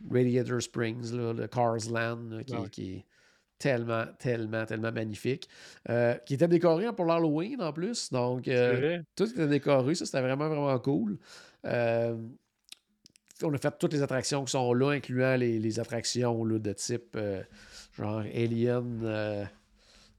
Radiator 0.08 0.62
Springs, 0.62 1.12
le 1.12 1.48
Cars 1.48 1.90
Land, 1.90 2.44
qui, 2.70 2.94
est 2.94 3.04
tellement, 3.58 4.04
tellement, 4.20 4.64
tellement 4.64 4.92
magnifique. 4.92 5.48
Euh, 5.90 6.14
qui 6.24 6.34
était 6.34 6.46
décoré 6.46 6.86
pour 6.94 7.06
l'Halloween 7.06 7.60
en 7.60 7.72
plus. 7.72 8.12
Donc, 8.12 8.46
euh, 8.46 9.02
tout 9.16 9.28
était 9.28 9.48
décoré. 9.48 9.96
Ça, 9.96 10.06
c'était 10.06 10.20
vraiment, 10.22 10.48
vraiment 10.48 10.78
cool. 10.78 11.18
Euh, 11.64 12.16
on 13.42 13.52
a 13.52 13.58
fait 13.58 13.76
toutes 13.76 13.92
les 13.92 14.02
attractions 14.02 14.44
qui 14.44 14.52
sont 14.52 14.72
là, 14.72 14.90
incluant 14.90 15.34
les, 15.34 15.80
attractions 15.80 16.44
là, 16.44 16.60
de 16.60 16.72
type 16.74 17.18
genre 17.98 18.20
Alien 18.20 19.48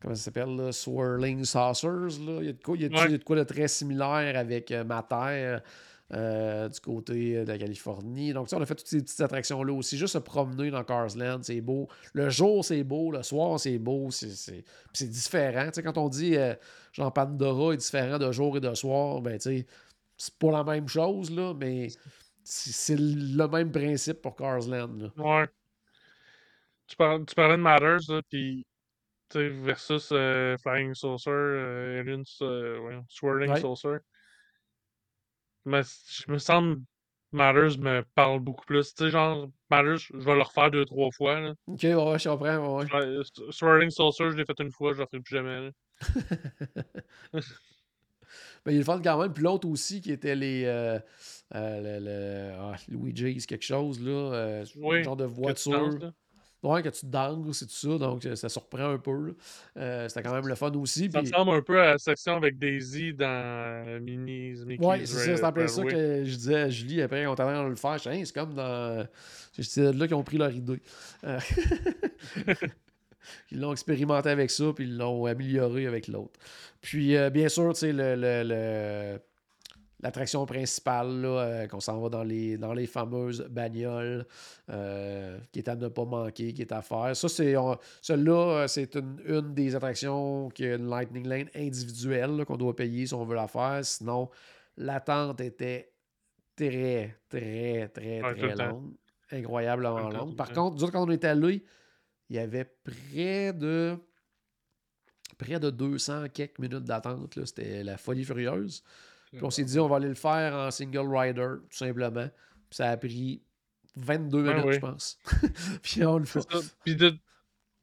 comment 0.01 0.15
ça 0.15 0.23
s'appelle, 0.23 0.71
Swirling 0.71 1.43
Saucers. 1.43 2.19
Là. 2.19 2.39
Il, 2.41 2.45
y 2.45 2.49
a 2.49 2.53
de 2.53 2.63
quoi, 2.63 2.75
il, 2.75 2.81
y 2.81 2.85
a 2.85 3.07
de, 3.07 3.23
quoi 3.23 3.35
de 3.35 3.43
très 3.43 3.67
similaire 3.67 4.37
avec 4.37 4.71
euh, 4.71 4.83
euh, 6.13 6.69
du 6.69 6.79
côté 6.79 7.43
de 7.43 7.51
la 7.51 7.57
Californie. 7.57 8.31
Donc, 8.31 8.47
on 8.53 8.61
a 8.61 8.65
fait 8.65 8.75
toutes 8.75 8.87
ces 8.87 9.01
petites 9.01 9.19
attractions-là 9.19 9.73
aussi. 9.73 9.97
Juste 9.97 10.13
se 10.13 10.17
promener 10.19 10.71
dans 10.71 10.83
Cars 10.83 11.15
Land, 11.17 11.39
c'est 11.43 11.59
beau. 11.59 11.89
Le 12.13 12.29
jour, 12.29 12.63
c'est 12.63 12.83
beau. 12.83 13.11
Le 13.11 13.23
soir, 13.23 13.59
c'est 13.59 13.77
beau. 13.77 14.09
C'est 14.11 15.09
différent. 15.09 15.69
sais, 15.73 15.83
quand 15.83 15.97
on 15.97 16.07
dit 16.07 16.37
euh, 16.37 16.53
genre 16.93 17.11
Pandora 17.11 17.73
est 17.73 17.77
différent 17.77 18.17
de 18.17 18.31
jour 18.31 18.55
et 18.55 18.61
de 18.61 18.73
soir, 18.73 19.21
ben, 19.21 19.37
tu 19.37 19.49
sais, 19.49 19.65
c'est 20.15 20.35
pas 20.35 20.51
la 20.51 20.63
même 20.63 20.87
chose, 20.87 21.29
là, 21.29 21.53
mais 21.53 21.89
c'est 22.43 22.97
le 22.97 23.47
même 23.47 23.71
principe 23.71 24.21
pour 24.21 24.35
Cars 24.35 24.67
Land. 24.67 25.11
Ouais. 25.17 25.47
Tu, 26.87 26.95
parlais, 26.95 27.25
tu 27.25 27.35
parlais 27.35 27.57
de 27.57 27.61
Matters, 27.61 28.23
puis 28.29 28.65
versus 29.35 30.09
euh, 30.11 30.57
Flying 30.57 30.93
Saucer, 30.93 31.29
euh, 31.29 32.01
Alien, 32.01 32.23
euh, 32.41 33.01
Swirling 33.09 33.55
Saucer. 33.57 33.97
Mais 35.65 35.81
je 35.83 36.31
me 36.31 36.37
semble 36.37 36.81
Matters 37.33 37.77
me 37.77 38.03
parle 38.15 38.39
beaucoup 38.39 38.65
plus. 38.65 38.93
Tu 38.93 39.03
sais, 39.03 39.09
genre, 39.11 39.49
Matters, 39.69 39.97
je 39.97 40.17
vais 40.17 40.35
le 40.35 40.41
refaire 40.41 40.71
deux, 40.71 40.85
trois 40.85 41.11
fois. 41.11 41.39
Là. 41.39 41.53
Ok, 41.67 41.83
ouais, 41.83 42.19
je 42.19 42.29
comprends. 42.29 42.77
Ouais. 42.79 42.85
Swirling 43.51 43.89
Saucer, 43.89 44.31
je 44.31 44.37
l'ai 44.37 44.45
fait 44.45 44.59
une 44.59 44.71
fois, 44.71 44.93
je 44.93 44.99
le 44.99 45.05
ferai 45.05 45.21
plus 45.21 45.35
jamais. 45.35 45.71
Mais 48.65 48.73
il 48.73 48.75
est 48.75 48.79
le 48.79 48.85
fun 48.85 49.01
quand 49.01 49.21
même. 49.21 49.33
Puis 49.33 49.43
l'autre 49.43 49.67
aussi, 49.67 50.01
qui 50.01 50.11
était 50.11 50.35
les. 50.35 50.65
Euh, 50.65 50.99
euh, 51.55 51.99
le, 51.99 52.05
le 52.05 52.51
ah, 52.57 52.75
Luigi's 52.89 53.45
quelque 53.45 53.65
chose, 53.65 54.01
là. 54.01 54.11
Euh, 54.11 54.65
Oui, 54.77 55.03
genre 55.03 55.15
de 55.15 55.25
voiture. 55.25 56.13
Ouais, 56.63 56.81
que 56.81 56.89
tu 56.89 57.05
danses, 57.05 57.59
c'est 57.59 57.65
tout 57.67 57.71
ça. 57.91 57.97
Donc, 57.99 58.25
euh, 58.25 58.35
ça 58.35 58.49
surprend 58.49 58.89
un 58.91 58.97
peu. 58.97 59.35
Euh, 59.77 60.07
C'était 60.09 60.23
quand 60.23 60.33
même 60.33 60.47
le 60.47 60.55
fun 60.55 60.71
aussi. 60.73 61.09
Ça 61.11 61.19
ressemble 61.19 61.51
un 61.51 61.61
peu 61.61 61.79
à 61.79 61.91
la 61.91 61.97
section 61.97 62.35
avec 62.35 62.57
Daisy 62.57 63.13
dans 63.13 63.25
euh, 63.27 63.99
Minnie's 63.99 64.65
Mickey's 64.65 64.87
ouais, 64.87 65.05
c'est 65.05 65.13
ça. 65.25 65.37
C'est 65.37 65.43
en 65.43 65.51
plein 65.53 65.67
ça 65.67 65.83
que 65.83 66.23
je 66.25 66.35
disais 66.35 66.55
à 66.55 66.69
Julie 66.69 67.01
après, 67.01 67.25
on 67.27 67.35
train 67.35 67.63
de 67.63 67.69
le 67.69 67.75
faire. 67.75 67.97
Hey, 68.07 68.25
c'est 68.25 68.33
comme 68.33 68.53
dans. 68.55 69.07
C'est 69.59 69.93
là 69.93 70.07
qu'ils 70.07 70.15
ont 70.15 70.23
pris 70.23 70.37
leur 70.37 70.51
idée. 70.51 70.81
Euh, 71.23 71.39
Ils 73.51 73.59
l'ont 73.59 73.73
expérimenté 73.73 74.29
avec 74.29 74.49
ça, 74.49 74.71
puis 74.73 74.85
ils 74.85 74.97
l'ont 74.97 75.25
amélioré 75.25 75.85
avec 75.85 76.07
l'autre. 76.07 76.39
Puis, 76.81 77.15
euh, 77.17 77.29
bien 77.29 77.49
sûr, 77.49 77.73
tu 77.73 77.79
sais, 77.81 77.91
le, 77.91 78.15
le- 78.15 78.43
le- 78.45 79.19
l'attraction 79.99 80.45
principale, 80.45 81.23
euh, 81.25 81.67
qu'on 81.67 81.79
s'en 81.79 81.99
va 81.99 82.09
dans 82.09 82.23
les, 82.23 82.57
dans 82.57 82.73
les 82.73 82.85
fameuses 82.87 83.47
bagnoles, 83.49 84.25
euh, 84.69 85.39
qui 85.51 85.59
est 85.59 85.67
à 85.67 85.75
ne 85.75 85.87
pas 85.87 86.05
manquer, 86.05 86.53
qui 86.53 86.61
est 86.61 86.71
à 86.71 86.81
faire. 86.81 87.15
Ça, 87.15 87.27
c'est, 87.27 87.55
celle-là, 88.01 88.63
euh, 88.63 88.67
c'est 88.67 88.95
une, 88.95 89.21
une 89.25 89.53
des 89.53 89.75
attractions 89.75 90.49
qui 90.49 90.65
a 90.65 90.75
une 90.75 90.87
Lightning 90.87 91.27
Lane 91.27 91.49
individuelle 91.55 92.45
qu'on 92.45 92.57
doit 92.57 92.75
payer 92.75 93.07
si 93.07 93.13
on 93.13 93.25
veut 93.25 93.35
la 93.35 93.47
faire. 93.47 93.83
Sinon, 93.83 94.29
l'attente 94.77 95.41
était 95.41 95.91
très, 96.55 97.17
très, 97.29 97.89
très, 97.89 98.21
très 98.21 98.55
longue. 98.55 98.93
Incroyablement 99.31 100.09
longue. 100.09 100.35
Par 100.35 100.51
contre, 100.51 100.77
nous 100.77 100.83
autres, 100.83 100.93
quand 100.93 101.05
on 101.05 101.11
était 101.11 101.27
allés, 101.27 101.63
il 102.29 102.35
y 102.35 102.39
avait 102.39 102.65
près 102.65 103.51
de 103.53 103.97
près 105.37 105.59
de 105.59 105.69
200 105.69 106.29
quelques 106.33 106.59
minutes 106.59 106.83
d'attente. 106.83 107.37
C'était 107.45 107.83
la 107.83 107.97
folie 107.97 108.23
furieuse. 108.23 108.83
Puis 109.37 109.45
on 109.45 109.49
s'est 109.49 109.63
dit, 109.63 109.79
on 109.79 109.87
va 109.87 109.97
aller 109.97 110.09
le 110.09 110.15
faire 110.15 110.53
en 110.53 110.71
single 110.71 111.15
rider, 111.15 111.55
tout 111.69 111.77
simplement. 111.77 112.27
Puis 112.69 112.77
ça 112.77 112.89
a 112.89 112.97
pris 112.97 113.41
22 113.95 114.45
Ah 114.47 114.53
minutes, 114.53 114.65
oui. 114.65 114.73
je 114.75 114.79
pense. 114.79 115.19
Puis 115.83 116.05
on 116.05 116.17
le 116.17 116.25
fait. 116.25 116.45
Puis 116.83 116.95
de... 116.95 117.15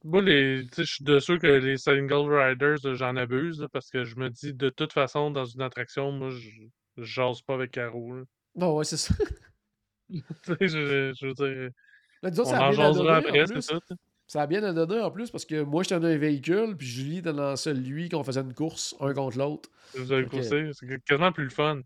Moi, 0.05 0.21
les... 0.21 0.67
je 0.77 0.83
suis 0.83 1.05
de 1.05 1.19
ceux 1.19 1.39
que 1.39 1.47
les 1.47 1.79
single 1.79 2.31
riders, 2.31 2.85
euh, 2.85 2.95
j'en 2.95 3.17
abuse, 3.17 3.61
là, 3.61 3.69
parce 3.69 3.91
que 3.91 4.05
je 4.05 4.17
me 4.17 4.29
dis, 4.29 4.53
de 4.53 4.69
toute 4.69 4.93
façon, 4.93 5.31
dans 5.31 5.47
une 5.47 5.63
attraction, 5.63 6.13
moi, 6.13 6.29
je 6.31 7.03
jase 7.03 7.41
pas 7.41 7.55
avec 7.55 7.71
Caro. 7.71 8.15
Bon, 8.55 8.77
ouais, 8.77 8.85
c'est 8.85 8.99
ça. 8.99 9.15
Je, 10.61 11.13
je 11.19 11.27
veux 11.27 11.33
dire, 11.33 11.71
Là, 12.23 12.31
on 12.39 12.45
ça 12.45 12.69
en 12.69 12.73
jasera 12.73 13.17
après, 13.17 13.47
c'est 13.47 13.61
ça. 13.61 13.79
Ça 14.27 14.43
a 14.43 14.47
bien 14.47 14.73
donné 14.73 15.01
en 15.01 15.11
plus 15.11 15.31
parce 15.31 15.45
que 15.45 15.63
moi, 15.63 15.83
j'étais 15.83 16.01
dans 16.01 16.07
un 16.07 16.17
véhicule, 16.17 16.77
puis 16.77 16.87
Julie 16.87 17.19
était 17.19 17.33
dans 17.33 17.57
celui 17.57 18.09
qu'on 18.09 18.25
faisait 18.25 18.41
une 18.41 18.55
course, 18.55 18.95
un 19.01 19.13
contre 19.13 19.39
l'autre. 19.39 19.69
Vous 19.97 20.11
avez 20.13 20.25
coursé, 20.27 20.71
c'est 20.73 21.05
quasiment 21.05 21.31
plus 21.31 21.45
le 21.45 21.51
fun. 21.51 21.81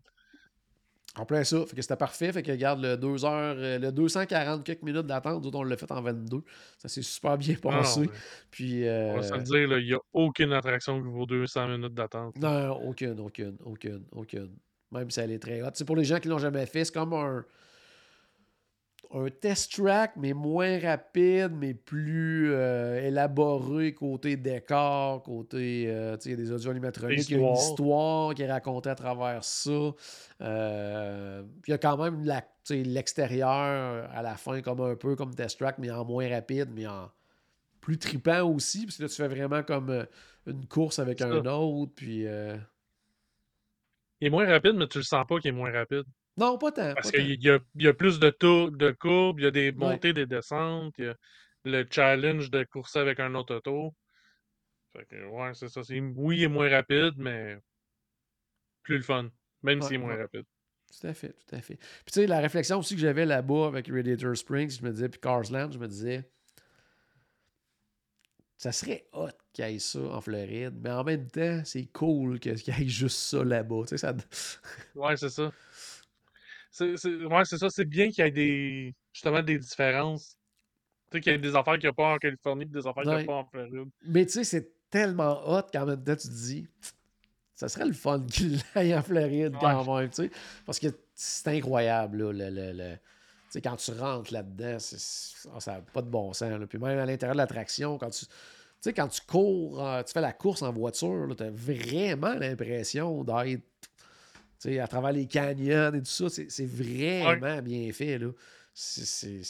En 1.15 1.25
plein 1.25 1.43
ça. 1.43 1.65
Fait 1.65 1.75
que 1.75 1.81
c'était 1.81 1.95
parfait. 1.95 2.31
Fait 2.31 2.43
que 2.43 2.51
regarde, 2.51 2.81
le 2.81 2.95
2 2.95 3.25
heures, 3.25 3.55
euh, 3.57 3.79
le 3.79 3.91
240 3.91 4.63
quelques 4.63 4.83
minutes 4.83 5.07
d'attente, 5.07 5.41
nous 5.41 5.47
autres, 5.47 5.57
on 5.57 5.63
l'a 5.63 5.75
fait 5.75 5.91
en 5.91 6.01
22. 6.01 6.43
Ça 6.77 6.87
s'est 6.87 7.01
super 7.01 7.37
bien 7.37 7.55
Non, 7.63 7.71
non, 7.71 7.77
passé. 7.79 8.01
mais 8.01 8.07
Puis. 8.51 8.83
on 8.85 9.15
va 9.15 9.23
se 9.23 9.33
euh, 9.33 9.37
le 9.37 9.43
dire, 9.43 9.77
il 9.79 9.85
n'y 9.87 9.93
a 9.93 9.99
aucune 10.13 10.53
attraction 10.53 11.01
qui 11.01 11.07
vaut 11.09 11.25
200 11.25 11.67
minutes 11.67 11.93
d'attente. 11.95 12.37
Non, 12.37 12.71
aucune, 12.87 13.19
aucune, 13.19 13.57
aucune, 13.65 14.03
aucune. 14.11 14.55
Même 14.91 15.09
si 15.09 15.19
elle 15.19 15.31
est 15.31 15.39
très 15.39 15.61
hot. 15.61 15.71
C'est 15.73 15.85
pour 15.85 15.95
les 15.95 16.03
gens 16.03 16.19
qui 16.19 16.27
l'ont 16.27 16.37
jamais 16.37 16.65
fait, 16.67 16.85
c'est 16.85 16.93
comme 16.93 17.13
un, 17.13 17.43
un 19.11 19.29
test 19.29 19.73
track, 19.75 20.13
mais 20.17 20.33
moins 20.33 20.79
rapide, 20.79 21.51
mais 21.53 21.73
plus 21.73 22.51
euh, 22.53 23.01
élaboré 23.07 23.93
côté 23.95 24.37
décor, 24.37 25.23
côté. 25.23 25.85
euh, 25.87 26.15
tu 26.17 26.23
sais, 26.23 26.29
il 26.29 26.31
y 26.31 26.41
a 26.41 26.45
des 26.45 26.51
audio 26.51 26.69
animatroniques, 26.71 27.27
il 27.29 27.37
y 27.37 27.39
a 27.39 27.39
une 27.39 27.53
Histoire. 27.55 28.35
qui 28.35 28.43
est 28.43 28.51
racontée 28.51 28.89
à 28.89 28.95
travers 28.95 29.43
ça. 29.43 29.91
Euh, 30.41 31.41
puis 31.61 31.69
il 31.69 31.71
y 31.71 31.73
a 31.73 31.77
quand 31.79 31.97
même 31.97 32.23
l'extérieur 32.69 34.09
à 34.13 34.21
la 34.21 34.35
fin, 34.37 34.61
comme 34.61 34.81
un 34.81 34.95
peu 34.95 35.15
comme 35.15 35.33
test 35.33 35.57
track, 35.59 35.77
mais 35.79 35.89
en 35.91 36.05
moins 36.05 36.29
rapide, 36.29 36.69
mais 36.73 36.85
en 36.87 37.09
plus 37.81 37.97
tripant 37.97 38.43
aussi, 38.43 38.85
parce 38.85 38.97
que 38.97 39.03
là, 39.03 39.09
tu 39.09 39.15
fais 39.15 39.27
vraiment 39.27 39.63
comme 39.63 39.89
euh, 39.89 40.05
une 40.45 40.67
course 40.67 40.99
avec 40.99 41.21
un 41.21 41.43
ça. 41.43 41.57
autre, 41.57 41.93
puis. 41.95 42.27
euh, 42.27 42.57
Il 44.21 44.27
est 44.27 44.29
moins 44.29 44.45
rapide, 44.47 44.73
mais 44.75 44.87
tu 44.87 44.99
le 44.99 45.03
sens 45.03 45.25
pas 45.27 45.39
qu'il 45.39 45.49
est 45.49 45.53
moins 45.53 45.71
rapide. 45.71 46.03
Non, 46.39 46.57
pas 46.57 46.71
tant. 46.71 46.93
Parce 46.95 47.11
qu'il 47.11 47.43
y 47.43 47.49
a, 47.49 47.59
il 47.75 47.83
y 47.83 47.87
a 47.87 47.93
plus 47.93 48.19
de 48.19 48.29
tours, 48.29 48.71
de 48.71 48.91
courbes, 48.91 49.39
il 49.39 49.43
y 49.43 49.47
a 49.47 49.51
des 49.51 49.71
Ouais. 49.71 49.75
montées, 49.75 50.13
des 50.13 50.25
descentes, 50.25 50.93
il 50.97 51.05
y 51.05 51.07
a 51.07 51.15
le 51.65 51.85
challenge 51.89 52.49
de 52.49 52.63
courser 52.63 52.99
avec 52.99 53.19
un 53.19 53.35
autre 53.35 53.55
auto. 53.55 53.93
Fait 54.93 55.05
que, 55.05 55.25
ouais, 55.27 55.53
c'est 55.53 55.69
ça. 55.69 55.83
c'est- 55.83 55.99
Oui, 55.99 56.37
il 56.37 56.43
est 56.43 56.47
moins 56.47 56.69
rapide, 56.69 57.13
mais 57.17 57.57
plus 58.83 58.97
le 58.97 59.03
fun. 59.03 59.29
Même 59.63 59.79
Ouais, 59.79 59.87
s'il 59.87 59.95
est 59.95 59.97
moins 59.99 60.15
ouais. 60.15 60.21
rapide. 60.21 60.45
Tout 60.99 61.07
à 61.07 61.13
fait, 61.13 61.33
tout 61.33 61.55
à 61.55 61.61
fait. 61.61 61.75
Puis 61.75 62.11
tu 62.13 62.21
sais, 62.21 62.27
la 62.27 62.39
réflexion 62.39 62.79
aussi 62.79 62.95
que 62.95 63.01
j'avais 63.01 63.25
là-bas 63.25 63.67
avec 63.67 63.87
Radiator 63.89 64.35
Springs, 64.35 64.71
je 64.79 64.83
me 64.83 64.91
disais, 64.91 65.09
puis 65.09 65.19
Carsland, 65.19 65.71
je 65.71 65.77
me 65.77 65.87
disais, 65.87 66.29
ça 68.57 68.71
serait 68.71 69.07
hot 69.13 69.29
qu'il 69.53 69.65
y 69.65 69.75
ait 69.75 69.79
ça 69.79 69.99
en 69.99 70.21
Floride, 70.21 70.75
mais 70.81 70.91
en 70.91 71.03
même 71.03 71.27
temps, 71.27 71.61
c'est 71.63 71.85
cool 71.87 72.39
qu'il 72.39 72.51
y 72.57 72.71
ait 72.71 72.87
juste 72.87 73.17
ça 73.17 73.43
là-bas. 73.43 73.83
Tu 73.87 73.89
sais, 73.89 73.97
ça... 73.97 74.15
Ouais, 74.95 75.17
c'est 75.17 75.29
ça. 75.29 75.51
C'est, 76.71 76.93
ouais, 77.05 77.45
ça. 77.45 77.69
C'est 77.69 77.85
bien 77.85 78.09
qu'il 78.09 78.23
y 78.23 78.27
ait 78.27 78.31
des, 78.31 78.93
justement 79.13 79.41
des 79.41 79.57
différences. 79.57 80.37
Tu 81.11 81.17
sais, 81.17 81.21
qu'il 81.21 81.31
y 81.31 81.35
ait 81.35 81.39
des 81.39 81.55
affaires 81.55 81.73
qu'il 81.73 81.83
n'y 81.85 81.89
a 81.89 81.93
pas 81.93 82.13
en 82.13 82.17
Californie 82.17 82.63
et 82.63 82.65
des 82.67 82.85
affaires 82.85 83.03
qu'il 83.03 83.11
n'y 83.11 83.23
a 83.23 83.25
pas 83.25 83.33
en 83.33 83.45
Floride. 83.45 83.89
Mais 84.05 84.25
tu 84.25 84.33
sais, 84.33 84.43
c'est 84.43 84.71
tellement 84.89 85.41
hot 85.49 85.63
qu'en 85.73 85.85
même 85.85 86.03
temps, 86.03 86.15
tu 86.15 86.27
te 86.27 86.33
dis, 86.33 86.67
ça 87.55 87.67
serait 87.67 87.85
le 87.85 87.93
fun 87.93 88.23
qu'il 88.31 88.59
aille 88.75 88.95
en 88.95 89.01
Floride 89.01 89.55
quand 89.59 89.95
même, 89.95 90.09
tu 90.09 90.23
sais. 90.23 90.31
Parce 90.65 90.79
que 90.79 90.87
c'est 91.15 91.47
incroyable, 91.49 92.23
là, 92.23 92.31
le... 92.31 92.49
le- 92.55 92.71
le- 92.73 92.95
Tu 92.95 92.99
sais, 93.53 93.61
quand 93.61 93.75
tu 93.77 93.91
rentres 93.93 94.31
là-dedans, 94.31 94.77
ah, 94.77 95.59
ça 95.59 95.71
n'a 95.73 95.81
pas 95.81 96.03
de 96.03 96.09
bon 96.09 96.31
sens. 96.33 96.51
là. 96.59 96.67
Puis 96.67 96.77
même 96.77 96.99
à 96.99 97.05
l'intérieur 97.05 97.33
de 97.33 97.39
l'attraction, 97.39 97.97
quand 97.97 98.11
tu... 98.11 98.25
Tu 98.25 98.31
sais, 98.81 98.93
quand 98.93 99.07
tu 99.09 99.19
cours, 99.27 99.83
euh, 99.85 100.03
tu 100.03 100.13
fais 100.13 100.21
la 100.21 100.31
course 100.31 100.61
en 100.61 100.71
voiture, 100.71 101.35
tu 101.35 101.43
as 101.43 101.49
vraiment 101.49 102.35
l'impression 102.35 103.23
d'être 103.25 103.61
à 104.65 104.87
travers 104.87 105.11
les 105.11 105.25
canyons 105.27 105.93
et 105.93 105.99
tout 105.99 106.05
ça. 106.05 106.29
C'est 106.29 106.49
c'est 106.51 106.65
vraiment 106.65 107.61
bien 107.61 107.91
fait. 107.93 108.17
là. 108.17 108.29
C'est- 108.73 109.05
C'est 109.05 109.41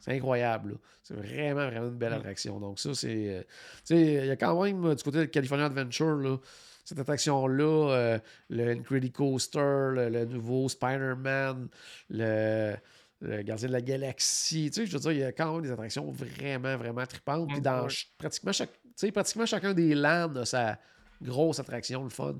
c'est 0.00 0.12
incroyable. 0.12 0.72
là. 0.72 0.76
C'est 1.02 1.14
vraiment, 1.14 1.66
vraiment 1.66 1.86
une 1.88 1.96
belle 1.96 2.12
Mm. 2.12 2.16
attraction. 2.16 2.60
Donc, 2.60 2.78
ça, 2.78 2.94
c'est. 2.94 3.28
euh, 3.38 3.42
tu 3.86 3.94
sais, 3.94 4.02
il 4.02 4.26
y 4.26 4.30
a 4.30 4.36
quand 4.36 4.62
même 4.62 4.84
euh, 4.84 4.94
du 4.94 5.02
côté 5.02 5.18
de 5.18 5.24
California 5.24 5.64
Adventure, 5.66 6.16
là, 6.16 6.36
cette 6.84 6.98
attraction-là, 6.98 7.90
euh, 7.94 8.18
le 8.50 8.68
Incredicoaster, 8.72 9.58
le, 9.94 10.08
le 10.10 10.24
nouveau 10.26 10.68
Spider-Man, 10.68 11.68
le, 12.10 12.74
le 13.22 13.42
Gardien 13.42 13.68
de 13.68 13.72
la 13.72 13.80
Galaxie. 13.80 14.70
Tu 14.70 14.80
sais, 14.82 14.86
je 14.86 14.92
veux 14.92 14.98
dire, 15.00 15.12
il 15.12 15.18
y 15.20 15.24
a 15.24 15.32
quand 15.32 15.54
même 15.54 15.62
des 15.62 15.70
attractions 15.70 16.10
vraiment, 16.10 16.76
vraiment 16.76 17.06
tripantes. 17.06 17.48
Puis 17.48 17.58
Mm, 17.60 17.62
dans 17.62 17.82
ch- 17.88 18.12
pratiquement, 18.18 18.52
chaque, 18.52 18.72
tu 18.82 18.90
sais, 18.96 19.10
pratiquement 19.12 19.46
chacun 19.46 19.72
des 19.72 19.94
lands 19.94 20.34
a 20.36 20.44
sa 20.44 20.78
grosse 21.22 21.58
attraction, 21.60 22.02
le 22.04 22.10
fun. 22.10 22.34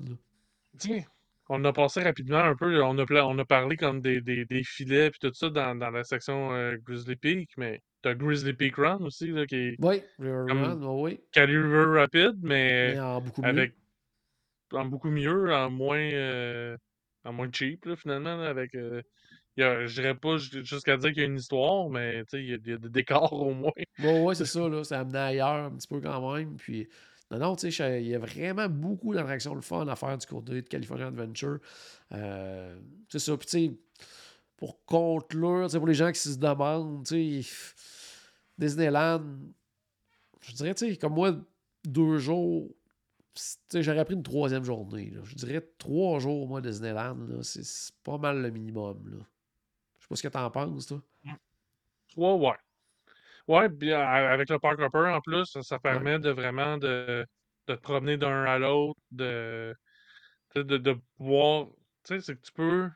Tu 0.79 0.87
sais, 0.89 1.07
on 1.49 1.63
a 1.65 1.73
passé 1.73 2.01
rapidement 2.01 2.39
un 2.39 2.55
peu. 2.55 2.81
On 2.83 2.97
a, 2.97 3.05
pla- 3.05 3.27
on 3.27 3.37
a 3.39 3.45
parlé 3.45 3.77
comme 3.77 4.01
des, 4.01 4.21
des, 4.21 4.45
des 4.45 4.63
filets 4.63 5.11
puis 5.11 5.19
tout 5.19 5.31
ça 5.33 5.49
dans, 5.49 5.75
dans 5.75 5.89
la 5.91 6.03
section 6.03 6.53
euh, 6.53 6.77
Grizzly 6.83 7.15
Peak, 7.15 7.51
mais 7.57 7.81
t'as 8.01 8.15
Grizzly 8.15 8.53
Peak 8.53 8.75
Run 8.77 8.99
aussi, 9.01 9.27
là, 9.27 9.45
qui 9.45 9.55
est 9.55 9.75
Oui, 9.79 10.01
River 10.19 10.53
Run, 10.53 10.79
oui, 10.81 11.01
oui. 11.13 11.19
calibre 11.31 11.93
rapide, 11.95 12.35
mais 12.41 12.93
Mais 12.93 12.99
en 12.99 13.21
beaucoup 13.21 13.41
mieux. 13.41 13.47
avec 13.49 13.73
en 14.73 14.85
beaucoup 14.85 15.09
mieux, 15.09 15.53
en 15.53 15.69
moins 15.69 15.99
euh, 15.99 16.77
en 17.23 17.33
moins 17.33 17.49
cheap 17.51 17.85
là, 17.85 17.95
finalement. 17.95 18.35
là, 18.37 18.49
avec 18.49 18.75
euh, 18.75 19.01
il 19.57 19.61
y 19.61 19.63
a- 19.63 19.85
je 19.85 20.01
dirais 20.01 20.15
pas 20.15 20.37
ju- 20.37 20.65
jusqu'à 20.65 20.97
dire 20.97 21.11
qu'il 21.13 21.21
y 21.21 21.25
a 21.25 21.27
une 21.27 21.37
histoire, 21.37 21.89
mais 21.89 22.21
tu 22.25 22.31
sais, 22.31 22.43
il 22.43 22.49
y, 22.49 22.53
a 22.53 22.57
il 22.63 22.69
y 22.71 22.73
a 22.73 22.77
des 22.77 22.89
décors 22.89 23.33
au 23.47 23.53
moins. 23.53 23.71
Ouais, 23.99 24.35
c'est 24.35 24.45
ça, 24.45 24.67
là. 24.67 24.83
Ça 24.83 24.99
amenait 25.01 25.17
ailleurs 25.19 25.65
un 25.65 25.71
petit 25.75 25.87
peu 25.87 26.01
quand 26.01 26.33
même. 26.35 26.57
Puis, 26.57 26.87
non, 27.31 27.39
non, 27.39 27.55
tu 27.55 27.71
sais, 27.71 28.03
il 28.03 28.07
y 28.07 28.15
a 28.15 28.19
vraiment 28.19 28.69
beaucoup 28.69 29.13
d'attractions 29.13 29.55
le 29.55 29.61
fun 29.61 29.87
à 29.87 29.95
faire 29.95 30.17
du 30.17 30.25
côté 30.27 30.61
de 30.61 30.67
California 30.67 31.07
Adventure. 31.07 31.59
Euh, 32.11 32.79
c'est 33.09 33.19
ça. 33.19 33.35
Puis, 33.35 33.47
tu 33.47 33.67
sais, 33.67 33.79
pour 34.57 34.85
conclure, 34.85 35.67
pour 35.71 35.87
les 35.87 35.95
gens 35.95 36.11
qui 36.11 36.19
se 36.19 36.37
demandent, 36.37 37.05
tu 37.05 37.43
sais, 37.43 37.49
Disneyland, 38.57 39.23
je 40.41 40.53
dirais, 40.53 40.75
tu 40.75 40.87
sais, 40.91 40.97
comme 40.97 41.13
moi, 41.15 41.35
deux 41.83 42.19
jours, 42.19 42.69
j'aurais 43.73 44.05
pris 44.05 44.13
une 44.13 44.23
troisième 44.23 44.63
journée. 44.63 45.11
Je 45.23 45.35
dirais 45.35 45.67
trois 45.79 46.19
jours, 46.19 46.47
moi, 46.47 46.61
Disneyland, 46.61 47.17
c'est 47.41 47.91
pas 48.03 48.19
mal 48.19 48.41
le 48.41 48.51
minimum. 48.51 49.25
Je 49.97 50.03
sais 50.03 50.07
pas 50.07 50.15
ce 50.15 50.23
que 50.23 50.27
t'en 50.27 50.51
penses, 50.51 50.85
toi. 50.85 51.01
Ouais, 52.15 52.33
ouais. 52.33 52.55
Ouais, 53.47 53.69
puis 53.69 53.93
a- 53.93 54.31
avec 54.31 54.49
le 54.49 54.59
Park 54.59 54.79
Hopper 54.79 55.09
en 55.09 55.21
plus, 55.21 55.45
ça, 55.45 55.61
ça 55.61 55.79
permet 55.79 56.19
de 56.19 56.29
vraiment 56.31 56.77
de, 56.77 57.25
de 57.67 57.75
te 57.75 57.79
promener 57.79 58.17
d'un 58.17 58.43
à 58.43 58.57
l'autre, 58.57 58.99
de, 59.11 59.75
de, 60.55 60.77
de 60.77 60.99
pouvoir. 61.17 61.67
Tu 62.03 62.15
sais, 62.15 62.21
c'est 62.21 62.35
que 62.35 62.41
tu 62.41 62.51
peux. 62.51 62.89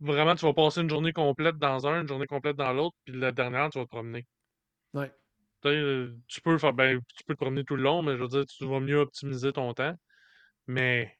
Vraiment, 0.00 0.34
tu 0.34 0.44
vas 0.44 0.52
passer 0.52 0.82
une 0.82 0.90
journée 0.90 1.12
complète 1.12 1.56
dans 1.56 1.86
un, 1.86 2.02
une 2.02 2.08
journée 2.08 2.26
complète 2.26 2.56
dans 2.56 2.72
l'autre, 2.72 2.96
puis 3.04 3.18
la 3.18 3.32
dernière, 3.32 3.70
tu 3.70 3.78
vas 3.78 3.86
te 3.86 3.90
promener. 3.90 4.26
Ouais. 4.92 5.10
Tu 5.62 5.68
euh, 5.68 6.14
peux 6.44 6.58
faire, 6.58 6.74
ben, 6.74 7.00
tu 7.16 7.24
peux 7.24 7.34
te 7.34 7.40
promener 7.40 7.64
tout 7.64 7.76
le 7.76 7.82
long, 7.82 8.02
mais 8.02 8.16
je 8.16 8.22
veux 8.22 8.28
dire, 8.28 8.44
tu 8.44 8.66
vas 8.66 8.80
mieux 8.80 8.98
optimiser 8.98 9.52
ton 9.52 9.72
temps. 9.72 9.94
Mais 10.66 11.16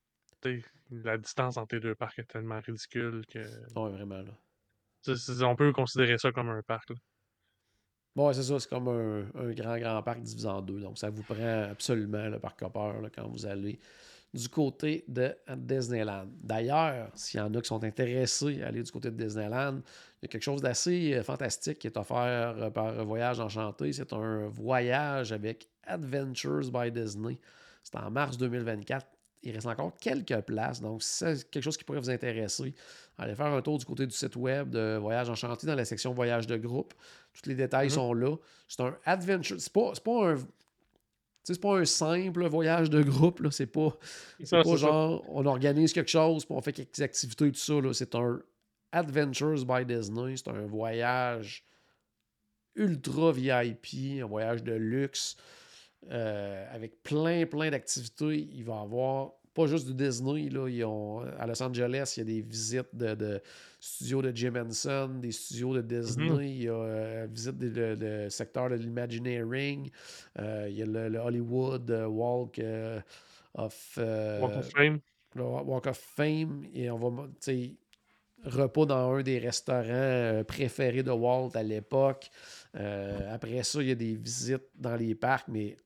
la 0.90 1.18
distance 1.18 1.56
entre 1.56 1.74
les 1.74 1.80
deux 1.80 1.94
parcs 1.94 2.18
est 2.18 2.24
tellement 2.24 2.60
ridicule 2.60 3.24
que. 3.26 3.38
Ouais, 3.74 3.90
vraiment, 3.90 4.22
là. 4.22 5.46
on 5.46 5.56
peut 5.56 5.72
considérer 5.72 6.18
ça 6.18 6.32
comme 6.32 6.50
un 6.50 6.62
parc. 6.62 6.90
Là. 6.90 6.96
Bon, 8.16 8.32
c'est 8.32 8.44
ça, 8.44 8.58
c'est 8.58 8.70
comme 8.70 8.88
un, 8.88 9.52
grand, 9.52 9.78
grand 9.78 10.02
parc 10.02 10.22
divisé 10.22 10.48
en 10.48 10.62
deux. 10.62 10.80
Donc, 10.80 10.96
ça 10.96 11.10
vous 11.10 11.22
prend 11.22 11.64
absolument 11.70 12.28
le 12.28 12.38
parc 12.38 12.62
Hopper 12.62 12.92
quand 13.14 13.28
vous 13.28 13.44
allez 13.44 13.78
du 14.32 14.48
côté 14.48 15.04
de 15.06 15.34
Disneyland. 15.54 16.26
D'ailleurs, 16.42 17.10
s'il 17.14 17.40
y 17.40 17.42
en 17.42 17.54
a 17.54 17.60
qui 17.60 17.68
sont 17.68 17.84
intéressés 17.84 18.62
à 18.62 18.68
aller 18.68 18.82
du 18.82 18.90
côté 18.90 19.10
de 19.10 19.22
Disneyland, 19.22 19.76
il 19.76 20.22
y 20.22 20.24
a 20.24 20.28
quelque 20.28 20.42
chose 20.42 20.62
d'assez 20.62 21.12
euh, 21.12 21.22
fantastique 21.22 21.78
qui 21.78 21.88
est 21.88 21.96
offert 21.98 22.16
euh, 22.58 22.70
par 22.70 23.04
Voyage 23.04 23.38
Enchanté. 23.38 23.92
C'est 23.92 24.12
un 24.14 24.48
voyage 24.48 25.32
avec 25.32 25.68
Adventures 25.84 26.70
by 26.72 26.90
Disney. 26.90 27.38
C'est 27.82 27.96
en 27.96 28.10
mars 28.10 28.38
2024. 28.38 29.06
Il 29.46 29.54
reste 29.54 29.66
encore 29.66 29.92
quelques 30.00 30.40
places, 30.40 30.80
donc 30.80 31.02
si 31.02 31.24
c'est 31.24 31.50
quelque 31.50 31.62
chose 31.62 31.76
qui 31.76 31.84
pourrait 31.84 32.00
vous 32.00 32.10
intéresser, 32.10 32.74
allez 33.16 33.34
faire 33.36 33.46
un 33.46 33.62
tour 33.62 33.78
du 33.78 33.84
côté 33.84 34.04
du 34.06 34.14
site 34.14 34.34
web 34.34 34.70
de 34.70 34.98
Voyage 35.00 35.30
Enchanté 35.30 35.66
dans 35.66 35.76
la 35.76 35.84
section 35.84 36.12
Voyage 36.12 36.46
de 36.46 36.56
groupe. 36.56 36.94
Tous 37.32 37.48
les 37.48 37.54
détails 37.54 37.88
mm-hmm. 37.88 37.94
sont 37.94 38.12
là. 38.12 38.36
C'est 38.66 38.82
un 38.82 38.96
adventure. 39.04 39.56
C'est 39.60 39.72
pas, 39.72 39.92
pas 40.04 40.32
un 40.32 40.36
c'est 41.44 41.60
pas 41.60 41.78
un 41.78 41.84
simple 41.84 42.48
voyage 42.48 42.90
de 42.90 43.02
groupe. 43.02 43.40
C'est 43.52 43.66
pas, 43.66 43.96
pas 44.50 44.76
genre 44.76 45.24
on 45.28 45.46
organise 45.46 45.92
quelque 45.92 46.10
chose, 46.10 46.44
puis 46.44 46.54
on 46.56 46.60
fait 46.60 46.72
quelques 46.72 47.00
activités, 47.00 47.52
tout 47.52 47.58
ça. 47.58 47.74
C'est 47.92 48.16
un 48.16 48.40
Adventures 48.90 49.64
by 49.64 49.84
Disney. 49.84 50.36
C'est 50.36 50.48
un 50.48 50.66
voyage 50.66 51.64
ultra 52.74 53.30
VIP, 53.30 54.22
un 54.22 54.26
voyage 54.26 54.64
de 54.64 54.72
luxe, 54.72 55.36
euh, 56.10 56.66
avec 56.74 57.02
plein, 57.02 57.46
plein 57.46 57.70
d'activités. 57.70 58.48
Il 58.52 58.64
va 58.64 58.74
y 58.74 58.82
avoir 58.82 59.32
pas 59.56 59.66
juste 59.66 59.86
du 59.86 59.94
Disney. 59.94 60.50
Là, 60.50 60.68
ils 60.68 60.84
ont, 60.84 61.20
à 61.38 61.46
Los 61.46 61.62
Angeles, 61.62 62.14
il 62.16 62.20
y 62.20 62.22
a 62.22 62.24
des 62.24 62.42
visites 62.42 62.94
de, 62.94 63.40
studios 63.80 64.20
de 64.20 64.30
Jim 64.36 64.52
Henson, 64.54 65.18
des 65.20 65.32
studios 65.32 65.74
de 65.74 65.80
Disney. 65.80 66.30
Mhm. 66.30 66.42
Il 66.42 66.62
y 66.62 66.68
a 66.68 66.74
euh, 66.74 67.26
visite 67.30 67.58
du 67.58 68.30
secteur 68.30 68.68
de 68.68 68.74
l'Imagineering. 68.74 69.90
Euh, 70.38 70.66
il 70.68 70.76
y 70.76 70.82
a 70.82 70.86
le, 70.86 71.18
Hollywood 71.18 71.90
euh, 71.90 72.06
Walk 72.06 72.60
of... 73.54 73.98
Walk 73.98 74.56
of 74.56 74.70
Fame. 74.70 75.00
Walk 75.34 75.86
of 75.86 75.96
Fame. 75.96 76.66
Et 76.74 76.90
on 76.90 76.98
va, 76.98 77.26
repas 78.44 78.84
dans 78.84 79.14
un 79.14 79.22
des 79.22 79.38
restaurants 79.38 80.44
préférés 80.46 81.02
de 81.02 81.10
Walt 81.10 81.52
à 81.54 81.62
l'époque. 81.62 82.28
après 82.74 83.62
ça, 83.62 83.80
il 83.80 83.88
y 83.88 83.92
a 83.92 83.94
des 83.94 84.16
visites 84.16 84.68
dans 84.74 84.96
les 84.96 85.14
parcs, 85.14 85.48
mais 85.48 85.78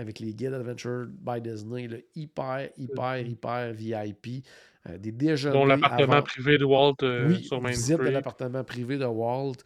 avec 0.00 0.18
les 0.18 0.34
guides 0.34 0.54
Adventure 0.54 1.06
by 1.06 1.40
Disney, 1.40 1.88
hyper, 2.14 2.70
hyper, 2.76 3.18
hyper 3.18 3.72
VIP. 3.72 4.44
Euh, 4.88 4.96
des 4.96 5.12
déjeuners. 5.12 5.52
Dont 5.52 5.66
l'appartement 5.66 6.22
privé 6.22 6.56
de 6.56 6.64
Walt 6.64 6.96
euh, 7.02 7.28
oui, 7.28 7.44
sur 7.44 7.60
Main 7.60 7.70
visite 7.70 7.98
de 7.98 8.08
l'appartement 8.08 8.64
privé 8.64 8.96
de 8.96 9.04
Walt. 9.04 9.56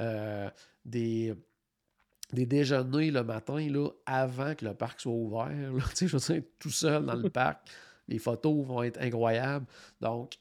Euh, 0.00 0.50
des, 0.84 1.32
des 2.32 2.44
déjeuners 2.44 3.12
le 3.12 3.22
matin 3.22 3.60
là, 3.70 3.88
avant 4.04 4.54
que 4.56 4.64
le 4.64 4.74
parc 4.74 5.00
soit 5.00 5.12
ouvert. 5.12 5.48
je 5.96 6.06
veux 6.06 6.18
dire, 6.18 6.42
tout 6.58 6.70
seul 6.70 7.06
dans 7.06 7.14
le 7.14 7.30
parc. 7.30 7.68
Les 8.08 8.18
photos 8.18 8.66
vont 8.66 8.82
être 8.82 9.00
incroyables. 9.00 9.66
Donc, 10.00 10.34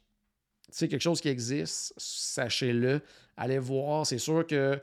c'est 0.70 0.88
quelque 0.88 1.02
chose 1.02 1.22
qui 1.22 1.30
existe, 1.30 1.94
sachez-le. 1.98 3.02
Allez 3.38 3.60
voir. 3.60 4.08
C'est 4.08 4.18
sûr 4.18 4.48
que 4.48 4.82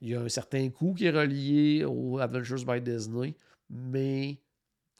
il 0.00 0.08
y 0.10 0.14
a 0.14 0.20
un 0.20 0.28
certain 0.28 0.68
coût 0.70 0.94
qui 0.94 1.06
est 1.06 1.10
relié 1.10 1.84
au 1.84 2.18
Adventures 2.18 2.64
by 2.64 2.80
Disney, 2.80 3.34
mais 3.70 4.38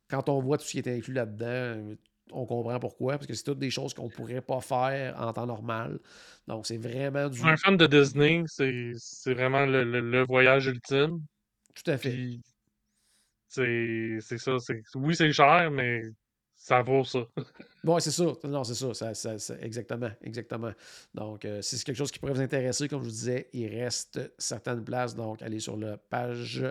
quand 0.09 0.29
on 0.29 0.41
voit 0.41 0.59
tout 0.59 0.65
ce 0.65 0.73
qui 0.73 0.79
est 0.79 0.89
inclus 0.89 1.15
là-dedans, 1.15 1.97
on 2.33 2.47
comprend 2.47 2.79
pourquoi, 2.81 3.15
parce 3.15 3.27
que 3.27 3.35
c'est 3.35 3.45
toutes 3.45 3.59
des 3.59 3.71
choses 3.71 3.95
qu'on 3.95 4.07
ne 4.07 4.11
pourrait 4.11 4.41
pas 4.41 4.61
faire 4.61 5.21
en 5.21 5.33
temps 5.33 5.47
normal. 5.47 6.01
Donc, 6.47 6.67
c'est 6.67 6.77
vraiment 6.77 7.29
du. 7.29 7.41
un 7.43 7.57
fan 7.57 7.77
de 7.77 7.87
Disney, 7.87 8.43
c'est 8.49 9.35
vraiment 9.35 9.67
le, 9.67 10.25
voyage 10.25 10.67
ultime. 10.67 11.23
Tout 11.75 11.91
à 11.91 11.99
fait. 11.99 12.41
C'est 13.49 14.39
ça. 14.39 14.57
Oui, 14.97 15.15
c'est 15.15 15.33
cher, 15.33 15.71
mais 15.71 16.03
ça 16.67 16.83
vaut 16.83 17.05
ça. 17.05 17.21
Oui, 17.85 18.03
c'est 18.03 18.11
ça. 18.11 18.25
Non, 18.43 18.65
c'est 18.65 18.75
ça. 18.75 19.55
Exactement. 19.61 20.11
Exactement. 20.21 20.73
Donc, 21.15 21.45
euh, 21.45 21.63
si 21.63 21.79
c'est 21.79 21.85
quelque 21.85 21.97
chose 21.97 22.11
qui 22.11 22.19
pourrait 22.19 22.33
vous 22.33 22.41
intéresser, 22.41 22.89
comme 22.89 23.03
je 23.03 23.05
vous 23.05 23.13
disais, 23.13 23.49
il 23.53 23.69
reste 23.69 24.19
certaines 24.39 24.83
places. 24.83 25.15
Donc, 25.15 25.41
allez 25.43 25.61
sur 25.61 25.77
la 25.77 25.97
page, 25.97 26.65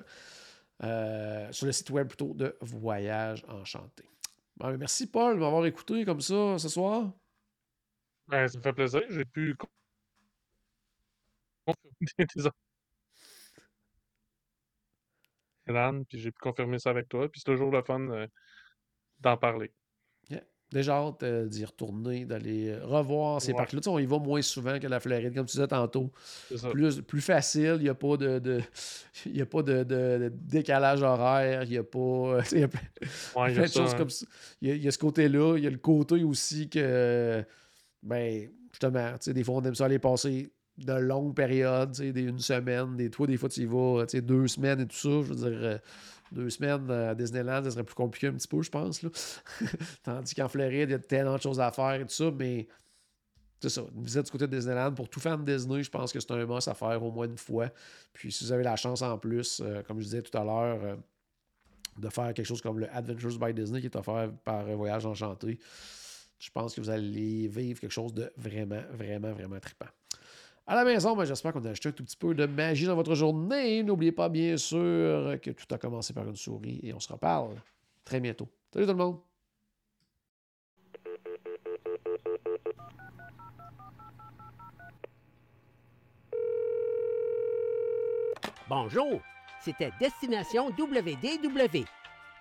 euh, 0.83 1.51
sur 1.53 1.67
le 1.67 1.71
site 1.71 1.89
web 1.91 2.09
plutôt 2.09 2.33
de 2.33 2.57
Voyage 2.59 3.45
Enchanté. 3.47 4.03
Ben, 4.57 4.75
merci, 4.75 5.07
Paul, 5.07 5.35
de 5.35 5.39
m'avoir 5.39 5.65
écouté 5.65 6.03
comme 6.03 6.19
ça 6.19 6.57
ce 6.57 6.67
soir. 6.67 7.13
Ben, 8.27 8.49
ça 8.49 8.57
me 8.57 8.63
fait 8.63 8.73
plaisir. 8.73 9.01
J'ai 9.09 9.23
pu 9.23 9.55
confirmer 11.65 12.51
puis 16.09 16.19
j'ai 16.19 16.31
pu 16.31 16.39
confirmer 16.41 16.79
ça 16.79 16.89
avec 16.89 17.07
toi. 17.07 17.29
Puis 17.29 17.39
c'est 17.39 17.51
toujours 17.53 17.71
le 17.71 17.81
fun 17.81 18.01
euh, 18.09 18.27
d'en 19.21 19.37
parler. 19.37 19.71
Déjà 20.71 20.95
hâte 20.95 21.23
euh, 21.23 21.45
d'y 21.45 21.63
retourner, 21.63 22.25
d'aller 22.25 22.69
euh, 22.69 22.85
revoir 22.85 23.41
ces 23.41 23.53
parcs-là. 23.53 23.81
on 23.85 23.99
y 23.99 24.05
va 24.05 24.17
moins 24.17 24.41
souvent 24.41 24.79
que 24.79 24.87
la 24.87 24.99
Floride, 24.99 25.33
comme 25.33 25.45
tu 25.45 25.53
disais 25.53 25.67
tantôt. 25.67 26.11
Plus, 26.71 27.01
plus 27.01 27.21
facile, 27.21 27.75
il 27.77 27.83
n'y 27.83 27.89
a 27.89 27.93
pas 27.93 28.17
de, 28.17 28.39
de 28.39 28.61
y 29.27 29.41
a 29.41 29.45
pas 29.45 29.61
de, 29.61 30.31
décalage 30.33 31.03
horaire, 31.03 31.63
il 31.63 31.69
n'y 31.69 31.77
a 31.77 31.83
pas. 31.83 32.39
Il 32.51 32.59
y 32.59 32.63
a 32.63 32.67
plein, 32.67 33.61
de 33.61 33.67
choses 33.67 33.93
comme 33.95 34.09
ça. 34.09 34.25
Il 34.61 34.83
y 34.83 34.87
a, 34.87 34.91
ce 34.91 34.97
côté-là, 34.97 35.57
il 35.57 35.63
y 35.63 35.67
a 35.67 35.69
le 35.69 35.77
côté 35.77 36.23
aussi 36.23 36.69
que, 36.69 37.43
ben, 38.01 38.49
justement, 38.71 39.13
des 39.25 39.43
fois, 39.43 39.55
on 39.55 39.61
aime 39.63 39.75
ça 39.75 39.85
aller 39.85 39.99
passer 39.99 40.51
de 40.77 40.93
longues 40.93 41.35
périodes, 41.35 41.97
une 41.99 42.39
semaine, 42.39 42.97
des, 42.97 43.09
toi, 43.09 43.27
des 43.27 43.37
fois, 43.37 43.49
tu 43.49 43.61
y 43.61 43.65
vas 43.65 44.05
deux 44.05 44.47
semaines 44.47 44.81
et 44.81 44.85
tout 44.85 44.95
ça. 44.95 45.09
Je 45.09 45.33
veux 45.33 45.35
dire 45.35 45.59
euh, 45.61 45.77
deux 46.31 46.49
semaines 46.49 46.89
à 46.89 47.15
Disneyland, 47.15 47.63
ça 47.63 47.71
serait 47.71 47.83
plus 47.83 47.95
compliqué 47.95 48.27
un 48.27 48.33
petit 48.33 48.47
peu, 48.47 48.61
je 48.61 48.69
pense. 48.69 49.01
Là. 49.01 49.09
Tandis 50.03 50.33
qu'en 50.35 50.47
Floride, 50.47 50.89
il 50.89 50.91
y 50.91 50.95
a 50.95 50.99
tellement 50.99 51.35
de 51.35 51.41
choses 51.41 51.59
à 51.59 51.71
faire 51.71 51.93
et 51.93 52.05
tout 52.05 52.13
ça, 52.13 52.31
mais 52.31 52.67
c'est 53.61 53.69
ça, 53.69 53.81
une 53.95 54.03
visite 54.03 54.25
du 54.25 54.31
côté 54.31 54.47
de 54.47 54.55
Disneyland. 54.55 54.93
Pour 54.93 55.09
tout 55.09 55.19
fan 55.19 55.43
de 55.43 55.55
Disney, 55.55 55.81
je 55.81 55.89
pense 55.89 56.11
que 56.11 56.19
c'est 56.19 56.31
un 56.31 56.45
must 56.45 56.67
à 56.67 56.73
faire 56.73 57.01
au 57.01 57.11
moins 57.11 57.25
une 57.25 57.37
fois. 57.37 57.69
Puis 58.13 58.31
si 58.31 58.43
vous 58.43 58.51
avez 58.51 58.63
la 58.63 58.75
chance 58.75 59.01
en 59.01 59.17
plus, 59.17 59.61
euh, 59.63 59.81
comme 59.83 59.99
je 59.99 60.05
disais 60.05 60.21
tout 60.21 60.37
à 60.37 60.43
l'heure, 60.43 60.79
euh, 60.83 60.95
de 61.97 62.09
faire 62.09 62.33
quelque 62.33 62.45
chose 62.45 62.61
comme 62.61 62.79
le 62.79 62.93
Adventures 62.93 63.39
by 63.39 63.53
Disney 63.53 63.79
qui 63.79 63.87
est 63.87 63.95
offert 63.95 64.31
par 64.43 64.65
Voyage 64.65 65.05
Enchanté, 65.05 65.59
je 66.37 66.49
pense 66.51 66.75
que 66.75 66.81
vous 66.81 66.89
allez 66.89 67.47
vivre 67.47 67.79
quelque 67.79 67.91
chose 67.91 68.13
de 68.13 68.31
vraiment, 68.37 68.81
vraiment, 68.91 69.31
vraiment 69.31 69.59
trippant. 69.59 69.87
À 70.67 70.73
la 70.73 70.83
maison, 70.83 71.15
ben, 71.15 71.25
j'espère 71.25 71.53
qu'on 71.53 71.63
a 71.65 71.69
acheté 71.69 71.89
un 71.89 71.91
tout 71.91 72.03
petit 72.03 72.17
peu 72.17 72.33
de 72.33 72.47
magie 72.47 72.87
dans 72.87 72.95
votre 72.95 73.13
journée. 73.13 73.83
N'oubliez 73.83 74.11
pas, 74.11 74.29
bien 74.29 74.57
sûr, 74.57 75.37
que 75.41 75.51
tout 75.51 75.71
a 75.71 75.77
commencé 75.77 76.11
par 76.11 76.27
une 76.27 76.35
souris 76.35 76.79
et 76.81 76.91
on 76.91 76.99
se 76.99 77.13
reparle 77.13 77.61
très 78.03 78.19
bientôt. 78.19 78.49
Salut 78.73 78.87
tout 78.87 78.93
le 78.93 78.97
monde! 78.97 79.19
Bonjour, 88.67 89.21
c'était 89.61 89.91
Destination 89.99 90.69
WDW. 90.69 91.85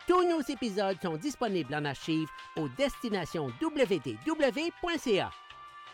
Tous 0.09 0.27
nos 0.27 0.41
épisodes 0.41 0.97
sont 1.03 1.19
disponibles 1.19 1.75
en 1.75 1.85
archive 1.85 2.29
au 2.57 2.69
destinationwdw.ca. 2.69 5.31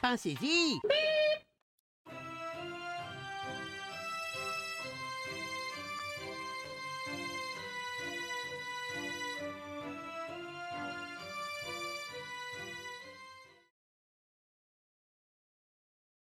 Pensez-y! 0.00 0.80